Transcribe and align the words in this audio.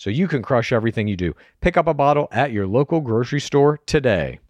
so 0.00 0.08
you 0.08 0.26
can 0.26 0.40
crush 0.40 0.72
everything 0.72 1.06
you 1.08 1.16
do. 1.16 1.36
Pick 1.60 1.76
up 1.76 1.86
a 1.86 1.92
bottle 1.92 2.26
at 2.32 2.52
your 2.52 2.66
local 2.66 3.02
grocery 3.02 3.38
store 3.38 3.78
today. 3.84 4.40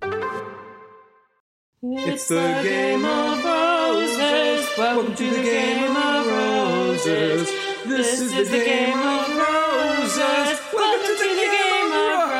It's 1.83 2.29
the 2.29 2.61
game 2.63 3.05
of 3.05 3.45
roses. 3.45 4.69
Welcome 4.79 5.13
to 5.17 5.31
the 5.31 5.43
game 5.43 5.97
of 5.97 6.27
roses. 6.29 7.51
This 7.85 8.21
is 8.21 8.49
the 8.49 8.59
game 8.59 8.97
of 8.97 9.29
roses. 9.29 10.61
Welcome 10.73 11.17
to 11.17 11.17
the 11.19 11.49
game 11.51 11.93
of 11.99 12.31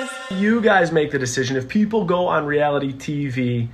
roses. 0.00 0.40
you 0.40 0.60
guys 0.60 0.90
make 0.90 1.12
the 1.12 1.18
decision. 1.20 1.56
If 1.56 1.68
people 1.68 2.04
go 2.04 2.26
on 2.26 2.44
reality 2.44 2.92
TV 2.92 3.68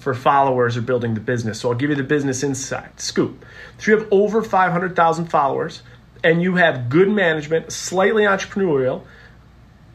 for 0.00 0.12
followers 0.12 0.76
or 0.76 0.82
building 0.82 1.14
the 1.14 1.20
business, 1.20 1.60
so 1.60 1.70
I'll 1.70 1.74
give 1.74 1.88
you 1.88 1.96
the 1.96 2.02
business 2.02 2.42
inside 2.42 3.00
scoop. 3.00 3.42
If 3.78 3.88
you 3.88 3.96
have 3.96 4.06
over 4.10 4.42
500,000 4.42 5.24
followers 5.28 5.82
and 6.22 6.42
you 6.42 6.56
have 6.56 6.88
good 6.88 7.08
management, 7.08 7.72
slightly 7.72 8.24
entrepreneurial, 8.24 9.02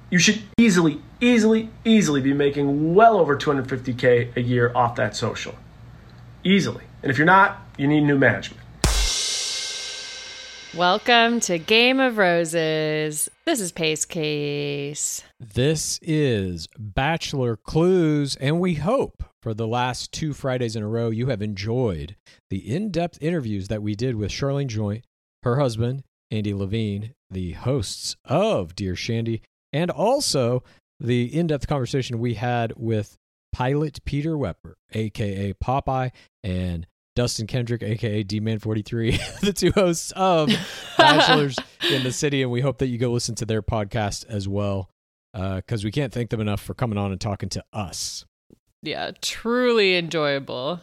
you 0.10 0.20
should 0.20 0.42
easily, 0.58 1.02
easily, 1.22 1.70
easily 1.84 2.22
be 2.22 2.34
making 2.34 2.96
well 2.96 3.18
over 3.18 3.38
250K 3.38 4.36
a 4.36 4.42
year 4.42 4.72
off 4.76 4.96
that 4.96 5.16
social. 5.16 5.56
Easily. 6.44 6.84
And 7.02 7.12
if 7.12 7.18
you're 7.18 7.26
not, 7.26 7.62
you 7.78 7.88
need 7.88 8.02
new 8.02 8.18
management. 8.18 8.62
Welcome 10.76 11.40
to 11.42 11.58
Game 11.58 12.00
of 12.02 12.18
Roses. 12.18 13.30
This 13.46 13.62
is 13.62 13.72
Pace 13.72 14.04
Case. 14.04 15.24
This 15.40 16.00
is 16.02 16.68
Bachelor 16.78 17.56
Clues, 17.56 18.36
and 18.36 18.60
we 18.60 18.74
hope 18.74 19.24
for 19.42 19.54
the 19.54 19.68
last 19.68 20.12
two 20.12 20.34
Fridays 20.34 20.76
in 20.76 20.84
a 20.84 20.88
row 20.88 21.12
you 21.12 21.28
have 21.28 21.42
enjoyed 21.42 22.18
the 22.50 22.58
in 22.58 22.92
depth 22.92 23.18
interviews 23.22 23.70
that 23.70 23.82
we 23.82 23.96
did 23.96 24.16
with 24.16 24.32
Charlene 24.32 24.68
Joint, 24.68 25.06
her 25.44 25.58
husband, 25.60 26.04
Andy 26.36 26.54
Levine, 26.54 27.14
the 27.30 27.54
hosts 27.54 28.16
of 28.26 28.76
Dear 28.76 28.96
Shandy, 28.96 29.42
and 29.74 29.90
also 29.90 30.64
the 31.00 31.26
in 31.26 31.48
depth 31.48 31.68
conversation 31.68 32.20
we 32.20 32.36
had 32.36 32.74
with 32.76 33.18
pilot 33.54 34.04
Peter 34.06 34.38
Weber, 34.38 34.76
aka 34.94 35.54
Popeye, 35.54 36.12
and 36.44 36.86
Dustin 37.16 37.48
Kendrick, 37.48 37.82
aka 37.82 38.24
D 38.24 38.40
Man 38.40 38.60
43, 38.60 39.12
the 39.42 39.54
two 39.54 39.72
hosts 39.72 40.12
of 40.16 40.50
Bachelors 40.98 41.58
in 41.90 42.04
the 42.04 42.12
City. 42.12 42.42
And 42.42 42.52
we 42.52 42.62
hope 42.62 42.80
that 42.80 42.88
you 42.88 42.98
go 42.98 43.12
listen 43.12 43.36
to 43.36 43.46
their 43.46 43.62
podcast 43.62 44.26
as 44.28 44.48
well, 44.48 44.90
uh, 45.34 45.58
because 45.58 45.84
we 45.84 45.92
can't 45.92 46.14
thank 46.14 46.30
them 46.30 46.42
enough 46.42 46.62
for 46.62 46.74
coming 46.74 46.98
on 46.98 47.12
and 47.12 47.22
talking 47.22 47.50
to 47.50 47.64
us. 47.72 48.26
Yeah, 48.82 49.12
truly 49.22 49.96
enjoyable. 49.96 50.82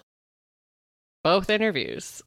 Both 1.22 1.50
interviews. 1.50 2.22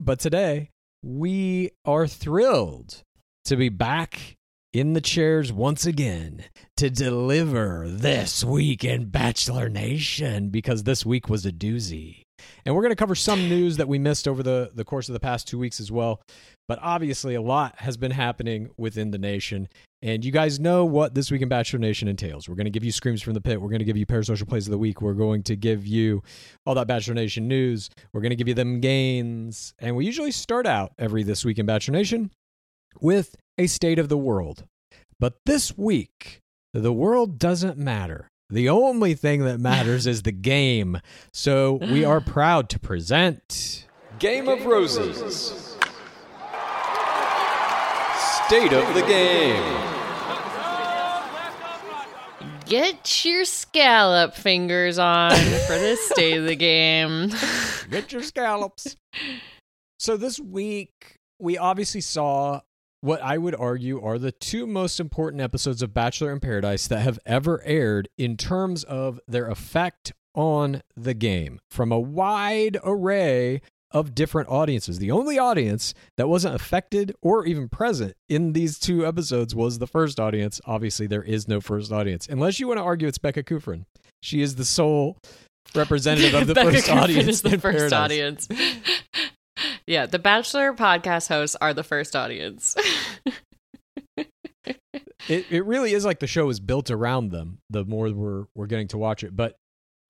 But 0.00 0.18
today, 0.18 0.70
we 1.02 1.70
are 1.84 2.06
thrilled 2.06 3.02
to 3.44 3.56
be 3.56 3.68
back 3.68 4.36
in 4.72 4.92
the 4.92 5.00
chairs 5.00 5.52
once 5.52 5.84
again 5.84 6.44
to 6.76 6.88
deliver 6.88 7.86
this 7.88 8.44
week 8.44 8.84
in 8.84 9.06
Bachelor 9.06 9.68
Nation 9.68 10.48
because 10.48 10.84
this 10.84 11.04
week 11.04 11.28
was 11.28 11.44
a 11.44 11.52
doozy. 11.52 12.22
And 12.64 12.74
we're 12.74 12.82
going 12.82 12.92
to 12.92 12.96
cover 12.96 13.14
some 13.14 13.48
news 13.48 13.76
that 13.76 13.88
we 13.88 13.98
missed 13.98 14.26
over 14.26 14.42
the, 14.42 14.70
the 14.74 14.84
course 14.84 15.08
of 15.08 15.12
the 15.12 15.20
past 15.20 15.48
two 15.48 15.58
weeks 15.58 15.80
as 15.80 15.90
well. 15.92 16.22
But 16.68 16.78
obviously, 16.80 17.34
a 17.34 17.42
lot 17.42 17.80
has 17.80 17.96
been 17.96 18.12
happening 18.12 18.70
within 18.76 19.10
the 19.10 19.18
nation. 19.18 19.68
And 20.02 20.24
you 20.24 20.32
guys 20.32 20.58
know 20.58 20.84
what 20.84 21.14
this 21.14 21.30
week 21.30 21.42
in 21.42 21.48
Bachelor 21.48 21.78
Nation 21.78 22.08
entails. 22.08 22.48
We're 22.48 22.56
going 22.56 22.64
to 22.64 22.70
give 22.70 22.82
you 22.82 22.90
Screams 22.90 23.22
from 23.22 23.34
the 23.34 23.40
Pit. 23.40 23.60
We're 23.60 23.68
going 23.68 23.78
to 23.78 23.84
give 23.84 23.96
you 23.96 24.04
Parasocial 24.04 24.48
Plays 24.48 24.66
of 24.66 24.72
the 24.72 24.78
Week. 24.78 25.00
We're 25.00 25.14
going 25.14 25.44
to 25.44 25.54
give 25.54 25.86
you 25.86 26.24
all 26.66 26.74
that 26.74 26.88
Bachelor 26.88 27.14
Nation 27.14 27.46
news. 27.46 27.88
We're 28.12 28.20
going 28.20 28.30
to 28.30 28.36
give 28.36 28.48
you 28.48 28.54
them 28.54 28.80
gains. 28.80 29.74
And 29.78 29.94
we 29.94 30.04
usually 30.04 30.32
start 30.32 30.66
out 30.66 30.92
every 30.98 31.22
This 31.22 31.44
Week 31.44 31.58
in 31.58 31.66
Bachelor 31.66 31.92
Nation 31.92 32.32
with 33.00 33.36
a 33.56 33.68
state 33.68 34.00
of 34.00 34.08
the 34.08 34.18
world. 34.18 34.64
But 35.20 35.34
this 35.46 35.78
week, 35.78 36.40
the 36.74 36.92
world 36.92 37.38
doesn't 37.38 37.78
matter. 37.78 38.28
The 38.50 38.68
only 38.68 39.14
thing 39.14 39.44
that 39.44 39.60
matters 39.60 40.06
is 40.06 40.22
the 40.22 40.32
game. 40.32 41.00
So 41.32 41.74
we 41.74 42.04
are 42.04 42.20
proud 42.26 42.68
to 42.70 42.80
present 42.80 43.86
Game 44.18 44.48
of 44.48 44.66
Roses. 44.66 45.71
State 48.46 48.72
of 48.72 48.94
the 48.94 49.02
game. 49.02 49.62
Get 52.66 53.24
your 53.24 53.44
scallop 53.44 54.34
fingers 54.34 54.98
on 54.98 55.32
for 55.32 55.78
this 55.78 56.00
state 56.10 56.38
of 56.38 56.44
the 56.46 56.56
game. 56.56 57.30
Get 57.90 58.12
your 58.12 58.22
scallops. 58.22 58.96
so 59.98 60.16
this 60.16 60.38
week, 60.38 61.16
we 61.38 61.58
obviously 61.58 62.00
saw 62.00 62.60
what 63.00 63.20
I 63.22 63.36
would 63.36 63.54
argue 63.54 64.00
are 64.00 64.18
the 64.18 64.32
two 64.32 64.66
most 64.66 65.00
important 65.00 65.42
episodes 65.42 65.82
of 65.82 65.92
Bachelor 65.92 66.32
in 66.32 66.40
Paradise 66.40 66.86
that 66.86 67.00
have 67.00 67.18
ever 67.26 67.62
aired 67.64 68.08
in 68.16 68.36
terms 68.36 68.84
of 68.84 69.20
their 69.26 69.48
effect 69.48 70.12
on 70.34 70.82
the 70.96 71.14
game 71.14 71.58
from 71.70 71.92
a 71.92 72.00
wide 72.00 72.78
array 72.84 73.60
of 73.92 74.14
different 74.14 74.48
audiences. 74.48 74.98
The 74.98 75.10
only 75.10 75.38
audience 75.38 75.94
that 76.16 76.28
wasn't 76.28 76.54
affected 76.54 77.14
or 77.22 77.46
even 77.46 77.68
present 77.68 78.14
in 78.28 78.52
these 78.52 78.78
two 78.78 79.06
episodes 79.06 79.54
was 79.54 79.78
the 79.78 79.86
first 79.86 80.18
audience. 80.18 80.60
Obviously, 80.66 81.06
there 81.06 81.22
is 81.22 81.48
no 81.48 81.60
first 81.60 81.92
audience, 81.92 82.26
unless 82.28 82.58
you 82.60 82.68
want 82.68 82.78
to 82.78 82.84
argue 82.84 83.08
it's 83.08 83.18
Becca 83.18 83.42
Kufrin. 83.42 83.84
She 84.22 84.40
is 84.40 84.56
the 84.56 84.64
sole 84.64 85.18
representative 85.74 86.34
of 86.34 86.46
the 86.48 86.54
first 86.54 86.70
Griffin 86.70 86.98
audience. 86.98 87.28
is 87.28 87.42
the 87.42 87.58
first 87.58 87.62
Paradise. 87.62 87.92
audience. 87.92 88.48
yeah, 89.86 90.06
the 90.06 90.18
Bachelor 90.18 90.72
podcast 90.72 91.28
hosts 91.28 91.56
are 91.60 91.74
the 91.74 91.84
first 91.84 92.16
audience. 92.16 92.74
it, 95.28 95.46
it 95.50 95.64
really 95.64 95.92
is 95.92 96.04
like 96.04 96.20
the 96.20 96.26
show 96.26 96.48
is 96.48 96.60
built 96.60 96.90
around 96.90 97.30
them 97.30 97.58
the 97.70 97.84
more 97.84 98.10
we're 98.10 98.44
we're 98.54 98.66
getting 98.66 98.88
to 98.88 98.98
watch 98.98 99.22
it 99.22 99.34
but 99.34 99.56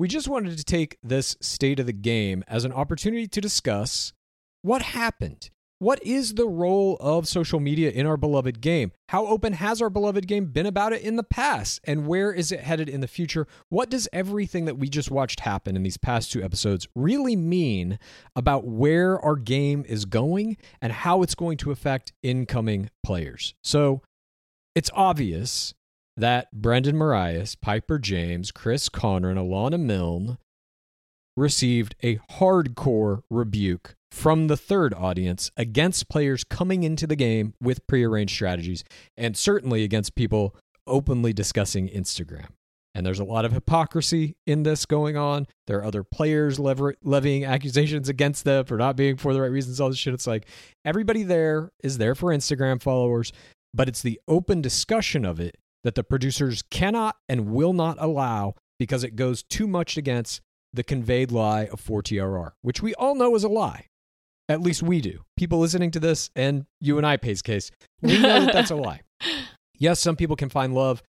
we 0.02 0.08
just 0.08 0.26
wanted 0.26 0.58
to 0.58 0.64
take 0.64 0.98
this 1.00 1.36
state 1.40 1.78
of 1.78 1.86
the 1.86 1.92
game 1.92 2.42
as 2.48 2.64
an 2.64 2.72
opportunity 2.72 3.28
to 3.28 3.40
discuss 3.40 4.12
what 4.62 4.82
happened. 4.82 5.48
What 5.78 6.02
is 6.02 6.34
the 6.34 6.48
role 6.48 6.96
of 6.98 7.28
social 7.28 7.60
media 7.60 7.88
in 7.88 8.04
our 8.04 8.16
beloved 8.16 8.60
game? 8.60 8.90
How 9.10 9.24
open 9.28 9.52
has 9.52 9.80
our 9.80 9.90
beloved 9.90 10.26
game 10.26 10.46
been 10.46 10.66
about 10.66 10.92
it 10.92 11.02
in 11.02 11.14
the 11.14 11.22
past? 11.22 11.78
And 11.84 12.08
where 12.08 12.32
is 12.32 12.50
it 12.50 12.62
headed 12.62 12.88
in 12.88 13.00
the 13.00 13.06
future? 13.06 13.46
What 13.68 13.90
does 13.90 14.08
everything 14.12 14.64
that 14.64 14.76
we 14.76 14.88
just 14.88 15.12
watched 15.12 15.38
happen 15.38 15.76
in 15.76 15.84
these 15.84 15.98
past 15.98 16.32
two 16.32 16.42
episodes 16.42 16.88
really 16.96 17.36
mean 17.36 18.00
about 18.34 18.66
where 18.66 19.20
our 19.20 19.36
game 19.36 19.84
is 19.88 20.04
going 20.04 20.56
and 20.80 20.92
how 20.92 21.22
it's 21.22 21.36
going 21.36 21.58
to 21.58 21.70
affect 21.70 22.12
incoming 22.24 22.90
players? 23.04 23.54
So 23.62 24.02
it's 24.74 24.90
obvious 24.94 25.74
that 26.16 26.52
Brendan 26.52 26.96
Morais, 26.96 27.54
Piper 27.60 27.98
James, 27.98 28.50
Chris 28.50 28.88
Conran, 28.88 29.32
and 29.32 29.38
Alana 29.38 29.80
Milne 29.80 30.38
received 31.36 31.94
a 32.02 32.16
hardcore 32.32 33.22
rebuke 33.30 33.94
from 34.10 34.46
the 34.46 34.56
third 34.56 34.92
audience 34.92 35.50
against 35.56 36.08
players 36.08 36.44
coming 36.44 36.82
into 36.82 37.06
the 37.06 37.16
game 37.16 37.54
with 37.62 37.86
prearranged 37.86 38.34
strategies, 38.34 38.84
and 39.16 39.36
certainly 39.36 39.84
against 39.84 40.14
people 40.14 40.54
openly 40.86 41.32
discussing 41.32 41.88
Instagram. 41.88 42.48
And 42.94 43.06
there's 43.06 43.20
a 43.20 43.24
lot 43.24 43.46
of 43.46 43.52
hypocrisy 43.52 44.36
in 44.46 44.64
this 44.64 44.84
going 44.84 45.16
on. 45.16 45.46
There 45.66 45.78
are 45.78 45.84
other 45.84 46.02
players 46.04 46.58
lever- 46.58 46.96
levying 47.02 47.46
accusations 47.46 48.10
against 48.10 48.44
them 48.44 48.66
for 48.66 48.76
not 48.76 48.96
being 48.96 49.16
for 49.16 49.32
the 49.32 49.40
right 49.40 49.50
reasons, 49.50 49.80
all 49.80 49.88
this 49.88 49.96
shit. 49.96 50.12
It's 50.12 50.26
like 50.26 50.46
everybody 50.84 51.22
there 51.22 51.70
is 51.82 51.96
there 51.96 52.14
for 52.14 52.28
Instagram 52.28 52.82
followers 52.82 53.32
but 53.74 53.88
it's 53.88 54.02
the 54.02 54.20
open 54.28 54.60
discussion 54.60 55.24
of 55.24 55.40
it 55.40 55.56
that 55.84 55.94
the 55.94 56.04
producers 56.04 56.62
cannot 56.70 57.16
and 57.28 57.50
will 57.50 57.72
not 57.72 57.96
allow 58.00 58.54
because 58.78 59.04
it 59.04 59.16
goes 59.16 59.42
too 59.42 59.66
much 59.66 59.96
against 59.96 60.40
the 60.72 60.82
conveyed 60.82 61.30
lie 61.30 61.64
of 61.66 61.80
4TRR, 61.80 62.52
which 62.62 62.82
we 62.82 62.94
all 62.94 63.14
know 63.14 63.34
is 63.34 63.44
a 63.44 63.48
lie. 63.48 63.86
At 64.48 64.60
least 64.60 64.82
we 64.82 65.00
do. 65.00 65.20
People 65.36 65.60
listening 65.60 65.90
to 65.92 66.00
this, 66.00 66.30
and 66.34 66.66
you 66.80 66.98
and 66.98 67.06
I, 67.06 67.16
Pace 67.16 67.42
Case, 67.42 67.70
we 68.00 68.18
know 68.18 68.44
that 68.44 68.52
that's 68.52 68.70
a 68.70 68.76
lie. 68.76 69.02
Yes, 69.78 69.98
some 69.98 70.14
people 70.14 70.36
can 70.36 70.48
find 70.48 70.72
love, 70.76 71.02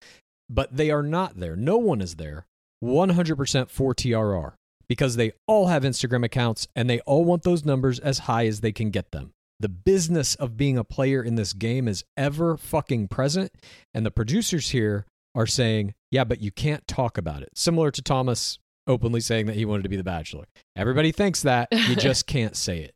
but 0.50 0.76
they 0.76 0.90
are 0.90 1.04
not 1.04 1.38
there. 1.40 1.56
No 1.56 1.78
one 1.78 2.02
is 2.02 2.16
there 2.16 2.48
100% 2.84 3.70
for 3.70 3.94
TRR 3.94 4.54
because 4.90 5.16
they 5.16 5.34
all 5.48 5.68
have 5.68 5.84
Instagram 5.84 6.26
accounts 6.26 6.68
and 6.76 6.90
they 6.90 7.00
all 7.02 7.24
want 7.24 7.44
those 7.44 7.64
numbers 7.64 8.00
as 8.00 8.20
high 8.20 8.48
as 8.48 8.62
they 8.62 8.72
can 8.72 8.90
get 8.90 9.12
them. 9.12 9.32
The 9.64 9.70
business 9.70 10.36
of 10.36 10.58
being 10.58 10.78
a 10.78 10.84
player 10.84 11.24
in 11.24 11.36
this 11.36 11.54
game 11.54 11.88
is 11.88 12.04
ever 12.18 12.58
fucking 12.58 13.08
present. 13.08 13.50
And 13.94 14.06
the 14.06 14.12
producers 14.12 14.72
here 14.72 15.06
are 15.34 15.48
saying, 15.48 15.94
yeah, 16.12 16.26
but 16.26 16.42
you 16.42 16.52
can't 16.52 16.86
talk 16.86 17.18
about 17.18 17.44
it. 17.44 17.50
Similar 17.56 17.90
to 17.92 18.02
Thomas 18.02 18.60
openly 18.88 19.22
saying 19.22 19.46
that 19.46 19.56
he 19.56 19.64
wanted 19.64 19.84
to 19.84 19.90
be 19.90 19.96
the 19.96 20.04
bachelor. 20.04 20.44
Everybody 20.76 21.14
thinks 21.14 21.44
that. 21.44 21.70
You 21.72 21.96
just 21.96 22.28
can't 22.28 22.58
say 22.58 22.80
it. 22.80 22.94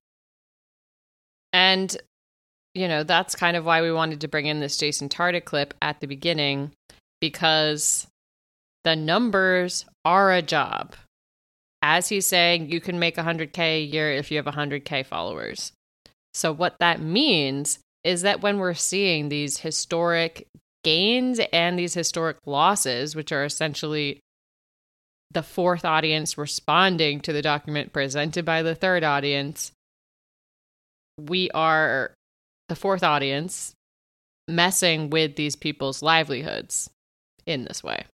And, 1.53 1.95
you 2.75 2.89
know, 2.89 3.03
that's 3.03 3.33
kind 3.33 3.55
of 3.55 3.63
why 3.63 3.81
we 3.81 3.93
wanted 3.93 4.19
to 4.19 4.27
bring 4.27 4.47
in 4.47 4.59
this 4.59 4.75
Jason 4.75 5.07
Tartick 5.07 5.45
clip 5.45 5.73
at 5.81 6.01
the 6.01 6.07
beginning 6.07 6.73
because 7.21 8.07
the 8.83 8.97
numbers 8.97 9.85
are 10.03 10.33
a 10.33 10.41
job. 10.41 10.97
As 11.81 12.09
he's 12.09 12.27
saying, 12.27 12.69
you 12.69 12.81
can 12.81 12.99
make 12.99 13.15
100K 13.15 13.57
a 13.57 13.81
year 13.81 14.11
if 14.11 14.31
you 14.31 14.35
have 14.35 14.53
100K 14.53 15.05
followers. 15.05 15.71
So, 16.37 16.53
what 16.53 16.77
that 16.77 17.01
means 17.01 17.79
is 18.03 18.21
that 18.21 18.41
when 18.41 18.59
we're 18.59 18.75
seeing 18.75 19.29
these 19.29 19.57
historic 19.57 20.45
gains 20.83 21.39
and 21.51 21.79
these 21.79 21.95
historic 21.95 22.37
losses, 22.45 23.15
which 23.15 23.31
are 23.31 23.43
essentially 23.43 24.19
the 25.31 25.41
fourth 25.41 25.83
audience 25.83 26.37
responding 26.37 27.21
to 27.21 27.33
the 27.33 27.41
document 27.41 27.91
presented 27.91 28.45
by 28.45 28.61
the 28.61 28.75
third 28.75 29.03
audience, 29.03 29.71
we 31.19 31.49
are 31.55 32.13
the 32.69 32.75
fourth 32.75 33.01
audience 33.01 33.73
messing 34.47 35.09
with 35.09 35.37
these 35.37 35.55
people's 35.55 36.03
livelihoods 36.03 36.87
in 37.47 37.63
this 37.63 37.83
way. 37.83 38.05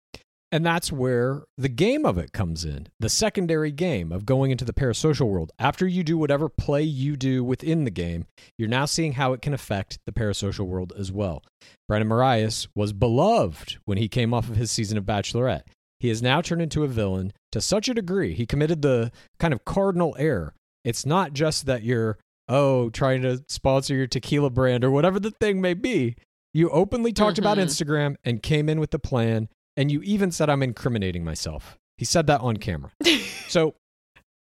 And 0.54 0.64
that's 0.64 0.92
where 0.92 1.46
the 1.58 1.68
game 1.68 2.06
of 2.06 2.20
it 2.20 2.32
comes 2.32 2.64
in. 2.64 2.86
The 3.00 3.10
secondary 3.10 3.72
game 3.72 4.12
of 4.12 4.24
going 4.24 4.52
into 4.52 4.64
the 4.64 4.72
parasocial 4.72 5.28
world. 5.28 5.52
After 5.58 5.88
you 5.88 6.04
do 6.04 6.16
whatever 6.16 6.48
play 6.48 6.84
you 6.84 7.16
do 7.18 7.44
within 7.44 7.86
the 7.86 7.90
game, 7.90 8.28
you're 8.56 8.70
now 8.70 8.86
seeing 8.86 9.14
how 9.14 9.34
it 9.34 9.42
can 9.42 9.56
affect 9.56 9.98
the 10.06 10.12
parasocial 10.12 10.68
world 10.68 10.94
as 10.96 11.12
well. 11.12 11.42
Brandon 11.88 12.08
Morais 12.08 12.68
was 12.76 12.94
beloved 12.94 13.78
when 13.86 13.98
he 13.98 14.08
came 14.08 14.32
off 14.32 14.48
of 14.48 14.56
his 14.56 14.70
season 14.70 14.96
of 14.96 15.06
Bachelorette. 15.06 15.64
He 16.00 16.10
has 16.10 16.22
now 16.22 16.40
turned 16.40 16.62
into 16.62 16.84
a 16.84 16.88
villain 16.88 17.34
to 17.52 17.60
such 17.60 17.90
a 17.90 17.96
degree. 17.96 18.36
He 18.36 18.46
committed 18.46 18.84
the 18.84 19.12
kind 19.40 19.56
of 19.56 19.66
cardinal 19.66 20.16
error. 20.20 20.54
It's 20.86 21.04
not 21.04 21.34
just 21.34 21.66
that 21.66 21.82
you're, 21.82 22.20
oh, 22.48 22.92
trying 22.92 23.24
to 23.24 23.44
sponsor 23.48 23.96
your 23.96 24.06
tequila 24.06 24.52
brand 24.52 24.84
or 24.84 24.92
whatever 24.92 25.20
the 25.20 25.32
thing 25.32 25.62
may 25.62 25.74
be. 25.74 26.16
You 26.54 26.70
openly 26.70 27.12
talked 27.12 27.40
about 27.40 27.58
Mhm. 27.58 27.64
Instagram 27.64 28.16
and 28.24 28.44
came 28.44 28.70
in 28.70 28.80
with 28.80 28.92
the 28.92 29.00
plan 29.00 29.50
and 29.78 29.92
you 29.92 30.02
even 30.02 30.32
said 30.32 30.50
I'm 30.50 30.64
incriminating 30.64 31.24
myself. 31.24 31.78
He 31.98 32.06
said 32.06 32.28
that 32.28 32.42
on 32.42 32.58
camera. 32.58 32.92
so 33.48 33.76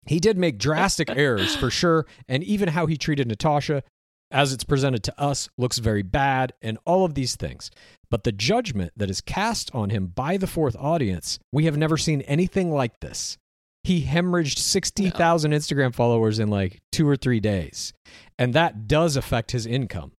he 0.06 0.20
did 0.20 0.38
make 0.38 0.58
drastic 0.58 1.10
errors 1.10 1.56
for 1.56 1.70
sure, 1.70 2.06
and 2.28 2.44
even 2.44 2.70
how 2.70 2.86
he 2.86 2.98
treated 2.98 3.28
Natasha, 3.28 3.84
as 4.32 4.54
it's 4.54 4.64
presented 4.64 5.04
to 5.04 5.20
us, 5.20 5.50
looks 5.58 5.80
very 5.80 6.04
bad, 6.04 6.54
and 6.62 6.78
all 6.86 7.06
of 7.06 7.16
these 7.16 7.36
things. 7.36 7.72
But 8.10 8.24
the 8.24 8.32
judgment 8.32 8.94
that 8.98 9.10
is 9.10 9.22
cast 9.22 9.74
on 9.74 9.90
him 9.90 10.08
by 10.08 10.38
the 10.38 10.48
fourth 10.48 10.76
audience, 10.80 11.40
we 11.52 11.66
have 11.66 11.78
never 11.78 11.98
seen 11.98 12.22
anything 12.22 12.72
like 12.72 13.00
this. 13.02 13.38
He 13.84 14.04
hemorrhaged 14.04 14.58
60,000 14.58 15.52
Instagram 15.52 15.96
followers 15.96 16.38
in 16.40 16.50
like 16.50 16.80
two 16.92 17.08
or 17.08 17.16
three 17.16 17.40
days, 17.40 17.94
and 18.38 18.54
that 18.54 18.88
does 18.88 19.16
affect 19.16 19.52
his 19.52 19.66
income. 19.66 20.12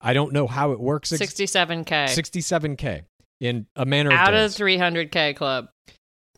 I 0.00 0.12
don't 0.12 0.32
know 0.32 0.46
how 0.46 0.72
it 0.72 0.80
works. 0.80 1.10
67K 1.10 1.86
67K 1.86 3.02
in 3.40 3.66
a 3.76 3.84
manner 3.84 4.10
of 4.10 4.16
out 4.16 4.34
of 4.34 4.52
days. 4.52 4.58
300K 4.58 5.36
club. 5.36 5.68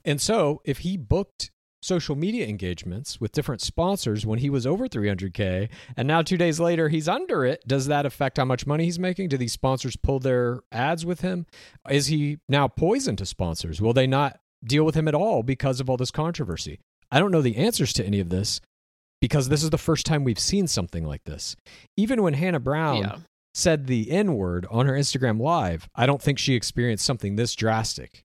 And 0.05 0.21
so, 0.21 0.61
if 0.65 0.79
he 0.79 0.97
booked 0.97 1.51
social 1.83 2.17
media 2.17 2.47
engagements 2.47 3.21
with 3.21 3.33
different 3.33 3.61
sponsors 3.61 4.27
when 4.27 4.39
he 4.41 4.51
was 4.51 4.67
over 4.67 4.89
300K, 4.89 5.69
and 5.97 6.09
now 6.09 6.23
two 6.23 6.37
days 6.37 6.59
later 6.59 6.89
he's 6.89 7.09
under 7.09 7.45
it, 7.45 7.63
does 7.67 7.87
that 7.87 8.07
affect 8.07 8.39
how 8.39 8.45
much 8.45 8.67
money 8.67 8.85
he's 8.85 8.99
making? 8.99 9.29
Do 9.29 9.37
these 9.37 9.53
sponsors 9.53 9.97
pull 9.97 10.19
their 10.19 10.61
ads 10.73 11.07
with 11.07 11.21
him? 11.21 11.47
Is 11.89 12.07
he 12.07 12.39
now 12.49 12.67
poison 12.69 13.15
to 13.17 13.27
sponsors? 13.27 13.81
Will 13.81 13.93
they 13.93 14.07
not 14.07 14.39
deal 14.65 14.85
with 14.85 14.95
him 14.97 15.07
at 15.07 15.15
all 15.15 15.43
because 15.43 15.81
of 15.81 15.89
all 15.89 15.97
this 15.97 16.11
controversy? 16.11 16.81
I 17.11 17.21
don't 17.21 17.31
know 17.31 17.43
the 17.43 17.57
answers 17.57 17.93
to 17.95 18.05
any 18.05 18.19
of 18.19 18.31
this 18.31 18.61
because 19.21 19.49
this 19.49 19.63
is 19.63 19.71
the 19.71 19.79
first 19.79 20.07
time 20.07 20.25
we've 20.25 20.39
seen 20.39 20.67
something 20.67 21.05
like 21.05 21.25
this. 21.25 21.57
Even 21.97 22.23
when 22.23 22.35
Hannah 22.35 22.61
Brown 22.61 23.03
Yeah. 23.03 23.17
Said 23.57 23.87
the 23.87 24.11
N 24.11 24.35
word 24.35 24.67
on 24.71 24.85
her 24.85 24.93
Instagram 24.93 25.41
live, 25.41 25.89
I 25.95 26.05
don't 26.05 26.21
think 26.21 26.39
she 26.39 26.55
experienced 26.55 27.07
something 27.07 27.37
this 27.37 27.55
drastic 27.55 28.23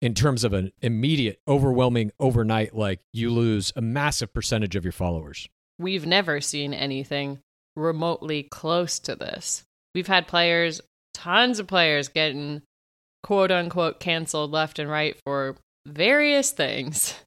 in 0.00 0.14
terms 0.14 0.44
of 0.44 0.54
an 0.54 0.72
immediate, 0.80 1.40
overwhelming, 1.46 2.10
overnight, 2.18 2.74
like 2.74 3.00
you 3.12 3.30
lose 3.30 3.70
a 3.76 3.82
massive 3.82 4.32
percentage 4.32 4.74
of 4.74 4.82
your 4.82 4.92
followers. 4.92 5.46
We've 5.78 6.06
never 6.06 6.40
seen 6.40 6.72
anything 6.72 7.40
remotely 7.76 8.44
close 8.44 8.98
to 9.00 9.14
this. 9.14 9.62
We've 9.94 10.06
had 10.06 10.26
players, 10.26 10.80
tons 11.12 11.58
of 11.58 11.66
players 11.66 12.08
getting 12.08 12.62
quote 13.22 13.50
unquote 13.50 14.00
canceled 14.00 14.52
left 14.52 14.78
and 14.78 14.88
right 14.90 15.16
for 15.24 15.56
various 15.86 16.50
things. 16.50 17.14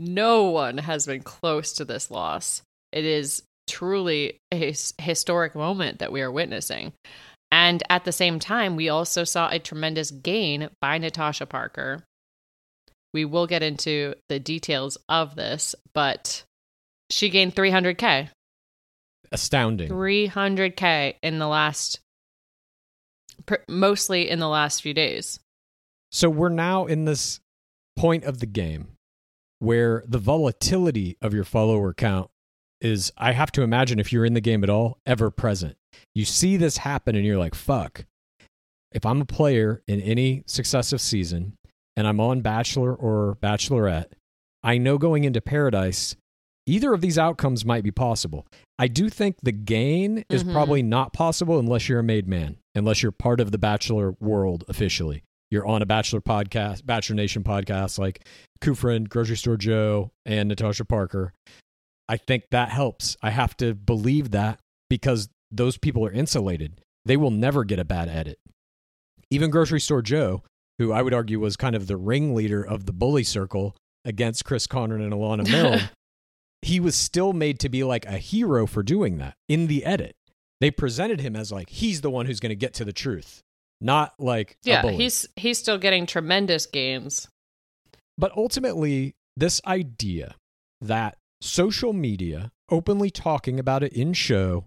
No 0.00 0.44
one 0.44 0.78
has 0.78 1.06
been 1.06 1.22
close 1.22 1.72
to 1.72 1.84
this 1.84 2.08
loss. 2.08 2.62
It 2.92 3.04
is 3.04 3.42
truly 3.68 4.40
a 4.52 4.74
historic 4.98 5.54
moment 5.54 5.98
that 5.98 6.12
we 6.12 6.20
are 6.22 6.30
witnessing. 6.30 6.92
And 7.50 7.82
at 7.88 8.04
the 8.04 8.12
same 8.12 8.38
time, 8.38 8.76
we 8.76 8.88
also 8.88 9.24
saw 9.24 9.48
a 9.48 9.58
tremendous 9.58 10.10
gain 10.10 10.68
by 10.80 10.98
Natasha 10.98 11.46
Parker. 11.46 12.04
We 13.14 13.24
will 13.24 13.46
get 13.46 13.62
into 13.62 14.14
the 14.28 14.38
details 14.38 14.98
of 15.08 15.34
this, 15.34 15.74
but 15.94 16.44
she 17.10 17.30
gained 17.30 17.54
300K. 17.54 18.28
Astounding. 19.32 19.88
300K 19.88 21.14
in 21.22 21.38
the 21.38 21.48
last, 21.48 22.00
pr- 23.46 23.56
mostly 23.68 24.28
in 24.28 24.40
the 24.40 24.48
last 24.48 24.82
few 24.82 24.92
days. 24.92 25.40
So 26.10 26.28
we're 26.28 26.48
now 26.48 26.86
in 26.86 27.04
this 27.04 27.40
point 27.96 28.24
of 28.24 28.40
the 28.40 28.46
game 28.46 28.88
where 29.58 30.04
the 30.06 30.18
volatility 30.18 31.16
of 31.20 31.34
your 31.34 31.44
follower 31.44 31.92
count 31.92 32.30
is, 32.80 33.12
I 33.18 33.32
have 33.32 33.50
to 33.52 33.62
imagine, 33.62 33.98
if 33.98 34.12
you're 34.12 34.24
in 34.24 34.34
the 34.34 34.40
game 34.40 34.62
at 34.64 34.70
all, 34.70 34.98
ever 35.06 35.30
present. 35.30 35.76
You 36.14 36.24
see 36.24 36.56
this 36.56 36.78
happen 36.78 37.16
and 37.16 37.24
you're 37.24 37.38
like, 37.38 37.54
fuck. 37.54 38.04
If 38.92 39.04
I'm 39.04 39.20
a 39.20 39.24
player 39.26 39.82
in 39.86 40.00
any 40.00 40.42
successive 40.46 41.00
season 41.00 41.54
and 41.96 42.06
I'm 42.06 42.20
on 42.20 42.40
Bachelor 42.40 42.94
or 42.94 43.36
Bachelorette, 43.42 44.12
I 44.62 44.78
know 44.78 44.96
going 44.98 45.24
into 45.24 45.40
Paradise, 45.40 46.16
either 46.66 46.92
of 46.94 47.00
these 47.00 47.18
outcomes 47.18 47.64
might 47.64 47.84
be 47.84 47.90
possible. 47.90 48.46
I 48.78 48.88
do 48.88 49.08
think 49.08 49.36
the 49.42 49.52
gain 49.52 50.24
is 50.30 50.44
Mhm. 50.44 50.52
probably 50.52 50.82
not 50.82 51.12
possible 51.12 51.58
unless 51.58 51.88
you're 51.88 51.98
a 52.00 52.04
made 52.04 52.28
man, 52.28 52.56
unless 52.74 53.02
you're 53.02 53.12
part 53.12 53.40
of 53.40 53.50
the 53.50 53.58
Bachelor 53.58 54.12
world 54.20 54.64
officially. 54.68 55.22
You're 55.50 55.66
on 55.66 55.82
a 55.82 55.86
Bachelor 55.86 56.20
podcast, 56.20 56.84
Bachelor 56.86 57.16
Nation 57.16 57.42
podcast, 57.42 57.98
like 57.98 58.26
Kufrin, 58.62 59.08
Grocery 59.08 59.36
Store 59.36 59.56
Joe, 59.56 60.10
and 60.26 60.48
Natasha 60.48 60.84
Parker. 60.84 61.32
I 62.08 62.16
think 62.16 62.44
that 62.50 62.70
helps. 62.70 63.16
I 63.22 63.30
have 63.30 63.56
to 63.58 63.74
believe 63.74 64.30
that 64.30 64.60
because 64.88 65.28
those 65.50 65.76
people 65.76 66.04
are 66.06 66.12
insulated. 66.12 66.80
They 67.04 67.16
will 67.16 67.30
never 67.30 67.64
get 67.64 67.78
a 67.78 67.84
bad 67.84 68.08
edit. 68.08 68.38
Even 69.30 69.50
Grocery 69.50 69.80
Store 69.80 70.02
Joe, 70.02 70.42
who 70.78 70.92
I 70.92 71.02
would 71.02 71.14
argue 71.14 71.40
was 71.40 71.56
kind 71.56 71.74
of 71.74 71.86
the 71.86 71.96
ringleader 71.96 72.62
of 72.62 72.86
the 72.86 72.92
bully 72.92 73.24
circle 73.24 73.76
against 74.04 74.44
Chris 74.44 74.66
Conran 74.66 75.02
and 75.02 75.12
Alana 75.12 75.50
Milne, 75.50 75.90
he 76.62 76.80
was 76.80 76.94
still 76.94 77.32
made 77.32 77.58
to 77.60 77.68
be 77.68 77.84
like 77.84 78.06
a 78.06 78.18
hero 78.18 78.66
for 78.66 78.82
doing 78.82 79.18
that 79.18 79.34
in 79.48 79.66
the 79.66 79.84
edit. 79.84 80.16
They 80.60 80.70
presented 80.70 81.20
him 81.20 81.36
as 81.36 81.52
like 81.52 81.68
he's 81.70 82.00
the 82.00 82.10
one 82.10 82.26
who's 82.26 82.40
going 82.40 82.50
to 82.50 82.56
get 82.56 82.74
to 82.74 82.84
the 82.84 82.92
truth, 82.92 83.42
not 83.80 84.14
like 84.18 84.56
Yeah, 84.64 84.82
he's 84.90 85.26
he's 85.36 85.58
still 85.58 85.78
getting 85.78 86.06
tremendous 86.06 86.66
gains. 86.66 87.28
But 88.16 88.32
ultimately, 88.36 89.14
this 89.36 89.60
idea 89.64 90.34
that 90.80 91.16
social 91.40 91.92
media 91.92 92.50
openly 92.70 93.10
talking 93.10 93.58
about 93.58 93.82
it 93.82 93.92
in 93.92 94.12
show 94.12 94.66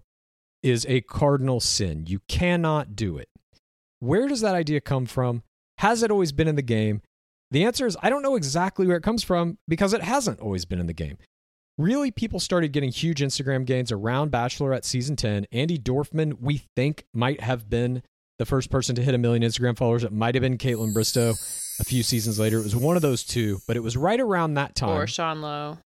is 0.62 0.86
a 0.88 1.00
cardinal 1.02 1.60
sin. 1.60 2.04
You 2.06 2.20
cannot 2.28 2.94
do 2.96 3.18
it. 3.18 3.28
Where 4.00 4.28
does 4.28 4.40
that 4.40 4.54
idea 4.54 4.80
come 4.80 5.06
from? 5.06 5.42
Has 5.78 6.02
it 6.02 6.10
always 6.10 6.32
been 6.32 6.48
in 6.48 6.56
the 6.56 6.62
game? 6.62 7.02
The 7.50 7.64
answer 7.64 7.86
is 7.86 7.96
I 8.02 8.10
don't 8.10 8.22
know 8.22 8.36
exactly 8.36 8.86
where 8.86 8.96
it 8.96 9.02
comes 9.02 9.22
from 9.22 9.58
because 9.68 9.92
it 9.92 10.02
hasn't 10.02 10.40
always 10.40 10.64
been 10.64 10.80
in 10.80 10.86
the 10.86 10.92
game. 10.92 11.18
Really, 11.78 12.10
people 12.10 12.38
started 12.38 12.72
getting 12.72 12.90
huge 12.90 13.20
Instagram 13.20 13.64
gains 13.64 13.90
around 13.90 14.30
Bachelorette 14.30 14.84
season 14.84 15.16
10. 15.16 15.46
Andi 15.52 15.82
Dorfman, 15.82 16.40
we 16.40 16.62
think, 16.76 17.04
might 17.14 17.40
have 17.40 17.70
been 17.70 18.02
the 18.38 18.44
first 18.44 18.70
person 18.70 18.94
to 18.96 19.02
hit 19.02 19.14
a 19.14 19.18
million 19.18 19.42
Instagram 19.42 19.76
followers. 19.76 20.04
It 20.04 20.12
might 20.12 20.34
have 20.34 20.42
been 20.42 20.58
Kaitlyn 20.58 20.92
Bristowe 20.92 21.34
a 21.80 21.84
few 21.84 22.02
seasons 22.02 22.38
later. 22.38 22.58
It 22.58 22.64
was 22.64 22.76
one 22.76 22.96
of 22.96 23.02
those 23.02 23.24
two, 23.24 23.60
but 23.66 23.76
it 23.76 23.82
was 23.82 23.96
right 23.96 24.20
around 24.20 24.54
that 24.54 24.74
time. 24.74 24.90
Or 24.98 25.06
Sean 25.06 25.40
Lowe. 25.40 25.78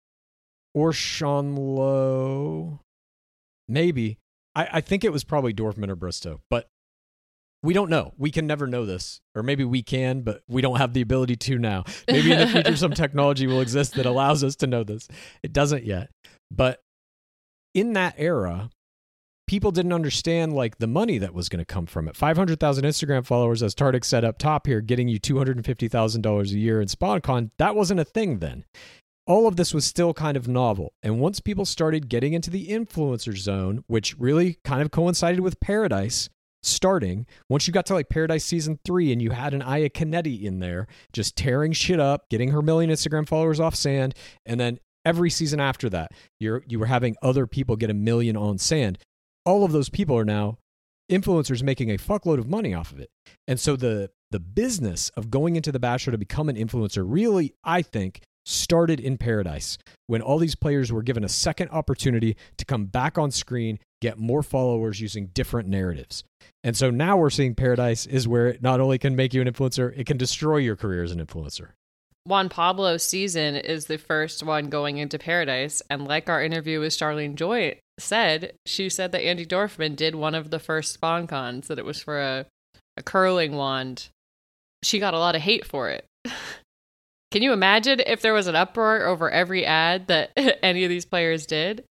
Or 0.76 0.92
Sean 0.92 1.56
Lowe. 1.56 2.80
Maybe. 3.66 4.18
I, 4.54 4.68
I 4.75 4.80
think 4.83 5.04
it 5.04 5.12
was 5.12 5.25
probably 5.25 5.54
Dorfman 5.54 5.88
or 5.88 5.97
Bristowe, 5.97 6.40
but 6.50 6.68
we 7.62 7.73
don't 7.73 7.88
know. 7.88 8.12
We 8.18 8.30
can 8.30 8.47
never 8.47 8.66
know 8.66 8.85
this. 8.85 9.23
Or 9.35 9.42
maybe 9.42 9.64
we 9.64 9.83
can, 9.83 10.21
but 10.21 10.42
we 10.49 10.61
don't 10.61 10.76
have 10.76 10.92
the 10.92 11.00
ability 11.00 11.37
to 11.37 11.59
now. 11.59 11.85
Maybe 12.06 12.30
in 12.30 12.40
the 12.40 12.47
future 12.47 12.76
some 12.76 12.92
technology 12.95 13.47
will 13.47 13.62
exist 13.62 13.95
that 13.95 14.04
allows 14.04 14.45
us 14.45 14.54
to 14.56 14.66
know 14.66 14.85
this. 14.85 15.09
It 15.42 15.54
doesn't 15.54 15.85
yet. 15.85 16.11
But 16.50 16.83
in 17.73 17.95
that 17.95 18.14
era, 18.18 18.68
people 19.47 19.71
didn't 19.71 19.95
understand 19.95 20.52
like 20.52 20.76
the 20.76 20.87
money 20.87 21.16
that 21.16 21.33
was 21.33 21.49
going 21.49 21.61
to 21.61 21.64
come 21.64 21.87
from 21.87 22.06
it. 22.06 22.16
500,000 22.16 22.85
Instagram 22.85 23.25
followers 23.25 23.62
as 23.62 23.75
Tartick 23.75 24.04
said 24.04 24.26
up 24.26 24.37
top 24.37 24.66
here 24.66 24.83
getting 24.83 25.09
you 25.09 25.18
$250,000 25.18 26.45
a 26.45 26.59
year 26.59 26.83
in 26.83 26.88
SponCon, 26.88 27.50
that 27.56 27.75
wasn't 27.75 27.99
a 27.99 28.04
thing 28.04 28.40
then 28.40 28.66
all 29.26 29.47
of 29.47 29.56
this 29.56 29.75
was 29.75 29.85
still 29.85 30.14
kind 30.14 30.37
of 30.37 30.47
novel. 30.47 30.92
And 31.02 31.21
once 31.21 31.40
people 31.40 31.64
started 31.64 32.09
getting 32.09 32.33
into 32.33 32.50
the 32.50 32.68
influencer 32.68 33.37
zone, 33.37 33.85
which 33.88 34.16
really 34.18 34.59
kind 34.64 34.83
of 34.83 34.90
coincided 34.90 35.40
with 35.40 35.61
Paradise 35.61 36.28
starting, 36.62 37.26
once 37.49 37.66
you 37.66 37.73
got 37.73 37.87
to 37.87 37.95
like 37.95 38.09
Paradise 38.09 38.45
season 38.45 38.78
three 38.85 39.12
and 39.12 39.21
you 39.21 39.30
had 39.30 39.52
an 39.52 39.62
Iaconetti 39.62 40.42
in 40.42 40.61
there 40.61 40.87
just 41.12 41.37
tearing 41.37 41.73
shit 41.73 41.99
up, 41.99 42.28
getting 42.30 42.50
her 42.50 42.62
million 42.62 42.90
Instagram 42.90 43.26
followers 43.26 43.61
off 43.61 43.75
sand, 43.75 44.14
and 44.45 44.61
then 44.61 44.78
every 45.04 45.30
season 45.30 45.61
after 45.61 45.88
that, 45.90 46.12
you're 46.38 46.62
you 46.68 46.78
were 46.78 46.87
having 46.87 47.16
other 47.23 47.47
people 47.47 47.76
get 47.76 47.90
a 47.90 47.95
million 47.95 48.37
on 48.37 48.59
sand. 48.59 48.99
All 49.45 49.64
of 49.64 49.73
those 49.73 49.88
people 49.88 50.16
are 50.16 50.25
now 50.25 50.59
influencers 51.11 51.62
making 51.62 51.90
a 51.90 51.99
fuckload 51.99 52.38
of 52.38 52.49
money 52.49 52.75
off 52.75 52.92
of 52.92 53.00
it. 53.00 53.11
And 53.49 53.59
so 53.59 53.76
the 53.76 54.11
the 54.30 54.40
business 54.40 55.11
of 55.11 55.30
going 55.30 55.56
into 55.56 55.73
the 55.73 55.78
bachelor 55.78 56.12
to 56.12 56.18
become 56.18 56.49
an 56.49 56.56
influencer 56.56 57.04
really, 57.06 57.54
I 57.64 57.83
think, 57.83 58.23
started 58.47 59.00
in 59.00 59.19
paradise 59.19 59.76
when 60.07 60.23
all 60.23 60.38
these 60.38 60.55
players 60.55 60.93
were 60.93 61.03
given 61.03 61.25
a 61.25 61.29
second 61.29 61.69
opportunity 61.71 62.37
to 62.57 62.65
come 62.65 62.87
back 62.87 63.19
on 63.19 63.31
screen, 63.31 63.79
get 64.00 64.19
more 64.19 64.43
followers 64.43 65.00
using 65.00 65.26
different 65.35 65.69
narratives. 65.69 66.25
And 66.62 66.76
so 66.76 66.91
now 66.91 67.17
we're 67.17 67.31
seeing 67.31 67.55
paradise 67.55 68.07
is 68.07 68.29
where 68.29 68.47
it 68.47 68.62
not 68.62 68.81
only 68.81 68.99
can 68.99 69.17
make 69.17 69.35
you 69.35 69.43
an 69.43 69.49
influencer, 69.49 69.93
it 69.99 70.07
can 70.07 70.17
destroy 70.17 70.59
your 70.59 70.76
career 70.76 71.03
as 71.03 71.12
an 71.12 71.25
influencer. 71.25 71.71
Juan 72.25 72.49
Pablo's 72.49 73.05
season 73.05 73.55
is 73.55 73.87
the 73.87 73.99
first 73.99 74.43
one 74.43 74.69
going 74.69 74.99
into 74.99 75.19
paradise. 75.19 75.83
And 75.88 76.07
like 76.07 76.29
our 76.29 76.43
interview 76.43 76.81
with 76.81 76.93
Charlene 76.93 77.37
Joy 77.37 77.79
said, 77.99 78.55
she 78.65 78.88
said 78.88 79.12
that 79.12 79.23
Andi 79.23 79.47
Dorfman 79.47 79.95
did 79.95 80.15
one 80.15 80.35
of 80.35 80.50
the 80.50 80.59
first 80.59 80.93
spon 80.93 81.26
cons, 81.26 81.69
that 81.69 81.79
it 81.79 81.85
was 81.85 82.03
for 82.03 82.21
a, 82.21 82.47
a 82.97 83.03
curling 83.03 83.55
wand. 83.55 84.09
She 84.83 84.99
got 84.99 85.15
a 85.15 85.19
lot 85.19 85.37
of 85.37 85.43
hate 85.43 85.65
for 85.65 85.88
it. 85.88 86.05
Can 87.37 87.43
you 87.43 87.52
imagine 87.52 88.00
if 88.07 88.23
there 88.23 88.33
was 88.33 88.47
an 88.47 88.57
uproar 88.57 89.05
over 89.05 89.31
every 89.31 89.66
ad 89.66 90.07
that 90.07 90.31
any 90.62 90.85
of 90.85 90.88
these 90.88 91.05
players 91.05 91.45
did? 91.45 91.85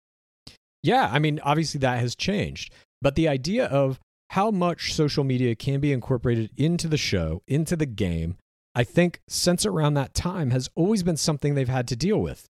Yeah, 0.83 1.11
I 1.13 1.19
mean, 1.19 1.39
obviously 1.45 1.81
that 1.81 2.01
has 2.01 2.15
changed. 2.15 2.73
But 3.03 3.15
the 3.15 3.29
idea 3.29 3.67
of 3.67 4.01
how 4.31 4.51
much 4.51 4.95
social 4.95 5.23
media 5.23 5.55
can 5.55 5.81
be 5.81 5.93
incorporated 5.93 6.49
into 6.57 6.89
the 6.89 6.97
show, 6.97 7.43
into 7.47 7.77
the 7.77 7.85
game, 7.85 8.39
I 8.75 8.85
think 8.85 9.21
since 9.29 9.67
around 9.67 9.93
that 9.95 10.15
time 10.15 10.51
has 10.51 10.71
always 10.75 11.03
been 11.03 11.19
something 11.19 11.55
they've 11.55 11.69
had 11.69 11.89
to 11.89 11.97
deal 11.97 12.23
with. 12.23 12.47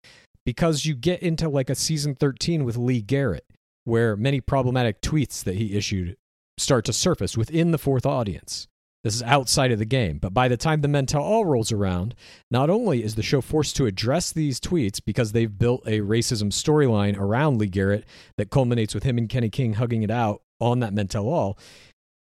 Because 0.43 0.87
you 0.87 0.95
get 0.95 1.21
into 1.21 1.47
like 1.47 1.69
a 1.69 1.75
season 1.75 2.15
13 2.15 2.63
with 2.63 2.75
Lee 2.75 3.03
Garrett, 3.03 3.45
where 3.83 4.15
many 4.15 4.41
problematic 4.41 4.99
tweets 4.99 5.43
that 5.43 5.57
he 5.57 5.77
issued 5.77 6.17
start 6.57 6.85
to 6.85 6.93
surface 6.93 7.37
within 7.37 7.69
the 7.69 7.77
fourth 7.77 8.07
audience. 8.07 8.67
This 9.03 9.15
is 9.15 9.23
outside 9.23 9.71
of 9.71 9.79
the 9.79 9.85
game. 9.85 10.17
But 10.17 10.33
by 10.33 10.47
the 10.49 10.57
time 10.57 10.81
the 10.81 10.87
Men 10.89 11.05
Tell 11.05 11.21
All 11.23 11.45
rolls 11.45 11.71
around, 11.71 12.15
not 12.51 12.69
only 12.69 13.03
is 13.03 13.15
the 13.15 13.23
show 13.23 13.39
forced 13.39 13.75
to 13.77 13.85
address 13.85 14.31
these 14.31 14.59
tweets 14.59 14.99
because 15.03 15.31
they've 15.31 15.57
built 15.57 15.83
a 15.87 15.99
racism 16.01 16.51
storyline 16.51 17.17
around 17.17 17.57
Lee 17.59 17.67
Garrett 17.67 18.05
that 18.37 18.49
culminates 18.49 18.93
with 18.93 19.03
him 19.03 19.17
and 19.17 19.29
Kenny 19.29 19.49
King 19.49 19.73
hugging 19.73 20.03
it 20.03 20.11
out 20.11 20.41
on 20.59 20.79
that 20.79 20.93
Men 20.93 21.07
Tell 21.07 21.27
All, 21.29 21.57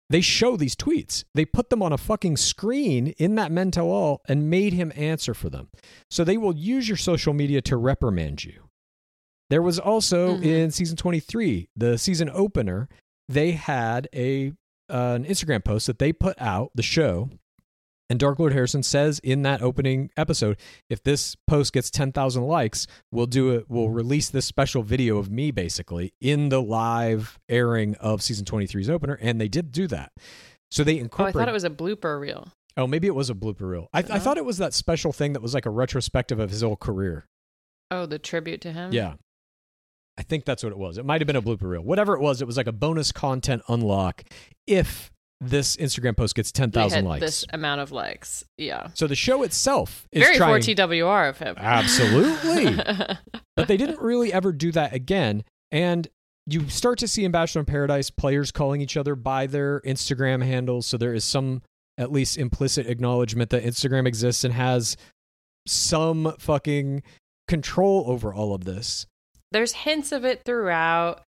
they 0.09 0.21
show 0.21 0.55
these 0.55 0.75
tweets. 0.75 1.23
They 1.33 1.45
put 1.45 1.69
them 1.71 1.81
on 1.81 1.91
a 1.91 1.97
fucking 1.97 2.37
screen 2.37 3.07
in 3.17 3.35
that 3.35 3.51
Men 3.51 3.71
Tell 3.71 3.87
All 3.89 4.21
and 4.27 4.49
made 4.49 4.73
him 4.73 4.93
answer 4.95 5.33
for 5.33 5.49
them. 5.49 5.69
So 6.11 6.23
they 6.23 6.37
will 6.37 6.55
use 6.55 6.87
your 6.87 6.97
social 6.97 7.33
media 7.33 7.61
to 7.63 7.75
reprimand 7.75 8.45
you. 8.45 8.69
There 9.49 9.61
was 9.63 9.79
also 9.79 10.37
Mhm. 10.37 10.43
in 10.45 10.71
season 10.71 10.95
23, 10.95 11.69
the 11.75 11.97
season 11.97 12.29
opener, 12.31 12.87
they 13.27 13.53
had 13.53 14.07
a 14.13 14.53
uh, 14.89 15.13
an 15.15 15.25
Instagram 15.25 15.63
post 15.63 15.87
that 15.87 15.99
they 15.99 16.11
put 16.13 16.39
out, 16.41 16.71
the 16.75 16.83
show, 16.83 17.29
and 18.09 18.17
Dark 18.19 18.39
Lord 18.39 18.53
Harrison 18.53 18.83
says 18.83 19.19
in 19.19 19.41
that 19.41 19.61
opening 19.61 20.09
episode, 20.15 20.57
if 20.89 21.03
this 21.03 21.35
post 21.45 21.73
gets 21.73 21.91
10,000 21.91 22.43
likes, 22.43 22.87
we'll 23.11 23.25
do 23.25 23.51
it. 23.51 23.65
We'll 23.67 23.89
release 23.89 24.29
this 24.29 24.45
special 24.45 24.81
video 24.81 25.17
of 25.17 25.29
me 25.29 25.51
basically 25.51 26.13
in 26.21 26.47
the 26.49 26.61
live 26.61 27.37
airing 27.49 27.95
of 27.95 28.21
season 28.21 28.45
23's 28.45 28.89
opener. 28.89 29.17
And 29.21 29.41
they 29.41 29.49
did 29.49 29.73
do 29.73 29.87
that. 29.87 30.13
So 30.71 30.85
they 30.85 31.01
Oh, 31.01 31.23
I 31.25 31.31
thought 31.33 31.49
it 31.49 31.53
was 31.53 31.65
a 31.65 31.69
blooper 31.69 32.17
reel. 32.19 32.47
Oh, 32.77 32.87
maybe 32.87 33.07
it 33.07 33.15
was 33.15 33.29
a 33.29 33.33
blooper 33.33 33.69
reel. 33.69 33.89
I, 33.93 33.99
I 33.99 34.01
Uh-huh. 34.03 34.19
thought 34.19 34.37
it 34.37 34.45
was 34.45 34.57
that 34.59 34.73
special 34.73 35.11
thing 35.11 35.33
that 35.33 35.41
was 35.41 35.53
like 35.53 35.65
a 35.65 35.69
retrospective 35.69 36.39
of 36.39 36.49
his 36.49 36.61
whole 36.61 36.77
career. 36.77 37.25
Oh, 37.91 38.05
the 38.05 38.19
tribute 38.19 38.61
to 38.61 38.71
him? 38.71 38.93
Yeah. 38.93 39.15
I 40.17 40.23
think 40.23 40.45
that's 40.45 40.63
what 40.63 40.71
it 40.71 40.77
was. 40.77 40.97
It 40.97 41.05
might 41.05 41.21
have 41.21 41.27
been 41.27 41.35
a 41.35 41.41
blooper 41.41 41.69
reel. 41.69 41.81
Whatever 41.83 42.15
it 42.15 42.21
was, 42.21 42.41
it 42.41 42.45
was 42.45 42.57
like 42.57 42.67
a 42.67 42.71
bonus 42.71 43.11
content 43.11 43.61
unlock 43.67 44.23
if 44.65 45.11
this 45.39 45.75
Instagram 45.77 46.17
post 46.17 46.35
gets 46.35 46.51
They 46.51 46.61
10,000 46.61 47.05
likes. 47.05 47.21
this 47.21 47.45
amount 47.53 47.81
of 47.81 47.91
likes. 47.91 48.43
Yeah. 48.57 48.87
So 48.95 49.05
the 49.05 49.15
show 49.15 49.43
itself 49.43 50.07
is 50.11 50.23
Very 50.23 50.37
trying, 50.37 50.61
4TWR 50.61 51.29
of 51.29 51.37
him. 51.37 51.55
Absolutely. 51.57 52.75
but 53.55 53.67
they 53.67 53.77
didn't 53.77 53.99
really 54.01 54.33
ever 54.33 54.51
do 54.51 54.71
that 54.71 54.93
again. 54.93 55.43
And 55.71 56.07
you 56.47 56.67
start 56.69 56.97
to 56.99 57.07
see 57.07 57.23
in 57.23 57.31
Bachelor 57.31 57.59
in 57.59 57.65
Paradise 57.65 58.09
players 58.09 58.51
calling 58.51 58.81
each 58.81 58.97
other 58.97 59.15
by 59.15 59.45
their 59.47 59.81
Instagram 59.81 60.43
handles. 60.43 60.87
So 60.87 60.97
there 60.97 61.13
is 61.13 61.23
some, 61.23 61.61
at 61.97 62.11
least 62.11 62.37
implicit 62.37 62.87
acknowledgement 62.87 63.51
that 63.51 63.63
Instagram 63.63 64.07
exists 64.07 64.43
and 64.43 64.53
has 64.53 64.97
some 65.67 66.33
fucking 66.39 67.03
control 67.47 68.05
over 68.07 68.33
all 68.33 68.55
of 68.55 68.65
this. 68.65 69.05
There's 69.51 69.73
hints 69.73 70.11
of 70.11 70.25
it 70.25 70.43
throughout. 70.45 71.23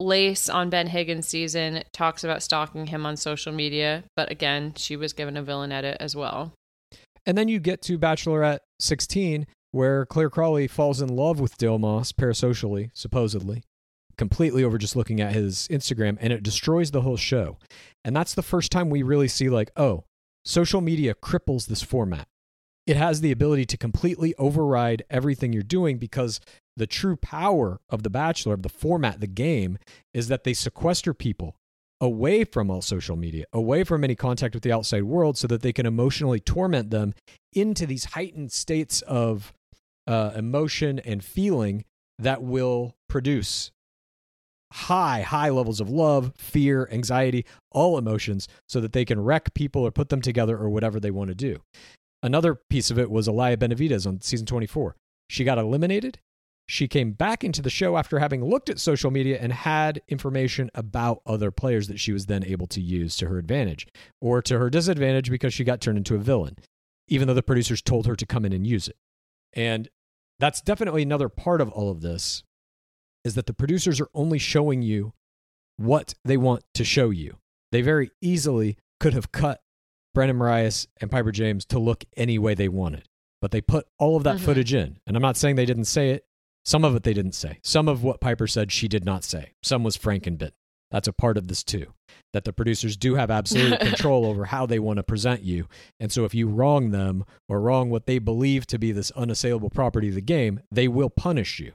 Lace 0.00 0.48
on 0.48 0.70
Ben 0.70 0.88
Higgins 0.88 1.28
season 1.28 1.84
talks 1.92 2.24
about 2.24 2.42
stalking 2.42 2.88
him 2.88 3.06
on 3.06 3.16
social 3.16 3.52
media, 3.52 4.02
but 4.16 4.30
again, 4.30 4.74
she 4.76 4.96
was 4.96 5.12
given 5.12 5.36
a 5.36 5.42
villain 5.42 5.70
edit 5.70 5.96
as 6.00 6.16
well. 6.16 6.52
And 7.24 7.38
then 7.38 7.48
you 7.48 7.60
get 7.60 7.80
to 7.82 7.98
Bachelorette 7.98 8.58
16, 8.80 9.46
where 9.70 10.04
Clare 10.04 10.30
Crawley 10.30 10.66
falls 10.66 11.00
in 11.00 11.08
love 11.08 11.38
with 11.38 11.56
Dale 11.56 11.78
Moss 11.78 12.12
parasocially, 12.12 12.90
supposedly, 12.92 13.62
completely 14.16 14.64
over 14.64 14.78
just 14.78 14.96
looking 14.96 15.20
at 15.20 15.32
his 15.32 15.68
Instagram, 15.68 16.18
and 16.20 16.32
it 16.32 16.42
destroys 16.42 16.90
the 16.90 17.02
whole 17.02 17.16
show. 17.16 17.58
And 18.04 18.14
that's 18.14 18.34
the 18.34 18.42
first 18.42 18.72
time 18.72 18.90
we 18.90 19.02
really 19.02 19.28
see, 19.28 19.48
like, 19.48 19.70
oh, 19.76 20.04
social 20.44 20.80
media 20.80 21.14
cripples 21.14 21.66
this 21.66 21.82
format. 21.82 22.26
It 22.86 22.96
has 22.96 23.20
the 23.20 23.32
ability 23.32 23.64
to 23.66 23.78
completely 23.78 24.34
override 24.36 25.04
everything 25.08 25.52
you're 25.52 25.62
doing 25.62 25.98
because 25.98 26.40
the 26.76 26.86
true 26.86 27.16
power 27.16 27.80
of 27.88 28.02
The 28.02 28.10
Bachelor, 28.10 28.54
of 28.54 28.62
the 28.62 28.68
format, 28.68 29.20
the 29.20 29.26
game, 29.26 29.78
is 30.12 30.28
that 30.28 30.44
they 30.44 30.54
sequester 30.54 31.14
people 31.14 31.56
away 32.00 32.44
from 32.44 32.70
all 32.70 32.82
social 32.82 33.16
media, 33.16 33.44
away 33.52 33.84
from 33.84 34.04
any 34.04 34.14
contact 34.14 34.54
with 34.54 34.62
the 34.62 34.72
outside 34.72 35.04
world, 35.04 35.38
so 35.38 35.46
that 35.46 35.62
they 35.62 35.72
can 35.72 35.86
emotionally 35.86 36.40
torment 36.40 36.90
them 36.90 37.14
into 37.52 37.86
these 37.86 38.06
heightened 38.06 38.52
states 38.52 39.00
of 39.02 39.52
uh, 40.06 40.32
emotion 40.34 40.98
and 40.98 41.24
feeling 41.24 41.84
that 42.18 42.42
will 42.42 42.94
produce 43.08 43.70
high, 44.72 45.22
high 45.22 45.50
levels 45.50 45.80
of 45.80 45.88
love, 45.88 46.32
fear, 46.36 46.88
anxiety, 46.90 47.46
all 47.70 47.96
emotions, 47.96 48.48
so 48.68 48.80
that 48.80 48.92
they 48.92 49.04
can 49.04 49.20
wreck 49.20 49.54
people 49.54 49.82
or 49.82 49.90
put 49.92 50.08
them 50.08 50.20
together 50.20 50.58
or 50.58 50.68
whatever 50.68 50.98
they 50.98 51.12
want 51.12 51.28
to 51.28 51.34
do. 51.34 51.62
Another 52.22 52.56
piece 52.70 52.90
of 52.90 52.98
it 52.98 53.10
was 53.10 53.28
Alayah 53.28 53.56
Benavidez 53.56 54.06
on 54.06 54.20
season 54.20 54.46
24. 54.46 54.96
She 55.30 55.44
got 55.44 55.58
eliminated. 55.58 56.18
She 56.66 56.88
came 56.88 57.12
back 57.12 57.44
into 57.44 57.60
the 57.60 57.68
show 57.70 57.96
after 57.98 58.18
having 58.18 58.42
looked 58.44 58.70
at 58.70 58.78
social 58.78 59.10
media 59.10 59.38
and 59.38 59.52
had 59.52 60.00
information 60.08 60.70
about 60.74 61.20
other 61.26 61.50
players 61.50 61.88
that 61.88 62.00
she 62.00 62.12
was 62.12 62.26
then 62.26 62.42
able 62.44 62.66
to 62.68 62.80
use 62.80 63.16
to 63.18 63.26
her 63.28 63.36
advantage 63.38 63.86
or 64.20 64.40
to 64.42 64.58
her 64.58 64.70
disadvantage 64.70 65.30
because 65.30 65.52
she 65.52 65.62
got 65.64 65.80
turned 65.82 65.98
into 65.98 66.14
a 66.14 66.18
villain, 66.18 66.56
even 67.06 67.28
though 67.28 67.34
the 67.34 67.42
producers 67.42 67.82
told 67.82 68.06
her 68.06 68.16
to 68.16 68.24
come 68.24 68.46
in 68.46 68.52
and 68.54 68.66
use 68.66 68.88
it. 68.88 68.96
And 69.52 69.88
that's 70.40 70.62
definitely 70.62 71.02
another 71.02 71.28
part 71.28 71.60
of 71.60 71.70
all 71.70 71.90
of 71.90 72.00
this 72.00 72.42
is 73.24 73.34
that 73.34 73.46
the 73.46 73.54
producers 73.54 74.00
are 74.00 74.08
only 74.14 74.38
showing 74.38 74.80
you 74.82 75.12
what 75.76 76.14
they 76.24 76.36
want 76.36 76.64
to 76.74 76.84
show 76.84 77.10
you. 77.10 77.36
They 77.72 77.82
very 77.82 78.10
easily 78.22 78.78
could 79.00 79.12
have 79.12 79.32
cut 79.32 79.60
Brendan 80.14 80.36
Morais 80.38 80.86
and 81.00 81.10
Piper 81.10 81.32
James 81.32 81.64
to 81.66 81.78
look 81.78 82.04
any 82.16 82.38
way 82.38 82.54
they 82.54 82.68
wanted, 82.68 83.08
but 83.42 83.50
they 83.50 83.60
put 83.60 83.86
all 83.98 84.16
of 84.16 84.22
that 84.24 84.36
Mhm. 84.36 84.40
footage 84.40 84.72
in. 84.72 84.98
And 85.06 85.16
I'm 85.16 85.22
not 85.22 85.36
saying 85.36 85.56
they 85.56 85.66
didn't 85.66 85.84
say 85.86 86.10
it. 86.10 86.24
Some 86.64 86.84
of 86.84 86.96
it 86.96 87.02
they 87.02 87.12
didn't 87.12 87.34
say. 87.34 87.58
Some 87.62 87.88
of 87.88 88.02
what 88.02 88.20
Piper 88.20 88.46
said 88.46 88.72
she 88.72 88.88
did 88.88 89.04
not 89.04 89.24
say. 89.24 89.52
Some 89.62 89.84
was 89.84 89.98
Frankenbit. 89.98 90.52
That's 90.90 91.08
a 91.08 91.12
part 91.12 91.36
of 91.36 91.48
this 91.48 91.64
too. 91.64 91.92
That 92.32 92.44
the 92.44 92.52
producers 92.52 92.96
do 92.96 93.16
have 93.16 93.30
absolute 93.30 93.80
control 93.80 94.24
over 94.24 94.46
how 94.46 94.64
they 94.64 94.78
want 94.78 94.98
to 94.98 95.02
present 95.02 95.42
you. 95.42 95.66
And 95.98 96.12
so 96.12 96.24
if 96.24 96.34
you 96.34 96.46
wrong 96.46 96.90
them 96.90 97.24
or 97.48 97.60
wrong 97.60 97.90
what 97.90 98.06
they 98.06 98.18
believe 98.18 98.66
to 98.68 98.78
be 98.78 98.92
this 98.92 99.10
unassailable 99.12 99.70
property 99.70 100.08
of 100.08 100.14
the 100.14 100.20
game, 100.20 100.60
they 100.70 100.88
will 100.88 101.10
punish 101.10 101.58
you. 101.58 101.72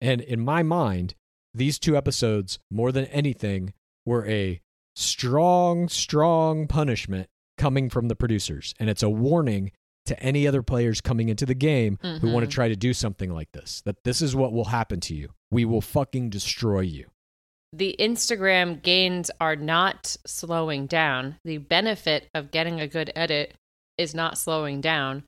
And 0.00 0.20
in 0.20 0.40
my 0.40 0.62
mind, 0.62 1.14
these 1.54 1.78
two 1.78 1.96
episodes, 1.96 2.58
more 2.70 2.92
than 2.92 3.04
anything, 3.06 3.74
were 4.06 4.26
a 4.26 4.60
strong, 4.96 5.88
strong 5.88 6.66
punishment 6.66 7.28
coming 7.58 7.90
from 7.90 8.08
the 8.08 8.16
producers. 8.16 8.74
And 8.80 8.88
it's 8.88 9.02
a 9.02 9.10
warning 9.10 9.70
to 10.06 10.20
any 10.20 10.46
other 10.48 10.62
players 10.62 11.00
coming 11.00 11.28
into 11.28 11.46
the 11.46 11.54
game 11.54 11.98
who 12.02 12.08
want 12.08 12.20
to 12.20 12.28
mm-hmm. 12.28 12.48
try 12.48 12.68
to 12.68 12.76
do 12.76 12.92
something 12.92 13.30
like 13.32 13.52
this 13.52 13.82
that 13.84 14.02
this 14.04 14.20
is 14.20 14.34
what 14.34 14.52
will 14.52 14.64
happen 14.66 15.00
to 15.00 15.14
you. 15.14 15.30
We 15.50 15.64
will 15.64 15.80
fucking 15.80 16.30
destroy 16.30 16.80
you. 16.80 17.06
the 17.72 17.96
Instagram 17.98 18.82
gains 18.82 19.30
are 19.40 19.56
not 19.56 20.16
slowing 20.26 20.86
down. 20.86 21.36
The 21.44 21.58
benefit 21.58 22.28
of 22.34 22.50
getting 22.50 22.80
a 22.80 22.88
good 22.88 23.10
edit 23.16 23.54
is 23.96 24.14
not 24.14 24.38
slowing 24.38 24.80
down. 24.80 25.24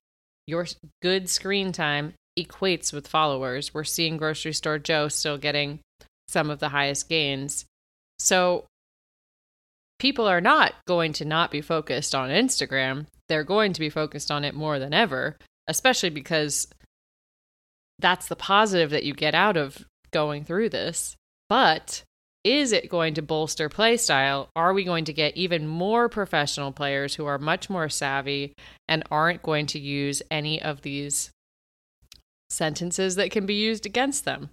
Your 0.46 0.66
good 1.00 1.28
screen 1.30 1.72
time 1.72 2.12
equates 2.38 2.92
with 2.92 3.08
followers. 3.08 3.72
We're 3.72 3.84
seeing 3.84 4.18
grocery 4.18 4.52
store 4.52 4.78
Joe 4.78 5.08
still 5.08 5.38
getting 5.38 5.80
some 6.28 6.50
of 6.50 6.58
the 6.58 6.68
highest 6.68 7.08
gains. 7.08 7.64
So 8.18 8.66
people 9.98 10.26
are 10.26 10.40
not 10.42 10.74
going 10.87 11.14
to 11.14 11.24
not 11.24 11.50
be 11.50 11.62
focused 11.62 12.14
on 12.14 12.28
Instagram. 12.28 13.06
They're 13.28 13.44
going 13.44 13.72
to 13.72 13.80
be 13.80 13.90
focused 13.90 14.30
on 14.30 14.44
it 14.44 14.54
more 14.54 14.78
than 14.78 14.92
ever, 14.92 15.37
especially 15.68 16.10
because 16.10 16.68
that's 17.98 18.28
the 18.28 18.37
positive 18.37 18.90
that 18.90 19.04
you 19.04 19.14
get 19.14 19.34
out 19.34 19.56
of 19.56 19.84
going 20.10 20.44
through 20.44 20.68
this. 20.70 21.16
But 21.48 22.02
is 22.44 22.72
it 22.72 22.90
going 22.90 23.14
to 23.14 23.22
bolster 23.22 23.68
play 23.70 23.96
style? 23.96 24.50
Are 24.54 24.74
we 24.74 24.84
going 24.84 25.06
to 25.06 25.12
get 25.12 25.37
even 25.37 25.66
more 25.66 26.08
professional 26.10 26.72
players 26.72 27.14
who 27.14 27.24
are 27.24 27.38
much 27.38 27.70
more 27.70 27.88
savvy 27.88 28.52
and 28.87 29.02
aren't 29.10 29.42
going 29.42 29.66
to 29.66 29.78
use 29.78 30.22
any 30.30 30.60
of 30.60 30.82
these 30.82 31.30
sentences 32.50 33.16
that 33.16 33.30
can 33.30 33.46
be 33.46 33.54
used 33.54 33.87
against 33.87 34.26
them? 34.26 34.50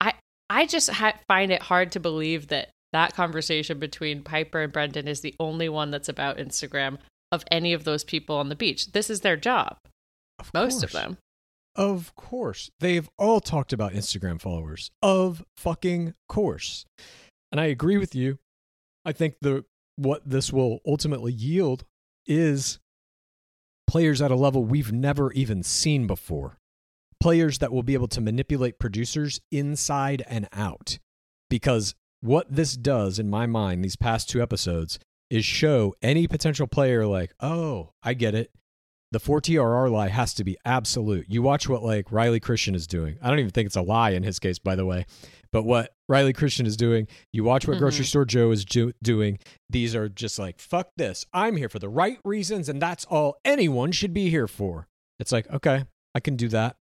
I 0.00 0.14
I 0.50 0.66
just 0.66 0.90
ha- 0.90 1.18
find 1.26 1.50
it 1.50 1.62
hard 1.62 1.92
to 1.92 2.00
believe 2.00 2.48
that 2.48 2.68
that 2.92 3.14
conversation 3.14 3.78
between 3.78 4.22
Piper 4.22 4.60
and 4.60 4.72
Brendan 4.72 5.08
is 5.08 5.20
the 5.20 5.34
only 5.40 5.68
one 5.68 5.90
that's 5.90 6.08
about 6.08 6.38
Instagram 6.38 6.98
of 7.30 7.44
any 7.50 7.72
of 7.72 7.84
those 7.84 8.04
people 8.04 8.36
on 8.36 8.48
the 8.48 8.56
beach. 8.56 8.92
This 8.92 9.10
is 9.10 9.20
their 9.20 9.36
job. 9.36 9.78
Of 10.38 10.52
Most 10.54 10.82
of 10.82 10.92
them. 10.92 11.18
Of 11.74 12.14
course. 12.14 12.70
They've 12.80 13.08
all 13.18 13.40
talked 13.40 13.72
about 13.72 13.92
Instagram 13.92 14.40
followers. 14.40 14.90
Of 15.02 15.44
fucking 15.56 16.14
course. 16.28 16.84
And 17.52 17.60
I 17.60 17.66
agree 17.66 17.98
with 17.98 18.14
you. 18.14 18.38
I 19.04 19.12
think 19.12 19.36
the 19.40 19.64
what 19.96 20.22
this 20.28 20.52
will 20.52 20.80
ultimately 20.86 21.32
yield 21.32 21.84
is 22.26 22.78
players 23.86 24.22
at 24.22 24.30
a 24.30 24.36
level 24.36 24.64
we've 24.64 24.92
never 24.92 25.32
even 25.32 25.62
seen 25.62 26.06
before. 26.06 26.58
Players 27.20 27.58
that 27.58 27.72
will 27.72 27.82
be 27.82 27.94
able 27.94 28.08
to 28.08 28.20
manipulate 28.20 28.78
producers 28.78 29.40
inside 29.50 30.22
and 30.28 30.48
out. 30.52 30.98
Because 31.50 31.94
what 32.20 32.46
this 32.50 32.76
does 32.76 33.18
in 33.18 33.30
my 33.30 33.46
mind 33.46 33.84
these 33.84 33.96
past 33.96 34.28
two 34.28 34.42
episodes 34.42 34.98
is 35.30 35.44
show 35.44 35.94
any 36.02 36.26
potential 36.26 36.66
player 36.66 37.06
like, 37.06 37.32
"Oh, 37.40 37.90
I 38.02 38.14
get 38.14 38.34
it 38.34 38.50
the 39.10 39.18
4TRR 39.18 39.88
lie 39.90 40.08
has 40.08 40.34
to 40.34 40.44
be 40.44 40.58
absolute. 40.66 41.24
You 41.30 41.40
watch 41.40 41.66
what 41.66 41.82
like 41.82 42.12
Riley 42.12 42.40
Christian 42.40 42.74
is 42.74 42.86
doing. 42.86 43.16
I 43.22 43.30
don't 43.30 43.38
even 43.38 43.50
think 43.52 43.64
it's 43.64 43.74
a 43.76 43.80
lie 43.80 44.10
in 44.10 44.22
his 44.22 44.38
case, 44.38 44.58
by 44.58 44.76
the 44.76 44.84
way. 44.84 45.06
But 45.50 45.62
what 45.62 45.94
Riley 46.10 46.34
Christian 46.34 46.66
is 46.66 46.76
doing, 46.76 47.08
you 47.32 47.42
watch 47.42 47.66
what 47.66 47.78
Grocery 47.78 48.04
Mhm. 48.04 48.08
Store 48.08 48.24
Joe 48.26 48.50
is 48.50 48.66
ju- 48.66 48.92
doing. 49.02 49.38
These 49.70 49.94
are 49.94 50.10
just 50.10 50.38
like, 50.38 50.58
fuck 50.60 50.90
this. 50.98 51.24
I'm 51.32 51.56
here 51.56 51.70
for 51.70 51.78
the 51.78 51.88
right 51.88 52.18
reasons, 52.22 52.68
and 52.68 52.82
that's 52.82 53.06
all 53.06 53.36
anyone 53.46 53.92
should 53.92 54.12
be 54.12 54.28
here 54.28 54.46
for. 54.46 54.88
It's 55.18 55.32
like, 55.32 55.48
okay, 55.50 55.84
I 56.14 56.20
can 56.20 56.36
do 56.36 56.48
that. 56.48 56.76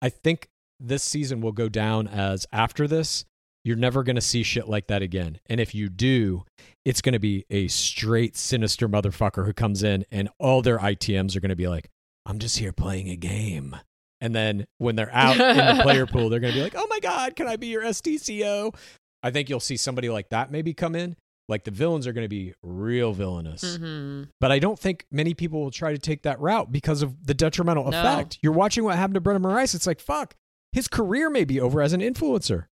I 0.00 0.08
think 0.08 0.46
this 0.78 1.02
season 1.02 1.40
will 1.40 1.50
go 1.50 1.68
down 1.68 2.06
as 2.06 2.46
after 2.52 2.86
this, 2.86 3.24
you're 3.64 3.76
never 3.76 4.02
going 4.02 4.16
to 4.16 4.22
see 4.22 4.42
shit 4.42 4.68
like 4.68 4.88
that 4.88 5.02
again. 5.02 5.38
And 5.46 5.60
if 5.60 5.74
you 5.74 5.88
do, 5.88 6.44
it's 6.84 7.00
going 7.00 7.12
to 7.12 7.18
be 7.20 7.44
a 7.50 7.68
straight 7.68 8.36
sinister 8.36 8.88
motherfucker 8.88 9.44
who 9.46 9.52
comes 9.52 9.82
in 9.82 10.04
and 10.10 10.28
all 10.38 10.62
their 10.62 10.78
ITMs 10.78 11.36
are 11.36 11.40
going 11.40 11.50
to 11.50 11.56
be 11.56 11.68
like, 11.68 11.88
I'm 12.26 12.38
just 12.38 12.58
here 12.58 12.72
playing 12.72 13.08
a 13.08 13.16
game. 13.16 13.76
And 14.20 14.34
then 14.34 14.66
when 14.78 14.94
they're 14.96 15.12
out 15.12 15.38
in 15.38 15.66
the 15.76 15.78
player 15.82 16.06
pool, 16.12 16.28
they're 16.28 16.40
going 16.40 16.52
to 16.52 16.56
be 16.58 16.62
like, 16.62 16.74
oh 16.76 16.86
my 16.88 17.00
God, 17.00 17.34
can 17.36 17.46
I 17.48 17.56
be 17.56 17.68
your 17.68 17.82
STCO? 17.82 18.74
I 19.22 19.30
think 19.30 19.48
you'll 19.48 19.60
see 19.60 19.76
somebody 19.76 20.08
like 20.08 20.30
that 20.30 20.50
maybe 20.50 20.74
come 20.74 20.94
in. 20.94 21.16
Like 21.48 21.64
the 21.64 21.70
villains 21.72 22.06
are 22.06 22.12
going 22.12 22.24
to 22.24 22.28
be 22.28 22.54
real 22.62 23.12
villainous. 23.12 23.76
hmm 23.76 24.22
But 24.40 24.52
I 24.52 24.58
don't 24.58 24.78
think 24.78 25.06
many 25.10 25.34
people 25.34 25.60
will 25.60 25.70
try 25.72 25.92
to 25.92 25.98
take 25.98 26.22
that 26.22 26.40
route 26.40 26.70
because 26.72 27.02
of 27.02 27.26
the 27.26 27.34
detrimental 27.34 27.88
No. 27.90 27.98
effect. 27.98 28.38
You're 28.42 28.52
watching 28.52 28.84
what 28.84 28.96
happened 28.96 29.14
to 29.14 29.20
Brendan 29.20 29.42
Morais. 29.42 29.64
It's 29.74 29.86
like, 29.86 30.00
fuck, 30.00 30.34
his 30.72 30.86
career 30.88 31.28
may 31.28 31.44
be 31.44 31.60
over 31.60 31.82
as 31.82 31.92
an 31.92 32.00
influencer. 32.00 32.66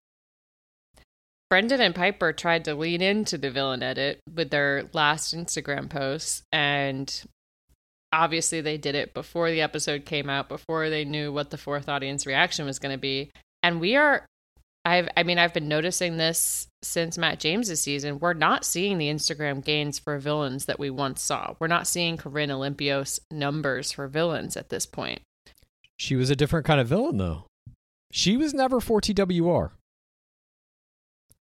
Brendan 1.51 1.81
and 1.81 1.93
Piper 1.93 2.31
tried 2.31 2.63
to 2.63 2.75
lean 2.75 3.01
into 3.01 3.37
the 3.37 3.51
villain 3.51 3.83
edit 3.83 4.21
with 4.33 4.51
their 4.51 4.89
last 4.93 5.35
Instagram 5.35 5.89
posts, 5.89 6.43
and 6.53 7.23
obviously 8.13 8.61
they 8.61 8.77
did 8.77 8.95
it 8.95 9.13
before 9.13 9.51
the 9.51 9.59
episode 9.59 10.05
came 10.05 10.29
out, 10.29 10.47
before 10.47 10.89
they 10.89 11.03
knew 11.03 11.29
what 11.29 11.49
the 11.49 11.57
fourth 11.57 11.89
audience 11.89 12.25
reaction 12.25 12.65
was 12.65 12.79
going 12.79 12.93
to 12.95 12.97
be. 12.97 13.31
And 13.61 13.81
we 13.81 13.97
are, 13.97 14.25
I've, 14.85 15.09
I 15.17 15.23
mean, 15.23 15.39
I've 15.39 15.53
been 15.53 15.67
noticing 15.67 16.15
this 16.15 16.67
since 16.83 17.17
Matt 17.17 17.41
James's 17.41 17.81
season. 17.81 18.19
We're 18.19 18.31
not 18.31 18.63
seeing 18.63 18.97
the 18.97 19.09
Instagram 19.09 19.61
gains 19.61 19.99
for 19.99 20.17
villains 20.19 20.67
that 20.67 20.79
we 20.79 20.89
once 20.89 21.21
saw. 21.21 21.55
We're 21.59 21.67
not 21.67 21.85
seeing 21.85 22.15
Corinne 22.15 22.47
Olympios 22.47 23.19
numbers 23.29 23.91
for 23.91 24.07
villains 24.07 24.55
at 24.55 24.69
this 24.69 24.85
point. 24.85 25.19
She 25.97 26.15
was 26.15 26.29
a 26.29 26.35
different 26.37 26.65
kind 26.65 26.79
of 26.79 26.87
villain, 26.87 27.17
though. 27.17 27.43
She 28.09 28.37
was 28.37 28.53
never 28.53 28.79
4TWR. 28.79 29.71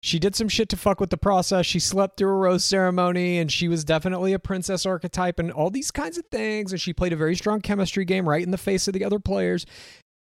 She 0.02 0.18
did 0.18 0.34
some 0.34 0.48
shit 0.48 0.68
to 0.70 0.76
fuck 0.76 0.98
with 0.98 1.10
the 1.10 1.18
process. 1.18 1.66
She 1.66 1.78
slept 1.78 2.16
through 2.16 2.30
a 2.30 2.38
rose 2.38 2.64
ceremony 2.64 3.38
and 3.38 3.52
she 3.52 3.68
was 3.68 3.84
definitely 3.84 4.32
a 4.32 4.38
princess 4.38 4.86
archetype 4.86 5.38
and 5.38 5.52
all 5.52 5.70
these 5.70 5.90
kinds 5.90 6.16
of 6.16 6.24
things. 6.26 6.72
And 6.72 6.80
she 6.80 6.94
played 6.94 7.12
a 7.12 7.16
very 7.16 7.36
strong 7.36 7.60
chemistry 7.60 8.06
game 8.06 8.28
right 8.28 8.42
in 8.42 8.50
the 8.50 8.58
face 8.58 8.88
of 8.88 8.94
the 8.94 9.04
other 9.04 9.18
players. 9.18 9.66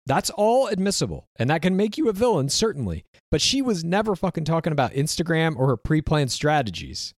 That's 0.07 0.31
all 0.31 0.69
admissible. 0.69 1.27
And 1.37 1.51
that 1.51 1.63
can 1.63 1.77
make 1.77 1.99
you 1.99 2.09
a 2.09 2.15
villain, 2.15 2.49
certainly. 2.49 3.05
But 3.31 3.43
she 3.43 3.61
was 3.61 3.85
never 3.85 4.17
fucking 4.17 4.45
talking 4.45 4.73
about 4.73 4.93
Instagram 4.93 5.57
or 5.57 5.67
her 5.67 5.77
pre 5.77 6.01
planned 6.01 6.33
strategies. 6.33 7.13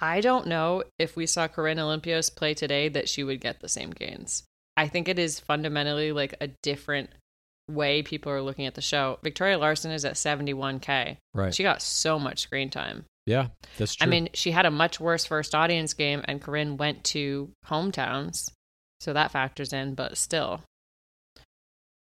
I 0.00 0.20
don't 0.20 0.46
know 0.46 0.84
if 0.98 1.16
we 1.16 1.26
saw 1.26 1.48
Corinne 1.48 1.78
Olympios 1.78 2.34
play 2.34 2.54
today 2.54 2.88
that 2.88 3.08
she 3.08 3.24
would 3.24 3.40
get 3.40 3.60
the 3.60 3.68
same 3.68 3.90
gains. 3.90 4.44
I 4.76 4.88
think 4.88 5.08
it 5.08 5.18
is 5.18 5.38
fundamentally 5.38 6.12
like 6.12 6.34
a 6.40 6.48
different 6.62 7.10
way 7.68 8.02
people 8.02 8.30
are 8.30 8.42
looking 8.42 8.66
at 8.66 8.74
the 8.74 8.80
show. 8.80 9.18
Victoria 9.22 9.58
Larson 9.58 9.90
is 9.90 10.04
at 10.04 10.14
71K. 10.14 11.16
Right. 11.32 11.54
She 11.54 11.62
got 11.62 11.82
so 11.82 12.18
much 12.18 12.40
screen 12.40 12.70
time. 12.70 13.04
Yeah, 13.26 13.48
that's 13.78 13.94
true. 13.94 14.06
I 14.06 14.10
mean, 14.10 14.28
she 14.34 14.50
had 14.50 14.66
a 14.66 14.70
much 14.70 15.00
worse 15.00 15.24
first 15.24 15.54
audience 15.54 15.94
game, 15.94 16.22
and 16.26 16.42
Corinne 16.42 16.76
went 16.76 17.04
to 17.04 17.50
hometowns. 17.66 18.50
So 19.00 19.12
that 19.12 19.30
factors 19.30 19.72
in, 19.72 19.94
but 19.94 20.16
still. 20.18 20.62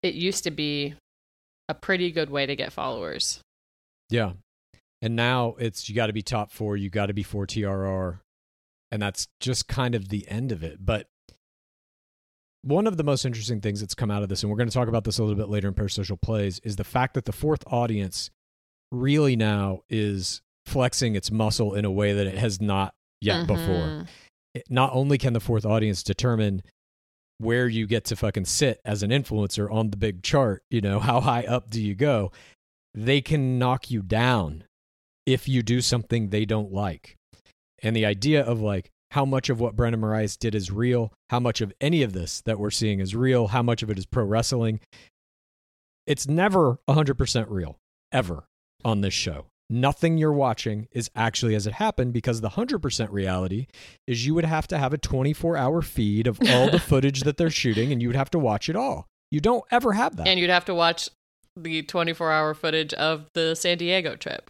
It 0.01 0.15
used 0.15 0.43
to 0.43 0.51
be 0.51 0.95
a 1.69 1.73
pretty 1.73 2.11
good 2.11 2.29
way 2.29 2.45
to 2.45 2.55
get 2.55 2.73
followers. 2.73 3.39
Yeah. 4.09 4.33
And 5.01 5.15
now 5.15 5.55
it's 5.59 5.87
you 5.89 5.95
got 5.95 6.07
to 6.07 6.13
be 6.13 6.21
top 6.21 6.51
four, 6.51 6.77
you 6.77 6.89
got 6.89 7.07
to 7.07 7.13
be 7.13 7.23
four 7.23 7.45
TRR. 7.45 8.19
And 8.91 9.01
that's 9.01 9.27
just 9.39 9.67
kind 9.67 9.95
of 9.95 10.09
the 10.09 10.27
end 10.27 10.51
of 10.51 10.63
it. 10.63 10.85
But 10.85 11.07
one 12.63 12.87
of 12.87 12.97
the 12.97 13.03
most 13.03 13.25
interesting 13.25 13.61
things 13.61 13.79
that's 13.81 13.93
come 13.93 14.09
out 14.09 14.23
of 14.23 14.29
this, 14.29 14.41
and 14.41 14.49
we're 14.49 14.57
going 14.57 14.69
to 14.69 14.73
talk 14.73 14.87
about 14.87 15.03
this 15.03 15.17
a 15.19 15.23
little 15.23 15.37
bit 15.37 15.49
later 15.49 15.67
in 15.67 15.73
Parasocial 15.73 16.19
Plays, 16.19 16.59
is 16.63 16.77
the 16.77 16.83
fact 16.83 17.13
that 17.13 17.25
the 17.25 17.31
fourth 17.31 17.63
audience 17.67 18.29
really 18.91 19.35
now 19.35 19.81
is 19.89 20.41
flexing 20.65 21.15
its 21.15 21.29
muscle 21.31 21.73
in 21.75 21.83
a 21.83 21.91
way 21.91 22.13
that 22.13 22.25
it 22.25 22.37
has 22.37 22.61
not 22.61 22.93
yet 23.21 23.47
before. 23.47 23.65
Mhm. 23.65 24.07
It- 24.53 24.63
not 24.69 24.91
only 24.93 25.17
can 25.17 25.33
the 25.33 25.39
fourth 25.39 25.65
audience 25.65 26.03
determine 26.03 26.61
where 27.39 27.67
you 27.67 27.85
get 27.87 28.05
to 28.05 28.15
fucking 28.15 28.45
sit 28.45 28.79
as 28.85 29.03
an 29.03 29.09
influencer 29.09 29.69
on 29.71 29.89
the 29.89 29.97
big 29.97 30.23
chart, 30.23 30.63
you 30.69 30.79
know, 30.79 30.99
how 30.99 31.19
high 31.19 31.43
up 31.43 31.69
do 31.69 31.81
you 31.81 31.95
go? 31.95 32.31
They 32.93 33.19
can 33.19 33.57
knock 33.59 33.89
you 33.91 34.01
down 34.01 34.63
if 35.25 35.47
you 35.49 35.63
do 35.63 35.81
something 35.81 36.29
they 36.29 36.45
don't 36.45 36.71
like. 36.71 37.17
And 37.81 37.95
the 37.95 38.05
idea 38.05 38.41
of 38.43 38.61
like 38.61 38.91
how 39.13 39.25
much 39.25 39.49
of 39.49 39.59
what 39.59 39.75
Brendan 39.75 40.01
Morais 40.01 40.29
did 40.39 40.55
is 40.55 40.71
real, 40.71 41.13
how 41.29 41.39
much 41.39 41.61
of 41.61 41.71
any 41.79 42.01
of 42.01 42.13
this 42.13 42.41
that 42.41 42.57
we're 42.57 42.71
seeing 42.71 42.99
is 42.99 43.15
real, 43.15 43.49
how 43.49 43.61
much 43.61 43.83
of 43.83 43.91
it 43.91 43.99
is 43.99 44.07
pro 44.07 44.23
wrestling. 44.23 44.79
It's 46.07 46.27
never 46.27 46.79
100% 46.89 47.45
real, 47.49 47.77
ever, 48.11 48.45
on 48.83 49.01
this 49.01 49.13
show. 49.13 49.45
Nothing 49.69 50.17
you're 50.17 50.33
watching 50.33 50.87
is 50.91 51.11
actually 51.15 51.53
as 51.53 51.67
it 51.67 51.73
happened 51.73 52.11
because 52.11 52.41
the 52.41 52.49
100% 52.49 53.11
reality 53.11 53.67
is 54.07 54.25
you 54.25 54.33
would 54.33 54.45
have 54.45 54.67
to 54.69 54.79
have 54.79 54.93
a 54.93 54.97
24 54.97 55.57
hour 55.57 55.83
feed 55.83 56.25
of 56.25 56.39
all 56.49 56.71
the 56.71 56.79
footage 56.89 57.21
that 57.21 57.37
they're 57.37 57.51
shooting 57.51 57.91
and 57.91 58.01
you 58.01 58.07
would 58.07 58.17
have 58.17 58.31
to 58.31 58.39
watch 58.39 58.67
it 58.67 58.75
all. 58.75 59.05
You 59.29 59.39
don't 59.39 59.63
ever 59.69 59.93
have 59.93 60.15
that. 60.15 60.27
And 60.27 60.39
you'd 60.39 60.49
have 60.49 60.65
to 60.65 60.73
watch 60.73 61.07
the 61.55 61.83
24 61.83 62.31
hour 62.31 62.55
footage 62.55 62.95
of 62.95 63.29
the 63.35 63.53
San 63.53 63.77
Diego 63.77 64.15
trip. 64.15 64.49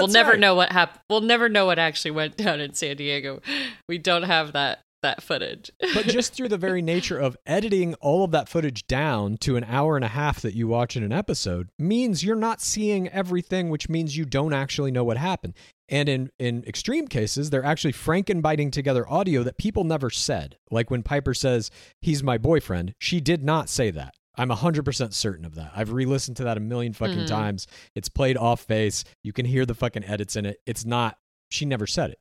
We'll 0.00 0.12
never 0.12 0.32
right. 0.32 0.40
know 0.40 0.54
what 0.54 0.72
happened. 0.72 1.00
We'll 1.08 1.20
never 1.20 1.48
know 1.48 1.66
what 1.66 1.78
actually 1.78 2.12
went 2.12 2.36
down 2.36 2.60
in 2.60 2.74
San 2.74 2.96
Diego. 2.96 3.40
We 3.88 3.98
don't 3.98 4.24
have 4.24 4.52
that 4.52 4.80
that 5.02 5.22
footage. 5.22 5.70
but 5.94 6.06
just 6.06 6.34
through 6.34 6.48
the 6.48 6.58
very 6.58 6.82
nature 6.82 7.18
of 7.18 7.36
editing 7.46 7.94
all 7.94 8.24
of 8.24 8.30
that 8.32 8.48
footage 8.48 8.86
down 8.86 9.36
to 9.38 9.56
an 9.56 9.64
hour 9.64 9.96
and 9.96 10.04
a 10.04 10.08
half 10.08 10.40
that 10.40 10.54
you 10.54 10.68
watch 10.68 10.96
in 10.96 11.02
an 11.02 11.12
episode 11.12 11.68
means 11.78 12.24
you're 12.24 12.36
not 12.36 12.60
seeing 12.60 13.08
everything, 13.08 13.70
which 13.70 13.88
means 13.88 14.16
you 14.16 14.24
don't 14.24 14.52
actually 14.52 14.90
know 14.90 15.04
what 15.04 15.16
happened. 15.16 15.54
And 15.88 16.08
in, 16.08 16.30
in 16.38 16.64
extreme 16.66 17.08
cases, 17.08 17.50
they're 17.50 17.64
actually 17.64 17.92
frankenbiting 17.92 18.70
together 18.70 19.10
audio 19.10 19.42
that 19.42 19.58
people 19.58 19.84
never 19.84 20.10
said. 20.10 20.56
Like 20.70 20.90
when 20.90 21.02
Piper 21.02 21.34
says, 21.34 21.70
he's 22.00 22.22
my 22.22 22.38
boyfriend, 22.38 22.94
she 22.98 23.20
did 23.20 23.42
not 23.42 23.68
say 23.68 23.90
that. 23.90 24.14
I'm 24.40 24.48
100% 24.50 25.12
certain 25.12 25.44
of 25.44 25.54
that. 25.56 25.72
I've 25.74 25.92
re 25.92 26.04
listened 26.06 26.36
to 26.38 26.44
that 26.44 26.56
a 26.56 26.60
million 26.60 26.92
fucking 26.92 27.18
Mhm. 27.18 27.26
times. 27.26 27.66
It's 27.94 28.08
played 28.08 28.36
off 28.36 28.66
base. 28.66 29.04
You 29.22 29.32
can 29.32 29.44
hear 29.46 29.66
the 29.66 29.74
fucking 29.74 30.04
edits 30.04 30.34
in 30.36 30.46
it. 30.46 30.60
It's 30.66 30.84
not, 30.84 31.18
she 31.50 31.64
never 31.66 31.86
said 31.86 32.10
it. 32.10 32.18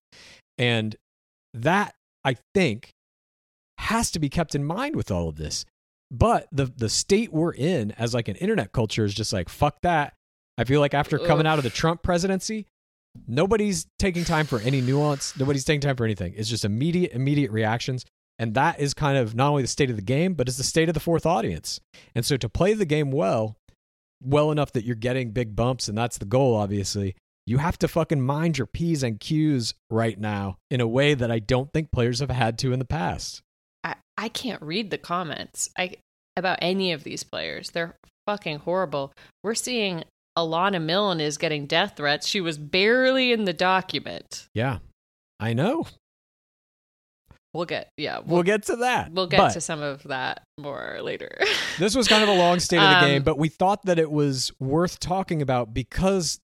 And 0.58 0.96
that, 1.54 1.96
I 2.24 2.36
think, 2.54 2.92
has 3.78 4.12
to 4.12 4.20
be 4.20 4.30
kept 4.30 4.56
in 4.56 4.64
mind 4.66 4.96
with 4.96 5.10
all 5.12 5.30
of 5.30 5.38
this. 5.38 5.66
But 6.12 6.48
the 6.52 6.66
the 6.66 6.90
state 6.90 7.32
we're 7.32 7.54
in 7.54 7.92
as 7.92 8.14
like 8.14 8.28
an 8.28 8.36
internet 8.38 8.72
culture 8.72 9.06
is 9.06 9.14
just 9.14 9.32
like 9.32 9.48
fuck 9.48 9.82
that. 9.84 10.16
I 10.58 10.64
feel 10.66 10.80
like 10.82 10.94
after 10.94 11.18
coming 11.20 11.48
out 11.48 11.60
of 11.60 11.64
the 11.64 11.70
Trump 11.70 12.02
presidency, 12.04 12.66
nobody's 13.28 13.86
taking 14.00 14.24
time 14.26 14.46
for 14.46 14.60
any 14.60 14.82
nuance. 14.82 15.38
Nobody's 15.38 15.64
taking 15.66 15.82
time 15.82 15.96
for 15.96 16.04
anything. 16.06 16.34
It's 16.36 16.50
just 16.50 16.66
immediate 16.66 17.12
immediate 17.14 17.52
reactions. 17.52 18.06
And 18.40 18.54
that 18.54 18.80
is 18.80 18.94
kind 18.94 19.18
of 19.18 19.36
not 19.36 19.50
only 19.50 19.62
the 19.62 19.68
state 19.68 19.90
of 19.90 19.98
the 19.98 20.02
game, 20.02 20.34
but 20.34 20.48
it's 20.48 20.58
the 20.58 20.64
state 20.64 20.88
of 20.88 20.94
the 20.94 21.02
fourth 21.02 21.26
audience. 21.26 21.80
And 22.16 22.26
so 22.26 22.38
to 22.38 22.48
play 22.50 22.74
the 22.74 22.86
game 22.86 23.12
well, 23.12 23.58
well 24.24 24.50
enough 24.50 24.72
that 24.72 24.86
you're 24.86 24.96
getting 24.96 25.32
big 25.32 25.56
bumps, 25.56 25.90
and 25.90 25.98
that's 25.98 26.18
the 26.18 26.26
goal, 26.26 26.56
obviously, 26.56 27.16
you 27.46 27.58
have 27.58 27.78
to 27.80 27.88
fucking 27.88 28.22
mind 28.22 28.58
your 28.58 28.68
P's 28.68 29.04
and 29.04 29.20
Q's 29.20 29.74
right 29.90 30.18
now 30.18 30.58
in 30.72 30.82
a 30.82 30.88
way 30.88 31.14
that 31.16 31.30
I 31.30 31.40
don't 31.40 31.72
think 31.74 31.92
players 31.92 32.20
have 32.22 32.30
had 32.30 32.58
to 32.60 32.72
in 32.72 32.80
the 32.80 32.86
past. 32.86 33.42
I, 33.84 33.96
I 34.18 34.30
can't 34.30 34.62
read 34.62 34.90
the 34.90 34.98
comments 34.98 35.70
I 35.78 35.96
about 36.38 36.60
any 36.62 36.94
of 36.94 37.04
these 37.04 37.24
players. 37.24 37.72
They're 37.72 37.96
fucking 38.26 38.60
horrible. 38.60 39.12
We're 39.44 39.56
seeing 39.56 40.04
Alana 40.38 40.82
Milne 40.82 41.20
is 41.20 41.38
getting 41.38 41.66
death 41.66 41.94
threats. 41.98 42.28
She 42.28 42.40
was 42.40 42.58
barely 42.58 43.32
in 43.34 43.46
the 43.46 43.54
document. 43.54 44.48
Yeah, 44.54 44.78
I 45.40 45.54
know. 45.54 45.88
We'll 47.54 47.66
get 47.66 47.90
yeah. 47.98 48.20
We'll 48.24 48.44
get 48.44 48.64
to 48.64 48.76
that. 48.78 49.12
We'll 49.12 49.28
get 49.28 49.38
But 49.38 49.54
to 49.54 49.62
some 49.62 49.82
of 49.82 50.04
that 50.04 50.44
more 50.60 51.00
later. 51.02 51.38
this 51.80 51.96
was 51.96 52.08
kind 52.08 52.24
of 52.24 52.30
a 52.30 52.34
long 52.38 52.60
state 52.60 52.78
of 52.78 52.90
the 52.90 52.98
Um, 52.98 53.06
game, 53.06 53.24
but 53.24 53.38
we 53.38 53.50
thought 53.50 53.86
that 53.86 53.98
it 53.98 54.12
was 54.12 54.52
worth 54.60 55.00
talking 55.00 55.42
about 55.42 55.74
because, 55.74 56.40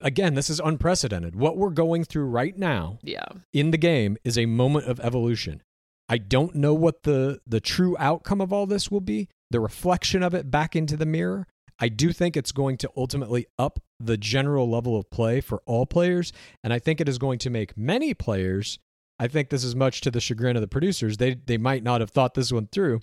again, 0.00 0.34
this 0.34 0.50
is 0.50 0.60
unprecedented. 0.60 1.36
What 1.36 1.56
we're 1.56 1.70
going 1.70 2.04
through 2.04 2.26
right 2.26 2.56
now 2.56 2.98
yeah. 3.02 3.24
in 3.52 3.70
the 3.70 3.78
game 3.78 4.18
is 4.24 4.36
a 4.36 4.46
moment 4.46 4.86
of 4.86 5.00
evolution. 5.00 5.62
I 6.08 6.18
don't 6.18 6.54
know 6.54 6.74
what 6.74 7.04
the 7.04 7.40
the 7.46 7.60
true 7.60 7.96
outcome 7.98 8.42
of 8.42 8.52
all 8.52 8.66
this 8.66 8.90
will 8.90 9.00
be, 9.00 9.28
the 9.50 9.60
reflection 9.60 10.22
of 10.22 10.34
it 10.34 10.50
back 10.50 10.76
into 10.76 10.96
the 10.98 11.06
mirror. 11.06 11.46
I 11.78 11.88
do 11.88 12.12
think 12.12 12.36
it's 12.36 12.52
going 12.52 12.76
to 12.78 12.90
ultimately 12.96 13.46
up 13.58 13.78
the 13.98 14.18
general 14.18 14.68
level 14.68 14.98
of 14.98 15.10
play 15.10 15.40
for 15.40 15.62
all 15.64 15.86
players, 15.86 16.32
and 16.62 16.72
I 16.72 16.78
think 16.78 17.00
it 17.00 17.08
is 17.08 17.16
going 17.16 17.38
to 17.40 17.50
make 17.50 17.76
many 17.76 18.12
players. 18.12 18.78
I 19.22 19.28
think 19.28 19.50
this 19.50 19.62
is 19.62 19.76
much 19.76 20.00
to 20.00 20.10
the 20.10 20.20
chagrin 20.20 20.56
of 20.56 20.62
the 20.62 20.68
producers. 20.68 21.16
They 21.16 21.34
they 21.34 21.58
might 21.58 21.82
not 21.82 22.00
have 22.00 22.10
thought 22.10 22.34
this 22.34 22.50
one 22.52 22.66
through. 22.66 23.00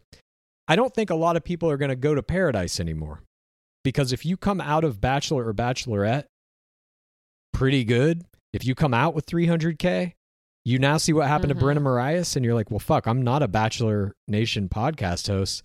I 0.68 0.76
don't 0.76 0.94
think 0.94 1.10
a 1.10 1.16
lot 1.16 1.38
of 1.38 1.44
people 1.44 1.70
are 1.70 1.78
going 1.78 1.90
to 1.90 1.96
go 1.96 2.14
to 2.14 2.22
paradise 2.22 2.80
anymore. 2.80 3.22
Because 3.84 4.12
if 4.12 4.26
you 4.26 4.36
come 4.36 4.60
out 4.60 4.84
of 4.84 5.00
bachelor 5.00 5.48
or 5.48 5.54
bachelorette 5.54 6.26
pretty 7.54 7.84
good, 7.84 8.26
if 8.54 8.66
you 8.66 8.76
come 8.76 8.94
out 8.94 9.16
with 9.16 9.26
300k, 9.26 10.14
you 10.66 10.78
now 10.78 10.98
see 10.98 11.14
what 11.14 11.28
happened 11.28 11.54
Mhm. 11.54 11.60
to 11.60 11.66
Brenna 11.66 11.82
Morais, 11.82 12.36
and 12.36 12.44
you're 12.46 12.54
like, 12.54 12.70
well, 12.70 12.80
fuck, 12.80 13.08
I'm 13.08 13.22
not 13.22 13.42
a 13.42 13.48
Bachelor 13.48 14.14
Nation 14.28 14.68
podcast 14.70 15.28
host. 15.28 15.64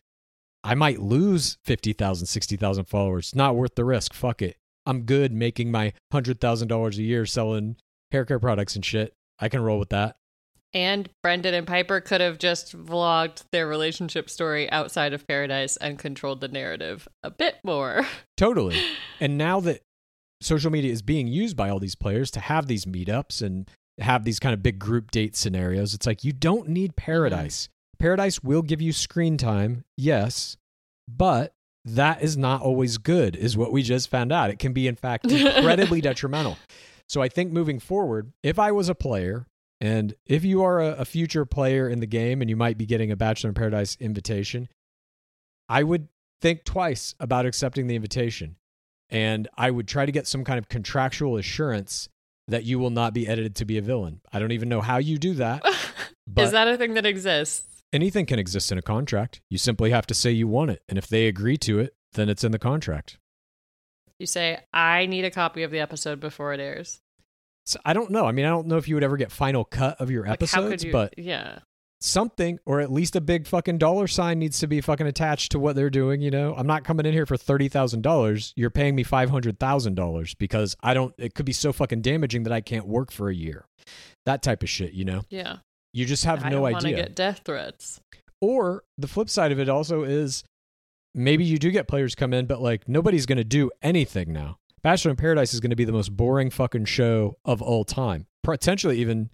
I 0.62 0.74
might 0.74 1.00
lose 1.00 1.58
50,000, 1.64 2.26
60,000 2.26 2.84
followers. 2.86 3.26
It's 3.26 3.34
not 3.34 3.56
worth 3.56 3.74
the 3.74 3.84
risk. 3.84 4.14
Fuck 4.14 4.40
it. 4.40 4.56
I'm 4.86 5.02
good 5.02 5.32
making 5.32 5.70
my 5.70 5.92
$100,000 6.12 6.96
a 6.98 7.02
year 7.02 7.26
selling 7.26 7.76
hair 8.12 8.24
care 8.24 8.38
products 8.38 8.76
and 8.76 8.84
shit. 8.84 9.12
I 9.38 9.48
can 9.48 9.60
roll 9.60 9.78
with 9.78 9.90
that. 9.90 10.16
And 10.74 11.08
Brendan 11.22 11.54
and 11.54 11.66
Piper 11.66 12.00
could 12.00 12.20
have 12.20 12.38
just 12.38 12.76
vlogged 12.76 13.44
their 13.52 13.68
relationship 13.68 14.28
story 14.28 14.68
outside 14.70 15.12
of 15.12 15.26
Paradise 15.26 15.76
and 15.76 15.98
controlled 15.98 16.40
the 16.40 16.48
narrative 16.48 17.06
a 17.22 17.30
bit 17.30 17.58
more. 17.62 18.04
Totally. 18.36 18.80
And 19.20 19.38
now 19.38 19.60
that 19.60 19.82
social 20.40 20.72
media 20.72 20.92
is 20.92 21.00
being 21.00 21.28
used 21.28 21.56
by 21.56 21.70
all 21.70 21.78
these 21.78 21.94
players 21.94 22.30
to 22.32 22.40
have 22.40 22.66
these 22.66 22.86
meetups 22.86 23.40
and 23.40 23.70
have 24.00 24.24
these 24.24 24.40
kind 24.40 24.52
of 24.52 24.62
big 24.62 24.80
group 24.80 25.12
date 25.12 25.36
scenarios, 25.36 25.94
it's 25.94 26.06
like 26.06 26.24
you 26.24 26.32
don't 26.32 26.68
need 26.68 26.90
mm-hmm. 26.90 27.04
paradise. 27.04 27.68
Paradise 27.98 28.42
will 28.42 28.62
give 28.62 28.82
you 28.82 28.92
screen 28.92 29.38
time, 29.38 29.84
yes, 29.96 30.56
but 31.08 31.52
that 31.84 32.22
is 32.22 32.36
not 32.36 32.62
always 32.62 32.98
good, 32.98 33.36
is 33.36 33.56
what 33.56 33.72
we 33.72 33.82
just 33.82 34.10
found 34.10 34.32
out. 34.32 34.50
It 34.50 34.58
can 34.58 34.72
be, 34.72 34.88
in 34.88 34.96
fact, 34.96 35.26
incredibly 35.30 36.00
detrimental. 36.00 36.58
So 37.08 37.22
I 37.22 37.28
think 37.28 37.52
moving 37.52 37.78
forward, 37.78 38.32
if 38.42 38.58
I 38.58 38.72
was 38.72 38.88
a 38.88 38.94
player, 38.94 39.46
and 39.84 40.14
if 40.26 40.44
you 40.44 40.62
are 40.62 40.80
a, 40.80 40.88
a 40.92 41.04
future 41.04 41.44
player 41.44 41.88
in 41.88 42.00
the 42.00 42.06
game 42.06 42.40
and 42.40 42.48
you 42.48 42.56
might 42.56 42.78
be 42.78 42.86
getting 42.86 43.10
a 43.10 43.16
Bachelor 43.16 43.48
in 43.48 43.54
Paradise 43.54 43.96
invitation, 44.00 44.68
I 45.68 45.82
would 45.82 46.08
think 46.40 46.64
twice 46.64 47.14
about 47.20 47.46
accepting 47.46 47.86
the 47.86 47.96
invitation. 47.96 48.56
And 49.10 49.48
I 49.56 49.70
would 49.70 49.86
try 49.86 50.06
to 50.06 50.12
get 50.12 50.26
some 50.26 50.44
kind 50.44 50.58
of 50.58 50.68
contractual 50.68 51.36
assurance 51.36 52.08
that 52.48 52.64
you 52.64 52.78
will 52.78 52.90
not 52.90 53.14
be 53.14 53.28
edited 53.28 53.56
to 53.56 53.64
be 53.64 53.78
a 53.78 53.82
villain. 53.82 54.20
I 54.32 54.38
don't 54.38 54.52
even 54.52 54.68
know 54.68 54.80
how 54.80 54.98
you 54.98 55.18
do 55.18 55.34
that. 55.34 55.64
Is 56.36 56.52
that 56.52 56.68
a 56.68 56.76
thing 56.76 56.94
that 56.94 57.06
exists? 57.06 57.74
anything 57.94 58.26
can 58.26 58.38
exist 58.38 58.72
in 58.72 58.76
a 58.76 58.82
contract. 58.82 59.40
You 59.48 59.56
simply 59.56 59.90
have 59.90 60.06
to 60.08 60.14
say 60.14 60.32
you 60.32 60.48
want 60.48 60.72
it. 60.72 60.82
And 60.88 60.98
if 60.98 61.06
they 61.06 61.28
agree 61.28 61.56
to 61.58 61.78
it, 61.78 61.94
then 62.12 62.28
it's 62.28 62.44
in 62.44 62.52
the 62.52 62.58
contract. 62.58 63.18
You 64.18 64.26
say, 64.26 64.60
I 64.72 65.06
need 65.06 65.24
a 65.24 65.30
copy 65.30 65.62
of 65.62 65.70
the 65.70 65.80
episode 65.80 66.20
before 66.20 66.52
it 66.52 66.60
airs. 66.60 67.00
So 67.66 67.78
I 67.84 67.92
don't 67.94 68.10
know. 68.10 68.26
I 68.26 68.32
mean, 68.32 68.44
I 68.44 68.48
don't 68.50 68.66
know 68.66 68.76
if 68.76 68.88
you 68.88 68.94
would 68.96 69.04
ever 69.04 69.16
get 69.16 69.32
final 69.32 69.64
cut 69.64 70.00
of 70.00 70.10
your 70.10 70.24
Like, 70.24 70.34
episodes, 70.34 70.84
you- 70.84 70.92
but 70.92 71.14
yeah. 71.18 71.60
something 72.00 72.58
or 72.66 72.80
at 72.80 72.92
least 72.92 73.16
a 73.16 73.20
big 73.22 73.46
fucking 73.46 73.78
dollar 73.78 74.06
sign 74.06 74.38
needs 74.38 74.58
to 74.58 74.66
be 74.66 74.82
fucking 74.82 75.06
attached 75.06 75.52
to 75.52 75.58
what 75.58 75.74
they're 75.74 75.88
doing, 75.88 76.20
you 76.20 76.30
know? 76.30 76.54
I'm 76.54 76.66
not 76.66 76.84
coming 76.84 77.06
in 77.06 77.14
here 77.14 77.24
for 77.24 77.36
$30,000. 77.38 78.52
You're 78.56 78.68
paying 78.70 78.94
me 78.94 79.02
$500,000 79.04 80.34
because 80.38 80.76
I 80.82 80.94
don't 80.94 81.14
it 81.18 81.34
could 81.34 81.46
be 81.46 81.52
so 81.52 81.72
fucking 81.72 82.02
damaging 82.02 82.42
that 82.44 82.52
I 82.52 82.60
can't 82.60 82.86
work 82.86 83.10
for 83.10 83.28
a 83.30 83.34
year. 83.34 83.64
That 84.26 84.42
type 84.42 84.62
of 84.62 84.68
shit, 84.68 84.92
you 84.92 85.04
know? 85.04 85.22
Yeah. 85.30 85.58
You 85.92 86.04
just 86.04 86.24
have 86.24 86.44
I 86.44 86.50
no 86.50 86.66
idea. 86.66 86.96
get 86.96 87.14
death 87.14 87.42
threats. 87.44 88.00
Or 88.40 88.82
the 88.98 89.08
flip 89.08 89.30
side 89.30 89.52
of 89.52 89.58
it 89.58 89.68
also 89.68 90.02
is 90.02 90.44
maybe 91.14 91.44
you 91.44 91.56
do 91.58 91.70
get 91.70 91.88
players 91.88 92.14
come 92.14 92.34
in, 92.34 92.46
but 92.46 92.60
like 92.60 92.88
nobody's 92.88 93.24
going 93.26 93.38
to 93.38 93.44
do 93.44 93.70
anything 93.82 94.32
now. 94.32 94.58
Bachelor 94.84 95.12
in 95.12 95.16
Paradise 95.16 95.54
is 95.54 95.60
going 95.60 95.70
to 95.70 95.76
be 95.76 95.86
the 95.86 95.92
most 95.92 96.14
boring 96.14 96.50
fucking 96.50 96.84
show 96.84 97.38
of 97.46 97.62
all 97.62 97.84
time. 97.84 98.26
Potentially 98.42 98.98
even 98.98 99.30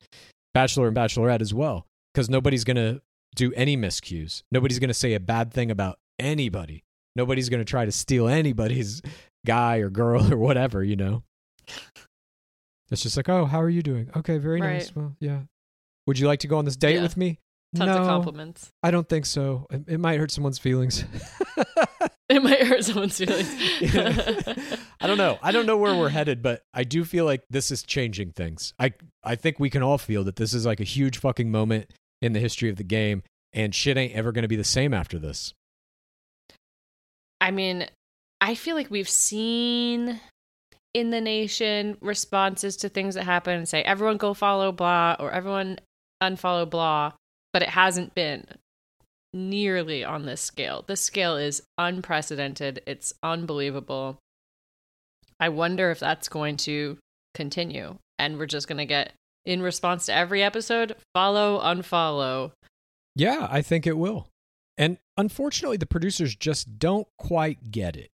Bachelor 0.54 0.86
and 0.86 0.96
Bachelorette 0.96 1.40
as 1.42 1.52
well, 1.52 1.86
because 2.14 2.30
nobody's 2.30 2.62
going 2.62 2.76
to 2.76 3.02
do 3.34 3.52
any 3.54 3.76
miscues. 3.76 4.44
Nobody's 4.52 4.78
going 4.78 4.88
to 4.88 4.94
say 4.94 5.14
a 5.14 5.20
bad 5.20 5.52
thing 5.52 5.72
about 5.72 5.98
anybody. 6.20 6.84
Nobody's 7.16 7.48
going 7.48 7.60
to 7.60 7.64
try 7.64 7.84
to 7.84 7.90
steal 7.90 8.28
anybody's 8.28 9.02
guy 9.44 9.78
or 9.78 9.90
girl 9.90 10.32
or 10.32 10.36
whatever, 10.36 10.84
you 10.84 10.94
know? 10.94 11.24
It's 12.92 13.02
just 13.02 13.16
like, 13.16 13.28
oh, 13.28 13.44
how 13.44 13.60
are 13.60 13.68
you 13.68 13.82
doing? 13.82 14.08
Okay, 14.16 14.38
very 14.38 14.60
nice. 14.60 14.94
Well, 14.94 15.16
yeah. 15.18 15.40
Would 16.06 16.18
you 16.18 16.28
like 16.28 16.40
to 16.40 16.48
go 16.48 16.58
on 16.58 16.64
this 16.64 16.76
date 16.76 16.94
Yeah. 16.96 17.02
with 17.02 17.16
me? 17.16 17.38
Tons 17.74 17.88
no, 17.88 18.02
of 18.02 18.06
compliments. 18.06 18.70
I 18.82 18.90
don't 18.90 19.08
think 19.08 19.26
so. 19.26 19.66
It, 19.70 19.82
it 19.86 19.98
might 20.00 20.18
hurt 20.18 20.30
someone's 20.30 20.58
feelings. 20.58 21.04
It 22.31 22.45
might 22.45 22.62
hurt 22.62 22.85
someone's 22.85 23.19
feelings. 23.19 23.53
I 25.01 25.07
don't 25.09 25.19
know. 25.19 25.40
I 25.43 25.51
don't 25.51 25.66
know 25.66 25.77
where 25.77 25.97
we're 25.97 26.11
headed, 26.11 26.43
but 26.43 26.62
I 26.73 26.85
do 26.85 27.05
feel 27.05 27.25
like 27.25 27.43
this 27.51 27.73
is 27.73 27.83
changing 27.83 28.31
things. 28.33 28.73
I 28.79 28.93
I 29.25 29.35
think 29.35 29.59
we 29.59 29.69
can 29.69 29.83
all 29.83 29.99
feel 29.99 30.23
that 30.25 30.37
this 30.37 30.55
is 30.55 30.64
like 30.64 30.79
a 30.79 30.85
huge 30.85 31.19
fucking 31.19 31.51
moment 31.51 31.90
in 32.23 32.33
the 32.33 32.38
history 32.38 32.71
of 32.71 32.77
the 32.77 32.85
game, 32.85 33.25
and 33.53 33.75
shit 33.75 33.97
ain't 33.97 34.14
ever 34.14 34.31
going 34.31 34.43
to 34.43 34.49
be 34.49 34.55
the 34.55 34.62
same 34.62 34.95
after 34.95 35.19
this. 35.19 35.55
I 37.40 37.51
mean, 37.51 37.88
I 38.40 38.55
feel 38.55 38.77
like 38.77 38.93
we've 38.93 39.09
seen 39.09 40.21
in 40.95 41.11
the 41.11 41.21
nation 41.21 41.97
responses 42.01 42.77
to 42.79 42.88
things 42.88 43.16
that 43.16 43.25
happen 43.25 43.57
and 43.57 43.69
say, 43.69 43.83
everyone 43.83 44.19
go 44.19 44.35
follow 44.35 44.71
blah 44.71 45.16
or 45.19 45.33
everyone 45.33 45.81
unfollow 46.23 46.69
blah, 46.69 47.12
but 47.53 47.62
it 47.62 47.71
hasn't 47.71 48.14
been 48.14 48.47
nearly 49.33 50.05
on 50.05 50.27
this 50.27 50.40
scale. 50.40 50.85
This 50.87 51.01
scale 51.01 51.37
is 51.37 51.62
unprecedented. 51.79 52.83
It's 52.87 53.12
unbelievable. 53.23 54.19
I 55.38 55.49
wonder 55.49 55.90
if 55.90 56.01
that's 56.01 56.29
going 56.29 56.57
to 56.59 56.99
continue 57.35 57.97
and 58.19 58.38
we're 58.38 58.47
just 58.47 58.69
going 58.69 58.79
to 58.79 58.87
get, 58.87 59.12
in 59.47 59.62
response 59.62 60.07
to 60.07 60.14
every 60.14 60.43
episode, 60.43 60.97
follow, 61.14 61.61
unfollow. 61.61 62.53
Yeah, 63.16 63.49
I 63.51 63.62
think 63.62 63.87
it 63.87 63.97
will. 63.97 64.29
And 64.77 64.99
unfortunately, 65.16 65.79
the 65.79 65.87
producers 65.87 66.35
just 66.35 66.79
don't 66.79 67.09
quite 67.19 67.71
get 67.71 67.97
it. 67.97 68.11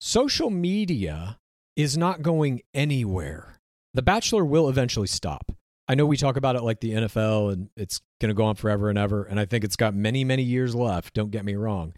Social 0.00 0.50
media 0.50 1.38
is 1.76 1.96
not 1.96 2.22
going 2.22 2.62
anywhere. 2.72 3.56
The 3.94 4.02
Bachelor 4.02 4.44
will 4.44 4.68
eventually 4.68 5.08
stop. 5.08 5.52
I 5.88 5.94
know 5.94 6.04
we 6.06 6.16
talk 6.16 6.36
about 6.36 6.54
it 6.56 6.62
like 6.62 6.80
the 6.80 6.92
NFL 6.92 7.52
and 7.52 7.70
it's 7.76 8.00
going 8.20 8.28
to 8.28 8.34
go 8.34 8.44
on 8.44 8.56
forever 8.56 8.90
and 8.90 8.98
ever. 8.98 9.24
And 9.24 9.40
I 9.40 9.46
think 9.46 9.64
it's 9.64 9.76
got 9.76 9.94
many, 9.94 10.22
many 10.24 10.42
years 10.42 10.74
left. 10.74 11.14
Don't 11.14 11.30
get 11.30 11.44
me 11.44 11.54
wrong. 11.54 11.94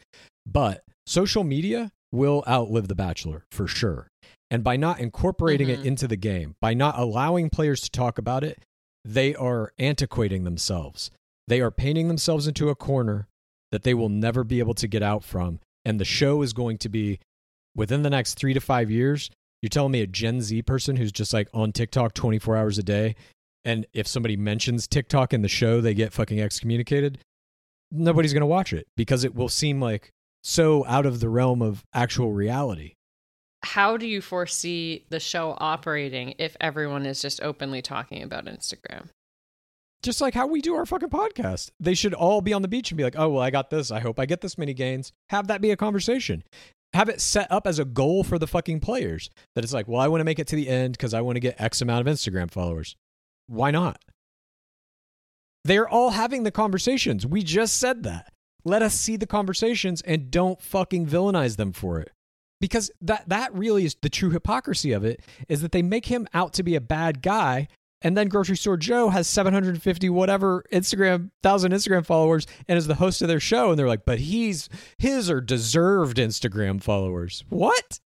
But 0.47 0.85
social 1.07 1.43
media 1.45 1.91
will 2.13 2.45
outlive 2.49 2.89
The 2.89 2.95
Bachelor 2.95 3.45
for 3.51 3.67
sure. 3.67 4.09
And 4.51 4.63
by 4.65 4.77
not 4.77 5.01
incorporating 5.01 5.69
Mhm. 5.69 5.73
it 5.73 5.87
into 5.87 6.07
the 6.09 6.17
game, 6.17 6.55
by 6.61 6.75
not 6.75 6.99
allowing 6.99 7.51
players 7.51 7.81
to 7.83 7.91
talk 7.91 8.19
about 8.19 8.45
it, 8.45 8.59
they 9.05 9.35
are 9.35 9.73
antiquating 9.79 10.45
themselves. 10.45 11.11
They 11.49 11.61
are 11.61 11.71
painting 11.71 12.09
themselves 12.09 12.47
into 12.47 12.69
a 12.69 12.75
corner 12.77 13.27
that 13.73 13.83
they 13.83 13.95
will 13.95 14.09
never 14.09 14.45
be 14.45 14.59
able 14.59 14.75
to 14.75 14.87
get 14.89 15.03
out 15.03 15.25
from. 15.25 15.61
And 15.85 15.99
the 15.99 16.05
show 16.05 16.43
is 16.43 16.53
going 16.53 16.79
to 16.79 16.89
be 16.89 17.19
within 17.75 18.03
the 18.03 18.11
next 18.11 18.35
three 18.35 18.55
to 18.55 18.61
five 18.61 18.91
years. 18.91 19.31
You're 19.63 19.71
telling 19.71 19.93
me 19.93 20.01
a 20.01 20.07
Gen 20.07 20.41
Z 20.43 20.63
person 20.63 20.97
who's 20.97 21.13
just 21.13 21.33
like 21.33 21.49
on 21.55 21.73
TikTok 21.73 22.15
24 22.15 22.57
hours 22.57 22.79
a 22.79 22.83
day, 22.83 23.15
and 23.65 23.87
if 23.93 24.07
somebody 24.07 24.37
mentions 24.37 24.87
TikTok 24.87 25.33
in 25.33 25.43
the 25.43 25.49
show, 25.49 25.81
they 25.81 25.95
get 25.95 26.13
fucking 26.13 26.41
excommunicated. 26.41 27.19
Nobody's 27.91 28.33
going 28.33 28.43
to 28.43 28.47
watch 28.47 28.73
it 28.73 28.87
because 28.97 29.25
it 29.25 29.35
will 29.35 29.49
seem 29.49 29.81
like 29.81 30.13
so 30.43 30.85
out 30.87 31.07
of 31.07 31.21
the 31.21 31.29
realm 31.29 31.61
of 31.61 31.85
actual 31.93 32.33
reality. 32.33 32.95
How 33.63 33.97
do 33.97 34.07
you 34.07 34.23
foresee 34.23 35.05
the 35.11 35.21
show 35.21 35.55
operating 35.59 36.35
if 36.39 36.57
everyone 36.61 37.05
is 37.05 37.21
just 37.21 37.43
openly 37.43 37.83
talking 37.83 38.23
about 38.23 38.47
Instagram? 38.47 39.09
just 40.03 40.21
like 40.21 40.35
how 40.35 40.47
we 40.47 40.61
do 40.61 40.75
our 40.75 40.87
fucking 40.87 41.11
podcast. 41.11 41.71
They 41.79 41.95
should 41.95 42.15
all 42.15 42.41
be 42.41 42.53
on 42.53 42.63
the 42.63 42.69
beach 42.69 42.91
and 42.91 42.99
be 42.99 43.05
like, 43.05 43.19
oh, 43.19 43.29
well, 43.29 43.43
I 43.43 43.51
got 43.51 43.71
this. 43.71 43.91
I 43.91 44.01
hope 44.01 44.19
I 44.19 44.27
get 44.27 44.41
this 44.41 44.59
many 44.59 44.75
gains. 44.75 45.13
Have 45.31 45.49
that 45.49 45.61
be 45.61 45.71
a 45.71 45.77
conversation. 45.77 46.43
Have 46.93 47.09
it 47.09 47.21
set 47.21 47.51
up 47.53 47.67
as 47.67 47.79
a 47.79 47.85
goal 47.85 48.25
for 48.25 48.39
the 48.39 48.47
fucking 48.47 48.81
players 48.81 49.31
that 49.55 49.63
it's 49.63 49.73
like, 49.73 49.87
well, 49.87 50.01
I 50.01 50.09
want 50.09 50.21
to 50.21 50.25
make 50.25 50.39
it 50.39 50.49
to 50.49 50.57
the 50.57 50.69
end 50.69 50.93
because 50.95 51.15
I 51.15 51.21
want 51.21 51.37
to 51.37 51.41
get 51.41 51.61
X 51.61 51.81
amount 51.81 52.07
of 52.07 52.13
Instagram 52.13 52.51
followers. 52.51 52.97
Why 53.51 53.73
not? 53.73 54.01
They're 55.65 55.89
all 55.89 56.11
having 56.11 56.45
the 56.45 56.53
conversations. 56.53 57.27
We 57.27 57.43
just 57.43 57.77
said 57.77 58.05
that. 58.05 58.33
Let 58.65 58.81
us 58.81 58.95
see 58.95 59.17
the 59.17 59.27
conversations 59.27 60.03
and 60.03 60.31
don't 60.31 60.61
fucking 60.61 61.07
villainize 61.07 61.57
them 61.57 61.73
for 61.73 61.99
it. 61.99 62.13
Because 62.61 62.91
that 63.01 63.29
that 63.29 63.53
really 63.53 63.85
is 63.85 63.97
the 64.01 64.09
true 64.09 64.31
hypocrisy 64.31 64.93
of 64.93 65.05
it 65.05 65.21
is 65.49 65.63
that 65.63 65.73
they 65.73 65.83
make 65.83 66.07
him 66.07 66.29
out 66.33 66.53
to 66.55 66.63
be 66.63 66.77
a 66.77 66.81
bad 66.81 67.23
guy 67.23 67.67
and 68.03 68.17
then 68.17 68.29
grocery 68.29 68.57
store 68.57 68.77
joe 68.77 69.11
has 69.11 69.27
750 69.27 70.09
whatever 70.09 70.65
instagram 70.73 71.31
thousand 71.43 71.73
instagram 71.73 72.05
followers 72.05 72.47
and 72.69 72.79
is 72.79 72.87
the 72.87 72.95
host 72.95 73.21
of 73.21 73.29
their 73.29 73.41
show 73.41 73.71
and 73.71 73.79
they're 73.79 73.89
like 73.89 74.05
but 74.07 74.21
he's 74.21 74.69
his 74.99 75.31
are 75.31 75.41
deserved 75.41 76.17
instagram 76.17 76.83
followers 76.83 77.45
what 77.49 78.01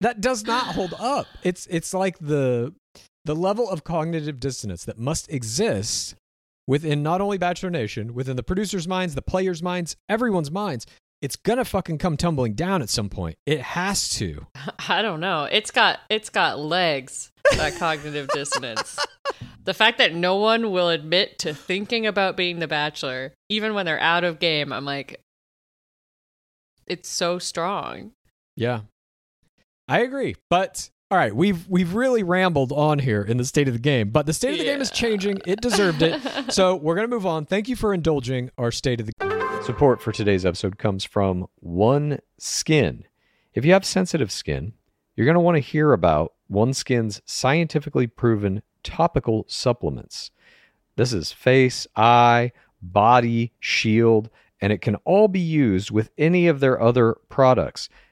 that 0.00 0.20
does 0.20 0.44
not 0.44 0.74
hold 0.74 0.94
up 0.98 1.26
it's 1.42 1.66
it's 1.66 1.92
like 1.94 2.18
the 2.18 2.72
the 3.24 3.34
level 3.34 3.68
of 3.68 3.84
cognitive 3.84 4.40
dissonance 4.40 4.84
that 4.84 4.98
must 4.98 5.30
exist 5.30 6.14
within 6.66 7.02
not 7.02 7.20
only 7.20 7.38
bachelor 7.38 7.70
nation 7.70 8.14
within 8.14 8.36
the 8.36 8.42
producers 8.42 8.86
minds 8.88 9.14
the 9.14 9.22
players 9.22 9.62
minds 9.62 9.96
everyone's 10.08 10.50
minds 10.50 10.86
it's 11.20 11.36
gonna 11.36 11.64
fucking 11.64 11.98
come 11.98 12.16
tumbling 12.16 12.54
down 12.54 12.80
at 12.80 12.88
some 12.88 13.08
point 13.08 13.36
it 13.46 13.60
has 13.60 14.08
to 14.08 14.46
I 14.88 15.02
don't 15.02 15.20
know. 15.20 15.44
It's 15.44 15.70
got 15.70 16.00
it's 16.08 16.30
got 16.30 16.58
legs. 16.58 17.30
That 17.56 17.76
cognitive 17.76 18.28
dissonance. 18.28 18.98
The 19.62 19.74
fact 19.74 19.98
that 19.98 20.14
no 20.14 20.36
one 20.36 20.72
will 20.72 20.88
admit 20.88 21.38
to 21.40 21.52
thinking 21.54 22.06
about 22.06 22.36
being 22.36 22.58
the 22.58 22.66
bachelor, 22.66 23.34
even 23.50 23.74
when 23.74 23.84
they're 23.84 24.00
out 24.00 24.24
of 24.24 24.38
game, 24.38 24.72
I'm 24.72 24.86
like, 24.86 25.20
it's 26.86 27.10
so 27.10 27.38
strong. 27.38 28.12
Yeah. 28.56 28.80
I 29.90 30.00
agree. 30.00 30.36
But 30.48 30.88
all 31.10 31.18
right, 31.18 31.34
we've 31.34 31.68
we've 31.68 31.94
really 31.94 32.22
rambled 32.22 32.72
on 32.72 33.00
here 33.00 33.22
in 33.22 33.36
the 33.36 33.44
state 33.44 33.66
of 33.68 33.74
the 33.74 33.80
game, 33.80 34.10
but 34.10 34.24
the 34.24 34.32
state 34.32 34.52
of 34.52 34.58
the 34.58 34.64
game 34.64 34.80
is 34.80 34.90
changing. 34.90 35.38
It 35.44 35.60
deserved 35.60 36.02
it. 36.02 36.20
so 36.52 36.76
we're 36.76 36.94
gonna 36.94 37.08
move 37.08 37.26
on. 37.26 37.44
Thank 37.44 37.68
you 37.68 37.76
for 37.76 37.92
indulging 37.92 38.50
our 38.56 38.70
state 38.70 39.00
of 39.00 39.06
the 39.06 39.12
Support 39.64 40.00
for 40.00 40.10
today's 40.10 40.46
episode 40.46 40.78
comes 40.78 41.04
from 41.04 41.46
One 41.56 42.20
Skin. 42.38 43.04
If 43.52 43.64
you 43.64 43.72
have 43.72 43.84
sensitive 43.84 44.32
skin, 44.32 44.72
you're 45.14 45.26
going 45.26 45.34
to 45.34 45.40
want 45.40 45.56
to 45.56 45.60
hear 45.60 45.92
about 45.92 46.32
OneSkin's 46.50 47.20
scientifically 47.26 48.06
proven 48.06 48.62
topical 48.82 49.44
supplements. 49.48 50.30
This 50.96 51.12
is 51.12 51.30
face, 51.30 51.86
eye, 51.94 52.52
body, 52.80 53.52
shield, 53.60 54.30
and 54.62 54.72
it 54.72 54.80
can 54.80 54.94
all 55.04 55.28
be 55.28 55.40
used 55.40 55.90
with 55.90 56.10
any 56.16 56.46
of 56.46 56.60
their 56.60 56.80
other 56.80 57.16
products, 57.28 57.90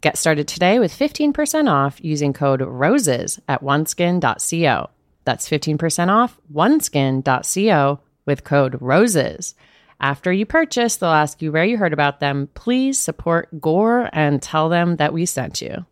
Get 0.00 0.18
started 0.18 0.46
today 0.46 0.78
with 0.78 0.92
15% 0.96 1.70
off 1.70 1.98
using 2.02 2.32
code 2.32 2.60
ROSES 2.62 3.40
at 3.48 3.62
oneskin.co. 3.62 4.90
That's 5.24 5.48
15% 5.48 6.08
off 6.08 6.38
oneskin.co 6.54 8.00
with 8.26 8.44
code 8.44 8.76
ROSES. 8.80 9.54
After 9.98 10.30
you 10.32 10.44
purchase, 10.46 10.96
they'll 10.96 11.08
ask 11.10 11.40
you 11.40 11.50
where 11.50 11.64
you 11.64 11.78
heard 11.78 11.94
about 11.94 12.20
them. 12.20 12.48
Please 12.54 13.00
support 13.00 13.48
Gore 13.60 14.10
and 14.12 14.42
tell 14.42 14.68
them 14.68 14.96
that 14.96 15.12
we 15.14 15.24
sent 15.26 15.62
you. 15.62 15.86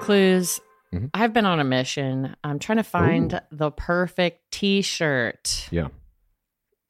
Clues. 0.00 0.60
Mhm. 0.94 1.10
I've 1.12 1.32
been 1.32 1.46
on 1.46 1.58
a 1.58 1.64
mission. 1.64 2.36
I'm 2.44 2.60
trying 2.60 2.76
to 2.78 2.84
find 2.84 3.40
the 3.50 3.72
perfect 3.72 4.52
t 4.52 4.82
shirt 4.82 5.66
Yeah. 5.72 5.88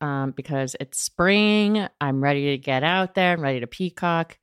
um, 0.03 0.33
because 0.33 0.77
it's 0.79 1.01
spring. 1.01 1.89
I'm 1.99 2.23
ready 2.23 2.51
to 2.51 2.59
get 2.59 2.85
out 2.85 3.15
there. 3.15 3.33
I'm 3.33 3.41
ready 3.41 3.61
to 3.61 3.67
peacock. 3.67 4.37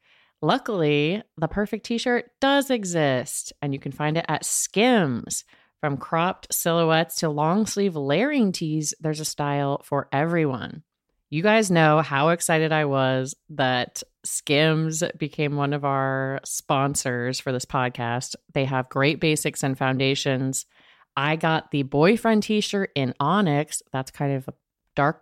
Luckily, 0.43 1.23
the 1.37 1.47
perfect 1.47 1.85
t 1.85 1.97
shirt 1.97 2.29
does 2.41 2.69
exist, 2.69 3.53
and 3.61 3.73
you 3.73 3.79
can 3.79 3.93
find 3.93 4.17
it 4.17 4.25
at 4.27 4.43
Skims. 4.43 5.45
From 5.79 5.95
cropped 5.95 6.53
silhouettes 6.53 7.15
to 7.21 7.29
long 7.29 7.65
sleeve 7.65 7.95
layering 7.95 8.51
tees, 8.51 8.93
there's 8.99 9.21
a 9.21 9.25
style 9.25 9.81
for 9.85 10.09
everyone. 10.11 10.83
You 11.29 11.43
guys 11.43 11.71
know 11.71 12.01
how 12.01 12.29
excited 12.29 12.73
I 12.73 12.83
was 12.83 13.35
that 13.51 14.03
Skims 14.25 15.01
became 15.17 15.55
one 15.55 15.71
of 15.71 15.85
our 15.85 16.41
sponsors 16.43 17.39
for 17.39 17.53
this 17.53 17.65
podcast. 17.65 18.35
They 18.53 18.65
have 18.65 18.89
great 18.89 19.21
basics 19.21 19.63
and 19.63 19.77
foundations. 19.77 20.65
I 21.15 21.37
got 21.37 21.71
the 21.71 21.83
boyfriend 21.83 22.43
t 22.43 22.59
shirt 22.59 22.91
in 22.95 23.13
Onyx. 23.17 23.81
That's 23.93 24.11
kind 24.11 24.33
of 24.33 24.49
a 24.49 24.53
dark 24.93 25.21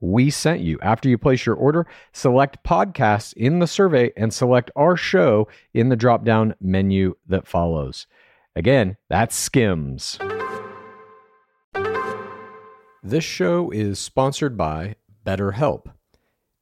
we 0.00 0.30
sent 0.30 0.60
you. 0.60 0.78
After 0.80 1.08
you 1.08 1.18
place 1.18 1.44
your 1.44 1.56
order, 1.56 1.86
select 2.12 2.62
podcasts 2.64 3.32
in 3.34 3.58
the 3.58 3.66
survey 3.66 4.12
and 4.16 4.32
select 4.32 4.70
our 4.76 4.96
show 4.96 5.48
in 5.74 5.88
the 5.88 5.96
drop 5.96 6.24
down 6.24 6.54
menu 6.60 7.14
that 7.26 7.46
follows. 7.46 8.06
Again, 8.54 8.96
that's 9.08 9.36
Skims. 9.36 10.18
This 13.02 13.24
show 13.24 13.70
is 13.70 13.98
sponsored 13.98 14.56
by 14.56 14.96
BetterHelp. 15.24 15.86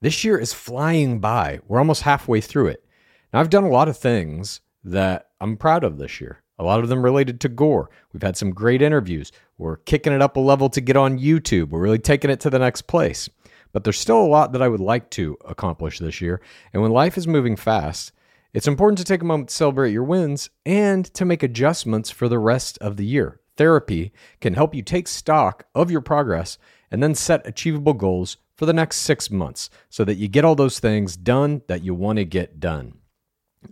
This 0.00 0.22
year 0.22 0.38
is 0.38 0.52
flying 0.52 1.18
by. 1.18 1.60
We're 1.66 1.78
almost 1.78 2.02
halfway 2.02 2.40
through 2.40 2.68
it. 2.68 2.84
Now, 3.32 3.40
I've 3.40 3.50
done 3.50 3.64
a 3.64 3.70
lot 3.70 3.88
of 3.88 3.96
things 3.96 4.60
that 4.84 5.30
I'm 5.40 5.56
proud 5.56 5.82
of 5.82 5.98
this 5.98 6.20
year. 6.20 6.42
A 6.58 6.64
lot 6.64 6.80
of 6.80 6.88
them 6.88 7.04
related 7.04 7.40
to 7.40 7.48
gore. 7.48 7.90
We've 8.12 8.22
had 8.22 8.36
some 8.36 8.50
great 8.50 8.82
interviews. 8.82 9.32
We're 9.58 9.76
kicking 9.76 10.12
it 10.12 10.22
up 10.22 10.36
a 10.36 10.40
level 10.40 10.68
to 10.70 10.80
get 10.80 10.96
on 10.96 11.18
YouTube. 11.18 11.68
We're 11.68 11.80
really 11.80 11.98
taking 11.98 12.30
it 12.30 12.40
to 12.40 12.50
the 12.50 12.58
next 12.58 12.82
place. 12.82 13.28
But 13.72 13.84
there's 13.84 13.98
still 13.98 14.22
a 14.22 14.26
lot 14.26 14.52
that 14.52 14.62
I 14.62 14.68
would 14.68 14.80
like 14.80 15.10
to 15.10 15.36
accomplish 15.44 15.98
this 15.98 16.20
year. 16.20 16.40
And 16.72 16.82
when 16.82 16.92
life 16.92 17.18
is 17.18 17.26
moving 17.26 17.56
fast, 17.56 18.12
it's 18.54 18.68
important 18.68 18.96
to 18.98 19.04
take 19.04 19.20
a 19.20 19.26
moment 19.26 19.50
to 19.50 19.54
celebrate 19.54 19.92
your 19.92 20.04
wins 20.04 20.48
and 20.64 21.04
to 21.12 21.26
make 21.26 21.42
adjustments 21.42 22.10
for 22.10 22.26
the 22.26 22.38
rest 22.38 22.78
of 22.78 22.96
the 22.96 23.04
year. 23.04 23.40
Therapy 23.58 24.12
can 24.40 24.54
help 24.54 24.74
you 24.74 24.82
take 24.82 25.08
stock 25.08 25.66
of 25.74 25.90
your 25.90 26.00
progress 26.00 26.56
and 26.90 27.02
then 27.02 27.14
set 27.14 27.46
achievable 27.46 27.92
goals 27.92 28.38
for 28.56 28.64
the 28.64 28.72
next 28.72 28.98
six 28.98 29.30
months 29.30 29.68
so 29.90 30.04
that 30.04 30.16
you 30.16 30.28
get 30.28 30.44
all 30.44 30.54
those 30.54 30.78
things 30.78 31.16
done 31.16 31.60
that 31.68 31.82
you 31.82 31.94
want 31.94 32.16
to 32.16 32.24
get 32.24 32.58
done. 32.60 32.94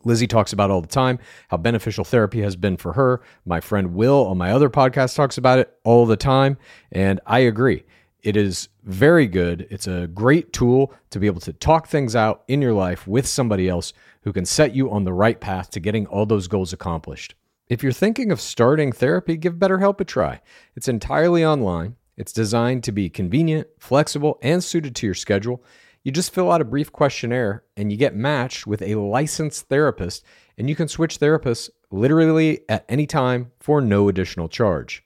Lizzie 0.05 0.27
talks 0.27 0.53
about 0.53 0.71
all 0.71 0.81
the 0.81 0.89
time 0.89 1.19
how 1.49 1.57
beneficial 1.57 2.05
therapy 2.05 2.43
has 2.43 2.57
been 2.57 2.77
for 2.77 2.93
her. 2.95 3.23
My 3.45 3.61
friend 3.61 3.95
Will 3.95 4.27
on 4.27 4.39
my 4.39 4.51
other 4.51 4.71
podcast 4.71 5.15
talks 5.15 5.39
about 5.39 5.59
it 5.59 5.73
all 5.85 6.07
the 6.07 6.17
time. 6.17 6.57
And 6.93 7.21
I 7.27 7.41
agree. 7.41 7.85
It 8.23 8.37
is 8.37 8.69
very 8.85 9.27
good. 9.27 9.67
It's 9.71 9.87
a 9.87 10.07
great 10.07 10.53
tool 10.53 10.95
to 11.11 11.19
be 11.19 11.27
able 11.27 11.43
to 11.43 11.53
talk 11.53 11.89
things 11.89 12.17
out 12.17 12.43
in 12.49 12.63
your 12.63 12.73
life 12.73 13.07
with 13.07 13.27
somebody 13.27 13.69
else 13.69 13.93
who 14.23 14.33
can 14.33 14.47
set 14.47 14.75
you 14.75 14.91
on 14.91 15.05
the 15.05 15.13
right 15.13 15.39
path 15.39 15.71
to 15.71 15.81
getting 15.81 16.07
all 16.07 16.25
those 16.25 16.49
goals 16.49 16.73
accomplished. 16.73 17.35
If 17.69 17.83
you're 17.83 17.93
thinking 17.93 18.33
of 18.33 18.41
starting 18.41 18.93
therapy, 18.93 19.37
give 19.37 19.55
BetterHelp 19.55 20.01
a 20.01 20.05
try. 20.05 20.41
It's 20.75 20.89
entirely 20.89 21.45
online. 21.45 21.97
It's 22.17 22.33
designed 22.33 22.85
to 22.85 22.93
be 22.93 23.11
convenient, 23.11 23.69
flexible, 23.79 24.39
and 24.43 24.63
suited 24.63 24.95
to 24.97 25.07
your 25.07 25.15
schedule. 25.15 25.63
You 26.05 26.13
just 26.13 26.35
fill 26.35 26.53
out 26.53 26.61
a 26.61 26.67
brief 26.67 26.93
questionnaire 26.93 27.65
and 27.79 27.91
you 27.91 27.97
get 27.97 28.15
matched 28.15 28.67
with 28.67 28.83
a 28.83 28.95
licensed 28.97 29.69
therapist, 29.69 30.23
and 30.59 30.69
you 30.69 30.77
can 30.77 30.87
switch 30.87 31.19
therapists 31.19 31.71
literally 31.91 32.61
at 32.69 32.85
any 32.89 33.07
time 33.07 33.51
for 33.59 33.81
no 33.81 34.09
additional 34.09 34.49
charge. 34.49 35.03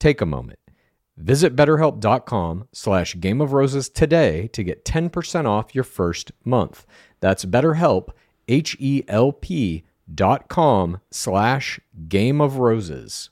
Take 0.00 0.22
a 0.22 0.26
moment. 0.26 0.58
Visit 1.16 1.54
betterhelp.com 1.54 2.68
slash 2.72 3.20
game 3.20 3.40
of 3.40 3.52
roses 3.52 3.88
today 3.88 4.48
to 4.48 4.64
get 4.64 4.84
10% 4.84 5.46
off 5.46 5.74
your 5.74 5.84
first 5.84 6.32
month. 6.44 6.86
That's 7.20 7.44
betterhelp, 7.44 8.08
H-E-L-P 8.48 9.84
dot 10.12 10.48
com 10.48 11.00
slash 11.10 11.80
game 12.08 12.40
of 12.40 12.56
roses. 12.56 13.30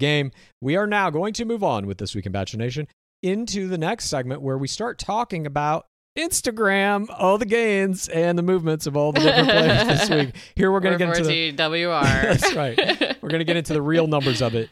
game. 0.00 0.32
We 0.60 0.76
are 0.76 0.86
now 0.86 1.08
going 1.08 1.32
to 1.34 1.44
move 1.44 1.62
on 1.62 1.86
with 1.86 1.98
This 1.98 2.14
Week 2.14 2.26
in 2.26 2.32
Bachelor 2.32 2.58
Nation 2.58 2.88
into 3.24 3.68
the 3.68 3.78
next 3.78 4.04
segment 4.04 4.42
where 4.42 4.58
we 4.58 4.68
start 4.68 4.98
talking 4.98 5.46
about 5.46 5.86
Instagram, 6.16 7.06
all 7.10 7.38
the 7.38 7.46
gains 7.46 8.06
and 8.08 8.38
the 8.38 8.42
movements 8.42 8.86
of 8.86 8.96
all 8.96 9.12
the 9.12 9.20
different 9.20 9.48
players 9.48 9.86
this 9.88 10.10
week. 10.26 10.34
Here 10.54 10.70
we're 10.70 10.80
going 10.80 10.96
to 10.96 11.04
get 11.04 11.16
into 11.16 11.28
the, 11.28 11.50
WR. 11.52 12.02
That's 12.02 12.54
right. 12.54 12.78
We're 13.22 13.30
going 13.30 13.40
to 13.40 13.44
get 13.44 13.56
into 13.56 13.72
the 13.72 13.82
real 13.82 14.06
numbers 14.06 14.42
of 14.42 14.54
it. 14.54 14.68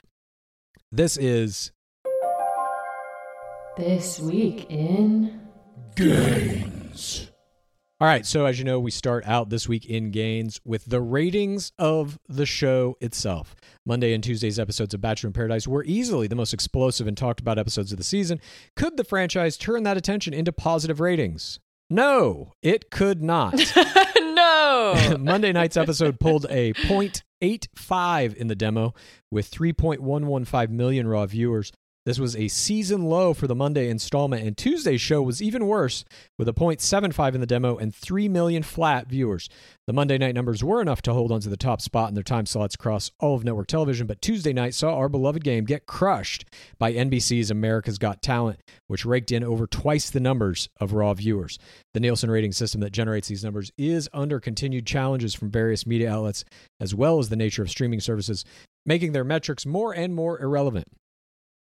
This 0.92 1.16
is 1.16 1.72
This 3.78 4.20
week 4.20 4.66
in 4.68 5.40
gains. 5.96 7.31
All 8.02 8.08
right, 8.08 8.26
so 8.26 8.46
as 8.46 8.58
you 8.58 8.64
know, 8.64 8.80
we 8.80 8.90
start 8.90 9.24
out 9.28 9.48
this 9.48 9.68
week 9.68 9.86
in 9.86 10.10
gains 10.10 10.60
with 10.64 10.86
the 10.86 11.00
ratings 11.00 11.70
of 11.78 12.18
the 12.28 12.44
show 12.44 12.96
itself. 13.00 13.54
Monday 13.86 14.12
and 14.12 14.24
Tuesday's 14.24 14.58
episodes 14.58 14.92
of 14.92 15.00
Bachelor 15.00 15.28
in 15.28 15.32
Paradise 15.32 15.68
were 15.68 15.84
easily 15.84 16.26
the 16.26 16.34
most 16.34 16.52
explosive 16.52 17.06
and 17.06 17.16
talked 17.16 17.38
about 17.38 17.60
episodes 17.60 17.92
of 17.92 17.98
the 17.98 18.02
season. 18.02 18.40
Could 18.74 18.96
the 18.96 19.04
franchise 19.04 19.56
turn 19.56 19.84
that 19.84 19.96
attention 19.96 20.34
into 20.34 20.50
positive 20.50 20.98
ratings? 20.98 21.60
No, 21.88 22.50
it 22.60 22.90
could 22.90 23.22
not. 23.22 23.54
no. 24.20 25.16
Monday 25.20 25.52
night's 25.52 25.76
episode 25.76 26.18
pulled 26.18 26.46
a 26.50 26.72
0.85 26.72 28.34
in 28.34 28.48
the 28.48 28.56
demo 28.56 28.94
with 29.30 29.48
3.115 29.48 30.70
million 30.70 31.06
raw 31.06 31.24
viewers. 31.26 31.70
This 32.04 32.18
was 32.18 32.34
a 32.34 32.48
season 32.48 33.04
low 33.04 33.32
for 33.32 33.46
the 33.46 33.54
Monday 33.54 33.88
installment, 33.88 34.44
and 34.44 34.56
Tuesday's 34.56 35.00
show 35.00 35.22
was 35.22 35.40
even 35.40 35.68
worse 35.68 36.04
with 36.36 36.48
a 36.48 36.52
0.75 36.52 37.34
in 37.34 37.40
the 37.40 37.46
demo 37.46 37.76
and 37.76 37.94
3 37.94 38.28
million 38.28 38.64
flat 38.64 39.06
viewers. 39.06 39.48
The 39.86 39.92
Monday 39.92 40.18
night 40.18 40.34
numbers 40.34 40.64
were 40.64 40.82
enough 40.82 41.00
to 41.02 41.12
hold 41.12 41.30
onto 41.30 41.48
the 41.48 41.56
top 41.56 41.80
spot 41.80 42.08
in 42.08 42.14
their 42.14 42.24
time 42.24 42.46
slots 42.46 42.74
across 42.74 43.12
all 43.20 43.36
of 43.36 43.44
network 43.44 43.68
television, 43.68 44.08
but 44.08 44.20
Tuesday 44.20 44.52
night 44.52 44.74
saw 44.74 44.96
our 44.96 45.08
beloved 45.08 45.44
game 45.44 45.64
get 45.64 45.86
crushed 45.86 46.44
by 46.76 46.92
NBC's 46.92 47.52
America's 47.52 47.98
Got 47.98 48.20
Talent, 48.20 48.58
which 48.88 49.06
raked 49.06 49.30
in 49.30 49.44
over 49.44 49.68
twice 49.68 50.10
the 50.10 50.18
numbers 50.18 50.68
of 50.80 50.94
raw 50.94 51.14
viewers. 51.14 51.56
The 51.94 52.00
Nielsen 52.00 52.32
rating 52.32 52.52
system 52.52 52.80
that 52.80 52.90
generates 52.90 53.28
these 53.28 53.44
numbers 53.44 53.70
is 53.78 54.08
under 54.12 54.40
continued 54.40 54.88
challenges 54.88 55.36
from 55.36 55.52
various 55.52 55.86
media 55.86 56.12
outlets, 56.12 56.44
as 56.80 56.96
well 56.96 57.20
as 57.20 57.28
the 57.28 57.36
nature 57.36 57.62
of 57.62 57.70
streaming 57.70 58.00
services, 58.00 58.44
making 58.84 59.12
their 59.12 59.22
metrics 59.22 59.64
more 59.64 59.94
and 59.94 60.16
more 60.16 60.40
irrelevant. 60.42 60.88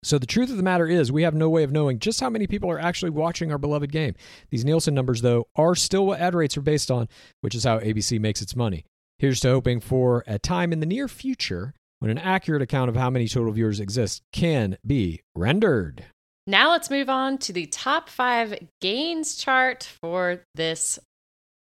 So 0.05 0.19
the 0.19 0.27
truth 0.27 0.51
of 0.51 0.57
the 0.57 0.63
matter 0.63 0.85
is, 0.85 1.11
we 1.11 1.23
have 1.23 1.33
no 1.33 1.49
way 1.49 1.63
of 1.63 1.71
knowing 1.71 1.97
just 1.97 2.19
how 2.19 2.29
many 2.29 2.45
people 2.45 2.69
are 2.69 2.79
actually 2.79 3.09
watching 3.09 3.51
our 3.51 3.57
beloved 3.57 3.91
game. 3.91 4.13
These 4.51 4.63
Nielsen 4.63 4.93
numbers, 4.93 5.23
though, 5.23 5.47
are 5.55 5.73
still 5.73 6.05
what 6.05 6.19
ad 6.19 6.35
rates 6.35 6.55
are 6.55 6.61
based 6.61 6.91
on, 6.91 7.09
which 7.41 7.55
is 7.55 7.63
how 7.63 7.79
ABC 7.79 8.19
makes 8.19 8.39
its 8.39 8.55
money. 8.55 8.85
Here's 9.17 9.39
to 9.39 9.49
hoping 9.49 9.79
for 9.79 10.23
a 10.27 10.37
time 10.37 10.71
in 10.71 10.79
the 10.79 10.85
near 10.85 11.07
future 11.07 11.73
when 11.97 12.11
an 12.11 12.19
accurate 12.19 12.61
account 12.61 12.89
of 12.89 12.95
how 12.95 13.09
many 13.09 13.27
total 13.27 13.51
viewers 13.51 13.79
exist 13.79 14.21
can 14.31 14.77
be 14.85 15.23
rendered. 15.33 16.05
Now 16.45 16.69
let's 16.69 16.91
move 16.91 17.09
on 17.09 17.39
to 17.39 17.51
the 17.51 17.65
top 17.65 18.07
five 18.07 18.53
gains 18.81 19.35
chart 19.35 19.89
for 19.99 20.43
this 20.53 20.99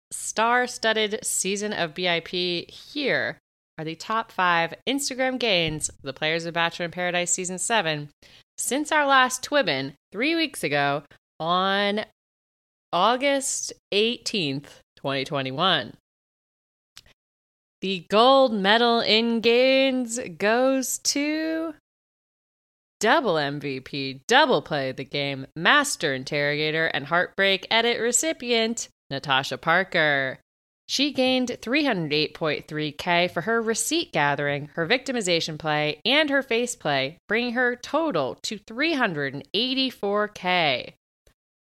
star 0.09 0.67
studded 0.67 1.19
season 1.21 1.73
of 1.73 1.93
BIP 1.95 2.71
here. 2.71 3.39
Are 3.77 3.85
the 3.85 3.95
top 3.95 4.31
five 4.31 4.73
Instagram 4.87 5.39
gains 5.39 5.89
of 5.89 5.95
the 6.03 6.13
players 6.13 6.45
of 6.45 6.53
Bachelor 6.53 6.85
in 6.85 6.91
Paradise 6.91 7.31
season 7.31 7.57
seven 7.57 8.09
since 8.57 8.91
our 8.91 9.05
last 9.05 9.43
Twibbin 9.43 9.93
three 10.11 10.35
weeks 10.35 10.63
ago 10.63 11.03
on 11.39 12.05
August 12.93 13.73
18th, 13.93 14.81
2021. 14.97 15.93
The 17.81 18.05
gold 18.09 18.53
medal 18.53 18.99
in 18.99 19.41
gains 19.41 20.19
goes 20.37 20.99
to 20.99 21.73
double 22.99 23.33
MVP, 23.33 24.21
double 24.27 24.61
play 24.61 24.91
of 24.91 24.97
the 24.97 25.03
game, 25.03 25.47
master 25.55 26.13
interrogator, 26.13 26.85
and 26.87 27.07
heartbreak 27.07 27.65
edit 27.71 27.99
recipient, 27.99 28.87
Natasha 29.09 29.57
Parker. 29.57 30.39
She 30.91 31.13
gained 31.13 31.57
308.3K 31.61 33.31
for 33.31 33.39
her 33.39 33.61
receipt 33.61 34.11
gathering, 34.11 34.67
her 34.73 34.85
victimization 34.85 35.57
play, 35.57 36.01
and 36.03 36.29
her 36.29 36.43
face 36.43 36.75
play, 36.75 37.17
bringing 37.29 37.53
her 37.53 37.77
total 37.77 38.37
to 38.41 38.59
384K. 38.59 40.91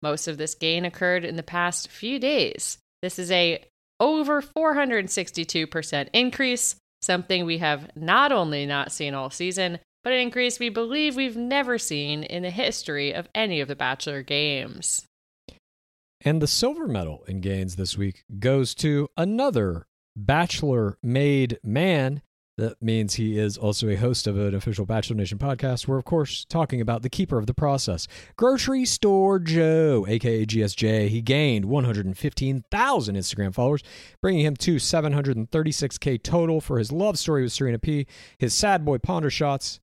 Most 0.01 0.27
of 0.27 0.39
this 0.39 0.55
gain 0.55 0.83
occurred 0.83 1.25
in 1.25 1.35
the 1.35 1.43
past 1.43 1.89
few 1.89 2.17
days. 2.17 2.79
This 3.03 3.19
is 3.19 3.29
a 3.29 3.63
over 3.99 4.41
462% 4.41 6.09
increase, 6.11 6.75
something 7.03 7.45
we 7.45 7.59
have 7.59 7.95
not 7.95 8.31
only 8.31 8.65
not 8.65 8.91
seen 8.91 9.13
all 9.13 9.29
season, 9.29 9.77
but 10.03 10.11
an 10.11 10.21
increase 10.21 10.57
we 10.57 10.69
believe 10.69 11.15
we've 11.15 11.37
never 11.37 11.77
seen 11.77 12.23
in 12.23 12.41
the 12.41 12.49
history 12.49 13.13
of 13.13 13.29
any 13.35 13.61
of 13.61 13.67
the 13.67 13.75
Bachelor 13.75 14.23
games. 14.23 15.05
And 16.21 16.41
the 16.41 16.47
silver 16.47 16.85
medal 16.85 17.23
in 17.29 17.39
gains 17.39 17.77
this 17.77 17.97
week 17.97 18.25
goes 18.39 18.75
to 18.75 19.07
another 19.15 19.87
Bachelor 20.17 20.97
made 21.01 21.59
man. 21.63 22.21
That 22.57 22.81
means 22.81 23.13
he 23.13 23.39
is 23.39 23.57
also 23.57 23.87
a 23.87 23.95
host 23.95 24.27
of 24.27 24.37
an 24.37 24.53
official 24.53 24.85
Bachelor 24.85 25.15
Nation 25.15 25.37
podcast. 25.37 25.87
We're, 25.87 25.97
of 25.97 26.03
course, 26.03 26.43
talking 26.43 26.81
about 26.81 27.03
the 27.03 27.09
keeper 27.09 27.37
of 27.37 27.47
the 27.47 27.53
process, 27.53 28.05
Grocery 28.35 28.83
Store 28.83 29.39
Joe, 29.39 30.05
aka 30.09 30.45
GSJ. 30.45 31.07
He 31.07 31.21
gained 31.21 31.63
115,000 31.63 33.15
Instagram 33.15 33.53
followers, 33.53 33.81
bringing 34.21 34.45
him 34.45 34.57
to 34.57 34.75
736K 34.75 36.21
total 36.21 36.59
for 36.59 36.79
his 36.79 36.91
love 36.91 37.17
story 37.17 37.43
with 37.43 37.53
Serena 37.53 37.79
P, 37.79 38.07
his 38.37 38.53
sad 38.53 38.83
boy 38.83 38.97
ponder 38.97 39.29
shots, 39.29 39.79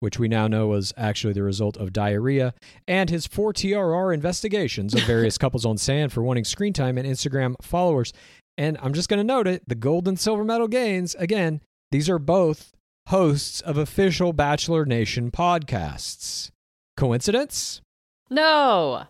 which 0.00 0.18
we 0.18 0.28
now 0.28 0.48
know 0.48 0.66
was 0.66 0.92
actually 0.96 1.32
the 1.32 1.42
result 1.42 1.76
of 1.76 1.92
diarrhea, 1.92 2.52
and 2.88 3.08
his 3.08 3.28
4TRR 3.28 4.12
investigations 4.12 4.94
of 4.94 5.02
various 5.02 5.38
couples 5.38 5.64
on 5.64 5.78
sand 5.78 6.12
for 6.12 6.22
wanting 6.22 6.44
screen 6.44 6.72
time 6.72 6.98
and 6.98 7.06
Instagram 7.06 7.54
followers. 7.62 8.12
And 8.58 8.76
I'm 8.82 8.92
just 8.92 9.08
going 9.08 9.18
to 9.18 9.24
note 9.24 9.46
it 9.46 9.62
the 9.68 9.74
gold 9.74 10.08
and 10.08 10.18
silver 10.18 10.44
medal 10.44 10.68
gains, 10.68 11.14
again, 11.14 11.60
these 11.90 12.08
are 12.08 12.18
both 12.18 12.72
hosts 13.08 13.60
of 13.60 13.76
official 13.76 14.32
Bachelor 14.32 14.84
Nation 14.84 15.30
podcasts. 15.30 16.50
Coincidence? 16.96 17.80
No! 18.28 19.04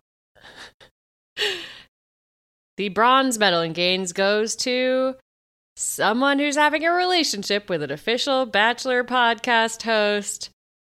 the 2.76 2.88
bronze 2.88 3.38
medal 3.38 3.60
in 3.60 3.72
gains 3.72 4.12
goes 4.12 4.56
to 4.56 5.16
someone 5.76 6.38
who's 6.38 6.56
having 6.56 6.84
a 6.84 6.92
relationship 6.92 7.68
with 7.68 7.82
an 7.82 7.90
official 7.90 8.46
Bachelor 8.46 9.04
podcast 9.04 9.82
host, 9.82 10.50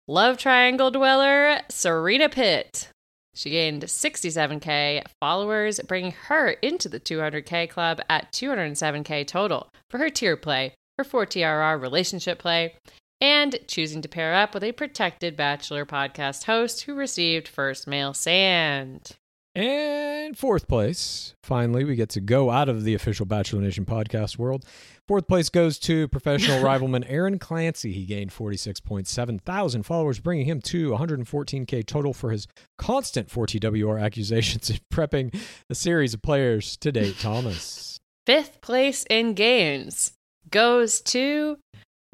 love 0.10 0.40
triangle 0.40 0.90
dweller, 0.90 1.60
Serena 1.70 2.28
Pitt. 2.28 2.90
She 3.36 3.52
gained 3.52 3.84
67K 3.84 5.04
followers, 5.22 5.80
bringing 5.88 6.14
her 6.28 6.50
into 6.64 6.90
the 6.90 7.00
200K 7.00 7.70
club 7.70 8.02
at 8.10 8.32
207K 8.32 9.28
total 9.28 9.70
for 9.92 10.00
her 10.00 10.10
tier 10.10 10.36
play, 10.36 10.74
her 10.98 11.04
4TRR 11.04 11.80
relationship 11.80 12.40
play, 12.40 12.74
and 13.22 13.60
choosing 13.68 14.02
to 14.02 14.10
pair 14.10 14.34
up 14.34 14.56
with 14.56 14.64
a 14.64 14.72
protected 14.72 15.38
Bachelor 15.38 15.86
podcast 15.86 16.46
host 16.46 16.82
who 16.82 16.96
received 16.96 17.48
first 17.48 17.86
male 17.86 18.16
sand. 18.16 19.16
And 19.60 20.38
fourth 20.38 20.70
place, 20.70 21.36
finally, 21.44 21.84
we 21.84 21.98
get 21.98 22.08
to 22.12 22.22
go 22.22 22.50
out 22.50 22.70
of 22.70 22.86
the 22.86 22.94
official 22.94 23.26
Bachelor 23.26 23.60
Nation 23.60 23.84
podcast 23.84 24.38
world. 24.38 24.64
Fourth 25.06 25.28
place 25.28 25.50
goes 25.50 25.78
to 25.80 26.08
professional 26.08 26.60
rivalman 26.64 27.04
Aaron 27.10 27.40
Clancy. 27.40 27.92
He 27.92 28.06
gained 28.06 28.32
46.7 28.32 29.42
thousand 29.42 29.84
followers, 29.84 30.22
bringing 30.22 30.46
him 30.46 30.62
to 30.62 30.92
114K 30.92 31.86
total 31.86 32.14
for 32.14 32.32
his 32.32 32.48
constant 32.78 33.28
4TWR 33.28 34.02
accusations 34.02 34.70
in 34.70 34.78
prepping 34.94 35.38
a 35.70 35.76
series 35.76 36.14
of 36.14 36.22
players 36.22 36.78
to 36.78 36.94
date 36.94 37.18
Thomas. 37.20 38.00
Fifth 38.26 38.62
place 38.62 39.04
in 39.10 39.34
gains 39.34 40.14
goes 40.50 41.02
to 41.02 41.58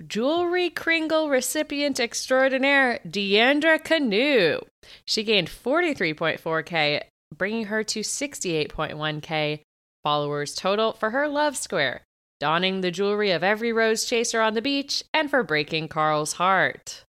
jewelry 0.08 0.72
Kringle 0.72 1.30
recipient 1.30 2.00
extraordinaire 2.00 3.02
Deandra 3.08 3.78
Kanu. 3.80 4.62
She 5.06 5.22
gained 5.22 5.48
43.4K, 5.50 7.04
bringing 7.34 7.66
her 7.66 7.84
to 7.84 8.02
68.1K 8.02 9.62
followers 10.04 10.54
total 10.56 10.94
for 10.94 11.10
her 11.10 11.28
love 11.28 11.58
square, 11.58 12.04
donning 12.40 12.82
the 12.82 12.92
jewelry 12.92 13.32
of 13.32 13.44
every 13.44 13.74
rose 13.74 14.06
chaser 14.06 14.42
on 14.42 14.54
the 14.54 14.62
beach, 14.62 15.04
and 15.14 15.30
for 15.30 15.44
breaking 15.44 15.88
Carl's 15.88 16.34
heart. 16.34 17.04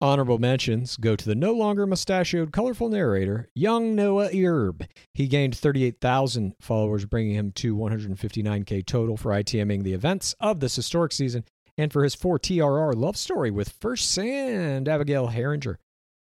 Honorable 0.00 0.38
mentions 0.38 0.96
go 0.96 1.14
to 1.14 1.24
the 1.24 1.36
no 1.36 1.52
longer 1.52 1.86
mustachioed, 1.86 2.52
colorful 2.52 2.88
narrator, 2.88 3.48
young 3.54 3.94
Noah 3.94 4.30
Erb. 4.34 4.84
He 5.14 5.28
gained 5.28 5.56
38,000 5.56 6.54
followers, 6.60 7.04
bringing 7.04 7.36
him 7.36 7.52
to 7.52 7.76
159K 7.76 8.84
total 8.84 9.16
for 9.16 9.30
ITMing 9.30 9.84
the 9.84 9.92
events 9.92 10.34
of 10.40 10.58
this 10.58 10.74
historic 10.74 11.12
season 11.12 11.44
and 11.78 11.92
for 11.92 12.02
his 12.02 12.16
4TRR 12.16 12.96
love 12.96 13.16
story 13.16 13.50
with 13.50 13.76
First 13.80 14.10
Sand, 14.10 14.88
Abigail 14.88 15.28
Heringer. 15.28 15.78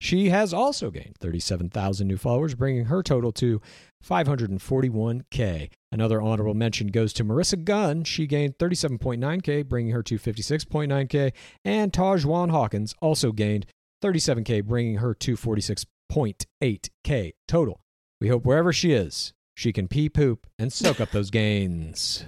She 0.05 0.29
has 0.29 0.53
also 0.53 0.91
gained 0.91 1.17
37,000 1.21 2.07
new 2.07 2.19
followers, 2.19 2.55
bringing 2.55 2.85
her 2.85 3.03
total 3.03 3.33
to 3.33 3.63
541K. 4.07 5.71
Another 5.91 6.21
honorable 6.21 6.53
mention 6.53 6.89
goes 6.89 7.15
to 7.15 7.25
Marissa 7.25 7.65
Gunn. 7.65 8.05
She 8.05 8.27
gained 8.27 8.59
37.9K, 8.59 9.67
bringing 9.67 9.95
her 9.95 10.03
to 10.03 10.19
56.9K. 10.19 11.33
And 11.65 11.91
Tahzjuan 11.91 12.51
Hawkins 12.51 12.95
also 13.01 13.33
gained 13.33 13.65
37K, 14.03 14.63
bringing 14.67 14.97
her 14.99 15.15
to 15.15 15.39
46.8K 15.39 17.33
total. 17.49 17.81
We 18.21 18.29
hope 18.29 18.45
wherever 18.45 18.75
she 18.75 18.93
is, 18.93 19.33
she 19.55 19.73
can 19.73 19.89
pee 19.89 20.11
poop 20.11 20.47
and 20.59 20.71
soak 20.71 21.01
up 21.01 21.13
those 21.13 21.31
gains. 21.31 22.27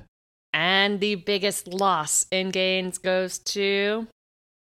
And 0.55 0.99
the 0.99 1.16
biggest 1.16 1.68
loss 1.68 2.24
in 2.31 2.53
gains 2.53 2.97
goes 2.97 3.39
to 3.41 4.07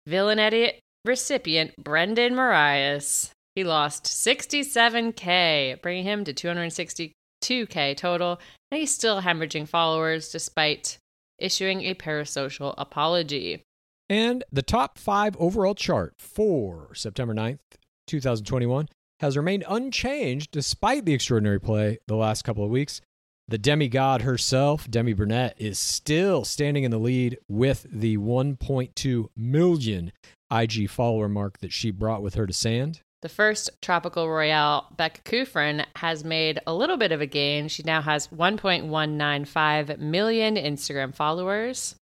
Villain 0.06 0.40
Edit 0.40 0.82
recipient 1.06 1.76
Brendan 1.78 2.36
Morais. 2.36 3.32
He 3.56 3.64
lost 3.64 4.06
67K, 4.06 5.82
bringing 5.82 6.04
him 6.04 6.24
to 6.24 6.34
262K 6.34 7.98
total, 7.98 8.40
and 8.72 8.80
he's 8.80 8.94
still 8.94 9.22
hemorrhaging 9.22 9.68
followers 9.68 10.32
despite 10.32 10.98
issuing 11.40 11.82
a 11.82 11.96
parasocial 11.96 12.74
apology. 12.78 13.64
And 14.10 14.44
the 14.52 14.62
top 14.62 14.98
five 14.98 15.36
overall 15.40 15.76
chart 15.76 16.16
for 16.18 16.94
September 16.96 17.34
9th, 17.34 17.60
2021 18.08 18.90
has 19.20 19.38
remained 19.38 19.66
unchanged 19.68 20.52
despite 20.52 21.06
the 21.06 21.14
extraordinary 21.14 21.60
play 21.60 22.00
the 22.08 22.16
last 22.16 22.44
couple 22.44 22.64
of 22.64 22.72
weeks. 22.72 23.02
The 23.48 23.58
demigod 23.58 24.22
herself, 24.22 24.90
Demi 24.90 25.14
Burnett, 25.14 25.56
is 25.58 25.80
still 25.80 26.46
standing 26.46 26.84
in 26.84 26.92
the 26.92 27.00
lead 27.00 27.38
with 27.48 27.88
the 27.92 28.18
1.2 28.18 29.28
million 29.36 30.12
IG 30.52 30.90
follower 30.90 31.30
mark 31.30 31.60
that 31.60 31.72
she 31.72 31.92
brought 31.92 32.22
with 32.22 32.36
her 32.36 32.48
to 32.48 32.54
Sand. 32.54 33.02
The 33.22 33.30
first 33.30 33.70
Tropical 33.82 34.30
Royale, 34.30 34.88
Becca 34.96 35.22
Kufrin, 35.24 35.86
has 35.98 36.24
made 36.24 36.60
a 36.66 36.74
little 36.74 36.96
bit 36.96 37.12
of 37.12 37.20
a 37.20 37.26
gain. 37.26 37.68
She 37.68 37.84
now 37.84 38.02
has 38.02 38.30
1.195 38.30 40.00
million 40.00 40.56
Instagram 40.56 41.14
followers. 41.14 41.96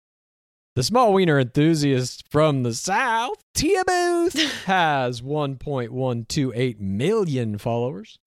The 0.74 0.82
small 0.82 1.12
wiener 1.12 1.38
enthusiast 1.38 2.24
from 2.28 2.64
the 2.64 2.74
South, 2.74 3.36
Tia 3.54 3.84
Booth, 3.86 4.34
has 4.64 5.22
1.128 5.22 6.80
million 6.80 7.58
followers. 7.58 8.18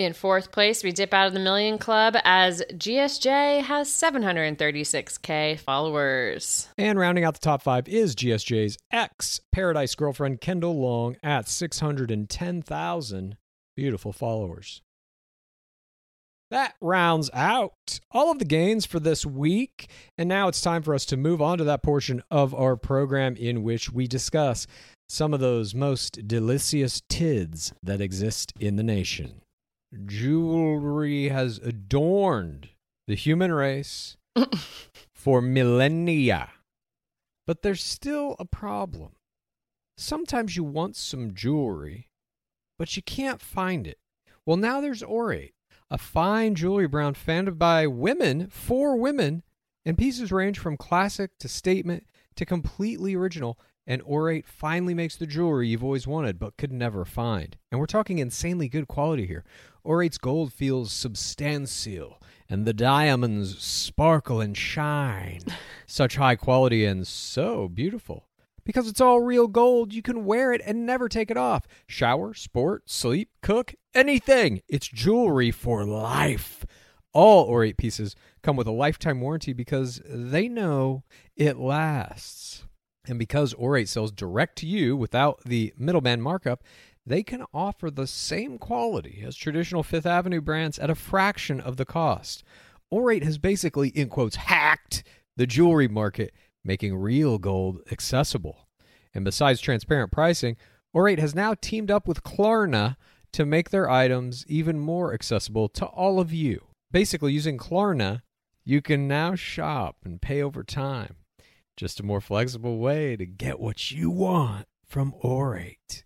In 0.00 0.14
fourth 0.14 0.50
place, 0.50 0.82
we 0.82 0.92
dip 0.92 1.12
out 1.12 1.26
of 1.26 1.34
the 1.34 1.40
million 1.40 1.76
club 1.76 2.16
as 2.24 2.62
GSJ 2.72 3.60
has 3.60 3.90
736k 3.90 5.58
followers. 5.58 6.70
And 6.78 6.98
rounding 6.98 7.24
out 7.24 7.34
the 7.34 7.40
top 7.40 7.60
five 7.60 7.86
is 7.86 8.16
GSJ's 8.16 8.78
ex 8.90 9.42
Paradise 9.52 9.94
girlfriend, 9.94 10.40
Kendall 10.40 10.80
Long, 10.80 11.16
at 11.22 11.48
610,000 11.48 13.36
beautiful 13.76 14.14
followers. 14.14 14.80
That 16.50 16.76
rounds 16.80 17.28
out 17.34 18.00
all 18.10 18.30
of 18.30 18.38
the 18.38 18.46
gains 18.46 18.86
for 18.86 19.00
this 19.00 19.26
week. 19.26 19.90
And 20.16 20.30
now 20.30 20.48
it's 20.48 20.62
time 20.62 20.80
for 20.80 20.94
us 20.94 21.04
to 21.04 21.18
move 21.18 21.42
on 21.42 21.58
to 21.58 21.64
that 21.64 21.82
portion 21.82 22.22
of 22.30 22.54
our 22.54 22.74
program 22.74 23.36
in 23.36 23.62
which 23.62 23.92
we 23.92 24.06
discuss 24.06 24.66
some 25.10 25.34
of 25.34 25.40
those 25.40 25.74
most 25.74 26.26
delicious 26.26 27.02
tids 27.10 27.74
that 27.82 28.00
exist 28.00 28.54
in 28.58 28.76
the 28.76 28.82
nation. 28.82 29.42
Jewelry 30.06 31.28
has 31.28 31.58
adorned 31.58 32.68
the 33.06 33.14
human 33.14 33.52
race 33.52 34.16
for 35.12 35.40
millennia. 35.40 36.50
But 37.46 37.62
there's 37.62 37.82
still 37.82 38.36
a 38.38 38.44
problem. 38.44 39.12
Sometimes 39.96 40.56
you 40.56 40.64
want 40.64 40.96
some 40.96 41.34
jewelry, 41.34 42.08
but 42.78 42.96
you 42.96 43.02
can't 43.02 43.40
find 43.40 43.86
it. 43.86 43.98
Well, 44.46 44.56
now 44.56 44.80
there's 44.80 45.02
Aurate, 45.02 45.52
a 45.90 45.98
fine 45.98 46.54
jewelry 46.54 46.86
brand 46.86 47.16
founded 47.16 47.58
by 47.58 47.86
women 47.86 48.48
for 48.48 48.96
women, 48.96 49.42
and 49.84 49.98
pieces 49.98 50.30
range 50.30 50.58
from 50.58 50.76
classic 50.76 51.32
to 51.40 51.48
statement 51.48 52.06
to 52.36 52.46
completely 52.46 53.14
original. 53.14 53.58
And 53.86 54.02
Aurate 54.02 54.46
finally 54.46 54.94
makes 54.94 55.16
the 55.16 55.26
jewelry 55.26 55.68
you've 55.68 55.82
always 55.82 56.06
wanted 56.06 56.38
but 56.38 56.56
could 56.56 56.72
never 56.72 57.04
find. 57.04 57.56
And 57.70 57.80
we're 57.80 57.86
talking 57.86 58.18
insanely 58.18 58.68
good 58.68 58.86
quality 58.86 59.26
here. 59.26 59.44
Aurate's 59.84 60.18
gold 60.18 60.52
feels 60.52 60.92
substantial, 60.92 62.20
and 62.48 62.66
the 62.66 62.74
diamonds 62.74 63.62
sparkle 63.62 64.40
and 64.40 64.56
shine. 64.56 65.40
Such 65.86 66.16
high 66.16 66.36
quality 66.36 66.84
and 66.84 67.06
so 67.06 67.68
beautiful. 67.68 68.26
Because 68.64 68.86
it's 68.86 69.00
all 69.00 69.20
real 69.20 69.48
gold, 69.48 69.92
you 69.94 70.02
can 70.02 70.24
wear 70.24 70.52
it 70.52 70.60
and 70.64 70.84
never 70.86 71.08
take 71.08 71.30
it 71.30 71.36
off. 71.36 71.66
Shower, 71.86 72.34
sport, 72.34 72.88
sleep, 72.90 73.30
cook, 73.42 73.74
anything. 73.94 74.60
It's 74.68 74.86
jewelry 74.86 75.50
for 75.50 75.84
life. 75.84 76.64
All 77.12 77.50
Aurate 77.50 77.76
pieces 77.76 78.14
come 78.42 78.56
with 78.56 78.66
a 78.66 78.72
lifetime 78.72 79.20
warranty 79.20 79.52
because 79.52 80.00
they 80.06 80.48
know 80.48 81.02
it 81.34 81.56
lasts. 81.56 82.64
And 83.10 83.18
because 83.18 83.54
Aurate 83.54 83.88
sells 83.88 84.12
direct 84.12 84.56
to 84.58 84.68
you 84.68 84.96
without 84.96 85.42
the 85.44 85.74
middleman 85.76 86.20
markup, 86.20 86.62
they 87.04 87.24
can 87.24 87.44
offer 87.52 87.90
the 87.90 88.06
same 88.06 88.56
quality 88.56 89.24
as 89.26 89.34
traditional 89.34 89.82
Fifth 89.82 90.06
Avenue 90.06 90.40
brands 90.40 90.78
at 90.78 90.90
a 90.90 90.94
fraction 90.94 91.60
of 91.60 91.76
the 91.76 91.84
cost. 91.84 92.44
Aurate 92.94 93.24
has 93.24 93.36
basically, 93.36 93.88
in 93.88 94.10
quotes, 94.10 94.36
hacked 94.36 95.02
the 95.36 95.44
jewelry 95.44 95.88
market, 95.88 96.32
making 96.64 96.94
real 96.94 97.38
gold 97.38 97.80
accessible. 97.90 98.68
And 99.12 99.24
besides 99.24 99.60
transparent 99.60 100.12
pricing, 100.12 100.56
Aurate 100.94 101.18
has 101.18 101.34
now 101.34 101.54
teamed 101.60 101.90
up 101.90 102.06
with 102.06 102.22
Klarna 102.22 102.96
to 103.32 103.44
make 103.44 103.70
their 103.70 103.90
items 103.90 104.44
even 104.46 104.78
more 104.78 105.12
accessible 105.12 105.68
to 105.70 105.84
all 105.84 106.20
of 106.20 106.32
you. 106.32 106.68
Basically, 106.92 107.32
using 107.32 107.58
Klarna, 107.58 108.22
you 108.64 108.80
can 108.80 109.08
now 109.08 109.34
shop 109.34 109.96
and 110.04 110.22
pay 110.22 110.40
over 110.40 110.62
time. 110.62 111.16
Just 111.80 111.98
a 111.98 112.02
more 112.02 112.20
flexible 112.20 112.76
way 112.76 113.16
to 113.16 113.24
get 113.24 113.58
what 113.58 113.90
you 113.90 114.10
want 114.10 114.66
from 114.86 115.14
Aurate. 115.24 116.02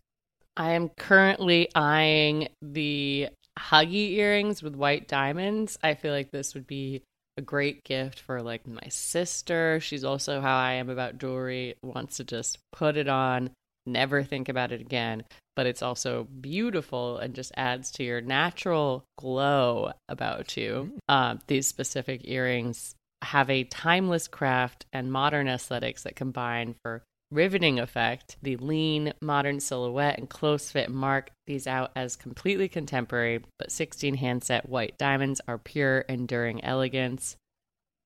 I 0.56 0.74
am 0.74 0.88
currently 0.88 1.68
eyeing 1.74 2.46
the 2.62 3.30
Huggy 3.58 4.12
earrings 4.12 4.62
with 4.62 4.76
white 4.76 5.08
diamonds. 5.08 5.76
I 5.82 5.94
feel 5.94 6.12
like 6.12 6.30
this 6.30 6.54
would 6.54 6.68
be 6.68 7.02
a 7.36 7.42
great 7.42 7.82
gift 7.82 8.20
for 8.20 8.40
like 8.40 8.68
my 8.68 8.86
sister. 8.88 9.80
She's 9.80 10.04
also 10.04 10.40
how 10.40 10.56
I 10.56 10.74
am 10.74 10.90
about 10.90 11.18
jewelry, 11.18 11.74
wants 11.82 12.18
to 12.18 12.24
just 12.24 12.58
put 12.72 12.96
it 12.96 13.08
on, 13.08 13.50
never 13.84 14.22
think 14.22 14.48
about 14.48 14.70
it 14.70 14.80
again. 14.80 15.24
But 15.56 15.66
it's 15.66 15.82
also 15.82 16.28
beautiful 16.40 17.18
and 17.18 17.34
just 17.34 17.50
adds 17.56 17.90
to 17.92 18.04
your 18.04 18.20
natural 18.20 19.02
glow 19.18 19.90
about 20.08 20.56
you. 20.56 20.92
Uh, 21.08 21.38
these 21.48 21.66
specific 21.66 22.20
earrings 22.28 22.94
have 23.22 23.50
a 23.50 23.64
timeless 23.64 24.28
craft 24.28 24.86
and 24.92 25.12
modern 25.12 25.48
aesthetics 25.48 26.02
that 26.02 26.16
combine 26.16 26.74
for 26.82 27.02
riveting 27.30 27.80
effect. 27.80 28.36
The 28.42 28.56
lean, 28.56 29.12
modern 29.20 29.60
silhouette 29.60 30.18
and 30.18 30.28
close 30.30 30.70
fit 30.70 30.90
mark 30.90 31.30
these 31.46 31.66
out 31.66 31.90
as 31.96 32.16
completely 32.16 32.68
contemporary, 32.68 33.44
but 33.58 33.72
16 33.72 34.14
handset 34.14 34.68
white 34.68 34.96
diamonds 34.98 35.40
are 35.48 35.58
pure, 35.58 36.00
enduring 36.00 36.64
elegance. 36.64 37.36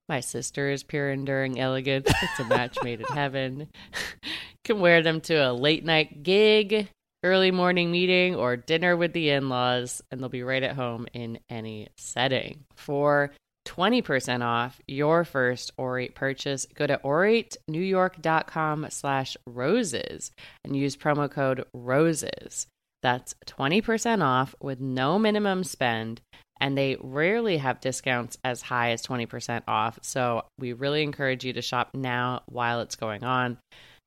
My 0.08 0.20
sister 0.20 0.70
is 0.70 0.82
pure, 0.82 1.10
enduring 1.10 1.60
elegance. 1.60 2.08
It's 2.08 2.40
a 2.40 2.44
match 2.44 2.78
made 2.82 3.00
in 3.00 3.06
heaven. 3.06 3.68
Can 4.64 4.80
wear 4.80 5.02
them 5.02 5.20
to 5.22 5.34
a 5.34 5.52
late 5.52 5.84
night 5.84 6.22
gig, 6.22 6.88
early 7.22 7.50
morning 7.50 7.90
meeting, 7.90 8.34
or 8.34 8.56
dinner 8.56 8.96
with 8.96 9.12
the 9.12 9.30
in 9.30 9.50
laws, 9.50 10.02
and 10.10 10.20
they'll 10.20 10.28
be 10.30 10.42
right 10.42 10.62
at 10.62 10.76
home 10.76 11.06
in 11.12 11.38
any 11.50 11.88
setting. 11.98 12.64
For 12.76 13.32
20% 13.68 14.42
off 14.42 14.80
your 14.88 15.24
first 15.24 15.76
Aurate 15.76 16.14
purchase, 16.14 16.66
go 16.74 16.86
to 16.86 16.98
auratenewyork.com 17.04 18.86
slash 18.88 19.36
roses 19.46 20.32
and 20.64 20.74
use 20.74 20.96
promo 20.96 21.30
code 21.30 21.64
ROSES. 21.74 22.66
That's 23.02 23.34
20% 23.46 24.24
off 24.24 24.54
with 24.60 24.80
no 24.80 25.18
minimum 25.18 25.64
spend, 25.64 26.20
and 26.60 26.76
they 26.76 26.96
rarely 27.00 27.58
have 27.58 27.80
discounts 27.80 28.38
as 28.42 28.62
high 28.62 28.90
as 28.90 29.06
20% 29.06 29.62
off. 29.68 29.98
So 30.02 30.44
we 30.58 30.72
really 30.72 31.02
encourage 31.02 31.44
you 31.44 31.52
to 31.52 31.62
shop 31.62 31.90
now 31.94 32.42
while 32.46 32.80
it's 32.80 32.96
going 32.96 33.22
on. 33.22 33.58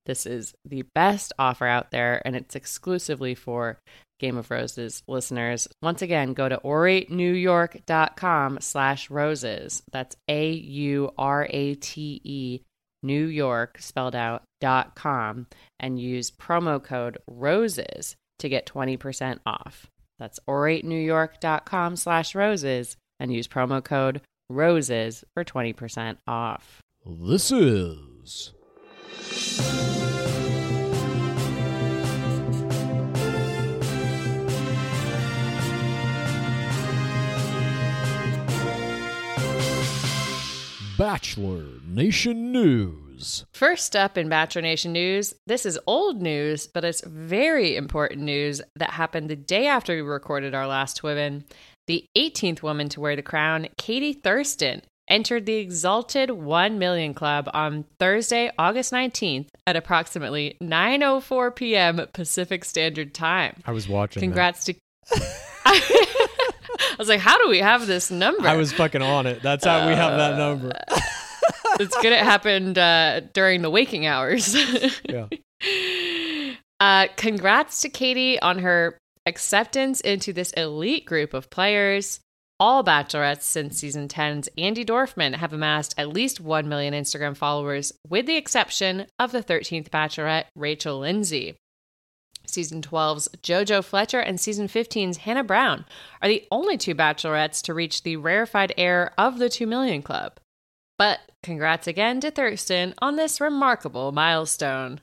This 0.07 0.25
is 0.25 0.53
the 0.65 0.83
best 0.95 1.31
offer 1.37 1.67
out 1.67 1.91
there, 1.91 2.21
and 2.25 2.35
it's 2.35 2.55
exclusively 2.55 3.35
for 3.35 3.77
Game 4.21 4.37
of 4.37 4.49
Roses 4.49 5.03
listeners. 5.07 5.67
Once 5.81 6.01
again, 6.01 6.33
go 6.33 6.47
to 6.47 6.57
auratenewyork.com 6.63 8.59
slash 8.61 9.09
roses. 9.09 9.83
That's 9.91 10.15
A-U-R-A-T-E 10.29 11.11
New 13.03 13.25
York 13.25 13.77
spelled 13.81 14.15
out 14.15 14.43
dot 14.59 14.95
com 14.95 15.47
and 15.79 15.99
use 15.99 16.29
promo 16.29 16.81
code 16.81 17.17
roses 17.27 18.15
to 18.39 18.47
get 18.47 18.67
20% 18.67 19.39
off. 19.45 19.87
That's 20.19 20.39
auratenewyork.com 20.47 21.95
slash 21.95 22.35
roses 22.35 22.97
and 23.19 23.33
use 23.33 23.47
promo 23.47 23.83
code 23.83 24.21
roses 24.49 25.23
for 25.33 25.43
20% 25.43 26.17
off. 26.27 26.81
This 27.05 27.51
is. 27.51 28.53
Bachelor 41.01 41.63
Nation 41.87 42.51
News. 42.51 43.43
First 43.55 43.95
up 43.95 44.19
in 44.19 44.29
Bachelor 44.29 44.61
Nation 44.61 44.93
news, 44.93 45.33
this 45.47 45.65
is 45.65 45.79
old 45.87 46.21
news, 46.21 46.67
but 46.67 46.85
it's 46.85 47.03
very 47.03 47.75
important 47.75 48.21
news 48.21 48.61
that 48.75 48.91
happened 48.91 49.27
the 49.27 49.35
day 49.35 49.65
after 49.65 49.95
we 49.95 50.01
recorded 50.01 50.53
our 50.53 50.67
last 50.67 51.01
women. 51.01 51.43
The 51.87 52.05
18th 52.15 52.61
woman 52.61 52.87
to 52.89 53.01
wear 53.01 53.15
the 53.15 53.23
crown, 53.23 53.67
Katie 53.79 54.13
Thurston, 54.13 54.83
entered 55.09 55.47
the 55.47 55.55
exalted 55.55 56.29
1 56.29 56.77
million 56.77 57.15
club 57.15 57.49
on 57.51 57.85
Thursday, 57.97 58.51
August 58.59 58.93
19th 58.93 59.47
at 59.65 59.75
approximately 59.75 60.55
9:04 60.61 61.55
p.m. 61.55 62.05
Pacific 62.13 62.63
Standard 62.63 63.15
Time. 63.15 63.55
I 63.65 63.71
was 63.71 63.89
watching. 63.89 64.19
that. 64.19 64.25
Congrats 64.27 64.65
to 64.65 64.75
I 66.91 66.95
was 66.97 67.07
like, 67.07 67.19
how 67.19 67.41
do 67.43 67.49
we 67.49 67.59
have 67.59 67.87
this 67.87 68.11
number? 68.11 68.47
I 68.47 68.55
was 68.55 68.73
fucking 68.73 69.01
on 69.01 69.27
it. 69.27 69.41
That's 69.41 69.65
how 69.65 69.87
we 69.87 69.93
have 69.93 70.17
that 70.17 70.37
number. 70.37 70.71
it's 71.79 71.95
good 72.01 72.13
it 72.13 72.19
happened 72.23 72.77
uh, 72.77 73.21
during 73.33 73.61
the 73.61 73.69
waking 73.69 74.05
hours. 74.05 74.55
Yeah. 75.07 75.27
Uh, 76.79 77.07
congrats 77.15 77.81
to 77.81 77.89
Katie 77.89 78.39
on 78.39 78.59
her 78.59 78.97
acceptance 79.27 80.01
into 80.01 80.33
this 80.33 80.51
elite 80.53 81.05
group 81.05 81.35
of 81.35 81.51
players. 81.51 82.19
All 82.59 82.83
bachelorettes 82.83 83.43
since 83.43 83.77
season 83.77 84.07
10's 84.07 84.49
Andi 84.57 84.85
Dorfman 84.85 85.35
have 85.35 85.53
amassed 85.53 85.93
at 85.97 86.09
least 86.09 86.39
1 86.39 86.67
million 86.67 86.93
Instagram 86.95 87.37
followers, 87.37 87.91
with 88.07 88.25
the 88.25 88.37
exception 88.37 89.05
of 89.19 89.31
the 89.31 89.43
13th 89.43 89.89
bachelorette, 89.89 90.45
Rachel 90.55 90.99
Lindsay. 90.99 91.55
Season 92.51 92.81
12's 92.81 93.29
JoJo 93.41 93.83
Fletcher 93.83 94.19
and 94.19 94.39
season 94.39 94.67
15's 94.67 95.17
Hannah 95.17 95.43
Brown 95.43 95.85
are 96.21 96.27
the 96.27 96.45
only 96.51 96.77
two 96.77 96.93
bachelorettes 96.93 97.61
to 97.63 97.73
reach 97.73 98.03
the 98.03 98.17
rarefied 98.17 98.73
air 98.77 99.13
of 99.17 99.37
the 99.39 99.49
2 99.49 99.65
million 99.65 100.01
club. 100.01 100.39
But 100.97 101.19
congrats 101.41 101.87
again 101.87 102.19
to 102.21 102.29
Thurston 102.31 102.93
on 102.99 103.15
this 103.15 103.41
remarkable 103.41 104.11
milestone. 104.11 105.01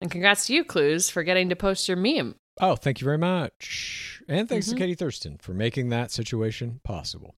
And 0.00 0.10
congrats 0.10 0.46
to 0.46 0.54
you, 0.54 0.64
Clues, 0.64 1.08
for 1.08 1.22
getting 1.22 1.48
to 1.48 1.56
post 1.56 1.88
your 1.88 1.96
meme. 1.96 2.34
Oh, 2.60 2.76
thank 2.76 3.00
you 3.00 3.04
very 3.04 3.18
much. 3.18 4.22
And 4.28 4.48
thanks 4.48 4.66
Mhm. 4.66 4.70
to 4.72 4.76
Katie 4.76 4.94
Thurston 4.94 5.38
for 5.38 5.54
making 5.54 5.88
that 5.90 6.10
situation 6.10 6.80
possible. 6.84 7.34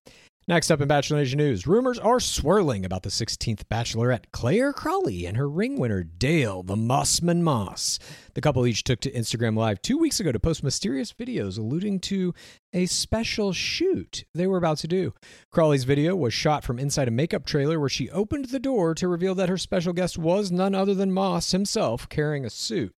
Next 0.48 0.70
up 0.70 0.80
in 0.80 0.88
Bachelor 0.88 1.18
Nation 1.18 1.36
news, 1.36 1.66
rumors 1.66 1.98
are 1.98 2.18
swirling 2.18 2.86
about 2.86 3.02
the 3.02 3.10
16th 3.10 3.64
Bachelorette, 3.70 4.24
Clare 4.32 4.72
Crawley, 4.72 5.26
and 5.26 5.36
her 5.36 5.46
ring 5.46 5.78
winner, 5.78 6.02
Dale 6.02 6.62
the 6.62 6.74
Mossman 6.74 7.42
Moss. 7.42 7.98
The 8.32 8.40
couple 8.40 8.66
each 8.66 8.82
took 8.82 8.98
to 9.00 9.10
Instagram 9.10 9.58
Live 9.58 9.82
two 9.82 9.98
weeks 9.98 10.20
ago 10.20 10.32
to 10.32 10.40
post 10.40 10.64
mysterious 10.64 11.12
videos 11.12 11.58
alluding 11.58 12.00
to 12.00 12.32
a 12.72 12.86
special 12.86 13.52
shoot 13.52 14.24
they 14.34 14.46
were 14.46 14.56
about 14.56 14.78
to 14.78 14.88
do. 14.88 15.12
Crawley's 15.52 15.84
video 15.84 16.16
was 16.16 16.32
shot 16.32 16.64
from 16.64 16.78
inside 16.78 17.08
a 17.08 17.10
makeup 17.10 17.44
trailer 17.44 17.78
where 17.78 17.90
she 17.90 18.08
opened 18.08 18.46
the 18.46 18.58
door 18.58 18.94
to 18.94 19.06
reveal 19.06 19.34
that 19.34 19.50
her 19.50 19.58
special 19.58 19.92
guest 19.92 20.16
was 20.16 20.50
none 20.50 20.74
other 20.74 20.94
than 20.94 21.12
Moss 21.12 21.52
himself 21.52 22.08
carrying 22.08 22.46
a 22.46 22.50
suit. 22.50 22.94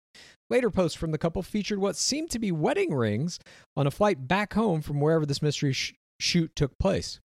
Later 0.51 0.69
posts 0.69 0.99
from 0.99 1.13
the 1.13 1.19
couple 1.19 1.43
featured 1.43 1.79
what 1.79 1.97
seemed 1.97 2.29
to 2.29 2.39
be 2.39 2.53
wedding 2.53 2.93
rings 2.93 3.39
on 3.75 3.87
a 3.87 3.91
flight 3.91 4.29
back 4.29 4.53
home 4.53 4.83
from 4.83 5.01
wherever 5.01 5.25
this 5.25 5.41
mystery 5.41 5.73
sh- 5.73 5.95
shoot 6.21 6.55
took 6.55 6.79
place. 6.79 7.21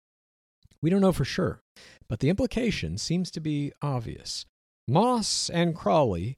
We 0.83 0.91
don't 0.91 1.01
know 1.01 1.13
for 1.13 1.25
sure, 1.25 1.61
but 2.09 2.21
the 2.21 2.29
implication 2.29 2.99
seems 2.99 3.31
to 3.31 3.41
be 3.41 3.73
obvious. 3.81 4.45
Moss 4.89 5.49
and 5.49 5.75
Crawley 5.77 6.37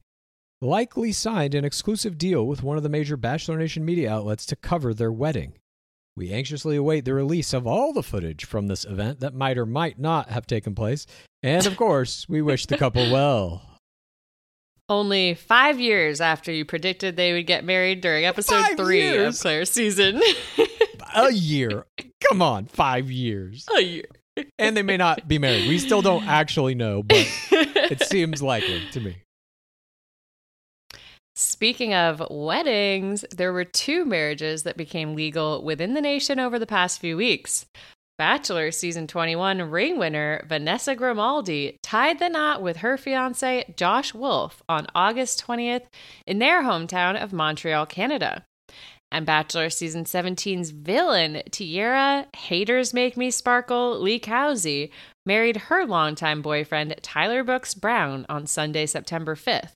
likely 0.61 1.11
signed 1.11 1.55
an 1.55 1.65
exclusive 1.65 2.17
deal 2.17 2.45
with 2.45 2.63
one 2.63 2.77
of 2.77 2.83
the 2.83 2.89
major 2.89 3.17
Bachelor 3.17 3.57
Nation 3.57 3.83
media 3.83 4.11
outlets 4.13 4.45
to 4.47 4.55
cover 4.55 4.93
their 4.93 5.11
wedding. 5.11 5.53
We 6.15 6.31
anxiously 6.31 6.77
await 6.77 7.03
the 7.05 7.13
release 7.13 7.53
of 7.53 7.67
all 7.67 7.91
the 7.91 8.03
footage 8.03 8.45
from 8.45 8.67
this 8.67 8.85
event 8.85 9.19
that 9.19 9.33
might 9.33 9.57
or 9.57 9.65
might 9.65 9.99
not 9.99 10.29
have 10.29 10.47
taken 10.47 10.73
place. 10.73 11.05
And 11.43 11.65
of 11.65 11.75
course, 11.75 12.29
we 12.29 12.41
wish 12.41 12.67
the 12.67 12.77
couple 12.77 13.11
well. 13.11 13.63
Only 14.87 15.33
five 15.33 15.79
years 15.79 16.21
after 16.21 16.51
you 16.51 16.63
predicted 16.63 17.15
they 17.15 17.33
would 17.33 17.47
get 17.47 17.65
married 17.65 18.01
during 18.01 18.23
episode 18.23 18.61
Five 18.61 18.77
three 18.77 19.01
years? 19.01 19.35
of 19.35 19.41
Clare's 19.41 19.71
season. 19.71 20.21
A 21.15 21.31
year. 21.31 21.85
Come 22.29 22.41
on, 22.41 22.65
five 22.65 23.09
years. 23.09 23.65
A 23.75 23.81
year. 23.81 24.05
And 24.59 24.75
they 24.75 24.83
may 24.83 24.97
not 24.97 25.27
be 25.27 25.37
married. 25.37 25.67
We 25.67 25.79
still 25.79 26.01
don't 26.01 26.27
actually 26.27 26.75
know, 26.75 27.03
but 27.03 27.25
it 27.51 28.01
seems 28.03 28.41
likely 28.41 28.81
to 28.91 28.99
me. 28.99 29.17
Speaking 31.37 31.93
of 31.93 32.23
weddings, 32.29 33.25
there 33.35 33.51
were 33.51 33.65
two 33.65 34.05
marriages 34.05 34.63
that 34.63 34.77
became 34.77 35.15
legal 35.15 35.63
within 35.63 35.93
the 35.93 36.01
nation 36.01 36.39
over 36.39 36.57
the 36.57 36.65
past 36.65 36.99
few 37.01 37.17
weeks. 37.17 37.65
Bachelor 38.17 38.71
season 38.71 39.07
21 39.07 39.69
ring 39.69 39.97
winner 39.97 40.45
Vanessa 40.47 40.95
Grimaldi 40.95 41.77
tied 41.83 42.19
the 42.19 42.29
knot 42.29 42.61
with 42.61 42.77
her 42.77 42.95
fiance 42.95 43.73
Josh 43.75 44.13
Wolfe 44.13 44.63
on 44.69 44.87
August 44.95 45.45
20th 45.45 45.87
in 46.25 46.39
their 46.39 46.63
hometown 46.63 47.21
of 47.21 47.33
Montreal, 47.33 47.85
Canada. 47.85 48.45
And 49.11 49.25
Bachelor 49.25 49.69
season 49.69 50.03
17's 50.03 50.71
villain 50.71 51.41
Tierra 51.51 52.27
Haters 52.35 52.93
Make 52.93 53.15
Me 53.15 53.31
Sparkle 53.31 54.01
LiCausi 54.01 54.89
married 55.25 55.57
her 55.57 55.85
longtime 55.85 56.41
boyfriend 56.41 56.95
Tyler 57.01 57.43
Brooks 57.43 57.73
Brown 57.73 58.25
on 58.27 58.45
Sunday, 58.45 58.85
September 58.85 59.35
5th. 59.35 59.73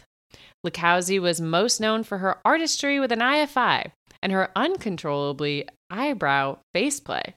LiCausi 0.66 1.22
was 1.22 1.40
most 1.40 1.80
known 1.80 2.04
for 2.04 2.18
her 2.18 2.38
artistry 2.44 3.00
with 3.00 3.12
an 3.12 3.20
IFI 3.20 3.92
and 4.22 4.32
her 4.32 4.52
uncontrollably 4.56 5.68
eyebrow 5.90 6.58
face 6.74 7.00
play. 7.00 7.36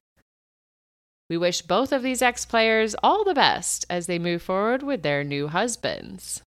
We 1.30 1.38
wish 1.38 1.62
both 1.62 1.92
of 1.92 2.02
these 2.02 2.20
ex 2.20 2.44
players 2.44 2.94
all 3.02 3.24
the 3.24 3.32
best 3.32 3.86
as 3.88 4.06
they 4.06 4.18
move 4.18 4.42
forward 4.42 4.82
with 4.82 5.02
their 5.02 5.24
new 5.24 5.48
husbands. 5.48 6.42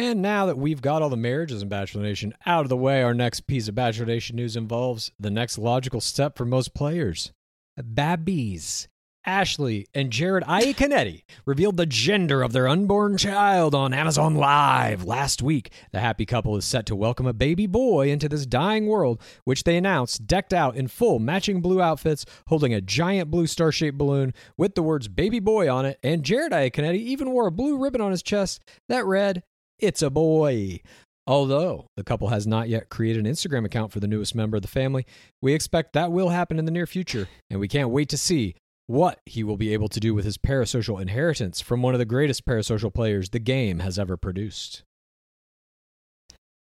And 0.00 0.22
now 0.22 0.46
that 0.46 0.56
we've 0.56 0.80
got 0.80 1.02
all 1.02 1.10
the 1.10 1.16
marriages 1.18 1.60
in 1.60 1.68
Bachelor 1.68 2.00
Nation 2.00 2.32
out 2.46 2.62
of 2.62 2.70
the 2.70 2.76
way, 2.78 3.02
our 3.02 3.12
next 3.12 3.40
piece 3.46 3.68
of 3.68 3.74
Bachelor 3.74 4.06
Nation 4.06 4.34
news 4.34 4.56
involves 4.56 5.12
the 5.20 5.30
next 5.30 5.58
logical 5.58 6.00
step 6.00 6.38
for 6.38 6.46
most 6.46 6.72
players. 6.72 7.32
Babbies. 7.76 8.88
Ashley 9.26 9.86
and 9.92 10.10
Jared 10.10 10.44
Iaconetti 10.44 11.24
revealed 11.44 11.76
the 11.76 11.84
gender 11.84 12.42
of 12.42 12.54
their 12.54 12.66
unborn 12.66 13.18
child 13.18 13.74
on 13.74 13.92
Amazon 13.92 14.36
Live 14.36 15.04
last 15.04 15.42
week. 15.42 15.70
The 15.92 16.00
happy 16.00 16.24
couple 16.24 16.56
is 16.56 16.64
set 16.64 16.86
to 16.86 16.96
welcome 16.96 17.26
a 17.26 17.34
baby 17.34 17.66
boy 17.66 18.08
into 18.08 18.30
this 18.30 18.46
dying 18.46 18.86
world, 18.86 19.20
which 19.44 19.64
they 19.64 19.76
announced 19.76 20.26
decked 20.26 20.54
out 20.54 20.76
in 20.76 20.88
full 20.88 21.18
matching 21.18 21.60
blue 21.60 21.82
outfits, 21.82 22.24
holding 22.46 22.72
a 22.72 22.80
giant 22.80 23.30
blue 23.30 23.46
star 23.46 23.70
shaped 23.70 23.98
balloon 23.98 24.32
with 24.56 24.74
the 24.74 24.82
words 24.82 25.08
baby 25.08 25.40
boy 25.40 25.70
on 25.70 25.84
it. 25.84 25.98
And 26.02 26.24
Jared 26.24 26.52
Iaconetti 26.52 27.00
even 27.00 27.32
wore 27.32 27.48
a 27.48 27.52
blue 27.52 27.76
ribbon 27.76 28.00
on 28.00 28.12
his 28.12 28.22
chest 28.22 28.62
that 28.88 29.04
read, 29.04 29.42
It's 29.80 30.02
a 30.02 30.10
boy. 30.10 30.80
Although 31.26 31.86
the 31.96 32.04
couple 32.04 32.28
has 32.28 32.46
not 32.46 32.68
yet 32.68 32.88
created 32.88 33.24
an 33.24 33.32
Instagram 33.32 33.64
account 33.64 33.92
for 33.92 34.00
the 34.00 34.08
newest 34.08 34.34
member 34.34 34.56
of 34.56 34.62
the 34.62 34.68
family, 34.68 35.06
we 35.40 35.54
expect 35.54 35.92
that 35.92 36.12
will 36.12 36.30
happen 36.30 36.58
in 36.58 36.64
the 36.64 36.72
near 36.72 36.86
future, 36.86 37.28
and 37.50 37.60
we 37.60 37.68
can't 37.68 37.90
wait 37.90 38.08
to 38.08 38.18
see 38.18 38.56
what 38.86 39.20
he 39.26 39.44
will 39.44 39.56
be 39.56 39.72
able 39.72 39.88
to 39.88 40.00
do 40.00 40.12
with 40.12 40.24
his 40.24 40.36
parasocial 40.36 41.00
inheritance 41.00 41.60
from 41.60 41.82
one 41.82 41.94
of 41.94 41.98
the 41.98 42.04
greatest 42.04 42.44
parasocial 42.44 42.92
players 42.92 43.30
the 43.30 43.38
game 43.38 43.78
has 43.78 43.98
ever 43.98 44.16
produced. 44.16 44.82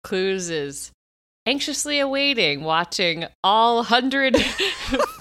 Clues 0.04 0.50
is 0.50 0.92
anxiously 1.46 2.00
awaiting 2.00 2.64
watching 2.64 3.26
all 3.44 3.78
100 3.78 4.34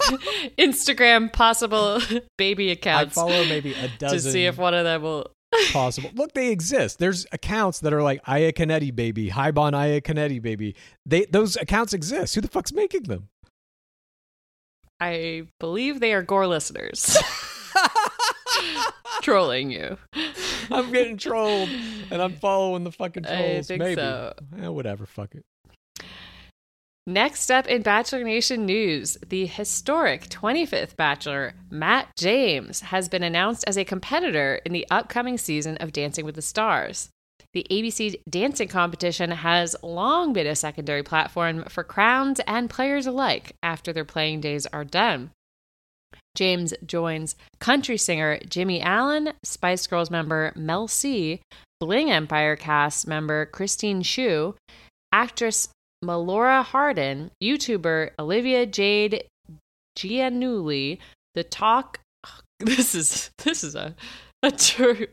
Instagram 0.57 1.31
possible 1.31 2.01
baby 2.37 2.71
accounts. 2.71 3.17
I 3.17 3.21
follow 3.21 3.45
maybe 3.45 3.73
a 3.73 3.87
dozen 3.97 4.17
to 4.17 4.31
see 4.31 4.45
if 4.45 4.57
one 4.57 4.73
of 4.73 4.83
them 4.83 5.01
will. 5.01 5.31
Possible. 5.71 6.11
Look, 6.13 6.33
they 6.33 6.51
exist. 6.51 6.99
There's 6.99 7.25
accounts 7.31 7.79
that 7.79 7.93
are 7.93 8.03
like 8.03 8.23
Iaconetti 8.25 8.95
baby, 8.95 9.29
Hibon 9.29 9.73
Iaconetti 9.73 10.41
baby. 10.41 10.75
They 11.05 11.25
those 11.25 11.55
accounts 11.57 11.93
exist. 11.93 12.35
Who 12.35 12.41
the 12.41 12.47
fuck's 12.47 12.73
making 12.73 13.03
them? 13.03 13.29
I 14.99 15.47
believe 15.59 15.99
they 16.01 16.13
are 16.13 16.21
gore 16.21 16.47
listeners 16.47 17.17
trolling 19.21 19.71
you. 19.71 19.97
I'm 20.71 20.91
getting 20.91 21.17
trolled, 21.17 21.69
and 22.11 22.21
I'm 22.21 22.33
following 22.33 22.83
the 22.83 22.91
fucking 22.91 23.25
I 23.25 23.37
trolls. 23.37 23.67
think 23.67 23.79
maybe. 23.79 23.95
so. 23.95 24.33
Eh, 24.61 24.67
whatever. 24.67 25.05
Fuck 25.05 25.35
it. 25.35 25.45
Next 27.09 27.49
up 27.49 27.65
in 27.65 27.81
Bachelor 27.81 28.23
Nation 28.23 28.67
news, 28.67 29.17
the 29.27 29.47
historic 29.47 30.29
25th 30.29 30.95
Bachelor, 30.95 31.55
Matt 31.71 32.09
James, 32.15 32.81
has 32.81 33.09
been 33.09 33.23
announced 33.23 33.63
as 33.65 33.79
a 33.79 33.83
competitor 33.83 34.61
in 34.63 34.73
the 34.73 34.85
upcoming 34.91 35.39
season 35.39 35.75
of 35.77 35.91
Dancing 35.91 36.23
with 36.23 36.35
the 36.35 36.43
Stars. 36.43 37.09
The 37.53 37.65
ABC 37.71 38.21
dancing 38.29 38.67
competition 38.67 39.31
has 39.31 39.75
long 39.81 40.33
been 40.33 40.45
a 40.45 40.55
secondary 40.55 41.01
platform 41.01 41.63
for 41.67 41.83
crowns 41.83 42.41
and 42.45 42.69
players 42.69 43.07
alike 43.07 43.55
after 43.63 43.91
their 43.91 44.05
playing 44.05 44.41
days 44.41 44.67
are 44.67 44.85
done. 44.85 45.31
James 46.35 46.75
joins 46.85 47.35
country 47.57 47.97
singer 47.97 48.37
Jimmy 48.47 48.81
Allen, 48.81 49.33
Spice 49.43 49.87
Girls 49.87 50.11
member 50.11 50.53
Mel 50.55 50.87
C, 50.87 51.41
Bling 51.79 52.11
Empire 52.11 52.55
cast 52.55 53.07
member 53.07 53.47
Christine 53.47 54.03
Chiu, 54.03 54.53
actress 55.11 55.69
Melora 56.03 56.63
Hardin, 56.63 57.31
YouTuber 57.41 58.11
Olivia 58.19 58.65
Jade 58.65 59.25
Giannulli, 59.97 60.99
the 61.35 61.43
talk. 61.43 61.99
This 62.61 62.93
is 62.93 63.31
this 63.45 63.63
is 63.63 63.73
a 63.73 63.95
a 64.43 64.51
tr- 64.51 65.05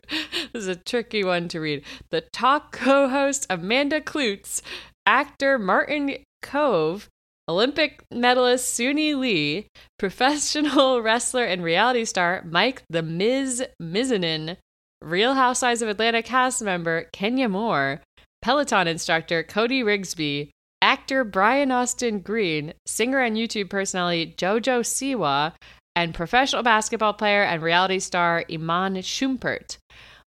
this 0.51 0.63
is 0.63 0.67
a 0.67 0.75
tricky 0.75 1.23
one 1.23 1.47
to 1.49 1.61
read. 1.61 1.83
The 2.09 2.21
talk 2.33 2.73
co-host 2.73 3.45
Amanda 3.49 4.01
Kloots, 4.01 4.61
actor 5.05 5.57
Martin 5.57 6.17
Kove, 6.43 7.07
Olympic 7.49 8.03
medalist 8.11 8.77
Suni 8.77 9.15
Lee, 9.17 9.67
professional 9.97 11.01
wrestler 11.07 11.45
and 11.45 11.63
reality 11.63 12.03
star 12.03 12.43
Mike 12.49 12.83
the 12.89 13.01
Miz 13.01 13.63
Mizanin, 13.81 14.57
Real 15.01 15.35
Housewives 15.35 15.81
of 15.81 15.89
Atlanta 15.89 16.21
cast 16.21 16.61
member 16.61 17.07
Kenya 17.13 17.47
Moore, 17.47 18.01
Peloton 18.41 18.87
instructor 18.87 19.43
Cody 19.43 19.83
Rigsby, 19.83 20.49
actor 20.87 21.25
Brian 21.25 21.69
Austin 21.69 22.21
Green, 22.21 22.73
singer 22.85 23.19
and 23.19 23.35
YouTube 23.35 23.69
personality 23.69 24.33
JoJo 24.37 24.79
Siwa, 24.85 25.51
and 25.97 26.13
professional 26.13 26.63
basketball 26.63 27.11
player 27.11 27.43
and 27.43 27.61
reality 27.61 27.99
star 27.99 28.45
Iman 28.49 28.95
Shumpert. 28.95 29.79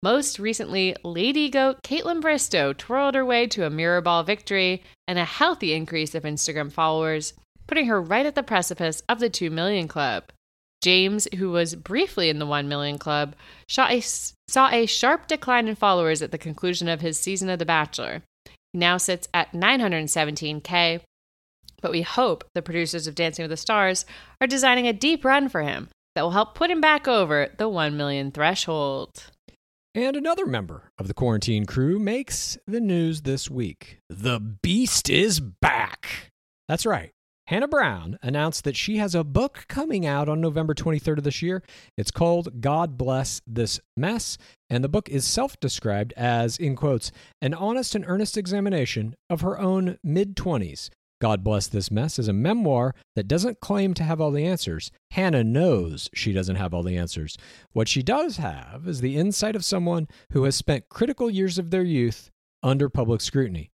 Most 0.01 0.39
recently, 0.39 0.95
Lady 1.03 1.49
Goat 1.49 1.83
Kaitlyn 1.83 2.21
Bristowe 2.21 2.71
twirled 2.77 3.15
her 3.15 3.25
way 3.25 3.47
to 3.47 3.65
a 3.65 3.69
mirror 3.69 3.99
ball 3.99 4.23
victory 4.23 4.81
and 5.09 5.19
a 5.19 5.25
healthy 5.25 5.73
increase 5.73 6.15
of 6.15 6.23
Instagram 6.23 6.71
followers, 6.71 7.33
putting 7.67 7.87
her 7.87 8.01
right 8.01 8.25
at 8.25 8.35
the 8.35 8.41
precipice 8.41 9.03
of 9.09 9.19
the 9.19 9.29
2 9.29 9.49
million 9.49 9.89
club. 9.89 10.23
James, 10.81 11.27
who 11.35 11.49
was 11.49 11.75
briefly 11.75 12.29
in 12.29 12.39
the 12.39 12.45
1 12.45 12.69
million 12.69 12.97
club, 12.97 13.35
a, 13.77 13.99
saw 13.99 14.69
a 14.71 14.85
sharp 14.85 15.27
decline 15.27 15.67
in 15.67 15.75
followers 15.75 16.21
at 16.21 16.31
the 16.31 16.37
conclusion 16.37 16.87
of 16.87 17.01
his 17.01 17.19
season 17.19 17.49
of 17.49 17.59
The 17.59 17.65
Bachelor. 17.65 18.21
Now 18.75 18.97
sits 18.97 19.27
at 19.33 19.53
917K, 19.53 21.01
but 21.81 21.91
we 21.91 22.01
hope 22.01 22.43
the 22.53 22.61
producers 22.61 23.07
of 23.07 23.15
Dancing 23.15 23.43
with 23.43 23.51
the 23.51 23.57
Stars 23.57 24.05
are 24.41 24.47
designing 24.47 24.85
a 24.85 24.93
deep 24.93 25.23
run 25.23 25.47
for 25.47 25.61
him 25.61 25.87
that 26.13 26.21
will 26.21 26.31
help 26.31 26.55
put 26.55 26.69
him 26.69 26.81
back 26.81 27.07
over 27.07 27.49
the 27.57 27.69
1 27.69 27.95
million 27.95 28.31
threshold. 28.31 29.31
And 29.93 30.17
another 30.17 30.45
member 30.45 30.91
of 30.97 31.07
the 31.07 31.13
quarantine 31.13 31.65
crew 31.65 31.99
makes 31.99 32.57
the 32.67 32.81
news 32.81 33.21
this 33.21 33.49
week. 33.49 33.99
The 34.09 34.41
Beast 34.41 35.09
is 35.09 35.39
back. 35.39 36.31
That's 36.67 36.85
right. 36.85 37.11
Hannah 37.47 37.67
Brown 37.67 38.17
announced 38.23 38.63
that 38.63 38.75
she 38.75 38.97
has 38.97 39.13
a 39.13 39.23
book 39.23 39.65
coming 39.67 40.03
out 40.03 40.27
on 40.27 40.41
November 40.41 40.73
23rd 40.73 41.19
of 41.19 41.23
this 41.25 41.43
year. 41.43 41.61
It's 41.95 42.09
called 42.09 42.59
God 42.59 42.97
Bless 42.97 43.39
This 43.45 43.79
Mess, 43.95 44.39
and 44.67 44.83
the 44.83 44.89
book 44.89 45.09
is 45.09 45.25
self 45.25 45.59
described 45.59 46.11
as, 46.17 46.57
in 46.57 46.75
quotes, 46.75 47.11
an 47.43 47.53
honest 47.53 47.93
and 47.93 48.03
earnest 48.07 48.35
examination 48.35 49.15
of 49.29 49.41
her 49.41 49.59
own 49.59 49.99
mid 50.03 50.35
20s. 50.35 50.89
God 51.21 51.43
Bless 51.43 51.67
This 51.67 51.91
Mess 51.91 52.17
is 52.17 52.27
a 52.27 52.33
memoir 52.33 52.95
that 53.15 53.27
doesn't 53.27 53.59
claim 53.59 53.93
to 53.93 54.03
have 54.03 54.19
all 54.19 54.31
the 54.31 54.47
answers. 54.47 54.89
Hannah 55.11 55.43
knows 55.43 56.09
she 56.15 56.33
doesn't 56.33 56.55
have 56.55 56.73
all 56.73 56.81
the 56.81 56.97
answers. 56.97 57.37
What 57.73 57.87
she 57.87 58.01
does 58.01 58.37
have 58.37 58.87
is 58.87 59.01
the 59.01 59.17
insight 59.17 59.55
of 59.55 59.63
someone 59.63 60.07
who 60.31 60.45
has 60.45 60.55
spent 60.55 60.89
critical 60.89 61.29
years 61.29 61.59
of 61.59 61.69
their 61.69 61.83
youth 61.83 62.31
under 62.63 62.89
public 62.89 63.21
scrutiny. 63.21 63.69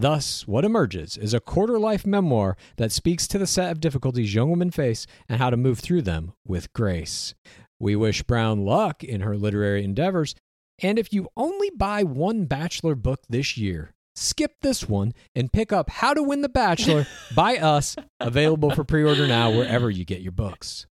Thus, 0.00 0.46
what 0.46 0.64
emerges 0.64 1.16
is 1.16 1.34
a 1.34 1.40
quarter 1.40 1.76
life 1.76 2.06
memoir 2.06 2.56
that 2.76 2.92
speaks 2.92 3.26
to 3.26 3.36
the 3.36 3.48
set 3.48 3.72
of 3.72 3.80
difficulties 3.80 4.32
young 4.32 4.48
women 4.48 4.70
face 4.70 5.08
and 5.28 5.40
how 5.40 5.50
to 5.50 5.56
move 5.56 5.80
through 5.80 6.02
them 6.02 6.34
with 6.46 6.72
grace. 6.72 7.34
We 7.80 7.96
wish 7.96 8.22
Brown 8.22 8.64
luck 8.64 9.02
in 9.02 9.22
her 9.22 9.36
literary 9.36 9.82
endeavors, 9.82 10.36
And 10.80 11.00
if 11.00 11.12
you 11.12 11.28
only 11.36 11.70
buy 11.70 12.04
one 12.04 12.44
Bachelor 12.44 12.94
book 12.94 13.22
this 13.28 13.56
year, 13.56 13.92
skip 14.14 14.52
this 14.62 14.88
one 14.88 15.14
and 15.34 15.52
pick 15.52 15.72
up 15.72 15.90
How 15.90 16.14
to 16.14 16.22
Win 16.22 16.42
the 16.42 16.48
Bachelor 16.48 17.04
by 17.34 17.56
us, 17.56 17.96
available 18.20 18.70
for 18.70 18.84
pre 18.84 19.02
order 19.02 19.26
now 19.26 19.50
wherever 19.50 19.90
you 19.90 20.04
get 20.04 20.20
your 20.20 20.30
books. 20.30 20.86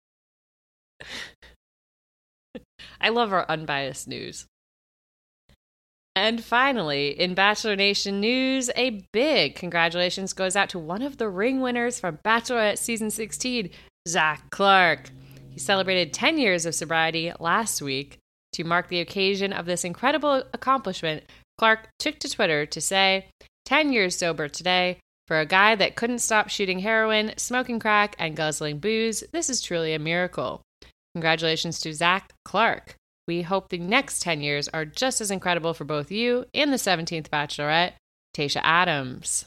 I 2.99 3.07
love 3.07 3.31
our 3.31 3.45
unbiased 3.47 4.09
news. 4.09 4.47
And 6.17 6.43
finally, 6.43 7.09
in 7.09 7.35
Bachelor 7.35 7.75
Nation 7.75 8.19
news, 8.19 8.71
a 8.75 9.05
big 9.13 9.53
congratulations 9.53 10.33
goes 10.33 10.55
out 10.55 10.67
to 10.69 10.79
one 10.79 11.03
of 11.03 11.17
the 11.17 11.29
ring 11.29 11.61
winners 11.61 11.99
from 11.99 12.17
Bachelorette 12.25 12.79
season 12.79 13.11
16, 13.11 13.69
Zach 14.07 14.49
Clark. 14.49 15.11
He 15.51 15.59
celebrated 15.59 16.13
10 16.13 16.39
years 16.39 16.65
of 16.65 16.73
sobriety 16.73 17.31
last 17.39 17.83
week. 17.83 18.17
To 18.53 18.63
mark 18.63 18.87
the 18.87 18.99
occasion 18.99 19.53
of 19.53 19.67
this 19.67 19.83
incredible 19.83 20.41
accomplishment, 20.55 21.23
Clark 21.59 21.87
took 21.99 22.17
to 22.17 22.29
Twitter 22.31 22.65
to 22.65 22.81
say, 22.81 23.27
10 23.65 23.93
years 23.93 24.17
sober 24.17 24.47
today. 24.47 24.97
For 25.27 25.39
a 25.39 25.45
guy 25.45 25.75
that 25.75 25.95
couldn't 25.95 26.19
stop 26.19 26.49
shooting 26.49 26.79
heroin, 26.79 27.33
smoking 27.37 27.77
crack, 27.77 28.15
and 28.17 28.35
guzzling 28.35 28.79
booze, 28.79 29.23
this 29.33 29.51
is 29.51 29.61
truly 29.61 29.93
a 29.93 29.99
miracle. 29.99 30.63
Congratulations 31.13 31.79
to 31.81 31.93
Zach 31.93 32.33
Clark. 32.43 32.95
We 33.27 33.41
hope 33.41 33.69
the 33.69 33.77
next 33.77 34.21
10 34.21 34.41
years 34.41 34.69
are 34.69 34.85
just 34.85 35.19
as 35.19 35.31
incredible 35.31 35.73
for 35.73 35.83
both 35.83 36.11
you 36.11 36.45
and 36.53 36.71
the 36.71 36.77
17th 36.77 37.27
Bachelorette, 37.27 37.93
Tayshia 38.33 38.61
Adams. 38.63 39.45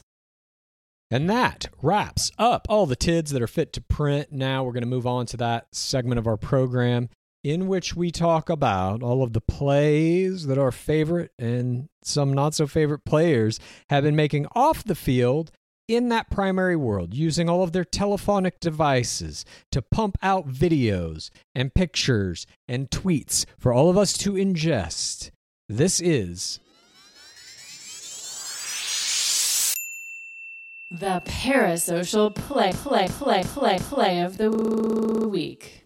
And 1.09 1.29
that 1.29 1.67
wraps 1.81 2.31
up 2.37 2.67
all 2.69 2.85
the 2.85 2.95
TIDs 2.95 3.31
that 3.33 3.41
are 3.41 3.47
fit 3.47 3.73
to 3.73 3.81
print. 3.81 4.31
Now 4.31 4.63
we're 4.63 4.71
going 4.71 4.83
to 4.83 4.89
move 4.89 5.07
on 5.07 5.25
to 5.27 5.37
that 5.37 5.67
segment 5.73 6.19
of 6.19 6.27
our 6.27 6.37
program 6.37 7.09
in 7.43 7.67
which 7.67 7.95
we 7.95 8.11
talk 8.11 8.49
about 8.49 9.01
all 9.01 9.23
of 9.23 9.33
the 9.33 9.41
plays 9.41 10.45
that 10.45 10.59
our 10.59 10.71
favorite 10.71 11.31
and 11.39 11.89
some 12.03 12.33
not 12.33 12.53
so 12.53 12.67
favorite 12.67 13.03
players 13.03 13.59
have 13.89 14.03
been 14.03 14.15
making 14.15 14.45
off 14.53 14.83
the 14.83 14.95
field 14.95 15.51
in 15.95 16.09
that 16.09 16.29
primary 16.29 16.75
world, 16.75 17.13
using 17.13 17.49
all 17.49 17.63
of 17.63 17.71
their 17.71 17.85
telephonic 17.85 18.59
devices 18.59 19.45
to 19.71 19.81
pump 19.81 20.17
out 20.21 20.47
videos 20.47 21.29
and 21.53 21.73
pictures 21.73 22.45
and 22.67 22.89
tweets 22.89 23.45
for 23.57 23.73
all 23.73 23.89
of 23.89 23.97
us 23.97 24.13
to 24.13 24.33
ingest. 24.33 25.31
This 25.67 25.99
is 26.01 26.59
The 30.93 31.21
parasocial 31.23 32.35
play, 32.35 32.73
play, 32.73 33.07
play, 33.07 33.43
play, 33.43 33.79
play 33.79 34.19
of 34.19 34.37
the 34.37 34.51
week. 34.51 35.83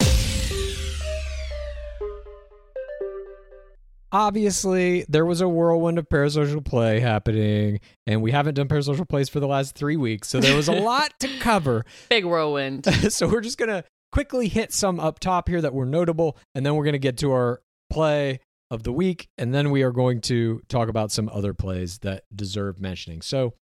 Obviously 4.16 5.05
there 5.09 5.26
was 5.26 5.41
a 5.41 5.49
whirlwind 5.49 5.99
of 5.99 6.07
parasocial 6.07 6.63
play 6.63 7.01
happening 7.01 7.82
and 8.07 8.22
we 8.22 8.32
haven't 8.32 8.53
done 8.53 8.66
parasocial 8.66 9.07
plays 9.07 9.28
for 9.28 9.41
the 9.41 9.47
last 9.47 9.76
three 9.76 9.97
weeks 9.97 10.30
so 10.30 10.39
there 10.39 10.55
was 10.55 10.70
a 10.70 10.72
lot 10.82 11.11
to 11.20 11.28
cover 11.39 11.84
Big 12.09 12.24
whirlwind. 12.24 12.86
so 13.11 13.28
we're 13.28 13.41
just 13.41 13.57
gonna 13.57 13.84
quickly 14.13 14.47
hit 14.47 14.72
some 14.72 15.01
up 15.01 15.20
top 15.20 15.49
here 15.49 15.59
that 15.59 15.74
were 15.74 15.86
notable 15.86 16.38
and 16.55 16.66
then 16.66 16.76
we're 16.76 16.86
gonna 16.86 16.97
get 16.97 17.18
to 17.18 17.34
our 17.34 17.61
play 17.89 18.39
of 18.72 18.84
the 18.84 18.93
week 18.93 19.28
and 19.38 19.53
then 19.53 19.70
we 19.70 19.84
are 19.84 19.91
going 19.91 20.22
to 20.22 20.61
talk 20.70 20.88
about 20.88 21.11
some 21.11 21.28
other 21.34 21.53
plays 21.53 21.97
that 21.97 22.24
deserve 22.34 22.80
mentioning 22.80 23.22
so 23.22 23.53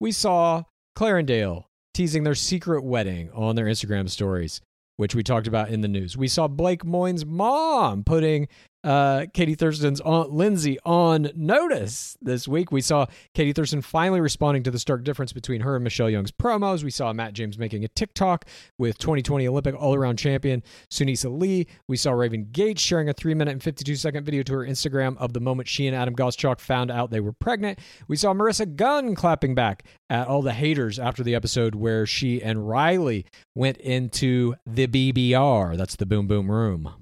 we 0.00 0.10
saw 0.10 0.64
clarendale 0.98 1.66
teasing 1.94 2.24
their 2.24 2.34
secret 2.34 2.82
wedding 2.82 3.30
on 3.30 3.54
their 3.54 3.66
instagram 3.66 4.10
stories 4.10 4.60
which 4.96 5.14
we 5.14 5.22
talked 5.22 5.46
about 5.46 5.70
in 5.70 5.80
the 5.80 5.88
news. 5.88 6.16
We 6.16 6.28
saw 6.28 6.46
Blake 6.46 6.84
Moyne's 6.84 7.26
mom 7.26 8.04
putting 8.04 8.46
uh, 8.84 9.26
Katie 9.32 9.54
Thurston's 9.54 10.00
aunt 10.00 10.30
Lindsay 10.30 10.78
on 10.84 11.30
notice 11.34 12.16
this 12.20 12.48
week. 12.48 12.72
We 12.72 12.80
saw 12.80 13.06
Katie 13.34 13.52
Thurston 13.52 13.82
finally 13.82 14.20
responding 14.20 14.62
to 14.64 14.70
the 14.70 14.78
stark 14.78 15.04
difference 15.04 15.32
between 15.32 15.60
her 15.60 15.76
and 15.76 15.84
Michelle 15.84 16.10
Young's 16.10 16.32
promos. 16.32 16.82
We 16.82 16.90
saw 16.90 17.12
Matt 17.12 17.34
James 17.34 17.58
making 17.58 17.84
a 17.84 17.88
TikTok 17.88 18.46
with 18.78 18.98
2020 18.98 19.46
Olympic 19.46 19.74
all 19.74 19.94
around 19.94 20.18
champion 20.18 20.62
Sunisa 20.90 21.36
Lee. 21.36 21.66
We 21.88 21.96
saw 21.96 22.12
Raven 22.12 22.48
Gates 22.50 22.82
sharing 22.82 23.08
a 23.08 23.12
three 23.12 23.34
minute 23.34 23.52
and 23.52 23.62
52 23.62 23.96
second 23.96 24.24
video 24.24 24.42
to 24.42 24.52
her 24.54 24.66
Instagram 24.66 25.16
of 25.18 25.32
the 25.32 25.40
moment 25.40 25.68
she 25.68 25.86
and 25.86 25.96
Adam 25.96 26.14
Gottschalk 26.16 26.60
found 26.60 26.90
out 26.90 27.10
they 27.10 27.20
were 27.20 27.32
pregnant. 27.32 27.78
We 28.08 28.16
saw 28.16 28.32
Marissa 28.32 28.74
Gunn 28.74 29.14
clapping 29.14 29.54
back 29.54 29.84
at 30.10 30.26
all 30.26 30.42
the 30.42 30.52
haters 30.52 30.98
after 30.98 31.22
the 31.22 31.34
episode 31.34 31.74
where 31.74 32.06
she 32.06 32.42
and 32.42 32.68
Riley 32.68 33.26
went 33.54 33.78
into 33.78 34.54
the 34.66 34.86
BBR. 34.86 35.76
That's 35.76 35.96
the 35.96 36.06
Boom 36.06 36.26
Boom 36.26 36.50
Room. 36.50 37.01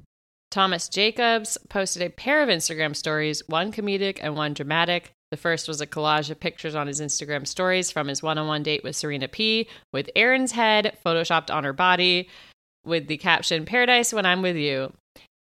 Thomas 0.50 0.88
Jacobs 0.88 1.56
posted 1.68 2.02
a 2.02 2.10
pair 2.10 2.42
of 2.42 2.48
Instagram 2.48 2.96
stories, 2.96 3.42
one 3.46 3.70
comedic 3.70 4.18
and 4.20 4.34
one 4.34 4.52
dramatic. 4.52 5.12
The 5.30 5.36
first 5.36 5.68
was 5.68 5.80
a 5.80 5.86
collage 5.86 6.28
of 6.28 6.40
pictures 6.40 6.74
on 6.74 6.88
his 6.88 7.00
Instagram 7.00 7.46
stories 7.46 7.92
from 7.92 8.08
his 8.08 8.20
one 8.20 8.36
on 8.36 8.48
one 8.48 8.64
date 8.64 8.82
with 8.82 8.96
Serena 8.96 9.28
P, 9.28 9.68
with 9.92 10.10
Aaron's 10.16 10.52
head 10.52 10.98
photoshopped 11.06 11.54
on 11.54 11.62
her 11.62 11.72
body, 11.72 12.28
with 12.84 13.06
the 13.06 13.16
caption, 13.16 13.64
Paradise 13.64 14.12
when 14.12 14.26
I'm 14.26 14.42
with 14.42 14.56
you. 14.56 14.92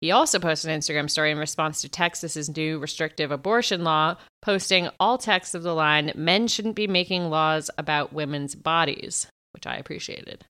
He 0.02 0.10
also 0.10 0.38
posted 0.38 0.70
an 0.70 0.78
Instagram 0.78 1.08
story 1.08 1.30
in 1.30 1.38
response 1.38 1.80
to 1.80 1.88
Texas's 1.88 2.54
new 2.54 2.78
restrictive 2.78 3.30
abortion 3.30 3.84
law, 3.84 4.16
posting 4.42 4.90
all 5.00 5.16
text 5.16 5.54
of 5.54 5.62
the 5.62 5.74
line, 5.74 6.12
Men 6.14 6.48
shouldn't 6.48 6.76
be 6.76 6.86
making 6.86 7.30
laws 7.30 7.70
about 7.78 8.12
women's 8.12 8.54
bodies, 8.54 9.26
which 9.54 9.66
I 9.66 9.76
appreciated. 9.76 10.44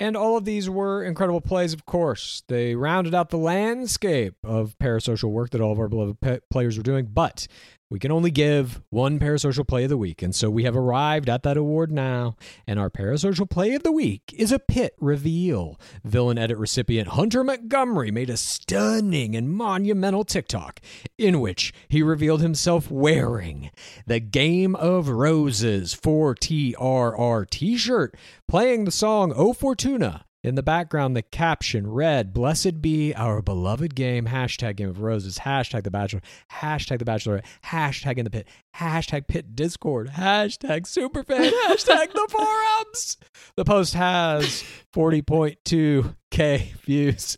And 0.00 0.16
all 0.16 0.38
of 0.38 0.46
these 0.46 0.70
were 0.70 1.04
incredible 1.04 1.42
plays, 1.42 1.74
of 1.74 1.84
course. 1.84 2.42
They 2.48 2.74
rounded 2.74 3.14
out 3.14 3.28
the 3.28 3.36
landscape 3.36 4.34
of 4.42 4.74
parasocial 4.78 5.30
work 5.30 5.50
that 5.50 5.60
all 5.60 5.72
of 5.72 5.78
our 5.78 5.88
beloved 5.88 6.20
pe- 6.22 6.40
players 6.50 6.78
were 6.78 6.82
doing. 6.82 7.04
But 7.04 7.46
we 7.90 7.98
can 7.98 8.12
only 8.12 8.30
give 8.30 8.80
one 8.90 9.18
parasocial 9.18 9.66
play 9.66 9.82
of 9.82 9.90
the 9.90 9.96
week. 9.96 10.22
And 10.22 10.32
so 10.34 10.48
we 10.48 10.62
have 10.62 10.76
arrived 10.76 11.28
at 11.28 11.42
that 11.42 11.56
award 11.56 11.90
now. 11.90 12.36
And 12.66 12.78
our 12.78 12.88
parasocial 12.88 13.50
play 13.50 13.74
of 13.74 13.82
the 13.82 13.90
week 13.90 14.32
is 14.36 14.52
a 14.52 14.60
pit 14.60 14.94
reveal. 15.00 15.78
Villain 16.04 16.38
edit 16.38 16.56
recipient 16.56 17.08
Hunter 17.08 17.42
Montgomery 17.42 18.12
made 18.12 18.30
a 18.30 18.36
stunning 18.36 19.34
and 19.34 19.50
monumental 19.52 20.24
TikTok 20.24 20.80
in 21.18 21.40
which 21.40 21.74
he 21.88 22.02
revealed 22.02 22.40
himself 22.40 22.90
wearing 22.90 23.70
the 24.06 24.20
Game 24.20 24.76
of 24.76 25.08
Roses 25.08 25.92
4TRR 25.94 27.50
t 27.50 27.76
shirt, 27.76 28.16
playing 28.46 28.84
the 28.84 28.92
song 28.92 29.32
O 29.34 29.52
Fortuna. 29.52 30.26
In 30.42 30.54
the 30.54 30.62
background, 30.62 31.14
the 31.14 31.22
caption 31.22 31.86
read, 31.86 32.32
Blessed 32.32 32.80
be 32.80 33.14
our 33.14 33.42
beloved 33.42 33.94
game, 33.94 34.24
hashtag 34.24 34.76
Game 34.76 34.88
of 34.88 35.02
Roses, 35.02 35.40
hashtag 35.40 35.82
The 35.84 35.90
Bachelor, 35.90 36.22
hashtag 36.50 36.98
The 36.98 37.04
Bachelorette, 37.04 37.44
hashtag 37.66 38.16
In 38.16 38.24
the 38.24 38.30
Pit, 38.30 38.48
hashtag 38.74 39.28
Pit 39.28 39.54
Discord, 39.54 40.08
hashtag 40.08 40.86
Superfan, 40.86 41.50
hashtag 41.68 42.12
The 42.14 42.26
Forums. 42.30 43.18
The 43.56 43.66
post 43.66 43.92
has 43.92 44.64
40.2K 44.94 46.72
views, 46.86 47.36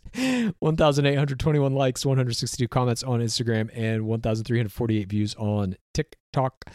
1,821 0.59 1.73
likes, 1.73 2.05
162 2.05 2.69
comments 2.69 3.03
on 3.03 3.19
Instagram, 3.19 3.69
and 3.73 4.07
1,348 4.07 5.09
views 5.09 5.35
on 5.35 5.75
TikTok. 5.93 6.69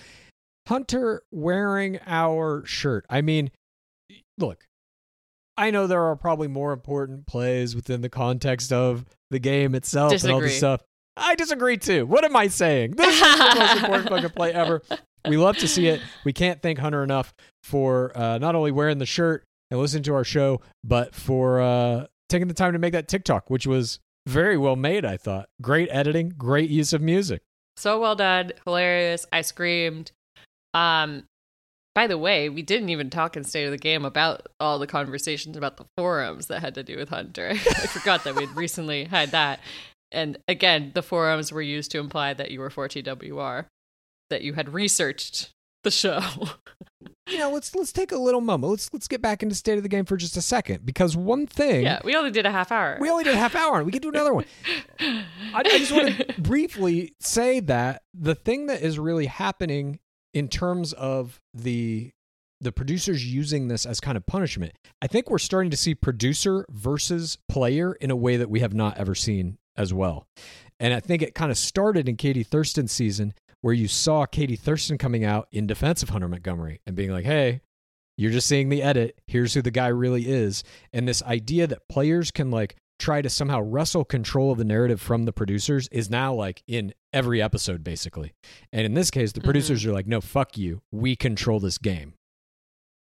Hunter 0.67 1.23
wearing 1.31 1.99
our 2.07 2.67
shirt. 2.67 3.07
I 3.09 3.23
mean, 3.23 3.51
look, 4.37 4.68
I 5.59 5.73
know 5.73 5.89
there 5.89 6.05
are 6.05 6.15
probably 6.15 6.47
more 6.47 6.73
important 6.73 7.27
plays 7.27 7.75
within 7.75 8.01
the 8.01 8.09
context 8.09 8.73
of 8.73 9.05
the 9.31 9.41
game 9.41 9.75
itself 9.75 10.13
and 10.13 10.33
all 10.33 10.41
this 10.41 10.57
stuff. 10.57 10.83
I 11.17 11.35
disagree 11.35 11.77
too. 11.77 12.07
What 12.07 12.25
am 12.25 12.37
I 12.37 12.47
saying? 12.47 12.93
This 12.93 13.15
is 13.15 13.21
the 13.21 13.55
most 13.59 13.77
important 13.83 14.09
fucking 14.09 14.31
play 14.37 14.53
ever. 14.53 14.83
We 15.29 15.37
love 15.37 15.57
to 15.59 15.67
see 15.67 15.89
it. 15.89 16.01
We 16.25 16.33
can't 16.33 16.63
thank 16.63 16.79
Hunter 16.79 17.03
enough 17.03 17.35
for 17.65 18.17
uh, 18.17 18.39
not 18.39 18.55
only 18.55 18.71
wearing 18.71 18.99
the 18.99 19.07
shirt 19.07 19.45
and 19.73 19.81
listening 19.81 20.05
to 20.05 20.15
our 20.15 20.23
show, 20.23 20.61
but 20.85 21.13
for 21.13 21.61
uh, 21.61 22.07
taking 22.29 22.47
the 22.47 22.55
time 22.55 22.73
to 22.75 22.79
make 22.79 22.93
that 22.93 23.09
TikTok, 23.09 23.51
which 23.51 23.67
was 23.67 23.99
very 24.29 24.57
well 24.57 24.77
made, 24.77 25.05
I 25.05 25.17
thought. 25.17 25.49
Great 25.61 25.89
editing, 25.91 26.35
great 26.39 26.71
use 26.71 26.93
of 26.93 27.03
music. 27.03 27.43
So 27.77 28.01
well 28.01 28.15
done, 28.15 28.53
hilarious. 28.65 29.27
I 29.33 29.41
screamed. 29.41 30.13
Um, 30.73 31.25
by 31.99 32.07
the 32.07 32.17
way, 32.17 32.49
we 32.49 32.63
didn't 32.63 32.91
even 32.91 33.11
talk 33.11 33.37
in 33.37 33.43
State 33.43 33.65
of 33.65 33.73
the 33.73 33.77
Game 33.77 34.05
about 34.05 34.47
all 34.61 34.79
the 34.79 34.87
conversations 34.87 35.57
about 35.57 35.79
the 35.79 35.87
forums 35.97 36.47
that 36.47 36.61
had 36.61 36.77
to 36.77 36.85
do 36.85 36.97
with 36.97 37.09
Hunter. 37.09 37.49
I 37.55 37.87
forgot 37.89 38.23
that 38.23 38.37
we'd 38.37 38.51
recently 38.51 39.03
had 39.03 39.33
that. 39.33 39.59
And 40.13 40.39
again, 40.47 40.93
the 40.95 41.03
forums 41.03 41.51
were 41.51 41.61
used 41.61 41.91
to 41.91 41.99
imply 41.99 42.35
that 42.35 42.53
you 42.53 42.61
were 42.61 42.71
4TWR, 42.71 43.65
that 44.31 44.43
you 44.43 44.53
had 44.53 44.73
researched 44.73 45.51
the 45.83 45.91
show. 45.91 46.21
You 47.29 47.39
know, 47.39 47.51
let's 47.51 47.75
let's 47.75 47.93
take 47.93 48.13
a 48.13 48.17
little 48.17 48.41
moment. 48.41 48.71
Let's 48.71 48.93
let's 48.93 49.09
get 49.09 49.21
back 49.21 49.43
into 49.43 49.57
state 49.57 49.77
of 49.77 49.83
the 49.83 49.89
game 49.89 50.05
for 50.05 50.17
just 50.17 50.37
a 50.37 50.41
second 50.41 50.87
because 50.87 51.17
one 51.17 51.49
thing 51.49 51.83
yeah, 51.83 51.99
we 52.05 52.15
only 52.15 52.31
did 52.31 52.47
a 52.47 52.53
half 52.53 52.71
hour. 52.71 52.97
We 53.01 53.11
only 53.11 53.25
did 53.25 53.35
a 53.35 53.39
half 53.39 53.57
hour. 53.57 53.79
And 53.79 53.87
we 53.87 53.93
can 53.93 54.03
do 54.03 54.09
another 54.09 54.33
one. 54.33 54.45
I, 55.01 55.25
I 55.53 55.63
just 55.65 55.91
want 55.91 56.17
to 56.17 56.27
briefly 56.41 57.15
say 57.19 57.59
that 57.59 58.03
the 58.15 58.37
thing 58.37 58.67
that 58.67 58.83
is 58.83 59.01
really 59.01 59.27
happening 59.27 59.99
in 60.33 60.49
terms 60.49 60.93
of 60.93 61.41
the 61.55 62.11
the 62.61 62.73
producers 62.73 63.25
using 63.25 63.69
this 63.69 63.87
as 63.87 64.01
kind 64.01 64.17
of 64.17 64.27
punishment, 64.27 64.73
I 65.01 65.07
think 65.07 65.31
we're 65.31 65.39
starting 65.39 65.71
to 65.71 65.77
see 65.77 65.95
producer 65.95 66.67
versus 66.71 67.39
player 67.49 67.93
in 67.93 68.11
a 68.11 68.17
way 68.17 68.37
that 68.37 68.51
we 68.51 68.61
have 68.61 68.75
not 68.75 68.99
ever 68.99 69.15
seen 69.15 69.59
as 69.77 69.95
well. 69.95 70.27
And 70.81 70.93
I 70.93 70.99
think 70.99 71.23
it 71.23 71.37
kind 71.37 71.53
of 71.53 71.59
started 71.59 72.09
in 72.09 72.17
Katie 72.17 72.43
Thurston's 72.43 72.91
season 72.91 73.33
where 73.61 73.75
you 73.75 73.89
saw 73.89 74.27
Katie 74.27 74.57
Thurston 74.57 74.99
coming 74.99 75.25
out 75.25 75.49
in 75.53 75.67
defense 75.67 76.03
of 76.03 76.09
Hunter 76.09 76.29
Montgomery 76.29 76.81
and 76.87 76.97
being 76.97 77.13
like, 77.13 77.25
hey, 77.25 77.61
you're 78.17 78.33
just 78.33 78.49
seeing 78.49 78.69
the 78.69 78.83
edit. 78.83 79.21
Here's 79.27 79.55
who 79.55 79.63
the 79.63 79.71
guy 79.71 79.89
really 79.89 80.29
is. 80.29 80.65
And 80.93 81.07
this 81.07 81.23
idea 81.23 81.67
that 81.69 81.89
players 81.89 82.31
can 82.31 82.51
like 82.51 82.77
try 82.99 83.23
to 83.23 83.31
somehow 83.31 83.61
wrestle 83.61 84.05
control 84.05 84.51
of 84.51 84.59
the 84.59 84.65
narrative 84.65 85.01
from 85.01 85.25
the 85.25 85.33
producers 85.33 85.89
is 85.93 86.11
now 86.11 86.35
like 86.35 86.63
in 86.67 86.93
every 87.13 87.41
episode, 87.41 87.85
basically. 87.85 88.35
And 88.73 88.85
in 88.85 88.95
this 88.95 89.11
case, 89.11 89.33
the 89.33 89.41
mm-hmm. 89.41 89.47
producers 89.47 89.87
are 89.87 89.93
like, 89.93 90.07
no, 90.07 90.21
fuck 90.21 90.59
you. 90.59 90.83
We 90.91 91.17
control 91.17 91.61
this 91.61 91.79
game. 91.79 92.15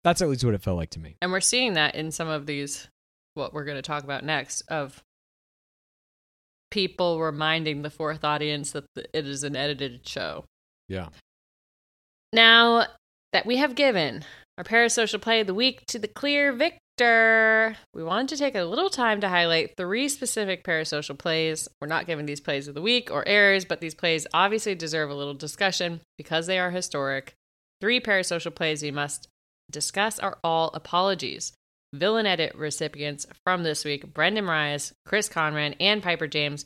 That's 0.04 0.22
at 0.22 0.30
least 0.30 0.43
what 0.43 0.54
it 0.54 0.62
felt 0.62 0.78
like 0.78 0.91
to 0.91 1.00
me. 1.00 1.16
And 1.22 1.32
we're 1.32 1.39
seeing 1.39 1.74
that 1.74 1.96
in 1.96 2.12
some 2.12 2.28
of 2.28 2.46
these, 2.46 2.89
what 3.34 3.54
we're 3.54 3.66
going 3.66 3.78
to 3.78 3.82
talk 3.82 4.04
about 4.04 4.24
next, 4.24 4.62
of 4.68 5.02
people 6.70 7.20
reminding 7.22 7.82
the 7.82 7.89
fourth 7.89 8.24
audience 8.24 8.72
that 8.72 8.86
it 8.96 9.26
is 9.26 9.43
an 9.43 9.56
edited 9.56 10.08
show. 10.08 10.46
Yeah. 10.89 11.10
Now 12.34 12.86
that 13.34 13.46
we 13.46 13.58
have 13.58 13.76
given 13.76 14.24
our 14.58 14.64
parasocial 14.64 15.22
play 15.22 15.41
of 15.41 15.48
the 15.48 15.54
week 15.54 15.86
to 15.88 16.00
the 16.00 16.08
clear 16.08 16.54
victor, 16.54 16.80
we 17.00 18.04
wanted 18.04 18.30
to 18.30 18.38
take 18.38 18.56
a 18.56 18.64
little 18.64 18.89
time 18.89 19.20
to 19.22 19.30
highlight 19.30 19.76
three 19.76 20.08
specific 20.08 20.64
parasocial 20.64 21.18
plays. 21.18 21.68
We're 21.82 21.88
not 21.88 22.08
giving 22.08 22.26
these 22.26 22.39
plays 22.39 22.68
of 22.68 22.76
the 22.76 22.82
week 22.82 23.12
or 23.12 23.28
errors, 23.28 23.66
but 23.66 23.82
these 23.82 23.96
plays 23.96 24.26
obviously 24.34 24.76
deserve 24.76 25.10
a 25.10 25.16
little 25.16 25.34
discussion 25.34 26.02
because 26.18 26.48
they 26.48 26.58
are 26.58 26.72
historic. 26.72 27.34
Three 27.82 28.00
parasocial 28.00 28.56
plays 28.56 28.82
we 28.82 28.91
must 28.91 29.28
discuss 29.70 30.20
are 30.20 30.38
all 30.43 30.72
apologies. 30.74 31.54
Villain 31.93 32.26
Edit 32.26 32.56
recipients 32.56 33.26
from 33.43 33.64
this 33.64 33.84
week 33.84 34.14
Brendan 34.14 34.46
Rise, 34.46 34.93
Chris 35.06 35.30
Conran, 35.30 35.76
and 35.80 36.02
Piper 36.02 36.28
James. 36.28 36.66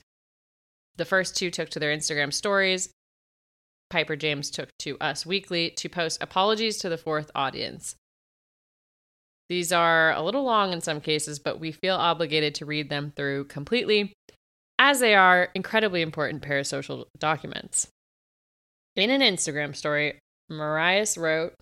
The 0.98 1.06
first 1.06 1.36
two 1.36 1.50
took 1.50 1.70
to 1.70 1.80
their 1.80 1.96
Instagram 1.96 2.34
stories. 2.34 2.90
Piper 3.90 4.16
James 4.16 4.52
took 4.52 4.70
to 4.80 4.98
Us 5.00 5.26
Weekly 5.26 5.72
to 5.72 5.90
post 5.90 6.22
apologies 6.22 6.78
to 6.80 6.90
the 6.90 6.98
fourth 6.98 7.32
audience. 7.34 7.96
These 9.50 9.72
are 9.72 10.14
a 10.14 10.22
little 10.22 10.44
long 10.44 10.74
in 10.74 10.82
some 10.82 11.02
cases, 11.02 11.40
but 11.40 11.60
we 11.60 11.72
feel 11.72 11.96
obligated 11.96 12.54
to 12.56 12.66
read 12.66 12.90
them 12.90 13.12
through 13.16 13.46
completely, 13.46 14.14
as 14.78 15.00
they 15.00 15.16
are 15.16 15.50
incredibly 15.56 16.04
important 16.04 16.44
parasocial 16.44 17.06
documents. 17.18 17.88
In 18.96 19.10
an 19.10 19.22
Instagram 19.22 19.76
story, 19.76 20.20
Morais 20.50 21.08
wrote, 21.18 21.54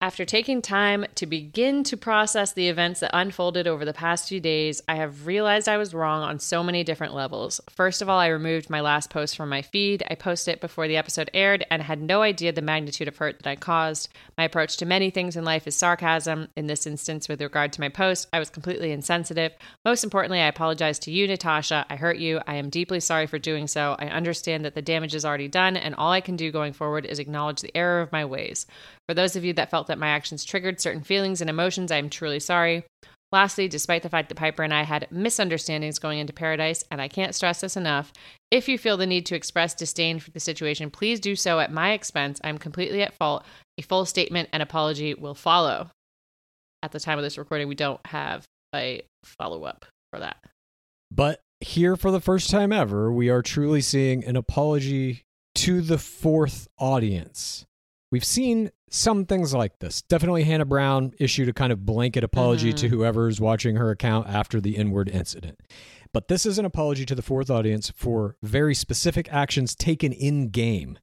after 0.00 0.24
taking 0.24 0.62
time 0.62 1.04
to 1.16 1.26
begin 1.26 1.82
to 1.82 1.96
process 1.96 2.52
the 2.52 2.68
events 2.68 3.00
that 3.00 3.10
unfolded 3.12 3.66
over 3.66 3.84
the 3.84 3.92
past 3.92 4.28
few 4.28 4.38
days, 4.38 4.80
I 4.86 4.94
have 4.94 5.26
realized 5.26 5.68
I 5.68 5.76
was 5.76 5.92
wrong 5.92 6.22
on 6.22 6.38
so 6.38 6.62
many 6.62 6.84
different 6.84 7.14
levels. 7.14 7.60
First 7.68 8.00
of 8.00 8.08
all, 8.08 8.20
I 8.20 8.28
removed 8.28 8.70
my 8.70 8.80
last 8.80 9.10
post 9.10 9.36
from 9.36 9.48
my 9.48 9.60
feed. 9.60 10.04
I 10.08 10.14
posted 10.14 10.54
it 10.54 10.60
before 10.60 10.86
the 10.86 10.96
episode 10.96 11.32
aired 11.34 11.66
and 11.68 11.82
had 11.82 12.00
no 12.00 12.22
idea 12.22 12.52
the 12.52 12.62
magnitude 12.62 13.08
of 13.08 13.16
hurt 13.16 13.38
that 13.42 13.50
I 13.50 13.56
caused. 13.56 14.08
My 14.36 14.44
approach 14.44 14.76
to 14.76 14.86
many 14.86 15.10
things 15.10 15.34
in 15.34 15.44
life 15.44 15.66
is 15.66 15.74
sarcasm. 15.74 16.46
In 16.54 16.68
this 16.68 16.86
instance, 16.86 17.28
with 17.28 17.42
regard 17.42 17.72
to 17.72 17.80
my 17.80 17.88
post, 17.88 18.28
I 18.32 18.38
was 18.38 18.50
completely 18.50 18.92
insensitive. 18.92 19.50
Most 19.84 20.04
importantly, 20.04 20.40
I 20.40 20.46
apologize 20.46 21.00
to 21.00 21.10
you, 21.10 21.26
Natasha. 21.26 21.84
I 21.90 21.96
hurt 21.96 22.18
you. 22.18 22.40
I 22.46 22.54
am 22.54 22.70
deeply 22.70 23.00
sorry 23.00 23.26
for 23.26 23.40
doing 23.40 23.66
so. 23.66 23.96
I 23.98 24.06
understand 24.06 24.64
that 24.64 24.76
the 24.76 24.82
damage 24.82 25.16
is 25.16 25.24
already 25.24 25.48
done, 25.48 25.76
and 25.76 25.96
all 25.96 26.12
I 26.12 26.20
can 26.20 26.36
do 26.36 26.52
going 26.52 26.72
forward 26.72 27.04
is 27.04 27.18
acknowledge 27.18 27.62
the 27.62 27.76
error 27.76 28.00
of 28.00 28.12
my 28.12 28.24
ways. 28.24 28.64
For 29.08 29.14
those 29.14 29.34
of 29.36 29.44
you 29.44 29.54
that 29.54 29.70
felt 29.70 29.87
that 29.88 29.98
my 29.98 30.08
actions 30.08 30.44
triggered 30.44 30.80
certain 30.80 31.02
feelings 31.02 31.40
and 31.40 31.50
emotions, 31.50 31.90
I 31.90 31.96
am 31.96 32.08
truly 32.08 32.40
sorry. 32.40 32.84
Lastly, 33.30 33.68
despite 33.68 34.02
the 34.02 34.08
fact 34.08 34.30
that 34.30 34.36
Piper 34.36 34.62
and 34.62 34.72
I 34.72 34.84
had 34.84 35.06
misunderstandings 35.10 35.98
going 35.98 36.18
into 36.18 36.32
paradise, 36.32 36.84
and 36.90 37.02
I 37.02 37.08
can't 37.08 37.34
stress 37.34 37.60
this 37.60 37.76
enough, 37.76 38.12
if 38.50 38.68
you 38.68 38.78
feel 38.78 38.96
the 38.96 39.06
need 39.06 39.26
to 39.26 39.34
express 39.34 39.74
disdain 39.74 40.18
for 40.18 40.30
the 40.30 40.40
situation, 40.40 40.90
please 40.90 41.20
do 41.20 41.36
so 41.36 41.60
at 41.60 41.70
my 41.70 41.92
expense. 41.92 42.40
I'm 42.42 42.56
completely 42.56 43.02
at 43.02 43.12
fault. 43.14 43.44
A 43.76 43.82
full 43.82 44.06
statement 44.06 44.48
and 44.52 44.62
apology 44.62 45.12
will 45.12 45.34
follow. 45.34 45.90
At 46.82 46.92
the 46.92 47.00
time 47.00 47.18
of 47.18 47.24
this 47.24 47.36
recording, 47.36 47.68
we 47.68 47.74
don't 47.74 48.00
have 48.06 48.44
a 48.74 49.02
follow 49.24 49.64
up 49.64 49.84
for 50.10 50.20
that. 50.20 50.38
But 51.10 51.40
here 51.60 51.96
for 51.96 52.10
the 52.10 52.20
first 52.20 52.48
time 52.48 52.72
ever, 52.72 53.12
we 53.12 53.28
are 53.28 53.42
truly 53.42 53.82
seeing 53.82 54.24
an 54.24 54.36
apology 54.36 55.22
to 55.56 55.82
the 55.82 55.98
fourth 55.98 56.68
audience. 56.78 57.66
We've 58.10 58.24
seen 58.24 58.70
some 58.90 59.26
things 59.26 59.52
like 59.52 59.78
this. 59.80 60.00
Definitely 60.02 60.44
Hannah 60.44 60.64
Brown 60.64 61.12
issued 61.18 61.48
a 61.48 61.52
kind 61.52 61.72
of 61.72 61.84
blanket 61.84 62.24
apology 62.24 62.72
to 62.72 62.86
mm-hmm. 62.86 62.96
whoever's 62.96 63.40
watching 63.40 63.76
her 63.76 63.90
account 63.90 64.28
after 64.28 64.60
the 64.60 64.76
inward 64.76 65.10
incident. 65.10 65.60
But 66.14 66.28
this 66.28 66.46
is 66.46 66.58
an 66.58 66.64
apology 66.64 67.04
to 67.04 67.14
the 67.14 67.22
fourth 67.22 67.50
audience 67.50 67.92
for 67.94 68.36
very 68.42 68.74
specific 68.74 69.28
actions 69.30 69.74
taken 69.74 70.12
in 70.12 70.48
game. 70.48 70.98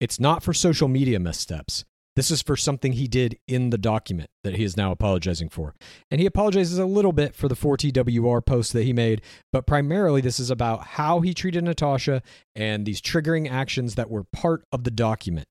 It's 0.00 0.18
not 0.18 0.42
for 0.42 0.54
social 0.54 0.88
media 0.88 1.20
missteps. 1.20 1.84
This 2.14 2.30
is 2.30 2.40
for 2.40 2.56
something 2.56 2.92
he 2.92 3.06
did 3.06 3.38
in 3.46 3.68
the 3.68 3.76
document 3.76 4.30
that 4.42 4.56
he 4.56 4.64
is 4.64 4.74
now 4.74 4.90
apologizing 4.90 5.50
for. 5.50 5.74
And 6.10 6.18
he 6.18 6.26
apologizes 6.26 6.78
a 6.78 6.86
little 6.86 7.12
bit 7.12 7.34
for 7.34 7.46
the 7.46 7.54
4TWR 7.54 8.44
post 8.46 8.72
that 8.72 8.84
he 8.84 8.94
made, 8.94 9.20
but 9.52 9.66
primarily 9.66 10.22
this 10.22 10.40
is 10.40 10.48
about 10.48 10.86
how 10.86 11.20
he 11.20 11.34
treated 11.34 11.64
Natasha 11.64 12.22
and 12.54 12.86
these 12.86 13.02
triggering 13.02 13.50
actions 13.50 13.96
that 13.96 14.10
were 14.10 14.24
part 14.24 14.64
of 14.72 14.84
the 14.84 14.90
document. 14.90 15.48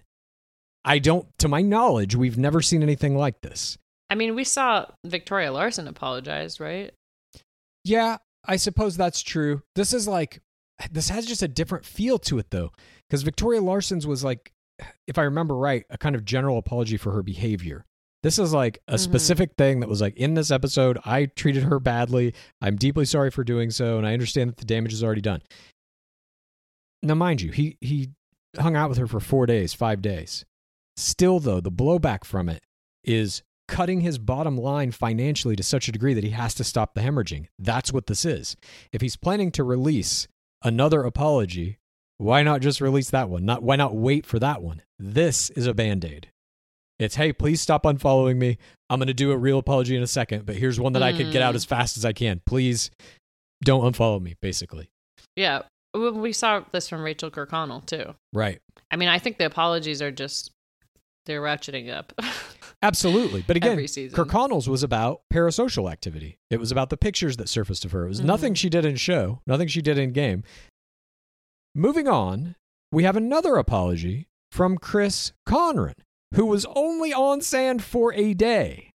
I 0.86 1.00
don't, 1.00 1.28
to 1.40 1.48
my 1.48 1.62
knowledge, 1.62 2.16
we've 2.16 2.38
never 2.38 2.62
seen 2.62 2.84
anything 2.84 3.18
like 3.18 3.42
this. 3.42 3.78
I 4.10 4.16
mean, 4.16 4.36
we 4.36 4.44
saw 4.44 4.86
Victoria 5.06 5.52
Larson 5.52 5.88
apologize, 5.88 6.60
right? 6.60 6.94
Yeah, 7.84 8.18
I 8.46 8.56
suppose 8.58 8.96
that's 8.96 9.22
true. 9.22 9.64
This 9.76 9.94
is 9.94 10.08
like, 10.08 10.42
this 10.92 11.10
has 11.10 11.26
just 11.26 11.42
a 11.42 11.48
different 11.48 11.86
feel 11.86 12.20
to 12.20 12.38
it 12.38 12.52
though, 12.52 12.72
because 13.10 13.24
Victoria 13.24 13.62
Larson's 13.62 14.06
was 14.06 14.24
like, 14.24 14.52
if 15.08 15.18
I 15.18 15.24
remember 15.24 15.56
right, 15.56 15.86
a 15.90 15.98
kind 15.98 16.16
of 16.16 16.24
general 16.26 16.58
apology 16.60 16.98
for 16.98 17.12
her 17.14 17.24
behavior. 17.24 17.86
This 18.24 18.38
is 18.40 18.54
like 18.54 18.80
a 18.88 18.96
Mhm. 18.96 19.00
specific 19.00 19.52
thing 19.58 19.80
that 19.80 19.90
was 19.90 20.02
like 20.02 20.16
in 20.18 20.34
this 20.34 20.52
episode, 20.52 20.98
I 21.06 21.26
treated 21.28 21.64
her 21.64 21.80
badly. 21.80 22.34
I'm 22.62 22.76
deeply 22.76 23.06
sorry 23.06 23.32
for 23.32 23.44
doing 23.44 23.70
so, 23.72 23.98
and 23.98 24.06
I 24.06 24.14
understand 24.14 24.50
that 24.50 24.58
the 24.58 24.66
damage 24.66 24.94
is 24.94 25.04
already 25.04 25.22
done. 25.22 25.42
Now, 27.04 27.14
mind 27.16 27.42
you, 27.42 27.52
he 27.52 27.78
he 27.82 28.10
hung 28.60 28.76
out 28.76 28.90
with 28.90 28.98
her 28.98 29.08
for 29.08 29.20
four 29.20 29.46
days, 29.46 29.74
five 29.74 30.02
days. 30.02 30.44
Still, 30.98 31.40
though, 31.40 31.60
the 31.60 31.72
blowback 31.72 32.24
from 32.24 32.50
it 32.50 32.64
is 33.04 33.44
cutting 33.68 34.02
his 34.02 34.18
bottom 34.18 34.58
line 34.58 34.92
financially 34.92 35.56
to 35.56 35.64
such 35.64 35.88
a 35.88 35.92
degree 35.92 36.14
that 36.14 36.24
he 36.24 36.30
has 36.32 36.54
to 36.56 36.64
stop 36.64 36.94
the 36.94 37.02
hemorrhaging. 37.02 37.48
That's 37.60 37.92
what 37.92 38.06
this 38.08 38.24
is. 38.26 38.56
If 38.92 39.02
he's 39.02 39.16
planning 39.16 39.52
to 39.54 39.64
release 39.64 40.28
another 40.64 41.04
apology, 41.04 41.78
why 42.18 42.44
not 42.44 42.62
just 42.62 42.80
release 42.80 43.10
that 43.10 43.30
one? 43.30 43.44
Not 43.46 43.64
why 43.64 43.76
not 43.76 43.96
wait 43.96 44.26
for 44.26 44.40
that 44.40 44.62
one? 44.62 44.82
This 45.00 45.50
is 45.52 45.68
a 45.68 45.74
band-aid. 45.74 46.30
It's 46.98 47.16
hey, 47.16 47.34
please 47.34 47.60
stop 47.60 47.84
unfollowing 47.84 48.38
me. 48.38 48.58
I'm 48.90 49.00
going 49.00 49.08
to 49.08 49.14
do 49.14 49.32
a 49.32 49.38
real 49.38 49.58
apology 49.60 49.98
in 49.98 50.04
a 50.04 50.08
second, 50.08 50.46
but 50.46 50.56
here's 50.56 50.80
one 50.80 50.94
that 50.94 51.04
I 51.04 51.12
could 51.12 51.32
get 51.34 51.42
out 51.42 51.54
Mm. 51.54 51.58
as 51.58 51.66
fast 51.66 51.98
as 51.98 52.06
I 52.06 52.14
can. 52.14 52.42
Please 52.46 52.90
don't 53.64 53.82
unfollow 53.94 54.22
me, 54.22 54.36
basically. 54.42 54.90
Yeah. 55.36 55.64
We 55.94 56.12
we 56.12 56.32
saw 56.34 56.64
this 56.72 56.88
from 56.88 57.04
Rachel 57.04 57.30
Kirkconnell, 57.32 57.86
too. 57.86 58.16
Right. 58.32 58.60
I 58.92 58.96
mean, 58.96 59.10
I 59.10 59.20
think 59.20 59.38
the 59.38 59.46
apologies 59.46 60.02
are 60.02 60.12
just, 60.12 60.52
they're 61.26 61.42
ratcheting 61.42 61.92
up. 61.94 62.14
Absolutely. 62.84 63.44
But 63.46 63.58
again. 63.58 63.78
Kirkconnell's 63.78 64.70
was 64.70 64.84
about 64.84 65.22
parasocial 65.34 65.92
activity. 65.92 66.38
It 66.50 66.60
was 66.60 66.72
about 66.72 66.90
the 66.90 66.98
pictures 66.98 67.38
that 67.38 67.50
surfaced 67.50 67.84
of 67.86 67.92
her. 67.92 68.06
It 68.06 68.10
was 68.10 68.22
nothing 68.22 68.54
Mhm. 68.54 68.58
she 68.58 68.70
did 68.70 68.86
in 68.86 68.96
show, 68.96 69.42
nothing 69.48 69.68
she 69.68 69.82
did 69.82 69.98
in 69.98 70.12
game. 70.12 70.44
Moving 71.74 72.08
on, 72.08 72.56
we 72.92 73.04
have 73.04 73.16
another 73.18 73.56
apology 73.58 74.28
from 74.52 74.78
Chris 74.78 75.34
Conran, 75.48 75.96
who 76.36 76.46
was 76.46 76.66
only 76.76 77.14
on 77.14 77.42
sand 77.42 77.84
for 77.84 78.14
a 78.14 78.34
day. 78.34 78.92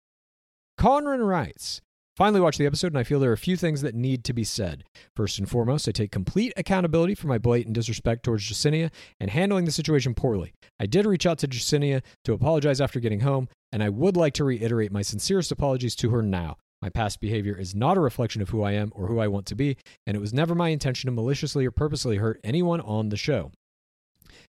Conran 0.80 1.28
writes, 1.28 1.82
Finally 2.20 2.42
watched 2.42 2.60
the 2.60 2.66
episode, 2.66 2.88
and 2.88 2.98
I 2.98 3.04
feel 3.04 3.18
there 3.18 3.30
are 3.30 3.34
a 3.34 3.38
few 3.38 3.56
things 3.56 3.82
that 3.82 3.96
need 3.96 4.26
to 4.26 4.34
be 4.34 4.44
said. 4.44 4.84
First 5.16 5.40
and 5.40 5.50
foremost, 5.50 5.88
I 5.88 5.94
take 5.94 6.12
complete 6.12 6.52
accountability 6.58 7.16
for 7.16 7.28
my 7.28 7.38
blatant 7.38 7.76
disrespect 7.76 8.24
towards 8.24 8.44
Jessenia 8.44 8.92
and 9.22 9.32
handling 9.32 9.64
the 9.64 9.72
situation 9.72 10.14
poorly. 10.14 10.52
I 10.82 10.86
did 10.86 11.06
reach 11.06 11.26
out 11.26 11.38
to 11.38 11.48
Jessenia 11.48 12.02
to 12.26 12.34
apologize 12.34 12.82
after 12.82 13.00
getting 13.00 13.22
home, 13.22 13.48
and 13.72 13.82
I 13.82 13.88
would 13.88 14.18
like 14.18 14.34
to 14.34 14.44
reiterate 14.44 14.92
my 14.92 15.02
sincerest 15.02 15.50
apologies 15.50 15.96
to 15.96 16.10
her 16.10 16.22
now. 16.22 16.58
My 16.82 16.90
past 16.90 17.22
behavior 17.22 17.58
is 17.58 17.74
not 17.74 17.96
a 17.96 18.02
reflection 18.02 18.42
of 18.42 18.50
who 18.50 18.64
I 18.64 18.74
am 18.74 18.92
or 18.94 19.08
who 19.08 19.20
I 19.20 19.30
want 19.30 19.46
to 19.46 19.56
be, 19.56 19.78
and 20.06 20.18
it 20.18 20.20
was 20.20 20.34
never 20.34 20.54
my 20.54 20.70
intention 20.70 21.08
to 21.08 21.14
maliciously 21.14 21.66
or 21.66 21.72
purposely 21.72 22.18
hurt 22.18 22.42
anyone 22.44 22.82
on 22.82 23.08
the 23.08 23.18
show. 23.18 23.54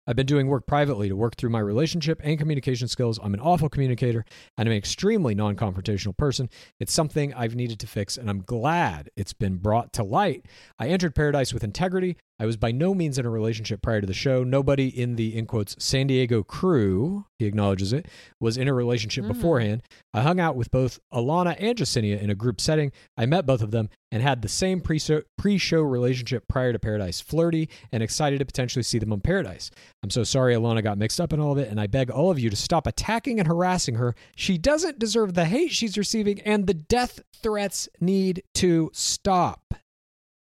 I've 0.06 0.16
been 0.16 0.26
doing 0.26 0.48
work 0.48 0.66
privately 0.66 1.08
to 1.08 1.16
work 1.16 1.36
through 1.36 1.50
my 1.50 1.58
relationship 1.58 2.20
and 2.24 2.38
communication 2.38 2.88
skills. 2.88 3.18
I'm 3.22 3.34
an 3.34 3.40
awful 3.40 3.68
communicator 3.68 4.24
and 4.56 4.68
I'm 4.68 4.72
an 4.72 4.78
extremely 4.78 5.34
non 5.34 5.56
confrontational 5.56 6.16
person. 6.16 6.48
It's 6.78 6.92
something 6.92 7.34
I've 7.34 7.54
needed 7.54 7.78
to 7.80 7.86
fix, 7.86 8.16
and 8.16 8.30
I'm 8.30 8.42
glad 8.42 9.10
it's 9.16 9.32
been 9.32 9.56
brought 9.56 9.92
to 9.94 10.02
light. 10.02 10.46
I 10.78 10.88
entered 10.88 11.14
Paradise 11.14 11.52
with 11.52 11.64
integrity. 11.64 12.16
I 12.40 12.46
was 12.46 12.56
by 12.56 12.72
no 12.72 12.94
means 12.94 13.18
in 13.18 13.26
a 13.26 13.30
relationship 13.30 13.82
prior 13.82 14.00
to 14.00 14.06
the 14.06 14.14
show. 14.14 14.42
Nobody 14.42 14.88
in 14.88 15.16
the, 15.16 15.36
in 15.36 15.44
quotes, 15.44 15.76
San 15.78 16.06
Diego 16.06 16.42
crew, 16.42 17.26
he 17.38 17.44
acknowledges 17.44 17.92
it, 17.92 18.06
was 18.40 18.56
in 18.56 18.66
a 18.66 18.72
relationship 18.72 19.26
Mm. 19.26 19.28
beforehand. 19.28 19.82
I 20.14 20.22
hung 20.22 20.40
out 20.40 20.56
with 20.56 20.70
both 20.70 20.98
Alana 21.12 21.54
and 21.60 21.76
Jessenia 21.76 22.18
in 22.18 22.30
a 22.30 22.34
group 22.34 22.58
setting. 22.58 22.92
I 23.14 23.26
met 23.26 23.44
both 23.44 23.60
of 23.60 23.72
them 23.72 23.90
and 24.10 24.22
had 24.22 24.40
the 24.40 24.48
same 24.48 24.80
pre-show, 24.80 25.20
pre-show 25.36 25.82
relationship 25.82 26.48
prior 26.48 26.72
to 26.72 26.78
Paradise. 26.78 27.20
Flirty 27.20 27.68
and 27.92 28.02
excited 28.02 28.38
to 28.38 28.46
potentially 28.46 28.82
see 28.84 28.98
them 28.98 29.12
on 29.12 29.20
Paradise. 29.20 29.70
I'm 30.02 30.08
so 30.10 30.24
sorry 30.24 30.54
Alana 30.54 30.82
got 30.82 30.96
mixed 30.96 31.20
up 31.20 31.34
in 31.34 31.40
all 31.40 31.52
of 31.52 31.58
it, 31.58 31.68
and 31.68 31.78
I 31.78 31.88
beg 31.88 32.10
all 32.10 32.30
of 32.30 32.38
you 32.38 32.48
to 32.48 32.56
stop 32.56 32.86
attacking 32.86 33.38
and 33.38 33.46
harassing 33.46 33.96
her. 33.96 34.14
She 34.34 34.56
doesn't 34.56 34.98
deserve 34.98 35.34
the 35.34 35.44
hate 35.44 35.72
she's 35.72 35.98
receiving, 35.98 36.40
and 36.40 36.66
the 36.66 36.72
death 36.74 37.20
threats 37.42 37.86
need 38.00 38.42
to 38.54 38.90
stop. 38.94 39.74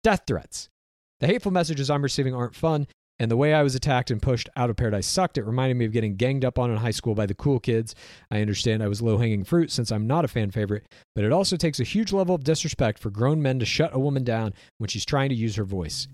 Death 0.05 0.23
threats. 0.29 0.69
The 1.21 1.27
hateful 1.27 1.53
messages 1.53 1.91
I'm 1.91 2.03
receiving 2.03 2.35
aren't 2.35 2.55
fun, 2.55 2.87
and 3.19 3.29
the 3.31 3.37
way 3.37 3.53
I 3.53 3.65
was 3.65 3.75
attacked 3.75 4.11
and 4.13 4.23
pushed 4.23 4.49
out 4.57 4.71
of 4.71 4.77
paradise 4.77 5.07
sucked. 5.07 5.37
It 5.39 5.45
reminded 5.45 5.77
me 5.77 5.85
of 5.85 5.93
getting 5.93 6.15
ganged 6.15 6.45
up 6.45 6.59
on 6.59 6.71
in 6.71 6.77
high 6.77 6.93
school 6.93 7.15
by 7.17 7.27
the 7.27 7.35
cool 7.35 7.59
kids. 7.59 7.95
I 8.31 8.41
understand 8.41 8.83
I 8.83 8.89
was 8.89 9.03
low 9.03 9.19
hanging 9.19 9.43
fruit 9.45 9.73
since 9.73 9.91
I'm 9.91 10.07
not 10.07 10.25
a 10.25 10.29
fan 10.29 10.53
favorite, 10.53 10.87
but 11.17 11.25
it 11.25 11.33
also 11.33 11.57
takes 11.57 11.81
a 11.81 11.85
huge 11.85 12.13
level 12.13 12.35
of 12.37 12.45
disrespect 12.45 13.01
for 13.01 13.11
grown 13.11 13.43
men 13.43 13.59
to 13.59 13.65
shut 13.67 13.91
a 13.93 13.99
woman 13.99 14.23
down 14.23 14.55
when 14.79 14.89
she's 14.89 15.05
trying 15.05 15.31
to 15.31 15.35
use 15.35 15.57
her 15.57 15.65
voice. 15.65 16.07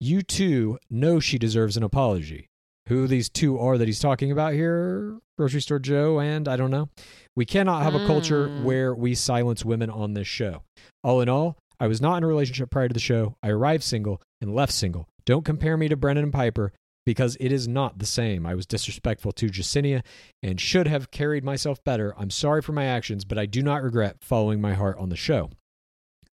You 0.00 0.22
too 0.22 0.78
know 0.90 1.20
she 1.20 1.38
deserves 1.38 1.76
an 1.76 1.82
apology. 1.82 2.46
Who 2.88 3.06
these 3.06 3.28
two 3.30 3.58
are 3.58 3.78
that 3.78 3.88
he's 3.88 4.00
talking 4.00 4.30
about 4.30 4.52
here? 4.52 5.18
Grocery 5.38 5.62
Store 5.62 5.78
Joe 5.78 6.20
and 6.20 6.46
I 6.48 6.56
don't 6.56 6.70
know. 6.70 6.88
We 7.34 7.44
cannot 7.46 7.82
have 7.82 7.94
a 7.94 8.06
culture 8.06 8.48
Mm. 8.48 8.62
where 8.64 8.94
we 8.94 9.14
silence 9.14 9.64
women 9.64 9.88
on 9.90 10.14
this 10.14 10.26
show. 10.26 10.62
All 11.02 11.20
in 11.20 11.28
all, 11.28 11.56
I 11.80 11.86
was 11.86 12.00
not 12.00 12.16
in 12.18 12.24
a 12.24 12.28
relationship 12.28 12.70
prior 12.70 12.88
to 12.88 12.94
the 12.94 13.00
show. 13.00 13.36
I 13.42 13.48
arrived 13.50 13.82
single 13.82 14.20
and 14.40 14.54
left 14.54 14.72
single. 14.72 15.08
Don't 15.26 15.44
compare 15.44 15.76
me 15.76 15.88
to 15.88 15.96
Brendan 15.96 16.24
and 16.24 16.32
Piper 16.32 16.72
because 17.06 17.36
it 17.40 17.52
is 17.52 17.68
not 17.68 17.98
the 17.98 18.06
same. 18.06 18.46
I 18.46 18.54
was 18.54 18.66
disrespectful 18.66 19.32
to 19.32 19.48
Jessenia 19.48 20.02
and 20.42 20.60
should 20.60 20.86
have 20.88 21.10
carried 21.10 21.44
myself 21.44 21.82
better. 21.84 22.14
I'm 22.18 22.30
sorry 22.30 22.62
for 22.62 22.72
my 22.72 22.84
actions, 22.84 23.24
but 23.24 23.38
I 23.38 23.46
do 23.46 23.62
not 23.62 23.82
regret 23.82 24.18
following 24.22 24.60
my 24.60 24.74
heart 24.74 24.98
on 24.98 25.08
the 25.10 25.16
show. 25.16 25.50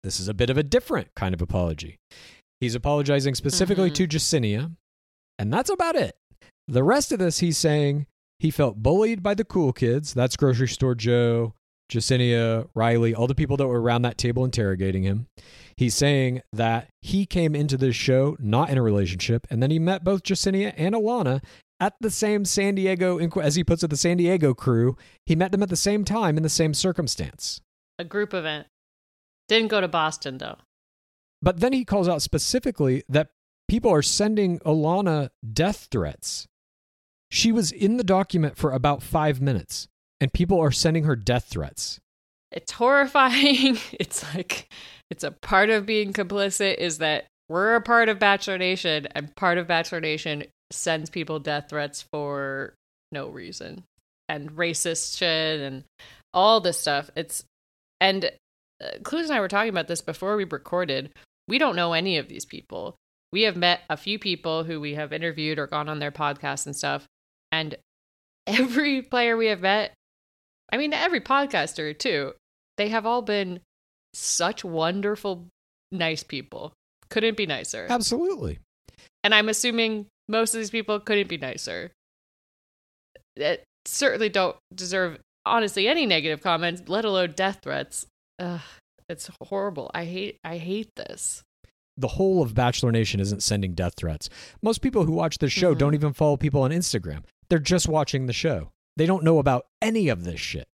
This 0.02 0.20
is 0.20 0.28
a 0.28 0.34
bit 0.34 0.50
of 0.50 0.56
a 0.56 0.62
different 0.62 1.08
kind 1.14 1.34
of 1.34 1.42
apology. 1.42 1.96
He's 2.60 2.74
apologizing 2.74 3.34
specifically 3.34 3.90
Mhm. 3.90 3.94
to 3.94 4.06
Jessenia, 4.06 4.72
and 5.38 5.52
that's 5.52 5.70
about 5.70 5.96
it. 5.96 6.16
The 6.68 6.84
rest 6.84 7.10
of 7.10 7.18
this, 7.18 7.38
he's 7.40 7.58
saying 7.58 8.06
he 8.38 8.50
felt 8.50 8.82
bullied 8.82 9.22
by 9.22 9.34
the 9.34 9.44
cool 9.44 9.72
kids. 9.72 10.14
That's 10.14 10.36
Grocery 10.36 10.68
Store 10.68 10.94
Joe, 10.94 11.54
Jessenia, 11.90 12.68
Riley, 12.74 13.14
all 13.14 13.26
the 13.26 13.34
people 13.34 13.56
that 13.58 13.66
were 13.66 13.80
around 13.80 14.02
that 14.02 14.16
table 14.16 14.44
interrogating 14.44 15.02
him. 15.02 15.26
He's 15.76 15.94
saying 15.94 16.42
that 16.52 16.88
he 17.02 17.26
came 17.26 17.54
into 17.54 17.76
this 17.76 17.96
show 17.96 18.36
not 18.38 18.70
in 18.70 18.78
a 18.78 18.82
relationship, 18.82 19.46
and 19.50 19.62
then 19.62 19.70
he 19.70 19.78
met 19.78 20.04
both 20.04 20.22
Jessenia 20.22 20.72
and 20.76 20.94
Alana 20.94 21.42
at 21.80 21.94
the 22.00 22.10
same 22.10 22.44
San 22.44 22.74
Diego, 22.74 23.18
as 23.40 23.54
he 23.54 23.64
puts 23.64 23.82
it, 23.82 23.88
the 23.88 23.96
San 23.96 24.18
Diego 24.18 24.54
crew. 24.54 24.96
He 25.26 25.34
met 25.34 25.50
them 25.50 25.62
at 25.62 25.70
the 25.70 25.76
same 25.76 26.04
time 26.04 26.36
in 26.36 26.42
the 26.42 26.48
same 26.48 26.74
circumstance. 26.74 27.60
A 27.98 28.04
group 28.04 28.34
event. 28.34 28.66
Didn't 29.48 29.68
go 29.68 29.80
to 29.80 29.88
Boston 29.88 30.38
though. 30.38 30.58
But 31.42 31.60
then 31.60 31.72
he 31.72 31.84
calls 31.84 32.08
out 32.08 32.22
specifically 32.22 33.02
that 33.08 33.30
people 33.66 33.90
are 33.90 34.02
sending 34.02 34.58
Alana 34.60 35.30
death 35.52 35.88
threats. 35.90 36.46
She 37.30 37.50
was 37.50 37.72
in 37.72 37.96
the 37.96 38.04
document 38.04 38.56
for 38.56 38.72
about 38.72 39.02
five 39.02 39.40
minutes, 39.40 39.88
and 40.20 40.32
people 40.32 40.60
are 40.60 40.70
sending 40.70 41.04
her 41.04 41.16
death 41.16 41.44
threats. 41.44 41.98
It's 42.52 42.72
horrifying. 42.72 43.78
It's 43.92 44.22
like 44.34 44.72
it's 45.10 45.24
a 45.24 45.30
part 45.30 45.70
of 45.70 45.86
being 45.86 46.12
complicit 46.12 46.76
is 46.76 46.98
that 46.98 47.26
we're 47.48 47.74
a 47.74 47.80
part 47.80 48.08
of 48.08 48.18
Bachelor 48.18 48.58
Nation 48.58 49.08
and 49.14 49.34
part 49.34 49.58
of 49.58 49.66
Bachelor 49.66 50.00
Nation 50.00 50.44
sends 50.70 51.10
people 51.10 51.40
death 51.40 51.68
threats 51.68 52.04
for 52.12 52.74
no 53.10 53.28
reason 53.28 53.82
and 54.28 54.52
racist 54.52 55.18
shit 55.18 55.60
and 55.60 55.84
all 56.32 56.60
this 56.60 56.78
stuff. 56.78 57.10
It's 57.16 57.44
and 58.00 58.30
uh, 58.82 58.98
Clues 59.02 59.28
and 59.28 59.36
I 59.36 59.40
were 59.40 59.48
talking 59.48 59.70
about 59.70 59.88
this 59.88 60.00
before 60.00 60.36
we 60.36 60.44
recorded. 60.44 61.10
We 61.48 61.58
don't 61.58 61.76
know 61.76 61.92
any 61.92 62.18
of 62.18 62.28
these 62.28 62.44
people. 62.44 62.94
We 63.32 63.42
have 63.42 63.56
met 63.56 63.80
a 63.90 63.96
few 63.96 64.18
people 64.18 64.64
who 64.64 64.80
we 64.80 64.94
have 64.94 65.12
interviewed 65.12 65.58
or 65.58 65.66
gone 65.66 65.88
on 65.88 65.98
their 65.98 66.12
podcasts 66.12 66.66
and 66.66 66.74
stuff. 66.74 67.06
And 67.52 67.76
every 68.46 69.02
player 69.02 69.36
we 69.36 69.46
have 69.46 69.60
met, 69.60 69.92
I 70.72 70.76
mean, 70.76 70.92
every 70.92 71.20
podcaster 71.20 71.96
too, 71.98 72.34
they 72.76 72.88
have 72.88 73.06
all 73.06 73.22
been 73.22 73.60
such 74.14 74.64
wonderful, 74.64 75.46
nice 75.92 76.22
people. 76.22 76.72
Couldn't 77.10 77.36
be 77.36 77.46
nicer. 77.46 77.86
Absolutely. 77.90 78.58
And 79.24 79.34
I'm 79.34 79.48
assuming 79.48 80.06
most 80.28 80.54
of 80.54 80.58
these 80.60 80.70
people 80.70 81.00
couldn't 81.00 81.28
be 81.28 81.38
nicer. 81.38 81.90
That 83.36 83.62
certainly 83.84 84.28
don't 84.28 84.56
deserve, 84.74 85.18
honestly, 85.46 85.88
any 85.88 86.06
negative 86.06 86.40
comments, 86.40 86.82
let 86.86 87.04
alone 87.04 87.32
death 87.36 87.60
threats. 87.62 88.06
Ugh, 88.38 88.60
it's 89.08 89.30
horrible. 89.42 89.90
I 89.94 90.04
hate. 90.04 90.36
I 90.44 90.58
hate 90.58 90.90
this. 90.96 91.42
The 91.96 92.08
whole 92.08 92.42
of 92.42 92.54
Bachelor 92.54 92.92
Nation 92.92 93.20
isn't 93.20 93.42
sending 93.42 93.74
death 93.74 93.94
threats. 93.96 94.28
Most 94.62 94.80
people 94.80 95.04
who 95.04 95.12
watch 95.12 95.38
this 95.38 95.52
show 95.52 95.74
Mhm. 95.74 95.78
don't 95.78 95.94
even 95.94 96.12
follow 96.12 96.36
people 96.36 96.62
on 96.62 96.70
Instagram. 96.70 97.24
They're 97.48 97.58
just 97.58 97.88
watching 97.88 98.26
the 98.26 98.32
show. 98.32 98.70
They 98.96 99.06
don't 99.06 99.24
know 99.24 99.38
about 99.38 99.66
any 99.80 100.08
of 100.08 100.24
this 100.24 100.40
shit. 100.40 100.68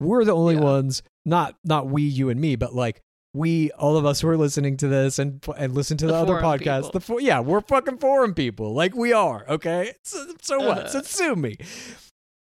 We're 0.00 0.24
the 0.24 0.32
only 0.34 0.54
Yeah. 0.56 0.60
ones, 0.60 1.02
not 1.24 1.56
not 1.64 1.88
we, 1.88 2.02
you, 2.02 2.28
and 2.28 2.40
me, 2.40 2.56
but 2.56 2.74
like 2.74 3.00
we, 3.34 3.70
all 3.72 3.96
of 3.96 4.06
us 4.06 4.20
who 4.20 4.28
are 4.28 4.36
listening 4.36 4.76
to 4.78 4.88
this 4.88 5.18
and 5.18 5.44
and 5.56 5.74
listen 5.74 5.96
to 5.98 6.06
the, 6.06 6.12
The 6.12 6.18
other 6.18 6.34
podcasts. 6.40 6.84
people. 6.84 6.90
The 6.92 7.00
fo- 7.00 7.18
yeah, 7.18 7.40
we're 7.40 7.60
fucking 7.60 7.98
forum 7.98 8.34
people, 8.34 8.72
like 8.74 8.94
we 8.94 9.12
are. 9.12 9.44
Okay, 9.48 9.92
so, 10.04 10.26
so 10.40 10.58
what? 10.58 10.78
Uh-huh. 10.78 10.88
So 10.88 11.02
sue 11.02 11.36
me. 11.36 11.56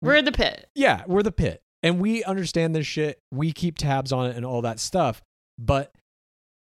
We're 0.03 0.17
in 0.17 0.25
the 0.25 0.33
pit. 0.33 0.69
Yeah, 0.75 1.03
we're 1.07 1.23
the 1.23 1.33
pit. 1.33 1.63
And 1.83 2.01
we 2.01 2.23
understand 2.25 2.75
this 2.75 2.87
shit. 2.87 3.19
We 3.33 3.53
keep 3.53 3.79
tabs 3.79 4.13
on 4.13 4.27
it 4.31 4.37
and 4.37 4.45
all 4.45 4.63
that 4.63 4.81
stuff. 4.81 5.23
But 5.59 5.93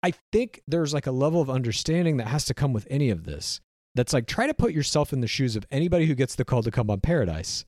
I 0.02 0.14
think 0.32 0.62
there's 0.68 0.94
like 0.94 1.08
a 1.08 1.12
level 1.12 1.40
of 1.42 1.50
understanding 1.50 2.18
that 2.18 2.28
has 2.28 2.46
to 2.46 2.54
come 2.54 2.74
with 2.74 2.86
any 2.90 3.10
of 3.10 3.24
this. 3.24 3.60
That's 3.96 4.12
like 4.14 4.28
try 4.28 4.48
to 4.48 4.54
put 4.54 4.74
yourself 4.74 5.14
in 5.14 5.22
the 5.22 5.28
shoes 5.28 5.56
of 5.56 5.66
anybody 5.72 6.06
who 6.06 6.16
gets 6.16 6.36
the 6.36 6.44
call 6.46 6.64
to 6.64 6.72
come 6.72 6.90
on 6.90 7.00
Paradise. 7.00 7.64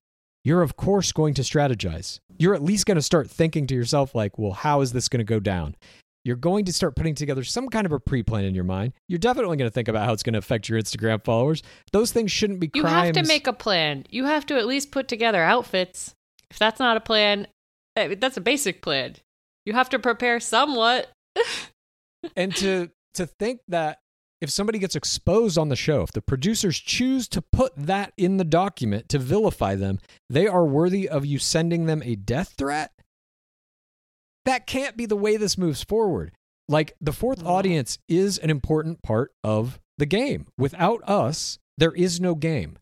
You're 0.46 0.62
of 0.62 0.78
course 0.78 1.12
going 1.12 1.34
to 1.34 1.42
strategize. 1.42 2.20
You're 2.38 2.54
at 2.54 2.62
least 2.62 2.86
going 2.86 2.96
to 2.96 3.02
start 3.02 3.30
thinking 3.30 3.66
to 3.68 3.76
yourself 3.76 4.14
like, 4.14 4.38
"Well, 4.38 4.52
how 4.52 4.82
is 4.82 4.94
this 4.94 5.10
going 5.10 5.18
to 5.18 5.26
go 5.26 5.40
down?" 5.40 5.76
You're 6.24 6.36
going 6.36 6.66
to 6.66 6.74
start 6.74 6.96
putting 6.96 7.16
together 7.16 7.44
some 7.44 7.68
kind 7.68 7.86
of 7.86 7.92
a 7.92 8.00
pre-plan 8.00 8.46
in 8.46 8.56
your 8.56 8.64
mind. 8.64 8.94
You're 9.08 9.20
definitely 9.20 9.58
going 9.58 9.70
to 9.70 9.74
think 9.74 9.88
about 9.88 10.06
how 10.06 10.14
it's 10.14 10.24
going 10.24 10.34
to 10.34 10.40
affect 10.40 10.70
your 10.70 10.80
Instagram 10.80 11.24
followers. 11.24 11.62
Those 11.92 12.12
things 12.12 12.32
shouldn't 12.32 12.60
be 12.60 12.68
crimes. 12.68 12.86
You 12.86 12.90
have 12.90 13.14
to 13.14 13.24
make 13.28 13.46
a 13.46 13.54
plan. 13.54 14.06
You 14.10 14.26
have 14.26 14.46
to 14.48 14.58
at 14.58 14.66
least 14.66 14.92
put 14.92 15.08
together 15.08 15.44
outfits. 15.44 16.16
If 16.50 16.58
that's 16.58 16.80
not 16.80 16.98
a 16.98 17.00
plan, 17.00 17.48
that's 17.96 18.38
a 18.38 18.42
basic 18.42 18.82
plan. 18.82 19.16
You 19.66 19.74
have 19.74 19.90
to 19.90 20.00
prepare 20.00 20.40
somewhat. 20.40 21.12
and 22.36 22.56
to 22.58 22.90
to 23.16 23.26
think 23.26 23.62
that 23.68 24.00
if 24.46 24.52
somebody 24.52 24.78
gets 24.78 24.96
exposed 24.96 25.58
on 25.58 25.70
the 25.70 25.76
show, 25.76 26.04
if 26.04 26.12
the 26.12 26.22
producers 26.22 26.80
choose 26.80 27.28
to 27.30 27.42
put 27.42 27.76
that 27.76 28.14
in 28.16 28.38
the 28.38 28.44
document 28.44 29.10
to 29.10 29.18
vilify 29.18 29.74
them, 29.74 29.98
they 30.30 30.46
are 30.46 30.64
worthy 30.64 31.10
of 31.10 31.26
you 31.26 31.40
sending 31.40 31.88
them 31.88 32.04
a 32.06 32.16
death 32.16 32.54
threat. 32.56 32.92
That 34.46 34.68
can't 34.68 34.96
be 34.96 35.08
the 35.08 35.16
way 35.16 35.36
this 35.38 35.58
moves 35.58 35.84
forward. 35.84 36.32
Like 36.70 36.94
the 37.02 37.12
fourth 37.12 37.44
audience 37.44 37.98
is 38.08 38.38
an 38.38 38.52
important 38.52 39.02
part 39.02 39.32
of 39.44 39.80
the 39.98 40.06
game. 40.06 40.46
Without 40.60 41.02
us, 41.10 41.58
there 41.80 41.94
is 41.94 42.22
no 42.22 42.36
game. 42.36 42.78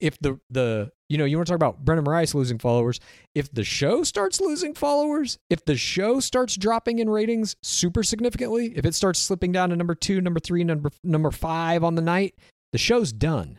If 0.00 0.18
the 0.18 0.38
the 0.50 0.92
you 1.08 1.16
know, 1.16 1.24
you 1.24 1.38
want 1.38 1.46
to 1.46 1.52
talk 1.52 1.56
about 1.56 1.84
Brennan 1.84 2.04
Rice 2.04 2.34
losing 2.34 2.58
followers. 2.58 3.00
If 3.34 3.50
the 3.52 3.64
show 3.64 4.02
starts 4.02 4.40
losing 4.40 4.74
followers, 4.74 5.38
if 5.48 5.64
the 5.64 5.76
show 5.76 6.20
starts 6.20 6.56
dropping 6.56 6.98
in 6.98 7.08
ratings 7.08 7.56
super 7.62 8.02
significantly, 8.02 8.74
if 8.76 8.84
it 8.84 8.94
starts 8.94 9.18
slipping 9.18 9.52
down 9.52 9.70
to 9.70 9.76
number 9.76 9.94
two, 9.94 10.20
number 10.20 10.40
three, 10.40 10.64
number 10.64 10.90
number 11.02 11.30
five 11.30 11.82
on 11.82 11.94
the 11.94 12.02
night, 12.02 12.34
the 12.72 12.78
show's 12.78 13.12
done. 13.12 13.58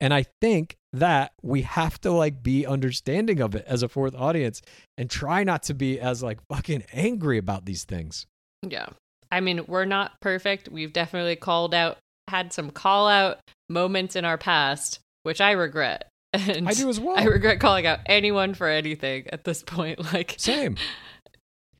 And 0.00 0.12
I 0.12 0.26
think 0.40 0.76
that 0.92 1.32
we 1.42 1.62
have 1.62 2.00
to 2.00 2.10
like 2.12 2.42
be 2.42 2.66
understanding 2.66 3.40
of 3.40 3.54
it 3.54 3.64
as 3.66 3.82
a 3.82 3.88
fourth 3.88 4.14
audience 4.14 4.60
and 4.98 5.08
try 5.08 5.44
not 5.44 5.62
to 5.64 5.74
be 5.74 6.00
as 6.00 6.22
like 6.22 6.38
fucking 6.48 6.84
angry 6.92 7.38
about 7.38 7.64
these 7.64 7.84
things. 7.84 8.26
Yeah. 8.68 8.86
I 9.30 9.40
mean, 9.40 9.64
we're 9.66 9.84
not 9.84 10.20
perfect. 10.20 10.68
We've 10.68 10.92
definitely 10.92 11.36
called 11.36 11.72
out, 11.72 11.98
had 12.28 12.52
some 12.52 12.70
call 12.70 13.08
out 13.08 13.38
moments 13.68 14.16
in 14.16 14.24
our 14.24 14.36
past, 14.36 14.98
which 15.22 15.40
I 15.40 15.52
regret. 15.52 16.08
And 16.34 16.66
I 16.66 16.72
do 16.72 16.88
as 16.88 16.98
well. 16.98 17.18
I 17.18 17.24
regret 17.24 17.60
calling 17.60 17.86
out 17.86 17.98
anyone 18.06 18.54
for 18.54 18.66
anything 18.66 19.26
at 19.30 19.44
this 19.44 19.62
point. 19.62 19.98
Like, 20.14 20.34
Same. 20.38 20.76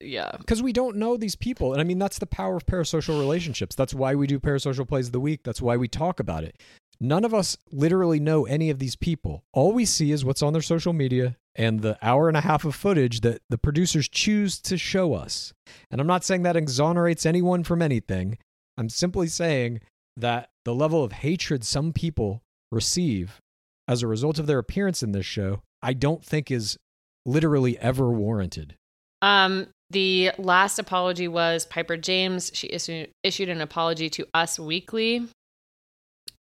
yeah. 0.01 0.33
because 0.39 0.63
we 0.63 0.73
don't 0.73 0.97
know 0.97 1.17
these 1.17 1.37
people 1.37 1.73
and 1.73 1.81
i 1.81 1.85
mean 1.85 1.99
that's 1.99 2.19
the 2.19 2.27
power 2.27 2.57
of 2.57 2.67
parasocial 2.67 3.19
relationships 3.21 3.75
that's 3.77 3.95
why 3.95 4.15
we 4.15 4.27
do 4.27 4.41
parasocial 4.41 4.87
plays 4.87 5.07
of 5.07 5.13
the 5.13 5.21
week 5.21 5.41
that's 5.45 5.63
why 5.63 5.77
we 5.77 5.87
talk 5.89 6.19
about 6.19 6.43
it 6.45 6.61
none 7.01 7.25
of 7.25 7.33
us 7.33 7.57
literally 7.71 8.19
know 8.19 8.45
any 8.47 8.69
of 8.69 8.79
these 8.81 8.97
people 8.97 9.45
all 9.53 9.73
we 9.73 9.85
see 9.85 10.11
is 10.11 10.25
what's 10.25 10.43
on 10.43 10.53
their 10.53 10.63
social 10.63 10.93
media 10.93 11.37
and 11.55 11.81
the 11.83 11.97
hour 12.03 12.27
and 12.29 12.37
a 12.37 12.41
half 12.41 12.65
of 12.65 12.75
footage 12.75 13.21
that 13.21 13.41
the 13.49 13.59
producers 13.59 14.09
choose 14.09 14.59
to 14.61 14.77
show 14.77 15.15
us 15.15 15.53
and 15.91 16.01
i'm 16.01 16.07
not 16.07 16.25
saying 16.25 16.43
that 16.43 16.57
exonerates 16.57 17.25
anyone 17.25 17.63
from 17.63 17.81
anything 17.81 18.37
i'm 18.77 18.89
simply 18.89 19.29
saying 19.29 19.81
that 20.17 20.51
the 20.65 20.75
level 20.75 21.05
of 21.05 21.13
hatred 21.13 21.63
some 21.65 21.93
people 21.93 22.43
receive 22.73 23.39
as 23.87 24.03
a 24.03 24.09
result 24.09 24.39
of 24.39 24.47
their 24.47 24.59
appearance 24.59 25.03
in 25.03 25.13
this 25.13 25.27
show, 25.27 25.61
I 25.83 25.93
don't 25.93 26.25
think 26.25 26.51
is 26.51 26.77
literally 27.25 27.79
ever 27.79 28.11
warranted. 28.11 28.75
Um, 29.21 29.69
the 29.91 30.33
last 30.39 30.79
apology 30.79 31.29
was 31.29 31.67
Piper 31.67 31.97
James. 31.97 32.51
She 32.55 32.69
issued, 32.69 33.11
issued 33.23 33.49
an 33.49 33.61
apology 33.61 34.09
to 34.11 34.27
Us 34.35 34.59
Weekly. 34.59 35.29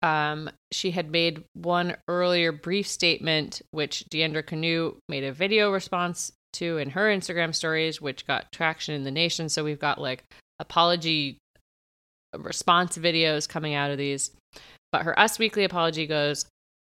Um, 0.04 0.50
she 0.72 0.92
had 0.92 1.12
made 1.12 1.44
one 1.54 1.96
earlier 2.08 2.52
brief 2.52 2.88
statement, 2.88 3.62
which 3.72 4.06
Deandra 4.12 4.44
Kanu 4.44 4.98
made 5.10 5.24
a 5.24 5.32
video 5.32 5.72
response 5.72 6.32
to 6.54 6.78
in 6.78 6.92
her 6.92 7.08
Instagram 7.08 7.54
stories, 7.54 8.02
which 8.02 8.28
got 8.28 8.52
traction 8.52 8.96
in 8.96 9.04
the 9.04 9.12
nation. 9.12 9.50
So 9.50 9.64
we've 9.64 9.80
got 9.80 10.02
like 10.02 10.24
apology 10.60 11.38
response 12.38 12.98
videos 12.98 13.48
coming 13.48 13.74
out 13.74 13.92
of 13.92 13.98
these. 13.98 14.32
But 14.92 15.04
her 15.04 15.18
Us 15.18 15.39
Weekly 15.39 15.64
apology 15.64 16.06
goes 16.06 16.46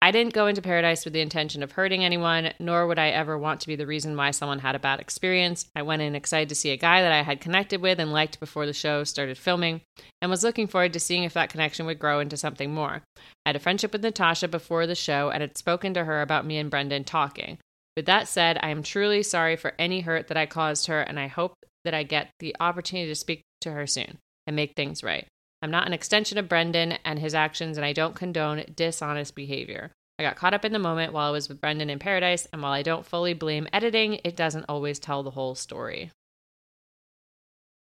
I 0.02 0.10
didn't 0.10 0.34
go 0.34 0.48
into 0.48 0.60
paradise 0.60 1.04
with 1.04 1.14
the 1.14 1.20
intention 1.20 1.62
of 1.62 1.70
hurting 1.70 2.04
anyone, 2.04 2.52
nor 2.58 2.88
would 2.88 2.98
I 2.98 3.10
ever 3.10 3.38
want 3.38 3.60
to 3.60 3.68
be 3.68 3.76
the 3.76 3.86
reason 3.86 4.16
why 4.16 4.32
someone 4.32 4.58
had 4.58 4.74
a 4.74 4.80
bad 4.80 4.98
experience. 4.98 5.66
I 5.76 5.82
went 5.82 6.02
in 6.02 6.16
excited 6.16 6.48
to 6.48 6.56
see 6.56 6.70
a 6.70 6.76
guy 6.76 7.02
that 7.02 7.12
I 7.12 7.22
had 7.22 7.40
connected 7.40 7.80
with 7.80 8.00
and 8.00 8.12
liked 8.12 8.40
before 8.40 8.66
the 8.66 8.72
show 8.72 9.04
started 9.04 9.38
filming, 9.38 9.80
and 10.20 10.28
was 10.28 10.42
looking 10.42 10.66
forward 10.66 10.92
to 10.94 10.98
seeing 10.98 11.22
if 11.22 11.34
that 11.34 11.50
connection 11.50 11.86
would 11.86 12.00
grow 12.00 12.18
into 12.18 12.36
something 12.36 12.74
more. 12.74 13.02
I 13.46 13.50
had 13.50 13.54
a 13.54 13.60
friendship 13.60 13.92
with 13.92 14.02
Natasha 14.02 14.48
before 14.48 14.88
the 14.88 14.96
show 14.96 15.30
and 15.30 15.40
had 15.40 15.56
spoken 15.56 15.94
to 15.94 16.04
her 16.04 16.20
about 16.20 16.44
me 16.44 16.58
and 16.58 16.68
Brendan 16.68 17.04
talking. 17.04 17.58
With 17.96 18.06
that 18.06 18.26
said, 18.26 18.58
I 18.60 18.70
am 18.70 18.82
truly 18.82 19.22
sorry 19.22 19.54
for 19.54 19.74
any 19.78 20.00
hurt 20.00 20.26
that 20.26 20.36
I 20.36 20.46
caused 20.46 20.88
her, 20.88 21.00
and 21.00 21.20
I 21.20 21.28
hope 21.28 21.54
that 21.84 21.94
I 21.94 22.02
get 22.02 22.30
the 22.40 22.56
opportunity 22.58 23.08
to 23.08 23.14
speak 23.14 23.42
to 23.60 23.70
her 23.70 23.86
soon 23.86 24.18
and 24.48 24.56
make 24.56 24.74
things 24.74 25.04
right. 25.04 25.28
I'm 25.62 25.70
not 25.70 25.86
an 25.86 25.92
extension 25.92 26.38
of 26.38 26.48
Brendan 26.48 26.98
and 27.04 27.18
his 27.20 27.34
actions, 27.34 27.76
and 27.78 27.86
I 27.86 27.92
don't 27.92 28.16
condone 28.16 28.64
dishonest 28.74 29.34
behavior. 29.36 29.92
I 30.18 30.24
got 30.24 30.36
caught 30.36 30.54
up 30.54 30.64
in 30.64 30.72
the 30.72 30.78
moment 30.78 31.12
while 31.12 31.28
I 31.28 31.30
was 31.30 31.48
with 31.48 31.60
Brendan 31.60 31.88
in 31.88 31.98
Paradise, 31.98 32.46
and 32.52 32.60
while 32.60 32.72
I 32.72 32.82
don't 32.82 33.06
fully 33.06 33.32
blame 33.32 33.68
editing, 33.72 34.20
it 34.24 34.36
doesn't 34.36 34.66
always 34.68 34.98
tell 34.98 35.22
the 35.22 35.30
whole 35.30 35.54
story. 35.54 36.10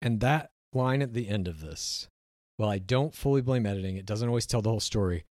And 0.01 0.21
that 0.21 0.51
line 0.73 1.03
at 1.03 1.15
the 1.15 1.29
end 1.29 1.49
of 1.49 1.61
this, 1.61 2.09
while 2.59 2.69
I 2.71 2.79
don't 2.79 3.15
fully 3.15 3.41
blame 3.41 3.67
editing, 3.67 3.97
it 3.97 4.07
doesn't 4.07 4.29
always 4.29 4.47
tell 4.47 4.63
the 4.63 4.71
whole 4.71 4.81
story. 4.81 5.25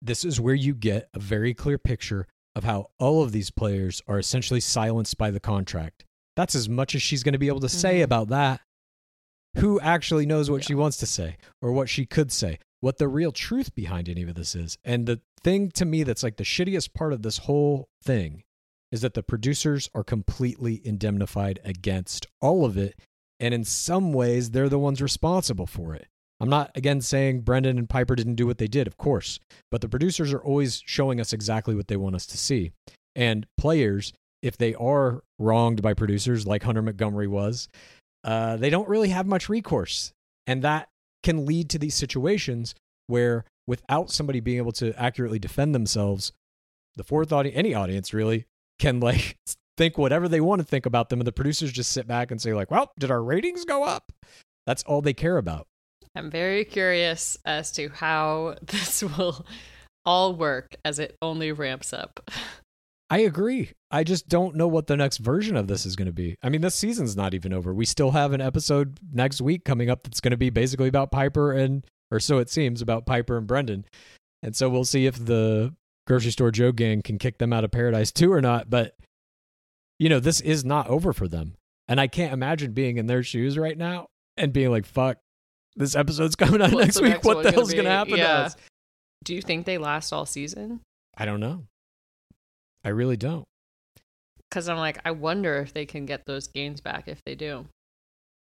This 0.00 0.24
is 0.24 0.40
where 0.40 0.54
you 0.54 0.74
get 0.74 1.08
a 1.12 1.18
very 1.18 1.52
clear 1.54 1.78
picture 1.78 2.26
of 2.54 2.64
how 2.64 2.86
all 2.98 3.22
of 3.22 3.32
these 3.32 3.50
players 3.50 4.00
are 4.06 4.18
essentially 4.18 4.60
silenced 4.60 5.18
by 5.18 5.30
the 5.30 5.40
contract. 5.40 6.04
That's 6.36 6.54
as 6.54 6.68
much 6.68 6.94
as 6.94 7.02
she's 7.02 7.22
going 7.22 7.32
to 7.32 7.38
be 7.38 7.48
able 7.48 7.60
to 7.60 7.68
say 7.68 8.00
Mhm. 8.00 8.04
about 8.04 8.28
that. 8.28 8.60
Who 9.56 9.80
actually 9.80 10.26
knows 10.26 10.50
what 10.50 10.62
Yeah. 10.62 10.66
she 10.66 10.74
wants 10.74 10.98
to 10.98 11.06
say 11.06 11.36
or 11.60 11.72
what 11.72 11.88
she 11.88 12.06
could 12.06 12.30
say? 12.30 12.58
What 12.80 12.98
the 12.98 13.08
real 13.08 13.32
truth 13.32 13.74
behind 13.74 14.08
any 14.08 14.22
of 14.22 14.34
this 14.34 14.54
is. 14.54 14.78
And 14.84 15.06
the 15.06 15.20
thing 15.42 15.70
to 15.72 15.84
me 15.84 16.04
that's 16.04 16.22
like 16.22 16.36
the 16.36 16.44
shittiest 16.44 16.94
part 16.94 17.12
of 17.12 17.22
this 17.22 17.38
whole 17.38 17.88
thing 18.04 18.44
is 18.92 19.00
that 19.00 19.14
the 19.14 19.22
producers 19.22 19.90
are 19.94 20.04
completely 20.04 20.80
indemnified 20.84 21.58
against 21.64 22.26
all 22.40 22.64
of 22.64 22.76
it. 22.76 22.98
And 23.40 23.52
in 23.52 23.64
some 23.64 24.12
ways, 24.12 24.50
they're 24.50 24.68
the 24.68 24.78
ones 24.78 25.02
responsible 25.02 25.66
for 25.66 25.94
it. 25.94 26.06
I'm 26.40 26.48
not, 26.48 26.70
again, 26.76 27.00
saying 27.00 27.40
Brendan 27.40 27.78
and 27.78 27.88
Piper 27.88 28.14
didn't 28.14 28.36
do 28.36 28.46
what 28.46 28.58
they 28.58 28.68
did, 28.68 28.86
of 28.86 28.96
course, 28.96 29.40
but 29.72 29.80
the 29.80 29.88
producers 29.88 30.32
are 30.32 30.42
always 30.42 30.82
showing 30.86 31.20
us 31.20 31.32
exactly 31.32 31.74
what 31.74 31.88
they 31.88 31.96
want 31.96 32.14
us 32.14 32.26
to 32.26 32.38
see. 32.38 32.70
And 33.16 33.46
players, 33.58 34.12
if 34.40 34.56
they 34.56 34.74
are 34.74 35.22
wronged 35.40 35.82
by 35.82 35.94
producers 35.94 36.46
like 36.46 36.62
Hunter 36.62 36.82
Montgomery 36.82 37.26
was, 37.26 37.68
uh, 38.24 38.56
they 38.56 38.70
don't 38.70 38.88
really 38.88 39.08
have 39.08 39.26
much 39.26 39.48
recourse. 39.48 40.12
And 40.46 40.62
that 40.62 40.88
can 41.22 41.46
lead 41.46 41.70
to 41.70 41.78
these 41.78 41.94
situations 41.94 42.74
where, 43.06 43.44
without 43.66 44.10
somebody 44.10 44.40
being 44.40 44.58
able 44.58 44.72
to 44.72 44.98
accurately 45.00 45.38
defend 45.38 45.74
themselves, 45.74 46.32
the 46.96 47.04
fourth 47.04 47.32
audience, 47.32 47.56
any 47.56 47.74
audience 47.74 48.12
really, 48.12 48.46
can 48.78 49.00
like 49.00 49.36
think 49.76 49.98
whatever 49.98 50.28
they 50.28 50.40
want 50.40 50.60
to 50.60 50.66
think 50.66 50.86
about 50.86 51.08
them. 51.08 51.20
And 51.20 51.26
the 51.26 51.32
producers 51.32 51.72
just 51.72 51.92
sit 51.92 52.06
back 52.06 52.30
and 52.30 52.40
say, 52.40 52.52
like, 52.54 52.70
well, 52.70 52.92
did 52.98 53.10
our 53.10 53.22
ratings 53.22 53.64
go 53.64 53.84
up? 53.84 54.12
That's 54.66 54.82
all 54.84 55.00
they 55.00 55.14
care 55.14 55.38
about. 55.38 55.66
I'm 56.14 56.30
very 56.30 56.64
curious 56.64 57.38
as 57.44 57.70
to 57.72 57.88
how 57.88 58.56
this 58.62 59.02
will 59.02 59.46
all 60.04 60.34
work 60.34 60.76
as 60.84 60.98
it 60.98 61.16
only 61.22 61.52
ramps 61.52 61.92
up. 61.92 62.20
I 63.10 63.18
agree. 63.20 63.70
I 63.90 64.04
just 64.04 64.28
don't 64.28 64.54
know 64.54 64.68
what 64.68 64.86
the 64.86 64.96
next 64.96 65.18
version 65.18 65.56
of 65.56 65.66
this 65.66 65.86
is 65.86 65.96
going 65.96 66.06
to 66.06 66.12
be. 66.12 66.36
I 66.42 66.50
mean, 66.50 66.60
this 66.60 66.74
season's 66.74 67.16
not 67.16 67.32
even 67.32 67.54
over. 67.54 67.72
We 67.72 67.86
still 67.86 68.10
have 68.10 68.32
an 68.34 68.40
episode 68.42 68.98
next 69.12 69.40
week 69.40 69.64
coming 69.64 69.88
up 69.88 70.02
that's 70.02 70.20
going 70.20 70.32
to 70.32 70.36
be 70.36 70.50
basically 70.50 70.88
about 70.88 71.10
Piper 71.10 71.52
and, 71.52 71.86
or 72.10 72.20
so 72.20 72.36
it 72.38 72.50
seems, 72.50 72.82
about 72.82 73.06
Piper 73.06 73.38
and 73.38 73.46
Brendan. 73.46 73.86
And 74.42 74.54
so 74.54 74.68
we'll 74.68 74.84
see 74.84 75.06
if 75.06 75.24
the 75.24 75.74
grocery 76.06 76.32
store 76.32 76.50
Joe 76.50 76.70
gang 76.70 77.00
can 77.00 77.18
kick 77.18 77.38
them 77.38 77.52
out 77.52 77.64
of 77.64 77.70
paradise 77.70 78.12
too 78.12 78.30
or 78.30 78.42
not. 78.42 78.68
But, 78.68 78.94
you 79.98 80.10
know, 80.10 80.20
this 80.20 80.42
is 80.42 80.64
not 80.64 80.88
over 80.88 81.14
for 81.14 81.28
them. 81.28 81.54
And 81.88 81.98
I 81.98 82.08
can't 82.08 82.34
imagine 82.34 82.72
being 82.72 82.98
in 82.98 83.06
their 83.06 83.22
shoes 83.22 83.56
right 83.56 83.76
now 83.76 84.08
and 84.36 84.52
being 84.52 84.70
like, 84.70 84.84
fuck, 84.84 85.16
this 85.76 85.96
episode's 85.96 86.36
coming 86.36 86.60
out 86.60 86.72
What's 86.72 86.86
next 86.96 87.00
week. 87.00 87.12
next 87.12 87.24
what 87.24 87.42
the 87.42 87.52
hell's 87.52 87.72
going 87.72 87.84
to 87.86 87.90
happen 87.90 88.12
to 88.14 88.18
Yeah. 88.18 88.32
us? 88.40 88.56
Do 89.24 89.34
you 89.34 89.40
think 89.40 89.64
they 89.64 89.78
last 89.78 90.12
all 90.12 90.26
season? 90.26 90.80
I 91.16 91.24
don't 91.24 91.40
know. 91.40 91.64
I 92.84 92.90
really 92.90 93.16
don't. 93.16 93.44
Because 94.48 94.68
I'm 94.68 94.78
like, 94.78 94.98
I 95.04 95.10
wonder 95.10 95.56
if 95.58 95.72
they 95.74 95.84
can 95.86 96.06
get 96.06 96.24
those 96.26 96.48
gains 96.48 96.80
back 96.80 97.06
if 97.06 97.22
they 97.24 97.34
do. 97.34 97.66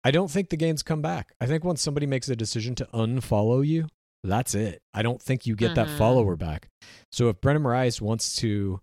I 0.04 0.10
don't 0.10 0.30
think 0.30 0.48
the 0.50 0.56
gains 0.56 0.82
come 0.82 1.02
back. 1.02 1.32
I 1.40 1.46
think 1.46 1.64
once 1.64 1.82
somebody 1.82 2.06
makes 2.06 2.28
a 2.28 2.36
decision 2.36 2.74
to 2.76 2.88
unfollow 2.94 3.66
you, 3.66 3.88
that's 4.22 4.54
it. 4.54 4.80
I 4.94 5.02
don't 5.02 5.20
think 5.20 5.46
you 5.46 5.56
get 5.56 5.74
that 5.74 5.88
Mhm. 5.88 5.96
follower 5.98 6.36
back. 6.36 6.68
So 7.10 7.28
if 7.28 7.40
Brendan 7.40 7.62
Morais 7.62 7.92
wants 8.00 8.36
to 8.36 8.80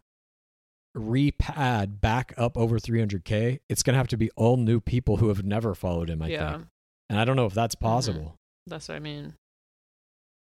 repad 0.95 2.01
back 2.01 2.33
up 2.37 2.57
over 2.57 2.79
300K, 2.79 3.59
it's 3.69 3.83
going 3.83 3.93
to 3.93 3.97
have 3.97 4.07
to 4.09 4.17
be 4.17 4.29
all 4.35 4.57
new 4.57 4.79
people 4.79 5.17
who 5.17 5.27
have 5.29 5.43
never 5.43 5.75
followed 5.75 6.09
him, 6.09 6.21
I 6.21 6.27
yeah, 6.27 6.53
think. 6.57 6.67
And 7.09 7.19
I 7.19 7.25
don't 7.25 7.35
know 7.35 7.45
if 7.45 7.53
that's 7.53 7.75
possible 7.75 8.35
that's 8.65 8.89
what 8.89 8.95
I 8.95 8.99
mean. 8.99 9.35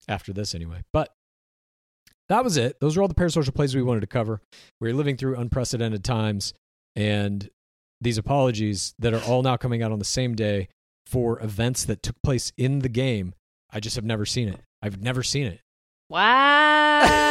after 0.07 0.31
this 0.33 0.55
anyway. 0.55 0.83
But 0.93 1.13
that 2.29 2.43
was 2.43 2.57
it. 2.57 2.79
Those 2.79 2.97
are 2.97 3.01
all 3.01 3.07
the 3.07 3.15
parasocial 3.15 3.53
plays 3.53 3.75
we 3.75 3.83
wanted 3.83 4.01
to 4.01 4.07
cover. 4.07 4.41
We're 4.79 4.93
living 4.93 5.17
through 5.17 5.37
unprecedented 5.37 6.03
times 6.03 6.53
and 6.95 7.49
these 8.01 8.17
apologies 8.17 8.93
that 8.99 9.13
are 9.13 9.21
all 9.23 9.41
now 9.43 9.57
coming 9.57 9.81
out 9.81 9.91
on 9.91 9.99
the 9.99 10.05
same 10.05 10.35
day 10.35 10.69
for 11.05 11.39
events 11.41 11.85
that 11.85 12.03
took 12.03 12.21
place 12.23 12.51
in 12.57 12.79
the 12.79 12.89
game. 12.89 13.33
I 13.71 13.79
just 13.79 13.95
have 13.95 14.05
never 14.05 14.25
seen 14.25 14.47
it. 14.47 14.59
I've 14.81 15.01
never 15.01 15.23
seen 15.23 15.47
it. 15.47 15.61
Wow. 16.09 17.01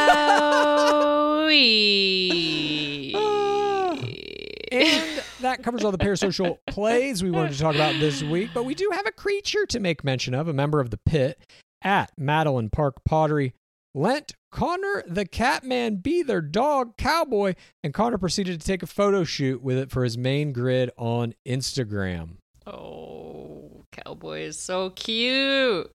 And 4.75 5.23
that 5.41 5.63
covers 5.63 5.85
all 5.85 5.93
the 5.93 5.99
parasocial 5.99 6.59
plays 6.67 7.23
we 7.23 7.31
wanted 7.31 7.53
to 7.53 7.59
talk 7.59 7.77
about 7.77 7.95
this 8.01 8.25
week. 8.25 8.51
But 8.53 8.65
we 8.65 8.75
do 8.75 8.91
have 8.93 9.07
a 9.07 9.13
creature 9.13 9.67
to 9.67 9.79
make 9.79 10.03
mention 10.03 10.35
of, 10.35 10.49
a 10.49 10.53
member 10.53 10.81
of 10.81 10.91
the 10.91 10.97
pit 10.97 11.39
at 11.83 12.11
Madeline 12.19 12.71
Park 12.71 12.97
Pottery. 13.05 13.55
Lent 13.95 14.33
Connor 14.51 15.05
the 15.07 15.25
Catman 15.25 15.97
be 15.97 16.23
their 16.23 16.41
dog 16.41 16.97
cowboy, 16.97 17.55
and 17.83 17.95
Connor 17.95 18.19
proceeded 18.19 18.61
to 18.61 18.67
take 18.67 18.83
a 18.83 18.89
photo 18.89 19.23
shoot 19.25 19.63
with 19.63 19.79
it 19.79 19.91
for 19.91 20.03
his 20.03 20.19
main 20.19 20.53
grid 20.53 20.91
on 20.97 21.35
Instagram. 21.47 22.37
oh, 22.67 23.85
Cowboy 23.93 24.41
is 24.41 24.59
so 24.59 24.91
cute. 24.91 25.91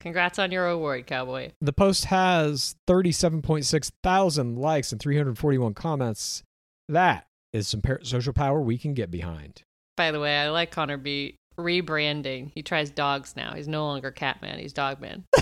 Congrats 0.00 0.38
on 0.38 0.52
your 0.52 0.68
award, 0.68 1.06
Cowboy. 1.06 1.50
The 1.60 1.72
post 1.72 2.06
has 2.06 2.76
37.6 2.88 3.90
thousand 4.02 4.58
likes 4.58 4.92
and 4.92 5.00
341 5.00 5.74
comments. 5.74 6.44
That 6.88 7.26
is 7.52 7.66
some 7.68 7.82
parasocial 7.82 8.34
power 8.34 8.60
we 8.60 8.78
can 8.78 8.94
get 8.94 9.10
behind. 9.10 9.62
By 9.96 10.12
the 10.12 10.20
way, 10.20 10.38
I 10.38 10.50
like 10.50 10.70
Connor 10.70 10.96
B 10.96 11.36
rebranding. 11.58 12.50
He 12.54 12.62
tries 12.62 12.90
dogs 12.90 13.34
now. 13.36 13.54
He's 13.54 13.68
no 13.68 13.84
longer 13.84 14.10
Catman. 14.10 14.58
He's 14.58 14.72
Dogman. 14.72 15.24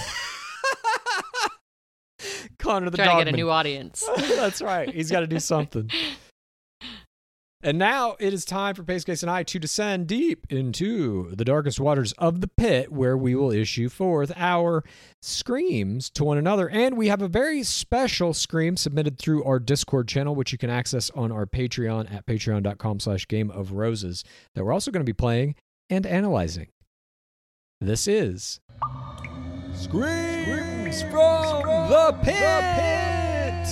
Connor 2.71 2.91
the 2.91 2.97
Trying 2.97 3.19
to 3.19 3.25
get 3.25 3.35
a 3.35 3.37
new 3.37 3.51
audience. 3.51 4.09
That's 4.17 4.63
right. 4.63 4.89
He's 4.89 5.11
got 5.11 5.21
to 5.21 5.27
do 5.27 5.41
something. 5.41 5.91
And 7.63 7.77
now 7.77 8.17
it 8.19 8.33
is 8.33 8.47
time 8.47 8.75
for 8.75 8.83
Pace 8.83 9.05
Case 9.05 9.23
and 9.23 9.31
I 9.31 9.43
to 9.43 9.59
descend 9.59 10.07
deep 10.07 10.47
into 10.49 11.31
the 11.35 11.45
darkest 11.45 11.79
waters 11.79 12.13
of 12.13 12.41
the 12.41 12.49
pit, 12.49 12.91
where 12.91 13.19
we 13.19 13.35
will 13.35 13.51
issue 13.51 13.91
forth 13.91 14.33
our 14.35 14.83
screams 15.21 16.09
to 16.11 16.25
one 16.25 16.39
another. 16.39 16.71
And 16.71 16.97
we 16.97 17.09
have 17.09 17.21
a 17.21 17.29
very 17.29 17.63
special 17.63 18.33
scream 18.33 18.79
submitted 18.79 19.19
through 19.19 19.45
our 19.45 19.59
Discord 19.59 20.09
channel, 20.09 20.35
which 20.35 20.53
you 20.53 20.59
can 20.59 20.71
access 20.71 21.11
on 21.11 21.31
our 21.31 21.45
Patreon 21.45 22.11
at 22.11 22.25
patreon.com 22.25 22.99
slash 22.99 23.29
game 23.29 23.51
of 23.51 23.73
roses, 23.73 24.25
that 24.55 24.65
we're 24.65 24.73
also 24.73 24.91
going 24.91 25.05
to 25.05 25.11
be 25.11 25.13
playing 25.13 25.55
and 25.91 26.07
analyzing. 26.07 26.69
This 27.79 28.09
is 28.09 28.61
Screams 30.91 31.13
from 31.13 31.63
the 31.89 32.19
Pit! 32.25 33.69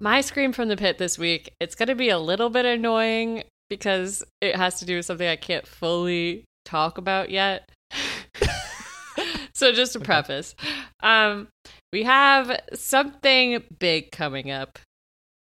My 0.00 0.20
scream 0.20 0.52
from 0.52 0.68
the 0.68 0.76
pit 0.76 0.98
this 0.98 1.16
week, 1.16 1.52
it's 1.60 1.76
going 1.76 1.86
to 1.88 1.94
be 1.94 2.08
a 2.08 2.18
little 2.18 2.50
bit 2.50 2.64
annoying 2.64 3.44
because 3.70 4.24
it 4.40 4.56
has 4.56 4.80
to 4.80 4.84
do 4.84 4.96
with 4.96 5.06
something 5.06 5.28
I 5.28 5.36
can't 5.36 5.64
fully 5.64 6.44
talk 6.64 6.98
about 6.98 7.30
yet. 7.30 7.70
so 9.54 9.70
just 9.70 9.92
to 9.92 10.00
preface, 10.00 10.56
um, 11.04 11.46
we 11.92 12.02
have 12.02 12.58
something 12.74 13.62
big 13.78 14.10
coming 14.10 14.50
up. 14.50 14.80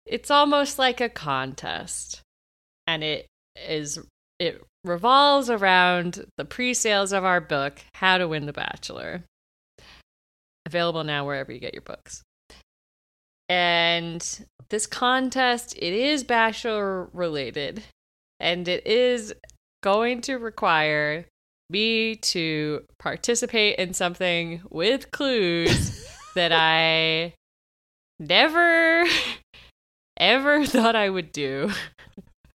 It's 0.04 0.30
almost 0.30 0.78
like 0.78 1.00
a 1.00 1.08
contest, 1.08 2.20
and 2.86 3.02
it 3.02 3.26
is 3.66 3.98
it 4.38 4.62
revolves 4.84 5.48
around 5.48 6.26
the 6.36 6.44
pre-sales 6.44 7.14
of 7.14 7.24
our 7.24 7.40
book, 7.40 7.78
How 7.94 8.18
to 8.18 8.28
Win 8.28 8.44
the 8.44 8.52
Bachelor. 8.52 9.24
Available 10.66 11.04
now 11.04 11.26
wherever 11.26 11.52
you 11.52 11.60
get 11.60 11.74
your 11.74 11.82
books. 11.82 12.22
And 13.48 14.46
this 14.70 14.86
contest, 14.86 15.74
it 15.76 15.92
is 15.92 16.24
Bachelor 16.24 17.04
related, 17.12 17.82
and 18.40 18.66
it 18.66 18.86
is 18.86 19.34
going 19.82 20.22
to 20.22 20.36
require 20.36 21.26
me 21.70 22.16
to 22.16 22.84
participate 22.98 23.78
in 23.78 23.92
something 23.92 24.62
with 24.70 25.10
clues 25.10 26.06
that 26.34 26.52
I 26.52 27.34
never 28.18 29.04
ever 30.16 30.64
thought 30.66 30.96
I 30.96 31.10
would 31.10 31.32
do. 31.32 31.70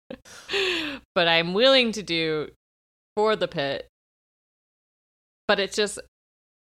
but 1.16 1.28
I'm 1.28 1.54
willing 1.54 1.92
to 1.94 2.04
do 2.04 2.50
for 3.16 3.36
the 3.36 3.48
pit. 3.48 3.88
But 5.48 5.60
it's 5.60 5.76
just, 5.76 6.00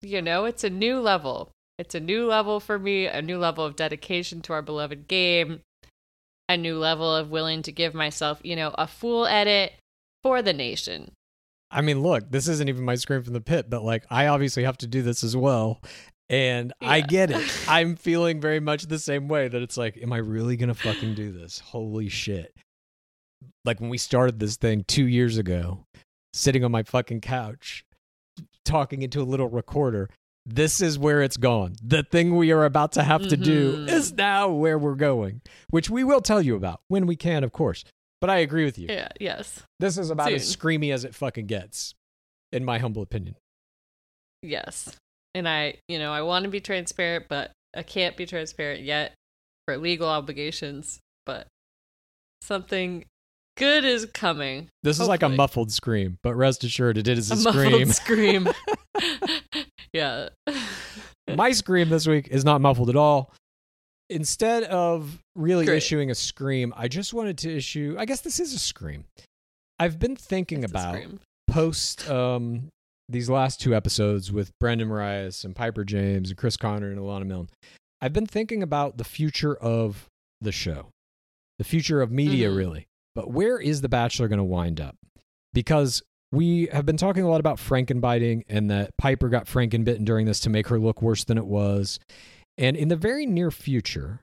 you 0.05 0.23
know, 0.23 0.45
it's 0.45 0.65
a 0.65 0.71
new 0.71 1.01
level. 1.01 1.51
It's 1.79 1.95
a 1.95 2.01
new 2.01 2.27
level 2.27 2.61
for 2.61 2.79
me, 2.79 3.07
a 3.07 3.23
new 3.23 3.39
level 3.39 3.65
of 3.65 3.77
dedication 3.77 4.41
to 4.43 4.53
our 4.53 4.63
beloved 4.63 5.09
game, 5.09 5.61
a 6.49 6.57
new 6.57 6.79
level 6.79 7.15
of 7.15 7.31
willing 7.31 7.63
to 7.63 7.73
give 7.73 7.95
myself, 7.95 8.41
you 8.45 8.55
know, 8.55 8.75
a 8.79 8.87
full 8.87 9.27
edit 9.27 9.73
for 10.23 10.43
the 10.43 10.53
nation. 10.53 11.11
I 11.71 11.81
mean, 11.81 12.03
look, 12.03 12.31
this 12.31 12.47
isn't 12.47 12.69
even 12.69 12.85
my 12.85 12.95
scream 12.95 13.23
from 13.23 13.33
the 13.33 13.41
pit, 13.41 13.69
but 13.69 13.83
like 13.83 14.05
I 14.09 14.29
obviously 14.29 14.63
have 14.65 14.79
to 14.79 14.87
do 14.87 15.03
this 15.03 15.25
as 15.25 15.37
well. 15.37 15.81
And 16.31 16.73
I 16.81 17.01
get 17.01 17.31
it. 17.31 17.43
I'm 17.69 17.97
feeling 17.97 18.41
very 18.41 18.61
much 18.61 18.85
the 18.85 18.99
same 18.99 19.29
way 19.29 19.49
that 19.49 19.61
it's 19.61 19.77
like, 19.77 19.99
am 20.01 20.13
I 20.13 20.19
really 20.19 20.57
going 20.57 20.69
to 20.69 20.75
fucking 20.75 21.15
do 21.15 21.33
this? 21.33 21.59
Holy 21.59 22.09
shit. 22.09 22.55
Like 23.65 23.81
when 23.81 23.91
we 23.91 23.99
started 23.99 24.39
this 24.39 24.57
thing 24.57 24.85
two 24.87 25.07
years 25.07 25.37
ago, 25.37 25.85
sitting 26.33 26.65
on 26.65 26.73
my 26.73 26.83
fucking 26.83 27.21
couch, 27.21 27.85
talking 28.65 29.03
into 29.03 29.21
a 29.21 29.25
little 29.25 29.49
recorder, 29.49 30.09
this 30.47 30.81
is 30.81 30.99
where 30.99 31.23
it's 31.23 31.37
gone. 31.37 31.75
The 31.83 32.03
thing 32.03 32.37
we 32.37 32.53
are 32.53 32.65
about 32.65 32.93
to 32.93 33.03
have 33.03 33.27
to 33.29 33.37
do 33.37 33.87
Mhm. 33.87 33.89
is 33.89 34.13
now 34.13 34.51
where 34.51 34.79
we're 34.79 34.95
going, 34.95 35.41
which 35.71 35.89
we 35.89 36.05
will 36.05 36.21
tell 36.21 36.43
you 36.43 36.55
about 36.57 36.81
when 36.89 37.07
we 37.07 37.17
can, 37.17 37.45
of 37.45 37.53
course. 37.53 37.85
But 38.21 38.31
I 38.31 38.39
agree 38.39 38.65
with 38.65 38.79
you. 38.79 38.87
Yeah, 38.89 39.09
yes. 39.21 39.63
This 39.81 39.99
is 39.99 40.11
about 40.11 40.33
as 40.33 40.55
screamy 40.55 40.93
as 40.93 41.05
it 41.05 41.15
fucking 41.15 41.47
gets, 41.47 41.95
in 42.53 42.65
my 42.65 42.79
humble 42.79 43.03
opinion. 43.03 43.37
Yes. 44.43 44.97
And 45.35 45.49
I, 45.49 45.79
you 45.89 45.99
know, 45.99 46.13
I 46.13 46.23
want 46.23 46.45
to 46.45 46.51
be 46.51 46.61
transparent, 46.61 47.27
but 47.29 47.53
I 47.75 47.83
can't 47.83 48.17
be 48.17 48.25
transparent 48.27 48.83
yet 48.83 49.15
for 49.67 49.77
legal 49.77 50.09
obligations. 50.09 51.01
But 51.27 51.49
something 52.43 53.07
good 53.57 53.85
is 53.85 54.07
coming. 54.07 54.69
This 54.83 55.01
is 55.01 55.09
like 55.09 55.23
a 55.23 55.29
muffled 55.29 55.71
scream, 55.73 56.19
but 56.23 56.35
rest 56.35 56.65
assured, 56.65 56.99
it 56.99 57.09
is 57.09 57.31
a, 57.31 57.35
A 57.35 57.37
scream. 57.37 57.71
muffled 57.73 57.95
scream. 57.95 58.49
yeah. 59.93 60.29
my 61.35 61.53
scream 61.53 61.89
this 61.89 62.07
week 62.07 62.29
is 62.29 62.45
not 62.45 62.61
muffled 62.61 62.91
at 62.91 62.97
all. 62.97 63.33
Instead 64.11 64.65
of 64.65 65.19
really 65.35 65.65
Great. 65.65 65.79
issuing 65.79 66.11
a 66.11 66.15
scream, 66.15 66.75
I 66.77 66.89
just 66.89 67.15
wanted 67.15 67.39
to 67.39 67.57
issue. 67.57 67.97
I 67.99 68.05
guess 68.05 68.21
this 68.21 68.39
is 68.39 68.53
a 68.53 68.59
scream. 68.59 69.05
I've 69.79 69.99
been 69.99 70.15
thinking 70.15 70.63
It's 70.63 70.71
about 70.71 71.01
post 71.49 72.09
um, 72.11 72.69
these 73.09 73.31
last 73.31 73.61
two 73.61 73.75
episodes 73.75 74.31
with 74.31 74.51
Brendan 74.61 74.89
Morais 74.89 75.33
and 75.43 75.57
Piper 75.57 75.85
James 75.85 76.29
and 76.29 76.39
Chris 76.39 76.57
Conran 76.57 76.93
and 76.93 76.99
Alana 76.99 77.27
Milne. 77.27 77.49
I've 78.01 78.13
been 78.13 78.27
thinking 78.27 78.63
about 78.63 78.99
the 78.99 79.05
future 79.05 79.57
of 79.57 80.07
the 80.41 80.53
show, 80.53 80.89
the 81.59 81.65
future 81.65 82.03
of 82.03 82.13
media, 82.13 82.51
Mhm. 82.51 82.57
really. 82.57 82.87
But 83.15 83.31
where 83.31 83.59
is 83.59 83.81
The 83.81 83.89
Bachelor 83.89 84.29
going 84.29 84.39
to 84.39 84.45
wind 84.45 84.81
up? 84.81 84.97
Because 85.53 86.03
we 86.33 86.69
have 86.73 86.85
been 86.85 86.97
talking 86.97 87.23
a 87.23 87.29
lot 87.29 87.41
about 87.41 87.59
Frankenbiting 87.59 88.43
and 88.49 88.71
that 88.71 88.97
Piper 88.99 89.29
got 89.29 89.47
Frankenbitten 89.47 90.05
during 90.05 90.27
this 90.27 90.41
to 90.41 90.51
make 90.51 90.69
her 90.69 90.81
look 90.81 91.01
worse 91.01 91.25
than 91.25 91.39
it 91.39 91.47
was. 91.47 92.01
And 92.59 92.77
in 92.77 92.89
the 92.89 92.97
very 92.97 93.25
near 93.25 93.51
future, 93.51 94.23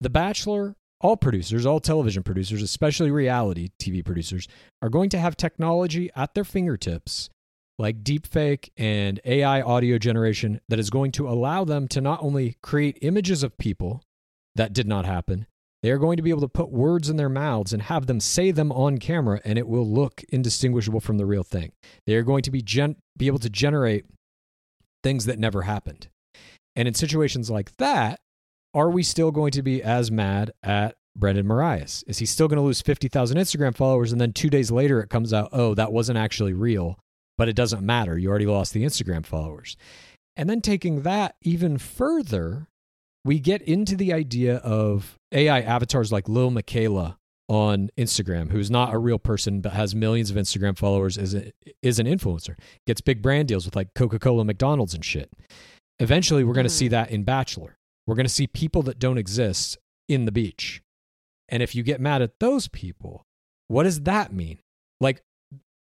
The 0.00 0.10
Bachelor, 0.10 0.76
all 1.00 1.16
producers, 1.16 1.64
all 1.64 1.80
television 1.80 2.22
producers, 2.22 2.62
especially 2.62 3.10
reality 3.10 3.70
TV 3.80 4.04
producers, 4.04 4.46
are 4.82 4.90
going 4.90 5.08
to 5.10 5.18
have 5.18 5.36
technology 5.36 6.10
at 6.14 6.34
their 6.34 6.44
fingertips 6.44 7.30
like 7.78 8.02
deepfake 8.02 8.70
and 8.76 9.20
AI 9.24 9.62
audio 9.62 9.98
generation 9.98 10.60
that 10.68 10.80
is 10.80 10.90
going 10.90 11.12
to 11.12 11.28
allow 11.28 11.64
them 11.64 11.86
to 11.88 12.00
not 12.00 12.22
only 12.22 12.56
create 12.62 12.98
images 13.02 13.42
of 13.42 13.56
people 13.56 14.02
that 14.56 14.72
did 14.72 14.88
not 14.88 15.04
happen, 15.04 15.46
they 15.82 15.90
are 15.90 15.98
going 15.98 16.16
to 16.16 16.22
be 16.22 16.30
able 16.30 16.40
to 16.40 16.48
put 16.48 16.70
words 16.70 17.08
in 17.08 17.16
their 17.16 17.28
mouths 17.28 17.72
and 17.72 17.82
have 17.82 18.06
them 18.06 18.20
say 18.20 18.50
them 18.50 18.72
on 18.72 18.98
camera 18.98 19.40
and 19.44 19.58
it 19.58 19.68
will 19.68 19.88
look 19.88 20.24
indistinguishable 20.30 21.00
from 21.00 21.18
the 21.18 21.26
real 21.26 21.44
thing. 21.44 21.72
They 22.06 22.16
are 22.16 22.22
going 22.22 22.42
to 22.42 22.50
be 22.50 22.62
gen- 22.62 22.96
be 23.16 23.26
able 23.26 23.38
to 23.40 23.50
generate 23.50 24.06
things 25.02 25.26
that 25.26 25.38
never 25.38 25.62
happened. 25.62 26.08
And 26.74 26.88
in 26.88 26.94
situations 26.94 27.50
like 27.50 27.76
that, 27.76 28.18
are 28.74 28.90
we 28.90 29.02
still 29.02 29.30
going 29.30 29.52
to 29.52 29.62
be 29.62 29.82
as 29.82 30.10
mad 30.10 30.52
at 30.62 30.96
Brendan 31.16 31.46
Morais? 31.46 32.04
Is 32.06 32.18
he 32.18 32.26
still 32.26 32.48
going 32.48 32.58
to 32.58 32.62
lose 32.62 32.82
50,000 32.82 33.36
Instagram 33.36 33.76
followers 33.76 34.12
and 34.12 34.20
then 34.20 34.32
2 34.32 34.50
days 34.50 34.70
later 34.70 35.00
it 35.00 35.10
comes 35.10 35.32
out, 35.32 35.48
"Oh, 35.52 35.74
that 35.74 35.92
wasn't 35.92 36.18
actually 36.18 36.52
real." 36.52 36.98
But 37.36 37.48
it 37.48 37.56
doesn't 37.56 37.86
matter. 37.86 38.18
You 38.18 38.30
already 38.30 38.46
lost 38.46 38.72
the 38.72 38.84
Instagram 38.84 39.24
followers. 39.24 39.76
And 40.36 40.50
then 40.50 40.60
taking 40.60 41.02
that 41.02 41.36
even 41.42 41.78
further, 41.78 42.68
we 43.28 43.38
get 43.38 43.60
into 43.60 43.94
the 43.94 44.10
idea 44.14 44.56
of 44.56 45.18
AI 45.32 45.60
avatars 45.60 46.10
like 46.10 46.30
Lil 46.30 46.50
Miquela 46.50 47.16
on 47.46 47.90
Instagram, 47.98 48.50
who's 48.50 48.70
not 48.70 48.94
a 48.94 48.98
real 48.98 49.18
person 49.18 49.60
but 49.60 49.74
has 49.74 49.94
millions 49.94 50.30
of 50.30 50.36
Instagram 50.36 50.78
followers, 50.78 51.18
is, 51.18 51.34
a, 51.34 51.52
is 51.82 51.98
an 51.98 52.06
influencer, 52.06 52.54
gets 52.86 53.02
big 53.02 53.20
brand 53.20 53.46
deals 53.46 53.66
with 53.66 53.76
like 53.76 53.92
Coca 53.94 54.18
Cola, 54.18 54.46
McDonald's, 54.46 54.94
and 54.94 55.04
shit. 55.04 55.30
Eventually, 55.98 56.42
we're 56.42 56.54
going 56.54 56.66
to 56.66 56.72
Mhm. 56.72 56.76
see 56.78 56.88
that 56.88 57.10
in 57.10 57.24
Bachelor. 57.24 57.76
We're 58.06 58.14
going 58.14 58.24
to 58.24 58.32
see 58.32 58.46
people 58.46 58.80
that 58.84 58.98
don't 58.98 59.18
exist 59.18 59.76
in 60.08 60.24
the 60.24 60.32
beach. 60.32 60.80
And 61.50 61.62
if 61.62 61.74
you 61.74 61.82
get 61.82 62.00
mad 62.00 62.22
at 62.22 62.38
those 62.40 62.66
people, 62.68 63.24
what 63.66 63.82
does 63.82 64.00
that 64.02 64.32
mean? 64.32 64.58
Like, 65.02 65.20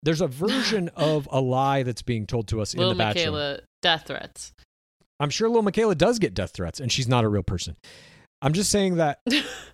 there's 0.04 0.20
a 0.20 0.28
version 0.46 0.90
of 0.98 1.30
a 1.32 1.40
lie 1.40 1.84
that's 1.84 2.02
being 2.02 2.28
told 2.28 2.50
to 2.50 2.60
us 2.60 2.74
in 2.74 2.82
Lil 2.82 2.90
The 2.90 2.96
Bachelor. 2.96 3.32
Lil 3.32 3.32
Miquela, 3.32 3.62
death 3.82 4.08
threats. 4.08 4.52
I'm 5.20 5.30
sure 5.30 5.50
Lil 5.50 5.64
Miquela 5.64 5.98
does 5.98 6.20
get 6.20 6.34
death 6.34 6.52
threats, 6.52 6.80
and 6.80 6.92
she's 6.92 7.08
not 7.08 7.24
a 7.24 7.30
real 7.30 7.44
person. 7.44 7.76
I'm 8.42 8.54
just 8.54 8.70
saying 8.70 8.96
that 8.98 9.20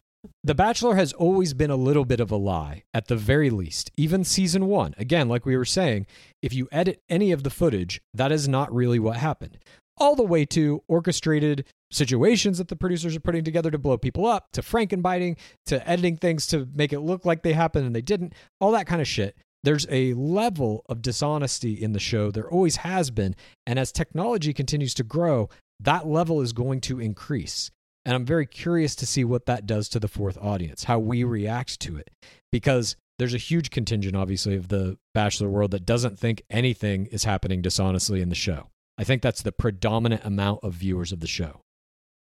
The 0.44 0.56
Bachelor 0.56 0.96
has 0.96 1.12
always 1.14 1.54
been 1.54 1.70
a 1.70 1.76
little 1.76 2.06
bit 2.06 2.20
of 2.20 2.32
a 2.32 2.38
lie, 2.38 2.84
at 2.94 3.08
the 3.08 3.16
very 3.16 3.50
least. 3.50 3.92
Even 3.98 4.24
season 4.24 4.68
one. 4.68 4.96
Again, 4.98 5.28
like 5.28 5.46
we 5.46 5.58
were 5.58 5.66
saying, 5.66 6.08
if 6.42 6.54
you 6.54 6.68
edit 6.72 7.02
any 7.10 7.32
of 7.32 7.44
the 7.44 7.50
footage, 7.50 8.02
that 8.14 8.32
is 8.32 8.48
not 8.48 8.74
really 8.74 9.00
what 9.00 9.18
happened. 9.18 9.58
All 9.98 10.16
the 10.16 10.24
way 10.24 10.46
to 10.46 10.82
orchestrated 10.88 11.66
situations 11.92 12.58
that 12.58 12.70
the 12.70 12.76
producers 12.76 13.16
are 13.16 13.22
putting 13.22 13.44
together 13.44 13.70
to 13.70 13.78
blow 13.78 13.98
people 13.98 14.26
up, 14.26 14.48
to 14.54 14.62
Frankenbiting, 14.62 15.38
to 15.66 15.88
editing 15.88 16.18
things 16.18 16.48
to 16.48 16.68
make 16.74 16.94
it 16.94 17.02
look 17.02 17.26
like 17.26 17.44
they 17.44 17.54
happened 17.54 17.86
and 17.86 17.96
they 17.96 18.02
didn't, 18.02 18.34
all 18.60 18.72
that 18.72 18.88
kind 18.88 19.02
of 19.02 19.08
shit. 19.08 19.36
There's 19.64 19.88
a 19.90 20.14
level 20.14 20.84
of 20.90 21.02
dishonesty 21.02 21.74
in 21.74 21.94
the 21.94 22.00
show. 22.00 22.32
There 22.32 22.50
always 22.50 22.78
has 22.78 23.12
been. 23.12 23.36
And 23.66 23.80
as 23.80 23.92
technology 23.92 24.54
continues 24.54 24.94
to 24.96 25.04
grow, 25.04 25.50
that 25.80 26.06
level 26.06 26.42
is 26.42 26.54
going 26.54 26.82
to 26.82 27.00
increase. 27.00 27.72
And 28.06 28.14
I'm 28.16 28.26
very 28.26 28.46
curious 28.46 28.96
to 28.98 29.06
see 29.06 29.24
what 29.24 29.46
that 29.46 29.66
does 29.66 29.88
to 29.90 30.00
the 30.00 30.10
fourth 30.10 30.38
audience, 30.42 30.84
how 30.84 31.00
we 31.00 31.24
react 31.24 31.80
to 31.82 31.96
it. 31.98 32.10
Because 32.52 32.98
there's 33.18 33.34
a 33.34 33.38
huge 33.38 33.70
contingent, 33.70 34.16
obviously, 34.16 34.56
of 34.56 34.68
the 34.68 34.98
Bachelor 35.14 35.50
world 35.50 35.72
that 35.72 35.86
doesn't 35.86 36.20
think 36.20 36.42
anything 36.50 37.06
is 37.08 37.24
happening 37.24 37.62
dishonestly 37.62 38.22
in 38.22 38.30
the 38.30 38.36
show. 38.36 38.68
I 38.98 39.06
think 39.06 39.22
that's 39.22 39.42
the 39.42 39.52
predominant 39.54 40.26
amount 40.26 40.60
of 40.64 40.74
viewers 40.74 41.14
of 41.14 41.22
the 41.22 41.28
show. 41.28 41.62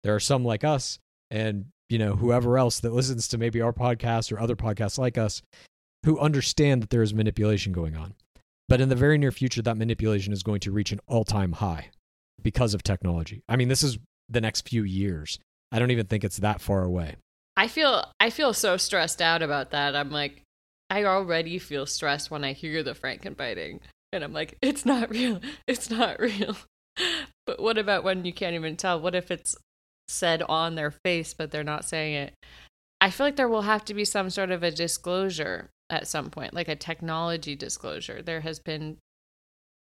There 0.03 0.13
are 0.13 0.19
some 0.19 0.43
like 0.43 0.63
us 0.63 0.99
and, 1.29 1.67
you 1.89 1.97
know, 1.97 2.15
whoever 2.15 2.57
else 2.57 2.81
that 2.81 2.93
listens 2.93 3.29
to 3.29 3.37
maybe 3.37 3.61
our 3.61 3.73
podcast 3.73 4.31
or 4.31 4.39
other 4.39 4.55
podcasts 4.55 4.97
like 4.97 5.17
us 5.17 5.41
who 6.05 6.19
understand 6.19 6.81
that 6.81 6.89
there 6.89 7.01
is 7.01 7.13
manipulation 7.13 7.71
going 7.71 7.95
on. 7.95 8.13
But 8.67 8.81
in 8.81 8.89
the 8.89 8.95
very 8.95 9.17
near 9.17 9.31
future, 9.31 9.61
that 9.61 9.77
manipulation 9.77 10.33
is 10.33 10.43
going 10.43 10.61
to 10.61 10.71
reach 10.71 10.91
an 10.91 10.99
all 11.07 11.23
time 11.23 11.53
high 11.53 11.89
because 12.41 12.73
of 12.73 12.83
technology. 12.83 13.43
I 13.49 13.55
mean, 13.55 13.67
this 13.67 13.83
is 13.83 13.97
the 14.29 14.41
next 14.41 14.67
few 14.67 14.83
years. 14.83 15.39
I 15.71 15.79
don't 15.79 15.91
even 15.91 16.07
think 16.07 16.23
it's 16.23 16.37
that 16.37 16.61
far 16.61 16.83
away. 16.83 17.15
I 17.57 17.67
feel 17.67 18.05
I 18.19 18.29
feel 18.29 18.53
so 18.53 18.77
stressed 18.77 19.21
out 19.21 19.41
about 19.41 19.71
that. 19.71 19.95
I'm 19.95 20.11
like, 20.11 20.43
I 20.89 21.03
already 21.03 21.59
feel 21.59 21.85
stressed 21.85 22.31
when 22.31 22.43
I 22.43 22.53
hear 22.53 22.81
the 22.83 22.93
Frankenbiting, 22.93 23.79
and 24.11 24.23
I'm 24.23 24.33
like, 24.33 24.57
it's 24.61 24.85
not 24.85 25.09
real. 25.09 25.41
It's 25.67 25.89
not 25.89 26.19
real. 26.19 26.55
But 27.47 27.59
what 27.59 27.77
about 27.77 28.03
when 28.03 28.23
you 28.23 28.31
can't 28.31 28.53
even 28.53 28.77
tell? 28.77 29.01
What 29.01 29.15
if 29.15 29.31
it's 29.31 29.57
said 30.07 30.43
on 30.43 30.75
their 30.75 30.91
face, 30.91 31.33
but 31.33 31.51
they're 31.51 31.63
not 31.63 31.85
saying 31.85 32.13
it? 32.13 32.33
I 33.01 33.09
feel 33.09 33.25
like 33.25 33.35
there 33.35 33.49
will 33.49 33.63
have 33.63 33.83
to 33.85 33.95
be 33.95 34.05
some 34.05 34.29
sort 34.29 34.51
of 34.51 34.61
a 34.61 34.71
disclosure 34.71 35.71
at 35.91 36.07
some 36.07 36.29
point, 36.29 36.53
like 36.53 36.69
a 36.69 36.75
technology 36.75 37.55
disclosure. 37.55 38.21
There 38.21 38.41
has 38.41 38.59
been 38.59 38.97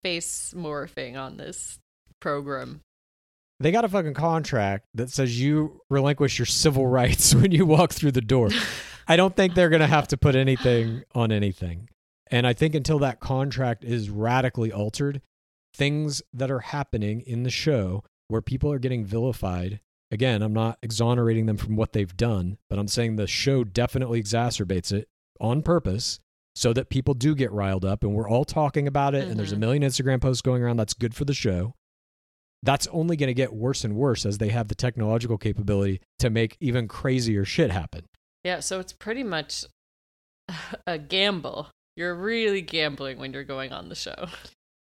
face 0.05 0.55
morphing 0.57 1.17
on 1.17 1.39
this 1.39 1.79
program. 2.21 2.83
They 3.59 3.73
got 3.73 3.87
a 3.87 3.89
fucking 3.89 4.15
contract 4.15 4.85
that 4.95 5.11
says 5.11 5.41
you 5.41 5.81
relinquish 5.89 6.39
your 6.39 6.47
civil 6.47 6.87
rights 7.01 7.35
when 7.35 7.51
you 7.51 7.65
walk 7.65 7.93
through 7.93 8.13
the 8.13 8.21
door. 8.21 8.51
I 9.09 9.17
don't 9.17 9.35
think 9.35 9.55
they're 9.55 9.71
going 9.71 9.81
to 9.81 9.87
have 9.87 10.09
to 10.09 10.17
put 10.17 10.37
anything 10.37 11.03
on 11.15 11.33
anything. 11.33 11.89
And 12.31 12.47
I 12.47 12.53
think 12.53 12.75
until 12.75 12.99
that 12.99 13.21
contract 13.21 13.85
is 13.85 14.11
radically 14.11 14.73
altered, 14.73 15.23
things 15.75 16.23
that 16.35 16.51
are 16.51 16.61
happening 16.61 17.23
in 17.23 17.45
the 17.45 17.51
show 17.51 18.05
where 18.29 18.43
people 18.43 18.71
are 18.73 18.81
getting 18.81 19.05
vilified. 19.05 19.81
Again, 20.11 20.43
I'm 20.43 20.53
not 20.53 20.79
exonerating 20.83 21.47
them 21.47 21.57
from 21.57 21.77
what 21.77 21.93
they've 21.93 22.17
done, 22.17 22.59
but 22.69 22.79
I'm 22.79 22.89
saying 22.89 23.17
the 23.17 23.27
show 23.27 23.65
definitely 23.65 24.21
exacerbates 24.21 24.93
it 24.93 25.09
on 25.41 25.63
purpose 25.63 26.19
so 26.55 26.73
that 26.73 26.89
people 26.89 27.15
do 27.15 27.35
get 27.35 27.53
riled 27.53 27.85
up 27.85 28.03
and 28.03 28.15
we're 28.15 28.29
all 28.29 28.45
talking 28.45 28.87
about 28.89 29.15
it 29.15 29.29
and 29.29 29.39
there's 29.39 29.53
a 29.53 29.57
Mhm. 29.57 29.61
million 29.61 29.83
Instagram 29.83 30.21
posts 30.21 30.41
going 30.43 30.63
around 30.63 30.77
that's 30.79 30.95
good 30.95 31.15
for 31.15 31.25
the 31.25 31.35
show. 31.35 31.75
That's 32.63 32.87
only 32.89 33.17
going 33.17 33.29
to 33.29 33.35
get 33.35 33.53
worse 33.53 33.85
and 33.85 33.95
worse 33.95 34.25
as 34.25 34.39
they 34.39 34.49
have 34.49 34.69
the 34.69 34.75
technological 34.75 35.37
capability 35.39 36.01
to 36.19 36.31
make 36.31 36.57
even 36.61 36.89
crazier 36.89 37.45
shit 37.45 37.71
happen. 37.71 38.07
Yeah, 38.45 38.61
so 38.61 38.81
it's 38.81 38.93
pretty 38.93 39.23
much 39.23 39.65
a 40.87 40.99
gamble. 40.99 41.69
You're 41.97 42.15
really 42.15 42.63
gambling 42.63 43.19
when 43.19 43.33
you're 43.33 43.45
going 43.45 43.73
on 43.73 43.89
the 43.89 43.95
show. 43.95 44.27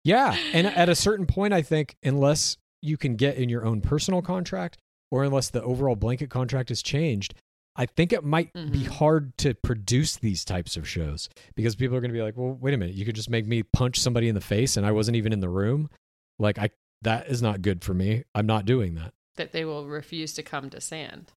Yeah. 0.03 0.35
And 0.53 0.67
at 0.77 0.89
a 0.89 0.95
certain 0.95 1.25
point, 1.25 1.53
I 1.53 1.61
think, 1.61 1.95
unless 2.03 2.57
you 2.81 2.97
can 2.97 3.15
get 3.15 3.37
in 3.37 3.47
your 3.49 3.65
own 3.65 3.81
personal 3.81 4.21
contract 4.21 4.77
or 5.11 5.23
unless 5.23 5.49
the 5.49 5.61
overall 5.63 5.95
blanket 5.95 6.29
contract 6.29 6.71
is 6.71 6.81
changed, 6.81 7.33
I 7.75 7.85
think 7.85 8.11
it 8.11 8.23
might 8.23 8.51
be 8.53 8.59
Mhm. 8.59 8.87
hard 8.87 9.37
to 9.39 9.53
produce 9.53 10.17
these 10.17 10.43
types 10.43 10.75
of 10.75 10.87
shows 10.87 11.29
because 11.55 11.75
people 11.75 11.95
are 11.95 12.01
going 12.01 12.11
to 12.11 12.17
be 12.17 12.21
like, 12.21 12.35
well, 12.35 12.53
wait 12.59 12.73
a 12.73 12.77
minute, 12.77 12.95
you 12.95 13.05
could 13.05 13.15
just 13.15 13.29
make 13.29 13.45
me 13.47 13.63
punch 13.63 13.97
somebody 13.99 14.27
in 14.27 14.35
the 14.35 14.41
face 14.41 14.75
and 14.75 14.85
I 14.85 14.91
wasn't 14.91 15.15
even 15.15 15.31
in 15.31 15.39
the 15.39 15.49
room. 15.49 15.89
Like, 16.37 16.59
I, 16.59 16.71
that 17.01 17.27
is 17.27 17.41
not 17.41 17.61
good 17.61 17.83
for 17.83 17.93
me. 17.93 18.23
I'm 18.35 18.45
not 18.45 18.65
doing 18.65 18.95
that. 18.95 19.13
That 19.35 19.53
they 19.53 19.63
will 19.63 19.85
refuse 19.87 20.33
to 20.33 20.43
come 20.43 20.69
to 20.69 20.81
sand. 20.81 21.31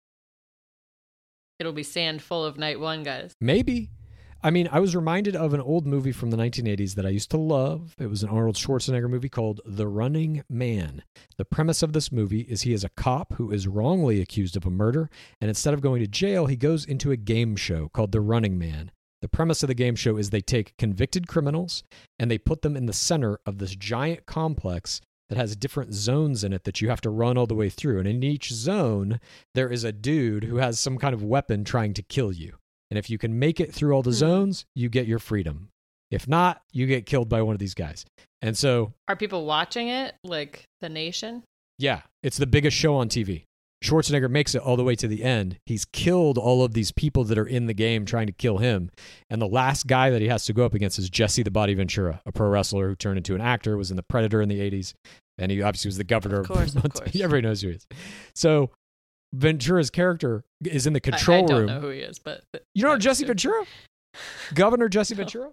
It'll 1.61 1.73
be 1.73 1.85
sand 1.85 2.21
full 2.21 2.45
of 2.45 2.59
night 2.59 2.81
one 2.81 3.05
guys. 3.05 3.33
Maybe. 3.41 3.91
I 4.45 4.51
mean, 4.51 4.69
I 4.71 4.79
was 4.79 4.95
reminded 4.95 5.37
of 5.37 5.55
an 5.55 5.63
old 5.63 5.87
movie 5.87 6.13
from 6.13 6.29
the 6.29 6.37
1980s 6.37 6.97
that 6.97 7.07
I 7.07 7.09
used 7.09 7.31
to 7.31 7.39
love. 7.39 7.95
It 7.99 8.11
was 8.11 8.23
an 8.23 8.29
Arnold 8.29 8.57
Schwarzenegger 8.57 9.09
movie 9.09 9.31
called 9.31 9.63
The 9.65 9.89
Running 9.89 10.43
Man. 10.51 11.03
The 11.39 11.47
premise 11.47 11.83
of 11.83 11.95
this 11.95 12.13
movie 12.13 12.43
is 12.43 12.61
he 12.61 12.75
is 12.75 12.85
a 12.85 12.91
cop 12.91 13.33
who 13.37 13.51
is 13.51 13.67
wrongly 13.67 14.21
accused 14.21 14.55
of 14.55 14.67
a 14.67 14.71
murder, 14.71 15.09
and 15.41 15.49
instead 15.49 15.73
of 15.73 15.81
going 15.81 16.03
to 16.03 16.07
jail, 16.07 16.45
he 16.45 16.57
goes 16.57 16.85
into 16.85 17.11
a 17.11 17.17
game 17.17 17.57
show 17.57 17.89
called 17.89 18.13
The 18.13 18.21
Running 18.21 18.59
Man. 18.59 18.91
The 19.23 19.29
premise 19.29 19.63
of 19.63 19.69
the 19.69 19.75
game 19.75 19.97
show 19.97 20.19
is 20.19 20.29
they 20.29 20.43
take 20.43 20.77
convicted 20.77 21.27
criminals 21.27 21.83
and 22.19 22.31
they 22.31 22.37
put 22.37 22.61
them 22.61 22.77
in 22.77 22.85
the 22.85 22.93
center 22.93 23.39
of 23.47 23.57
this 23.57 23.75
giant 23.75 24.27
complex 24.27 25.01
that 25.31 25.39
has 25.39 25.57
different 25.57 25.95
zones 25.95 26.45
in 26.45 26.53
it 26.53 26.65
that 26.65 26.83
you 26.83 26.91
have 26.91 27.01
to 27.01 27.09
run 27.09 27.39
all 27.39 27.47
the 27.47 27.55
way 27.55 27.71
through. 27.71 27.99
And 27.99 28.07
in 28.07 28.23
each 28.23 28.53
zone, 28.53 29.21
there 29.55 29.71
is 29.71 29.85
a 29.85 29.93
dude 29.93 30.45
who 30.45 30.57
has 30.57 30.79
some 30.79 30.99
kind 30.99 31.15
of 31.15 31.23
weapon 31.23 31.65
trying 31.65 31.95
to 31.95 32.03
kill 32.03 32.31
you. 32.31 32.59
And 32.95 32.99
if 33.01 33.11
you 33.11 33.19
can 33.19 33.41
make 33.41 33.59
it 33.59 33.75
through 33.75 33.93
all 33.93 34.03
the 34.05 34.11
Hmm. 34.11 34.15
zones, 34.15 34.67
you 34.77 34.89
get 34.89 35.09
your 35.09 35.19
freedom. 35.19 35.69
If 36.13 36.29
not, 36.29 36.63
you 36.73 36.87
get 36.87 37.07
killed 37.07 37.29
by 37.29 37.43
one 37.43 37.53
of 37.57 37.59
these 37.59 37.75
guys. 37.75 38.05
And 38.41 38.57
so, 38.57 38.93
Are 39.09 39.17
people 39.17 39.47
watching 39.47 39.89
it? 39.89 40.15
Like 40.23 40.63
the 40.81 40.89
nation? 40.89 41.43
yeah, 41.77 42.03
it's 42.23 42.37
the 42.37 42.47
biggest 42.47 42.77
show 42.77 42.95
on 42.95 43.09
TV. 43.09 43.43
Schwarzenegger 43.83 44.31
makes 44.31 44.55
it 44.55 44.63
all 44.63 44.77
the 44.77 44.85
way 44.85 44.95
to 44.95 45.09
the 45.09 45.25
end. 45.25 45.57
He's 45.67 45.85
killed 45.85 46.39
all 46.39 46.63
of 46.63 46.73
these 46.73 46.93
people 46.93 47.25
that 47.25 47.37
are 47.37 47.47
in 47.47 47.67
the 47.67 47.75
game 47.75 48.05
trying 48.07 48.29
to 48.29 48.33
kill 48.33 48.59
him. 48.59 48.91
And 49.29 49.43
the 49.43 49.49
last 49.49 49.89
guy 49.89 50.11
that 50.11 50.23
he 50.23 50.29
has 50.29 50.45
to 50.47 50.53
go 50.53 50.65
up 50.65 50.73
against 50.75 51.01
is 51.01 51.11
Jesse 51.11 51.43
the 51.43 51.51
Body 51.51 51.75
Ventura, 51.75 52.23
a 52.25 52.31
pro 52.31 52.49
wrestler 52.49 52.91
who 52.91 52.95
turned 52.95 53.17
into 53.19 53.35
an 53.35 53.41
actor, 53.41 53.77
was 53.77 53.91
in 53.91 53.97
The 53.97 54.05
Predator 54.05 54.41
in 54.41 54.49
the 54.49 54.61
80s. 54.61 54.95
And 55.37 55.51
he 55.51 55.61
obviously 55.63 55.89
was 55.89 55.97
the 55.97 56.05
governor 56.05 56.43
Of 56.43 56.47
course, 56.47 56.77
of 56.77 56.83
course. 56.93 57.09
Everybody 57.17 57.43
knows 57.43 57.61
who 57.61 57.71
he 57.71 57.75
is. 57.75 57.87
So 58.37 58.71
Ventura's 59.35 59.91
character 59.91 60.45
is 60.65 60.87
in 60.87 60.93
the 60.93 60.99
I- 60.99 61.11
control 61.11 61.45
I, 61.45 61.47
don't 61.47 61.57
room. 61.59 61.67
know 61.67 61.81
who 61.81 61.89
he 61.89 62.01
is, 62.01 62.19
but 62.19 62.43
You 62.75 62.85
know 62.85 62.97
Jesse. 62.99 63.25
Ventura? 63.25 63.65
Governor 64.55 64.89
Jesse 64.89 65.15
Ventura? 65.15 65.51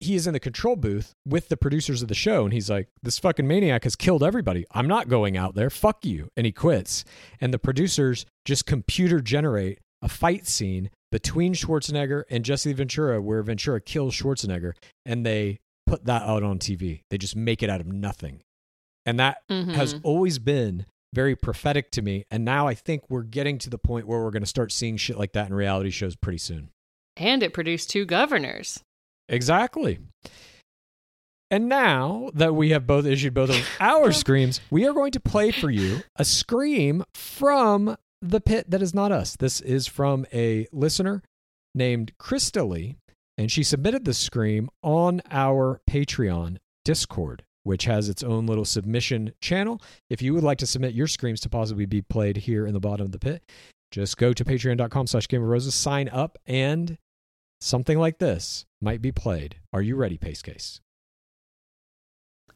He 0.00 0.14
is 0.14 0.28
in 0.28 0.32
the 0.32 0.38
control 0.40 0.76
booth 0.76 1.12
with 1.26 1.48
the 1.48 1.56
producers 1.56 2.02
of 2.02 2.08
the 2.08 2.14
show, 2.14 2.44
and 2.44 2.52
he's 2.52 2.70
like, 2.70 2.88
This 3.02 3.18
fucking 3.18 3.48
maniac 3.48 3.82
has 3.84 3.96
killed 3.96 4.22
everybody. 4.22 4.64
I'm 4.70 4.86
not 4.86 5.08
going 5.08 5.36
out 5.36 5.56
there. 5.56 5.70
Fuck 5.70 6.04
you. 6.04 6.28
And 6.36 6.46
he 6.46 6.52
quits. 6.52 7.04
And 7.40 7.52
the 7.52 7.58
producers 7.58 8.24
just 8.44 8.64
computer 8.64 9.20
generate 9.20 9.80
a 10.00 10.08
fight 10.08 10.46
scene 10.46 10.90
between 11.10 11.52
Schwarzenegger 11.54 12.22
and 12.30 12.44
Jesse 12.44 12.72
Ventura 12.72 13.20
where 13.20 13.42
Ventura 13.42 13.80
kills 13.80 14.14
Schwarzenegger, 14.14 14.74
and 15.04 15.26
they 15.26 15.58
put 15.86 16.04
that 16.04 16.22
out 16.22 16.44
on 16.44 16.60
TV. 16.60 17.00
They 17.10 17.18
just 17.18 17.34
make 17.34 17.62
it 17.64 17.70
out 17.70 17.80
of 17.80 17.88
nothing. 17.88 18.42
And 19.04 19.18
that 19.18 19.38
has 19.48 19.94
Mhm. 19.94 20.00
always 20.04 20.38
been 20.38 20.86
very 21.12 21.36
prophetic 21.36 21.90
to 21.92 22.02
me. 22.02 22.24
And 22.30 22.44
now 22.44 22.66
I 22.66 22.74
think 22.74 23.04
we're 23.08 23.22
getting 23.22 23.58
to 23.58 23.70
the 23.70 23.78
point 23.78 24.06
where 24.06 24.22
we're 24.22 24.30
going 24.30 24.42
to 24.42 24.46
start 24.46 24.72
seeing 24.72 24.96
shit 24.96 25.18
like 25.18 25.32
that 25.32 25.48
in 25.48 25.54
reality 25.54 25.90
shows 25.90 26.16
pretty 26.16 26.38
soon. 26.38 26.70
And 27.16 27.42
it 27.42 27.52
produced 27.52 27.90
two 27.90 28.04
governors. 28.04 28.80
Exactly. 29.28 29.98
And 31.50 31.68
now 31.68 32.30
that 32.34 32.54
we 32.54 32.70
have 32.70 32.86
both 32.86 33.06
issued 33.06 33.34
both 33.34 33.50
of 33.50 33.66
our 33.80 34.12
screams, 34.12 34.60
we 34.70 34.86
are 34.86 34.92
going 34.92 35.12
to 35.12 35.20
play 35.20 35.50
for 35.50 35.70
you 35.70 36.00
a 36.16 36.24
scream 36.24 37.04
from 37.14 37.96
the 38.20 38.40
pit 38.40 38.70
that 38.70 38.82
is 38.82 38.94
not 38.94 39.12
us. 39.12 39.36
This 39.36 39.60
is 39.60 39.86
from 39.86 40.26
a 40.32 40.66
listener 40.72 41.22
named 41.74 42.12
Crystalie, 42.18 42.96
and 43.36 43.50
she 43.50 43.62
submitted 43.62 44.04
the 44.04 44.14
scream 44.14 44.68
on 44.82 45.22
our 45.30 45.80
Patreon 45.88 46.58
Discord, 46.84 47.44
which 47.64 47.84
has 47.84 48.08
its 48.08 48.22
own 48.22 48.46
little 48.46 48.64
submission 48.64 49.32
channel. 49.40 49.80
If 50.08 50.22
you 50.22 50.34
would 50.34 50.44
like 50.44 50.58
to 50.58 50.66
submit 50.66 50.94
your 50.94 51.06
screams 51.06 51.40
to 51.40 51.48
possibly 51.48 51.86
be 51.86 52.02
played 52.02 52.38
here 52.38 52.66
in 52.66 52.72
the 52.72 52.80
bottom 52.80 53.06
of 53.06 53.12
the 53.12 53.18
pit, 53.18 53.42
just 53.90 54.16
go 54.16 54.32
to 54.32 54.44
patreon.com 54.44 55.06
slash 55.06 55.28
game 55.28 55.42
of 55.42 55.48
roses, 55.48 55.74
sign 55.74 56.08
up, 56.08 56.38
and 56.46 56.98
something 57.60 57.98
like 57.98 58.18
this 58.18 58.66
might 58.80 59.02
be 59.02 59.12
played. 59.12 59.56
Are 59.72 59.82
you 59.82 59.96
ready, 59.96 60.18
Pace 60.18 60.42
Case? 60.42 60.80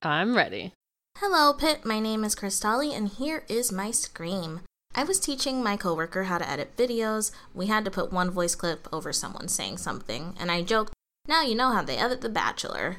I'm 0.02 0.36
ready. 0.36 0.72
Hello, 1.18 1.52
Pit. 1.52 1.84
My 1.84 2.00
name 2.00 2.24
is 2.24 2.34
Kristali, 2.34 2.96
and 2.96 3.08
here 3.08 3.44
is 3.48 3.70
my 3.70 3.90
scream. 3.90 4.60
I 4.94 5.04
was 5.04 5.20
teaching 5.20 5.62
my 5.62 5.76
coworker 5.76 6.24
how 6.24 6.38
to 6.38 6.48
edit 6.48 6.76
videos. 6.76 7.30
We 7.54 7.66
had 7.66 7.84
to 7.84 7.90
put 7.90 8.12
one 8.12 8.30
voice 8.30 8.54
clip 8.54 8.88
over 8.92 9.12
someone 9.12 9.48
saying 9.48 9.78
something, 9.78 10.34
and 10.38 10.50
I 10.50 10.62
joked, 10.62 10.92
Now 11.26 11.42
you 11.42 11.54
know 11.54 11.70
how 11.70 11.82
they 11.82 11.96
edit 11.96 12.20
The 12.20 12.28
Bachelor. 12.28 12.96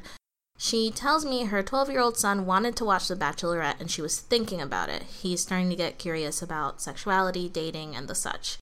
She 0.64 0.91
tells 0.91 1.26
me 1.26 1.44
her 1.44 1.61
12 1.61 1.90
year 1.90 1.99
old 1.99 2.18
son 2.18 2.45
wanted 2.45 2.77
to 2.77 2.85
watch 2.85 3.10
The 3.10 3.18
Bachelorette 3.18 3.81
and 3.81 3.91
she 3.91 4.02
was 4.02 4.22
thinking 4.22 4.61
about 4.61 4.88
it. 4.88 5.03
He's 5.03 5.41
starting 5.41 5.69
to 5.69 5.76
get 5.76 5.98
curious 5.98 6.41
about 6.41 6.81
sexuality, 6.81 7.49
dating, 7.49 7.98
and 7.98 8.07
the 8.07 8.15
such. 8.15 8.60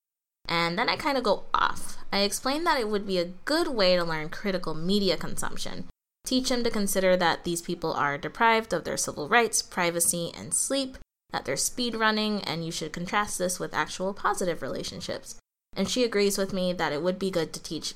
And 0.48 0.80
then 0.80 0.90
I 0.90 0.96
kind 0.96 1.16
of 1.16 1.24
go 1.24 1.44
off. 1.54 2.00
I 2.12 2.22
explain 2.22 2.64
that 2.64 2.80
it 2.80 2.90
would 2.90 3.06
be 3.06 3.20
a 3.20 3.34
good 3.46 3.68
way 3.68 3.96
to 3.96 4.04
learn 4.04 4.30
critical 4.30 4.74
media 4.74 5.16
consumption. 5.16 5.90
Teach 6.26 6.50
him 6.50 6.64
to 6.64 6.72
consider 6.72 7.16
that 7.18 7.44
these 7.44 7.62
people 7.62 7.94
are 7.94 8.18
deprived 8.18 8.74
of 8.74 8.84
their 8.84 8.98
civil 8.98 9.30
rights, 9.30 9.62
privacy, 9.62 10.32
and 10.36 10.56
sleep, 10.56 10.98
that 11.30 11.46
they're 11.46 11.56
speed 11.56 11.94
running, 11.94 12.44
and 12.46 12.66
you 12.66 12.72
should 12.72 12.94
contrast 12.94 13.38
this 13.38 13.60
with 13.60 13.76
actual 13.76 14.16
positive 14.16 14.64
relationships. 14.64 15.36
And 15.76 15.88
she 15.88 16.04
agrees 16.04 16.40
with 16.40 16.52
me 16.52 16.74
that 16.74 16.94
it 16.94 17.04
would 17.04 17.20
be 17.20 17.30
good 17.30 17.54
to 17.54 17.62
teach 17.62 17.94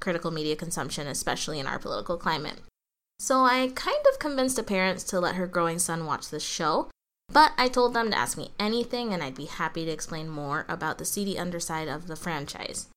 critical 0.00 0.32
media 0.32 0.56
consumption, 0.56 1.06
especially 1.06 1.60
in 1.60 1.68
our 1.68 1.78
political 1.78 2.16
climate. 2.16 2.58
So 3.18 3.44
I 3.44 3.70
kind 3.74 4.04
of 4.12 4.18
convinced 4.18 4.56
the 4.56 4.62
parents 4.62 5.04
to 5.04 5.20
let 5.20 5.36
her 5.36 5.46
growing 5.46 5.78
son 5.78 6.06
watch 6.06 6.30
this 6.30 6.42
show, 6.42 6.90
but 7.32 7.52
I 7.56 7.68
told 7.68 7.94
them 7.94 8.10
to 8.10 8.18
ask 8.18 8.36
me 8.36 8.50
anything 8.58 9.12
and 9.12 9.22
I'd 9.22 9.34
be 9.34 9.46
happy 9.46 9.84
to 9.84 9.90
explain 9.90 10.28
more 10.28 10.66
about 10.68 10.98
the 10.98 11.04
seedy 11.04 11.38
underside 11.38 11.88
of 11.88 12.06
the 12.06 12.16
franchise. 12.16 12.88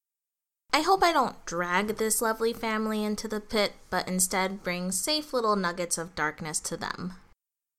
I 0.74 0.82
hope 0.82 1.02
I 1.02 1.14
don't 1.14 1.46
drag 1.46 1.98
this 1.98 2.22
lovely 2.22 2.54
family 2.54 3.04
into 3.04 3.28
the 3.28 3.40
pit, 3.40 3.74
but 3.90 4.08
instead 4.08 4.64
bring 4.64 4.92
safe 4.92 5.34
little 5.34 5.56
nuggets 5.56 5.98
of 5.98 6.14
darkness 6.14 6.60
to 6.62 6.78
them. 6.78 7.14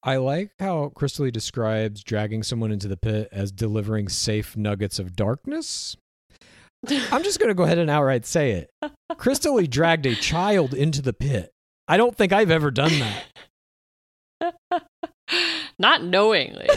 I 0.02 0.16
like 0.16 0.52
how 0.58 0.92
Crystalie 0.96 1.32
describes 1.32 2.02
dragging 2.02 2.42
someone 2.42 2.72
into 2.72 2.88
the 2.88 2.96
pit 2.96 3.28
as 3.30 3.52
delivering 3.52 4.08
safe 4.08 4.56
nuggets 4.56 4.98
of 4.98 5.16
darkness. 5.16 5.96
I'm 6.88 7.24
just 7.24 7.40
going 7.40 7.48
to 7.48 7.54
go 7.54 7.64
ahead 7.64 7.78
and 7.78 7.90
outright 7.90 8.24
say 8.24 8.52
it. 8.52 8.70
Crystalie 9.12 9.68
dragged 9.68 10.06
a 10.06 10.14
child 10.14 10.72
into 10.72 11.02
the 11.02 11.12
pit. 11.12 11.52
I 11.88 11.96
don't 11.96 12.14
think 12.14 12.32
I've 12.32 12.50
ever 12.50 12.70
done 12.70 12.92
that. 13.00 13.24
Not 15.78 16.02
knowingly. 16.02 16.68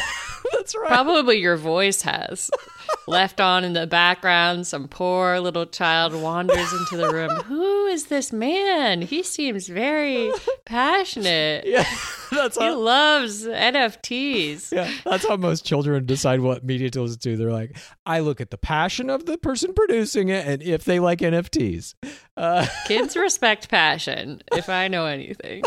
That's 0.52 0.76
right. 0.76 0.88
Probably 0.88 1.38
your 1.40 1.58
voice 1.58 2.02
has. 2.04 2.50
Left 3.08 3.42
on 3.42 3.64
in 3.64 3.74
the 3.74 3.88
background, 3.88 4.68
some 4.68 4.88
poor 4.88 5.40
little 5.40 5.66
child 5.66 6.14
wanders 6.14 6.72
into 6.72 6.98
the 6.98 7.10
room. 7.12 7.30
Who 7.46 7.88
is 7.88 8.06
this 8.06 8.32
man? 8.32 9.02
He 9.02 9.24
seems 9.24 9.68
very 9.68 10.32
passionate. 10.66 11.66
Yeah, 11.66 11.86
that's 12.32 12.58
He 12.58 12.64
how. 12.64 12.78
loves 12.78 13.46
NFTs. 13.46 14.72
Yeah, 14.72 14.92
that's 15.04 15.28
how 15.28 15.36
most 15.36 15.66
children 15.66 16.06
decide 16.06 16.42
what 16.42 16.64
media 16.64 16.90
to 16.92 17.02
listen 17.02 17.20
to. 17.22 17.38
They're 17.38 17.52
like, 17.52 17.76
I 18.06 18.20
look 18.20 18.40
at 18.40 18.52
the 18.52 18.58
passion 18.58 19.10
of 19.10 19.26
the 19.26 19.38
person 19.38 19.74
producing 19.74 20.30
it 20.30 20.46
and 20.48 20.62
if 20.62 20.84
they 20.86 21.00
like 21.00 21.20
NFTs. 21.20 21.96
Uh, 22.38 22.68
Kids 22.88 23.16
respect 23.16 23.70
passion, 23.70 24.42
if 24.54 24.70
I 24.70 24.88
know 24.88 25.06
anything. 25.08 25.64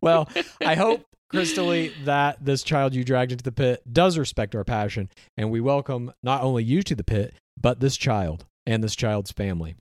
well, 0.00 0.28
I 0.60 0.74
hope 0.74 1.06
Crystally, 1.34 1.92
that 2.04 2.44
this 2.44 2.62
child 2.62 2.94
you 2.94 3.04
dragged 3.04 3.32
into 3.32 3.44
the 3.44 3.52
pit 3.52 3.82
does 3.92 4.16
respect 4.18 4.54
our 4.54 4.64
passion, 4.64 5.08
and 5.36 5.50
we 5.50 5.60
welcome 5.60 6.12
not 6.22 6.42
only 6.42 6.64
you 6.64 6.82
to 6.82 6.94
the 6.94 7.04
pit, 7.04 7.34
but 7.60 7.80
this 7.80 7.96
child 7.96 8.44
and 8.66 8.82
this 8.82 8.96
child's 8.96 9.32
family. 9.32 9.74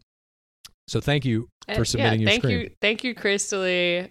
So 0.88 1.00
thank 1.00 1.24
you 1.26 1.48
Uh, 1.68 1.76
for 1.76 1.86
submitting 1.86 2.20
yeah, 2.20 2.24
your 2.24 2.30
thank 2.30 2.44
scream. 2.44 2.60
you, 2.60 2.70
thank 2.82 3.04
you, 3.04 3.16
Crystally. 3.16 4.10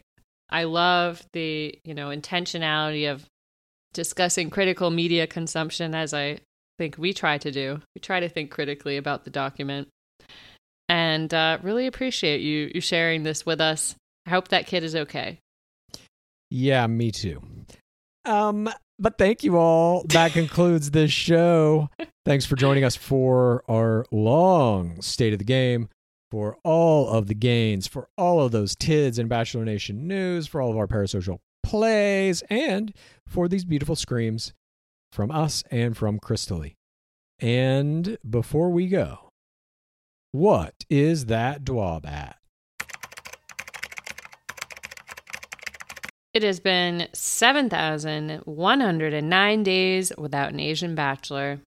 I 0.51 0.65
love 0.65 1.23
the 1.33 1.79
you 1.85 1.95
know 1.95 2.09
intentionality 2.09 3.11
of 3.11 3.27
discussing 3.93 4.49
critical 4.51 4.91
media 4.91 5.27
consumption, 5.27 5.95
as 5.95 6.15
I 6.15 6.39
think 6.79 6.97
we 6.97 7.13
try 7.13 7.39
to 7.39 7.51
do. 7.51 7.81
We 7.95 8.01
try 8.01 8.21
to 8.21 8.29
think 8.29 8.51
critically 8.51 8.97
about 8.97 9.25
the 9.25 9.31
document, 9.31 9.89
and 10.89 11.33
uh, 11.33 11.59
really 11.63 11.87
appreciate 11.87 12.41
you 12.41 12.71
you 12.75 12.81
sharing 12.81 13.23
this 13.23 13.45
with 13.45 13.61
us. 13.61 13.95
I 14.27 14.31
hope 14.31 14.49
that 14.49 14.67
kid 14.67 14.85
is 14.85 14.95
okay. 14.95 15.39
Yeah, 16.53 16.87
me 16.87 17.11
too. 17.11 17.41
Um, 18.27 18.69
but 18.99 19.17
thank 19.17 19.43
you 19.43 19.57
all. 19.57 20.05
That 20.09 20.33
concludes 20.35 20.91
this 20.91 21.11
show. 21.11 21.89
Thanks 22.27 22.45
for 22.45 22.57
joining 22.57 22.85
us 22.85 22.95
for 22.95 23.65
our 23.69 24.05
long 24.13 25.01
state 25.01 25.33
of 25.33 25.39
the 25.39 25.47
game, 25.47 25.89
for 26.31 26.59
all 26.63 27.09
of 27.09 27.27
the 27.27 27.35
gains, 27.35 27.87
for 27.87 28.07
all 28.19 28.43
of 28.43 28.53
those 28.53 28.77
TIDS 28.77 29.19
and 29.19 29.31
Bachelor 29.31 29.65
Nation 29.65 30.07
news, 30.07 30.47
for 30.47 30.61
all 30.61 30.71
of 30.71 30.77
our 30.77 30.87
parasocial 30.87 31.39
plays, 31.63 32.43
and 32.51 32.93
for 33.27 33.49
these 33.49 33.65
beautiful 33.65 33.97
screams 33.97 34.53
from 35.11 35.31
us 35.31 35.65
and 35.71 35.97
from 35.97 36.21
Crystally. 36.21 36.75
And 37.41 38.19
before 38.29 38.69
we 38.69 38.89
go, 38.89 39.31
what 40.33 40.75
is 40.91 41.27
that 41.27 41.65
dwab 41.65 42.05
It 46.35 46.43
has 46.45 46.61
been 46.61 47.09
7,109 47.13 49.63
days 49.63 50.13
without 50.17 50.53
an 50.53 50.61
Asian 50.61 50.95
bachelor. 50.95 51.61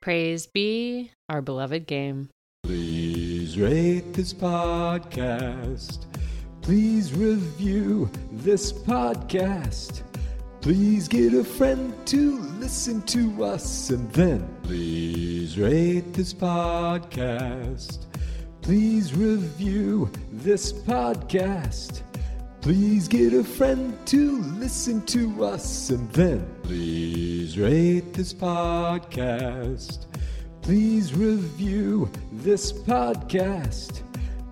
Praise 0.00 0.46
be 0.46 1.10
our 1.28 1.42
beloved 1.42 1.86
game. 1.86 2.30
Please 2.62 3.58
rate 3.58 4.14
this 4.14 4.32
podcast. 4.32 6.06
Please 6.62 7.12
review 7.12 8.08
this 8.32 8.72
podcast. 8.72 10.00
Please 10.62 11.08
get 11.08 11.34
a 11.34 11.44
friend 11.44 11.92
to 12.06 12.38
listen 12.58 13.02
to 13.02 13.44
us 13.44 13.90
and 13.90 14.10
then 14.12 14.48
please 14.62 15.58
rate 15.58 16.14
this 16.14 16.32
podcast. 16.32 18.07
Please 18.68 19.14
review 19.14 20.10
this 20.30 20.74
podcast. 20.74 22.02
Please 22.60 23.08
get 23.08 23.32
a 23.32 23.42
friend 23.42 23.96
to 24.08 24.42
listen 24.58 25.00
to 25.06 25.42
us 25.42 25.88
and 25.88 26.12
then 26.12 26.46
please 26.64 27.58
rate 27.58 28.12
this 28.12 28.34
podcast. 28.34 30.04
Please 30.60 31.14
review 31.14 32.10
this 32.30 32.70
podcast. 32.70 34.02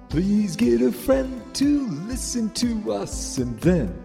Please 0.08 0.56
get 0.56 0.80
a 0.80 0.90
friend 0.90 1.42
to 1.56 1.86
listen 2.06 2.48
to 2.54 2.92
us 2.94 3.36
and 3.36 3.60
then. 3.60 4.02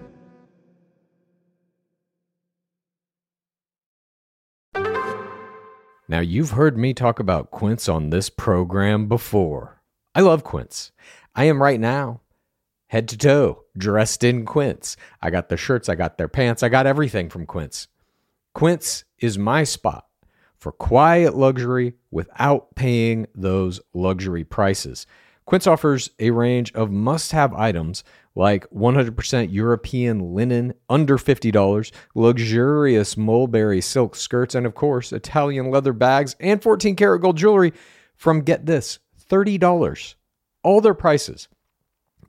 Now, 6.10 6.20
you've 6.20 6.52
heard 6.52 6.78
me 6.78 6.94
talk 6.94 7.22
about 7.22 7.50
Quince 7.50 7.88
on 7.88 8.10
this 8.10 8.30
program 8.30 9.08
before. 9.08 9.81
I 10.14 10.22
love 10.22 10.44
Quince. 10.44 10.92
I 11.36 11.46
am 11.46 11.64
right 11.64 11.80
now, 11.80 12.20
head 12.88 13.08
to 13.10 13.18
toe, 13.18 13.64
dressed 13.78 14.24
in 14.24 14.46
Quince. 14.46 14.98
I 15.22 15.30
got 15.30 15.48
their 15.48 15.58
shirts, 15.58 15.88
I 15.88 15.96
got 15.96 16.18
their 16.18 16.28
pants, 16.28 16.64
I 16.64 16.70
got 16.70 16.86
everything 16.86 17.30
from 17.30 17.46
Quince. 17.46 17.88
Quince 18.54 19.06
is 19.20 19.38
my 19.38 19.64
spot 19.64 20.06
for 20.58 20.74
quiet 20.74 21.36
luxury 21.36 21.94
without 22.12 22.76
paying 22.76 23.26
those 23.34 23.80
luxury 23.94 24.44
prices. 24.44 25.08
Quince 25.46 25.66
offers 25.66 26.10
a 26.20 26.32
range 26.32 26.74
of 26.74 26.92
must 26.92 27.32
have 27.32 27.54
items 27.54 28.04
like 28.36 28.70
100% 28.70 29.52
European 29.52 30.34
linen 30.34 30.74
under 30.90 31.18
$50, 31.18 31.92
luxurious 32.16 33.16
mulberry 33.16 33.80
silk 33.82 34.16
skirts, 34.18 34.56
and 34.56 34.66
of 34.66 34.76
course, 34.76 35.14
Italian 35.14 35.72
leather 35.72 35.94
bags 35.94 36.36
and 36.42 36.62
14 36.62 36.98
karat 36.98 37.22
gold 37.22 37.38
jewelry 37.38 37.72
from 38.16 38.42
get 38.42 38.66
this 38.66 39.00
$30. 39.32 40.16
All 40.64 40.82
their 40.82 40.94
prices 40.94 41.48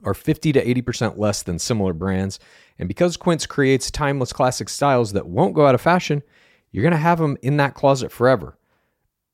are 0.05 0.15
50 0.15 0.53
to 0.53 0.65
80% 0.65 1.19
less 1.19 1.43
than 1.43 1.59
similar 1.59 1.93
brands. 1.93 2.39
And 2.79 2.89
because 2.89 3.17
Quince 3.17 3.47
creates 3.47 3.91
timeless 3.91 4.33
classic 4.33 4.69
styles 4.69 5.13
that 5.13 5.27
won't 5.27 5.55
go 5.55 5.67
out 5.67 5.75
of 5.75 5.81
fashion, 5.81 6.23
you're 6.71 6.83
going 6.83 6.93
to 6.93 6.99
have 6.99 7.19
them 7.19 7.37
in 7.43 7.59
that 7.59 7.75
closet 7.75 8.11
forever. 8.11 8.57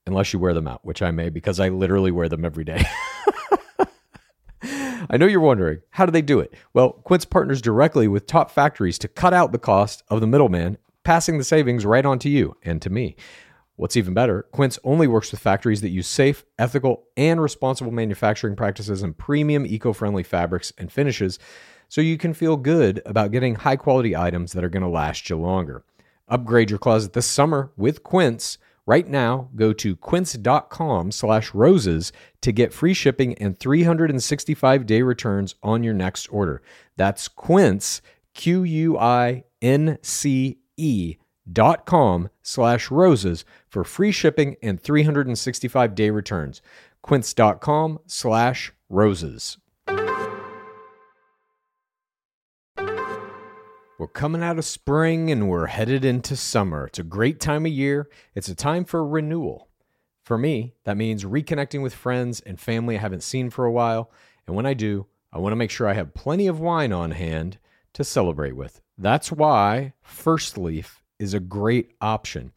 Unless 0.07 0.33
you 0.33 0.39
wear 0.39 0.55
them 0.55 0.67
out, 0.67 0.85
which 0.85 1.03
I 1.03 1.11
may 1.11 1.29
because 1.29 1.61
I 1.61 1.69
literally 1.69 2.11
wear 2.11 2.31
them 2.31 2.45
every 2.45 2.65
day. 2.65 2.83
I 5.11 5.17
know 5.17 5.27
you're 5.27 5.41
wondering, 5.41 5.81
how 5.91 6.07
do 6.07 6.13
they 6.13 6.23
do 6.23 6.41
it? 6.41 6.55
Well, 6.73 6.93
Quince 6.93 7.25
partners 7.25 7.63
directly 7.63 8.09
with 8.09 8.27
top 8.27 8.51
factories 8.51 8.99
to 8.99 9.09
cut 9.09 9.35
out 9.35 9.53
the 9.53 9.59
cost 9.59 10.03
of 10.09 10.21
the 10.21 10.27
middleman, 10.27 10.79
passing 11.05 11.39
the 11.39 11.45
savings 11.45 11.87
right 11.87 12.05
on 12.05 12.19
to 12.21 12.29
you 12.29 12.57
and 12.63 12.81
to 12.83 12.91
me. 12.91 13.17
What's 13.79 13.97
even 13.97 14.13
better, 14.13 14.43
Quince 14.51 14.77
only 14.83 15.07
works 15.07 15.31
with 15.31 15.39
factories 15.39 15.83
that 15.83 15.91
use 15.91 16.09
safe, 16.09 16.45
ethical, 16.59 17.05
and 17.17 17.41
responsible 17.41 17.93
manufacturing 17.93 18.57
practices 18.57 19.05
and 19.05 19.17
premium 19.17 19.65
eco 19.65 19.93
friendly 19.93 20.25
fabrics 20.25 20.73
and 20.79 20.91
finishes 20.91 21.39
so 21.89 22.01
you 22.01 22.19
can 22.19 22.35
feel 22.35 22.57
good 22.57 23.01
about 23.07 23.31
getting 23.31 23.55
high 23.55 23.77
quality 23.77 24.17
items 24.17 24.53
that 24.53 24.65
are 24.65 24.69
going 24.69 24.83
to 24.83 24.89
last 24.89 25.31
you 25.31 25.37
longer. 25.37 25.85
Upgrade 26.27 26.71
your 26.71 26.81
closet 26.81 27.13
this 27.13 27.27
summer 27.27 27.71
with 27.77 28.03
Quince. 28.03 28.59
Right 28.85 29.07
now, 29.07 29.49
go 29.55 29.73
to 29.75 29.95
quince.com 29.95 31.13
slash 31.13 31.55
roses 31.55 32.11
to 32.41 32.51
get 32.51 32.73
free 32.73 32.95
shipping 32.95 33.35
and 33.35 33.61
365 33.61 34.87
day 34.87 35.03
returns 35.03 35.55
on 35.63 35.85
your 35.85 35.95
next 35.95 36.27
order. 36.33 36.63
That's 36.97 37.29
quince, 37.29 38.03
Q 38.35 38.65
U 38.65 38.99
I 38.99 39.45
N 39.63 39.99
C 40.03 40.59
E 40.77 41.19
dot 41.53 41.87
com 41.87 42.29
slash 42.43 42.91
roses 42.91 43.45
for 43.69 43.85
free 43.85 44.13
shipping 44.13 44.57
and 44.63 44.81
365 44.81 45.95
day 45.95 46.11
returns. 46.11 46.63
Quince.com 47.03 47.99
slash 48.07 48.73
roses. 48.89 49.59
We're 53.99 54.07
coming 54.07 54.45
out 54.45 54.59
of 54.59 54.65
spring 54.65 55.29
and 55.31 55.49
we're 55.49 55.67
headed 55.67 56.05
into 56.05 56.37
summer. 56.37 56.87
It's 56.87 57.01
a 57.01 57.03
great 57.05 57.41
time 57.41 57.67
of 57.67 57.73
year. 57.73 58.09
It's 58.33 58.49
a 58.49 58.55
time 58.55 58.85
for 58.85 59.05
renewal. 59.05 59.69
For 60.23 60.39
me, 60.39 60.75
that 60.85 60.97
means 60.97 61.25
reconnecting 61.25 61.83
with 61.83 61.95
friends 61.95 62.41
and 62.41 62.61
family 62.61 62.97
I 62.97 63.01
haven't 63.01 63.25
seen 63.25 63.51
for 63.51 63.65
a 63.65 63.73
while. 63.73 64.13
And 64.47 64.55
when 64.55 64.67
I 64.67 64.75
do, 64.75 65.07
I 65.33 65.39
want 65.39 65.53
to 65.53 65.57
make 65.57 65.71
sure 65.71 65.89
I 65.89 65.95
have 65.95 66.15
plenty 66.15 66.47
of 66.47 66.61
wine 66.61 66.93
on 66.93 67.11
hand 67.11 67.59
to 67.95 68.05
celebrate 68.05 68.55
with. 68.55 68.81
That's 68.97 69.33
why 69.33 69.95
First 70.03 70.57
Leaf 70.57 71.03
is 71.19 71.35
a 71.35 71.41
great 71.41 71.95
option. 72.01 72.53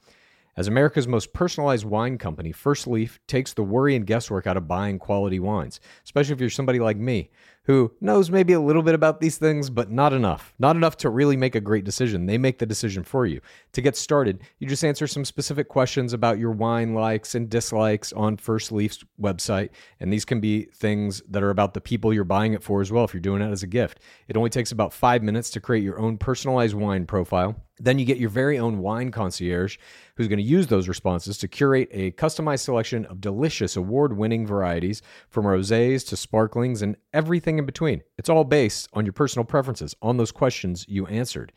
As 0.57 0.67
America's 0.67 1.07
most 1.07 1.33
personalized 1.33 1.85
wine 1.85 2.17
company, 2.17 2.51
First 2.51 2.85
Leaf 2.85 3.19
takes 3.25 3.53
the 3.53 3.63
worry 3.63 3.95
and 3.95 4.05
guesswork 4.05 4.45
out 4.45 4.57
of 4.57 4.67
buying 4.67 4.99
quality 4.99 5.39
wines, 5.39 5.79
especially 6.03 6.33
if 6.33 6.41
you're 6.41 6.49
somebody 6.49 6.79
like 6.79 6.97
me 6.97 7.31
who 7.63 7.91
knows 8.01 8.31
maybe 8.31 8.53
a 8.53 8.59
little 8.59 8.81
bit 8.81 8.95
about 8.95 9.21
these 9.21 9.37
things, 9.37 9.69
but 9.69 9.91
not 9.91 10.13
enough. 10.13 10.53
Not 10.57 10.75
enough 10.75 10.97
to 10.97 11.09
really 11.09 11.37
make 11.37 11.53
a 11.53 11.61
great 11.61 11.85
decision. 11.85 12.25
They 12.25 12.39
make 12.39 12.57
the 12.57 12.65
decision 12.65 13.03
for 13.03 13.27
you. 13.27 13.39
To 13.73 13.81
get 13.81 13.95
started, 13.95 14.41
you 14.57 14.67
just 14.67 14.83
answer 14.83 15.05
some 15.05 15.23
specific 15.23 15.67
questions 15.67 16.13
about 16.13 16.39
your 16.39 16.51
wine 16.51 16.95
likes 16.95 17.35
and 17.35 17.49
dislikes 17.49 18.13
on 18.13 18.37
First 18.37 18.71
Leaf's 18.71 19.03
website. 19.21 19.69
And 19.99 20.11
these 20.11 20.25
can 20.25 20.39
be 20.39 20.63
things 20.73 21.21
that 21.29 21.43
are 21.43 21.51
about 21.51 21.75
the 21.75 21.81
people 21.81 22.13
you're 22.13 22.23
buying 22.23 22.53
it 22.53 22.63
for 22.63 22.81
as 22.81 22.91
well, 22.91 23.03
if 23.03 23.13
you're 23.13 23.21
doing 23.21 23.43
it 23.43 23.51
as 23.51 23.63
a 23.63 23.67
gift. 23.67 23.99
It 24.27 24.37
only 24.37 24.49
takes 24.49 24.71
about 24.71 24.91
five 24.91 25.21
minutes 25.21 25.51
to 25.51 25.61
create 25.61 25.83
your 25.83 25.99
own 25.99 26.17
personalized 26.17 26.75
wine 26.75 27.05
profile. 27.05 27.55
Then 27.83 27.97
you 27.97 28.05
get 28.05 28.19
your 28.19 28.29
very 28.29 28.59
own 28.59 28.77
wine 28.77 29.09
concierge 29.09 29.77
who's 30.15 30.27
going 30.27 30.37
to 30.37 30.43
use 30.43 30.67
those 30.67 30.87
responses 30.87 31.37
to 31.39 31.47
curate 31.47 31.89
a 31.91 32.11
customized 32.11 32.59
selection 32.59 33.05
of 33.07 33.19
delicious 33.19 33.75
award 33.75 34.15
winning 34.15 34.45
varieties 34.45 35.01
from 35.29 35.45
rosés 35.45 36.07
to 36.09 36.15
sparklings 36.15 36.83
and 36.83 36.95
everything 37.11 37.57
in 37.57 37.65
between. 37.65 38.03
It's 38.19 38.29
all 38.29 38.43
based 38.43 38.87
on 38.93 39.05
your 39.05 39.13
personal 39.13 39.45
preferences, 39.45 39.95
on 40.01 40.17
those 40.17 40.31
questions 40.31 40.85
you 40.87 41.07
answered. 41.07 41.51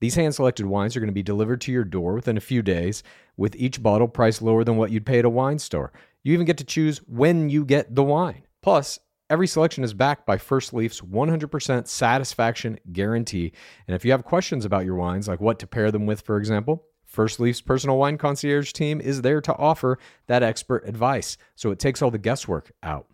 These 0.00 0.14
hand 0.14 0.34
selected 0.34 0.66
wines 0.66 0.96
are 0.96 1.00
going 1.00 1.08
to 1.08 1.12
be 1.12 1.22
delivered 1.22 1.60
to 1.62 1.72
your 1.72 1.84
door 1.84 2.14
within 2.14 2.36
a 2.36 2.40
few 2.40 2.62
days, 2.62 3.02
with 3.36 3.56
each 3.56 3.82
bottle 3.82 4.08
priced 4.08 4.42
lower 4.42 4.62
than 4.62 4.76
what 4.76 4.90
you'd 4.90 5.06
pay 5.06 5.18
at 5.18 5.24
a 5.24 5.30
wine 5.30 5.58
store. 5.58 5.92
You 6.22 6.34
even 6.34 6.46
get 6.46 6.58
to 6.58 6.64
choose 6.64 6.98
when 6.98 7.48
you 7.48 7.64
get 7.64 7.94
the 7.94 8.04
wine. 8.04 8.42
Plus, 8.62 8.98
Every 9.34 9.48
selection 9.48 9.82
is 9.82 9.94
backed 9.94 10.26
by 10.26 10.38
First 10.38 10.72
Leaf's 10.72 11.00
100% 11.00 11.88
satisfaction 11.88 12.78
guarantee. 12.92 13.50
And 13.88 13.96
if 13.96 14.04
you 14.04 14.12
have 14.12 14.22
questions 14.22 14.64
about 14.64 14.84
your 14.84 14.94
wines, 14.94 15.26
like 15.26 15.40
what 15.40 15.58
to 15.58 15.66
pair 15.66 15.90
them 15.90 16.06
with, 16.06 16.20
for 16.20 16.36
example, 16.36 16.84
First 17.04 17.40
Leaf's 17.40 17.60
personal 17.60 17.98
wine 17.98 18.16
concierge 18.16 18.72
team 18.72 19.00
is 19.00 19.22
there 19.22 19.40
to 19.40 19.56
offer 19.56 19.98
that 20.28 20.44
expert 20.44 20.86
advice. 20.86 21.36
So 21.56 21.72
it 21.72 21.80
takes 21.80 22.00
all 22.00 22.12
the 22.12 22.18
guesswork 22.18 22.70
out. 22.84 23.08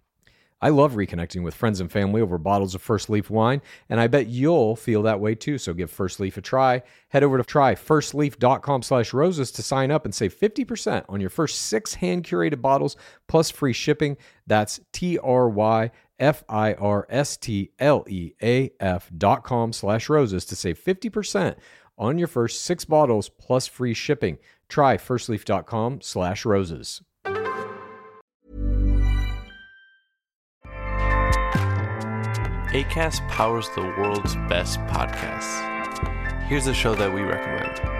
I 0.62 0.68
love 0.68 0.92
reconnecting 0.92 1.42
with 1.42 1.54
friends 1.54 1.80
and 1.80 1.90
family 1.90 2.20
over 2.20 2.36
bottles 2.36 2.74
of 2.74 2.82
First 2.82 3.08
Leaf 3.08 3.30
wine, 3.30 3.62
and 3.88 3.98
I 3.98 4.06
bet 4.08 4.26
you'll 4.26 4.76
feel 4.76 5.02
that 5.04 5.20
way 5.20 5.34
too. 5.34 5.56
So 5.56 5.72
give 5.72 5.90
First 5.90 6.20
Leaf 6.20 6.36
a 6.36 6.42
try. 6.42 6.82
Head 7.08 7.24
over 7.24 7.38
to 7.38 7.44
tryfirstleaf.com 7.44 8.82
slash 8.82 9.14
roses 9.14 9.50
to 9.52 9.62
sign 9.62 9.90
up 9.90 10.04
and 10.04 10.14
save 10.14 10.38
50% 10.38 11.06
on 11.08 11.20
your 11.20 11.30
first 11.30 11.62
six 11.62 11.94
hand-curated 11.94 12.60
bottles 12.60 12.96
plus 13.26 13.50
free 13.50 13.72
shipping. 13.72 14.18
That's 14.46 14.80
T-R-Y-F-I-R-S-T-L-E-A-F 16.20 19.10
dot 19.16 19.42
com 19.42 19.72
slash 19.72 20.08
roses 20.08 20.44
to 20.44 20.56
save 20.56 20.78
50% 20.78 21.56
on 21.98 22.18
your 22.18 22.28
first 22.28 22.62
six 22.62 22.84
bottles 22.84 23.28
plus 23.28 23.66
free 23.66 23.94
shipping. 23.94 24.38
Try 24.68 24.96
firstleaf.com 24.96 26.00
slash 26.02 26.44
roses. 26.44 27.02
ACAST 32.72 33.26
powers 33.28 33.68
the 33.74 33.82
world's 33.82 34.36
best 34.48 34.78
podcasts. 34.80 35.66
Here's 36.44 36.68
a 36.68 36.74
show 36.74 36.94
that 36.94 37.12
we 37.12 37.22
recommend. 37.22 37.99